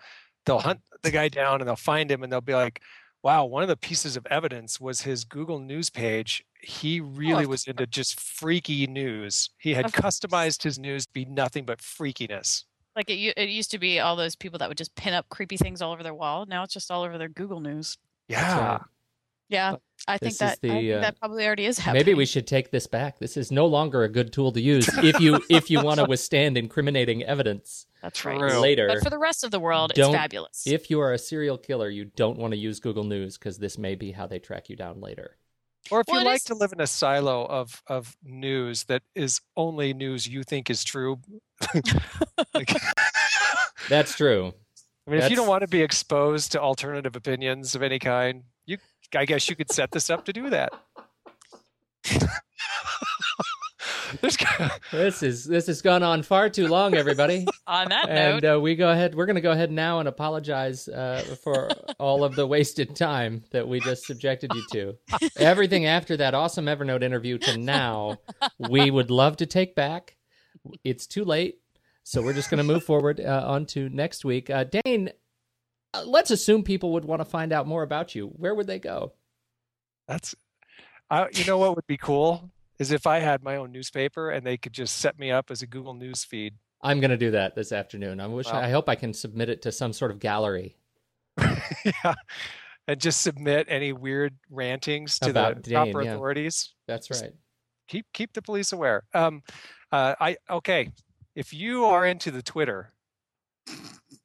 they'll 0.47 0.57
hunt 0.57 0.79
the 1.03 1.11
guy 1.11 1.29
down 1.29 1.61
and 1.61 1.67
they'll 1.67 1.75
find 1.75 2.09
him 2.09 2.23
and 2.23 2.31
they'll 2.33 2.41
be 2.41 2.55
like, 2.55 2.81
"Wow, 3.21 3.45
one 3.45 3.61
of 3.61 3.69
the 3.69 3.77
pieces 3.77 4.17
of 4.17 4.25
evidence 4.31 4.81
was 4.81 5.01
his 5.01 5.23
Google 5.23 5.59
News 5.59 5.91
page. 5.91 6.43
He 6.61 6.99
really 6.99 7.43
of 7.43 7.49
was 7.49 7.65
into 7.67 7.87
just 7.87 8.19
freaky 8.19 8.87
news. 8.87 9.49
He 9.57 9.73
had 9.73 9.87
customized 9.87 10.63
his 10.63 10.77
news 10.77 11.05
to 11.05 11.13
be 11.13 11.25
nothing 11.25 11.65
but 11.65 11.79
freakiness." 11.79 12.65
Like 12.95 13.09
it, 13.09 13.33
it 13.37 13.49
used 13.49 13.71
to 13.71 13.79
be 13.79 13.99
all 13.99 14.15
those 14.15 14.35
people 14.35 14.59
that 14.59 14.67
would 14.67 14.77
just 14.77 14.93
pin 14.95 15.13
up 15.13 15.29
creepy 15.29 15.57
things 15.57 15.81
all 15.81 15.91
over 15.91 16.03
their 16.03 16.13
wall. 16.13 16.45
Now 16.45 16.63
it's 16.63 16.73
just 16.73 16.91
all 16.91 17.03
over 17.03 17.17
their 17.17 17.29
Google 17.29 17.61
News. 17.61 17.97
Yeah. 18.27 18.67
right. 18.67 18.81
Yeah, 19.51 19.75
I 20.07 20.17
This 20.17 20.19
think 20.19 20.31
is 20.31 20.37
that 20.37 20.51
I 20.51 20.55
think 20.55 20.93
uh, 20.93 21.01
that 21.01 21.19
probably 21.19 21.45
already 21.45 21.65
is 21.65 21.77
happening. 21.77 21.99
Maybe 22.05 22.13
we 22.13 22.25
should 22.25 22.47
take 22.47 22.71
this 22.71 22.87
back. 22.87 23.19
This 23.19 23.35
is 23.35 23.51
no 23.51 23.65
longer 23.65 24.03
a 24.03 24.09
good 24.09 24.31
tool 24.31 24.53
to 24.53 24.61
use 24.61 24.87
if 25.03 25.19
you 25.19 25.41
if 25.49 25.69
you 25.69 25.83
want 25.83 25.99
to 25.99 26.05
withstand 26.05 26.57
incriminating 26.57 27.23
evidence 27.23 27.85
That's 28.01 28.23
right. 28.23 28.39
Later. 28.39 28.87
But 28.87 29.03
for 29.03 29.09
the 29.09 29.17
rest 29.17 29.43
of 29.43 29.51
the 29.51 29.59
world, 29.59 29.91
Don't- 29.93 30.11
it's 30.11 30.17
fabulous. 30.17 30.63
If 30.65 30.89
you 30.89 31.01
are 31.01 31.11
a 31.11 31.17
serial 31.17 31.57
killer, 31.57 31.89
you 31.89 32.05
don't 32.05 32.37
want 32.37 32.53
to 32.53 32.57
use 32.57 32.79
Google 32.79 33.03
News 33.03 33.37
because 33.37 33.57
this 33.57 33.77
may 33.77 33.95
be 33.95 34.13
how 34.13 34.25
they 34.25 34.39
track 34.39 34.69
you 34.69 34.77
down 34.77 35.01
later. 35.01 35.35
Or 35.89 36.01
if 36.01 36.07
Well, 36.07 36.19
you 36.21 36.25
like 36.25 36.37
is- 36.37 36.43
to 36.45 36.53
live 36.53 36.73
in 36.73 36.79
a 36.81 36.87
silo 36.87 37.45
of 37.45 37.81
of 37.87 38.15
news 38.23 38.83
that 38.85 39.03
is 39.15 39.41
only 39.57 39.93
news 39.93 40.27
you 40.27 40.43
think 40.43 40.69
is 40.69 40.83
true. 40.83 41.19
like, 42.53 42.69
That's 43.89 44.15
true. 44.15 44.53
I 45.07 45.11
mean, 45.11 45.21
if 45.21 45.29
you 45.31 45.35
don't 45.35 45.47
want 45.47 45.61
to 45.61 45.67
be 45.67 45.81
exposed 45.81 46.51
to 46.51 46.61
alternative 46.61 47.15
opinions 47.15 47.73
of 47.73 47.81
any 47.81 47.97
kind, 47.97 48.43
you, 48.65 48.77
I 49.15 49.25
guess 49.25 49.49
you 49.49 49.55
could 49.55 49.71
set 49.71 49.91
this 49.91 50.09
up 50.09 50.25
to 50.25 50.33
do 50.33 50.49
that. 50.51 50.71
There's, 54.19 54.37
This 54.91 55.23
is 55.23 55.45
this 55.45 55.67
has 55.67 55.81
gone 55.81 56.03
on 56.03 56.23
far 56.23 56.49
too 56.49 56.67
long, 56.67 56.95
everybody. 56.95 57.45
On 57.67 57.87
that 57.89 58.09
and 58.09 58.41
note, 58.41 58.55
uh, 58.55 58.59
we 58.59 58.75
go 58.75 58.89
ahead. 58.89 59.15
We're 59.15 59.25
going 59.25 59.35
to 59.35 59.41
go 59.41 59.51
ahead 59.51 59.71
now 59.71 59.99
and 59.99 60.09
apologize 60.09 60.87
uh, 60.87 61.37
for 61.41 61.69
all 61.99 62.23
of 62.23 62.35
the 62.35 62.45
wasted 62.45 62.95
time 62.95 63.43
that 63.51 63.67
we 63.67 63.79
just 63.79 64.05
subjected 64.05 64.51
you 64.53 64.63
to. 64.71 64.97
Everything 65.37 65.85
after 65.85 66.17
that 66.17 66.33
awesome 66.33 66.65
Evernote 66.65 67.03
interview 67.03 67.37
to 67.37 67.57
now, 67.57 68.17
we 68.57 68.91
would 68.91 69.09
love 69.09 69.37
to 69.37 69.45
take 69.45 69.75
back. 69.75 70.17
It's 70.83 71.07
too 71.07 71.23
late, 71.23 71.59
so 72.03 72.21
we're 72.21 72.33
just 72.33 72.49
going 72.49 72.57
to 72.57 72.63
move 72.63 72.83
forward 72.83 73.21
uh, 73.21 73.43
on 73.45 73.65
to 73.67 73.87
next 73.89 74.25
week. 74.25 74.49
Uh, 74.49 74.65
Dane, 74.65 75.11
uh, 75.93 76.03
let's 76.05 76.31
assume 76.31 76.63
people 76.63 76.93
would 76.93 77.05
want 77.05 77.21
to 77.21 77.25
find 77.25 77.53
out 77.53 77.67
more 77.67 77.83
about 77.83 78.15
you. 78.15 78.27
Where 78.27 78.53
would 78.53 78.67
they 78.67 78.79
go? 78.79 79.13
that's, 80.07 80.35
I, 81.09 81.27
you 81.31 81.45
know 81.45 81.57
what 81.57 81.75
would 81.75 81.87
be 81.87 81.97
cool 81.97 82.51
is 82.81 82.91
if 82.91 83.05
I 83.05 83.19
had 83.19 83.43
my 83.43 83.57
own 83.57 83.71
newspaper 83.71 84.31
and 84.31 84.43
they 84.43 84.57
could 84.57 84.73
just 84.73 84.97
set 84.97 85.19
me 85.19 85.29
up 85.29 85.51
as 85.51 85.61
a 85.61 85.67
Google 85.67 85.93
News 85.93 86.23
feed. 86.23 86.55
I'm 86.81 86.99
going 86.99 87.11
to 87.11 87.17
do 87.17 87.29
that 87.29 87.53
this 87.53 87.71
afternoon. 87.71 88.19
I 88.19 88.25
wish. 88.25 88.47
Wow. 88.47 88.59
I 88.59 88.71
hope 88.71 88.89
I 88.89 88.95
can 88.95 89.13
submit 89.13 89.49
it 89.49 89.61
to 89.61 89.71
some 89.71 89.93
sort 89.93 90.09
of 90.09 90.17
gallery. 90.17 90.77
yeah. 91.37 92.15
And 92.87 92.99
just 92.99 93.21
submit 93.21 93.67
any 93.69 93.93
weird 93.93 94.35
rantings 94.49 95.19
to 95.19 95.29
About 95.29 95.57
the 95.57 95.69
Dane, 95.69 95.93
proper 95.93 96.01
yeah. 96.01 96.13
authorities. 96.15 96.73
That's 96.87 97.07
Just- 97.07 97.21
right. 97.21 97.33
keep 97.87 98.07
keep 98.13 98.33
the 98.33 98.41
police 98.41 98.71
aware. 98.71 99.03
Um, 99.13 99.43
uh, 99.91 100.15
I 100.19 100.37
okay. 100.49 100.89
If 101.35 101.53
you 101.53 101.85
are 101.85 102.03
into 102.03 102.31
the 102.31 102.41
Twitter, 102.41 102.93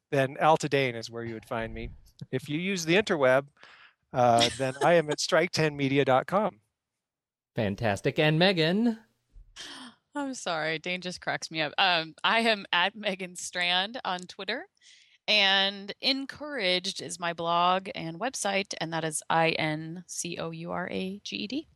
then 0.09 0.35
Altadane 0.41 0.95
is 0.95 1.11
where 1.11 1.23
you 1.23 1.35
would 1.35 1.45
find 1.45 1.71
me. 1.75 1.91
If 2.31 2.49
you 2.49 2.57
use 2.57 2.85
the 2.85 2.95
interweb, 2.95 3.45
uh, 4.13 4.49
then 4.57 4.73
I 4.83 4.95
am 4.95 5.11
at 5.11 5.19
strike10media.com. 5.19 6.59
Fantastic. 7.57 8.19
And 8.19 8.37
Megan. 8.37 8.99
I'm 10.15 10.35
sorry, 10.35 10.77
Dane 10.77 11.01
just 11.01 11.21
cracks 11.21 11.49
me 11.49 11.59
up. 11.59 11.73
Um, 11.79 12.13
I 12.23 12.41
am 12.41 12.67
at 12.71 12.95
Megan 12.95 13.35
Strand 13.35 13.99
on 14.05 14.19
Twitter, 14.19 14.67
and 15.27 15.91
Incouraged 15.99 17.01
is 17.01 17.19
my 17.19 17.33
blog 17.33 17.89
and 17.95 18.19
website, 18.19 18.75
and 18.79 18.93
that 18.93 19.03
is 19.03 19.23
I 19.27 19.49
N 19.49 20.03
C 20.05 20.37
O 20.37 20.51
U 20.51 20.71
R 20.71 20.87
A 20.91 21.19
G 21.23 21.35
E 21.35 21.47
D. 21.47 21.67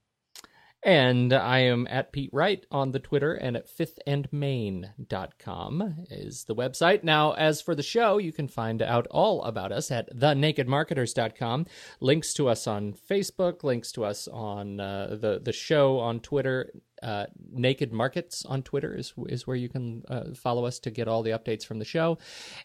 And 0.84 1.32
I 1.32 1.60
am 1.60 1.88
at 1.92 2.12
Pete 2.12 2.32
Wright 2.34 2.66
on 2.72 2.92
the 2.92 2.98
Twitter 2.98 3.36
and 3.36 3.56
at 3.56 3.68
fifthandmain.com 3.68 6.06
is 6.10 6.46
the 6.46 6.56
website. 6.56 7.04
Now, 7.04 7.34
as 7.34 7.62
for 7.62 7.76
the 7.76 7.84
show, 7.84 8.18
you 8.18 8.34
can 8.34 8.48
find 8.48 8.82
out 8.82 9.06
all 9.12 9.44
about 9.44 9.72
us 9.72 9.92
at 9.92 10.12
thenakedmarketers.com. 10.18 11.68
Links 12.00 12.34
to 12.34 12.50
us 12.50 12.66
on 12.66 12.94
Facebook, 12.94 13.64
links 13.64 13.92
to 13.92 14.04
us 14.04 14.28
on 14.28 14.80
uh, 14.80 15.18
the, 15.22 15.40
the 15.44 15.54
show 15.54 16.00
on 16.00 16.20
Twitter. 16.20 16.72
Uh, 17.04 17.28
Naked 17.52 17.94
Markets 17.94 18.44
on 18.46 18.64
Twitter 18.64 18.96
is, 18.96 19.14
is 19.28 19.46
where 19.46 19.58
you 19.58 19.70
can 19.70 20.02
uh, 20.08 20.34
follow 20.36 20.66
us 20.66 20.80
to 20.80 20.90
get 20.90 21.08
all 21.08 21.22
the 21.22 21.30
updates 21.32 21.64
from 21.64 21.78
the 21.78 21.86
show. 21.86 22.18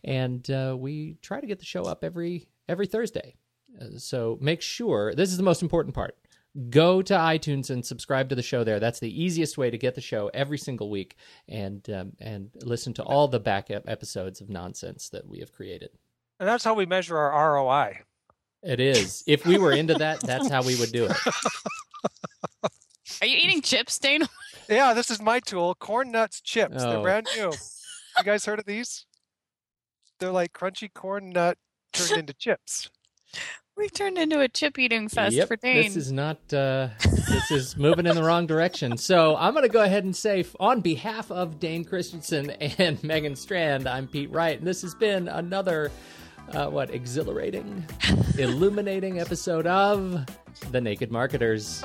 And 0.04 0.50
uh, 0.50 0.74
we 0.78 1.18
try 1.20 1.38
to 1.40 1.46
get 1.46 1.58
the 1.58 1.66
show 1.66 1.82
up 1.82 2.02
every 2.02 2.48
every 2.68 2.86
Thursday. 2.86 3.36
Uh, 3.80 3.98
so 3.98 4.36
make 4.40 4.62
sure, 4.62 5.14
this 5.14 5.30
is 5.30 5.36
the 5.36 5.42
most 5.42 5.62
important 5.62 5.94
part 5.94 6.16
go 6.70 7.02
to 7.02 7.14
iTunes 7.14 7.70
and 7.70 7.84
subscribe 7.84 8.28
to 8.30 8.34
the 8.34 8.42
show 8.42 8.64
there. 8.64 8.80
That's 8.80 9.00
the 9.00 9.22
easiest 9.22 9.58
way 9.58 9.70
to 9.70 9.78
get 9.78 9.94
the 9.94 10.00
show 10.00 10.30
every 10.32 10.58
single 10.58 10.90
week 10.90 11.16
and 11.48 11.88
um, 11.90 12.12
and 12.20 12.50
listen 12.62 12.92
to 12.94 13.02
all 13.02 13.28
the 13.28 13.40
backup 13.40 13.88
episodes 13.88 14.40
of 14.40 14.48
nonsense 14.48 15.08
that 15.10 15.26
we 15.28 15.40
have 15.40 15.52
created. 15.52 15.90
And 16.40 16.48
that's 16.48 16.64
how 16.64 16.74
we 16.74 16.86
measure 16.86 17.16
our 17.18 17.54
ROI. 17.54 18.00
It 18.62 18.80
is. 18.80 19.22
If 19.26 19.46
we 19.46 19.58
were 19.58 19.72
into 19.72 19.94
that, 19.94 20.20
that's 20.20 20.48
how 20.50 20.62
we 20.62 20.76
would 20.76 20.92
do 20.92 21.04
it. 21.06 21.16
Are 23.22 23.26
you 23.26 23.36
eating 23.38 23.62
chips, 23.62 23.98
Dane? 23.98 24.26
Yeah, 24.68 24.92
this 24.92 25.10
is 25.10 25.22
my 25.22 25.40
tool, 25.40 25.74
corn 25.76 26.10
nuts 26.10 26.40
chips. 26.40 26.76
They're 26.82 26.98
Oh. 26.98 27.02
brand 27.02 27.28
new. 27.36 27.52
You 28.18 28.24
guys 28.24 28.46
heard 28.46 28.58
of 28.58 28.64
these? 28.64 29.04
They're 30.18 30.30
like 30.32 30.54
crunchy 30.54 30.88
corn 30.92 31.28
nut 31.30 31.58
turned 31.92 32.12
into 32.20 32.32
chips. 32.32 32.88
We 33.76 33.90
turned 33.90 34.16
into 34.16 34.40
a 34.40 34.48
chip 34.48 34.78
eating 34.78 35.08
fest 35.08 35.36
yep, 35.36 35.48
for 35.48 35.56
Dane. 35.56 35.84
this 35.84 35.96
is 35.96 36.10
not. 36.10 36.38
Uh, 36.50 36.88
this 37.28 37.50
is 37.50 37.76
moving 37.76 38.06
in 38.06 38.14
the 38.14 38.22
wrong 38.22 38.46
direction. 38.46 38.96
So 38.96 39.36
I'm 39.36 39.52
going 39.52 39.64
to 39.64 39.68
go 39.68 39.82
ahead 39.82 40.04
and 40.04 40.16
say, 40.16 40.46
on 40.58 40.80
behalf 40.80 41.30
of 41.30 41.60
Dane 41.60 41.84
Christensen 41.84 42.50
and 42.50 43.02
Megan 43.04 43.36
Strand, 43.36 43.86
I'm 43.86 44.08
Pete 44.08 44.30
Wright, 44.30 44.58
and 44.58 44.66
this 44.66 44.80
has 44.82 44.94
been 44.94 45.28
another. 45.28 45.90
Uh, 46.52 46.68
what 46.68 46.94
exhilarating, 46.94 47.84
illuminating 48.38 49.18
episode 49.18 49.66
of 49.66 50.24
The 50.70 50.80
Naked 50.80 51.10
Marketers. 51.10 51.82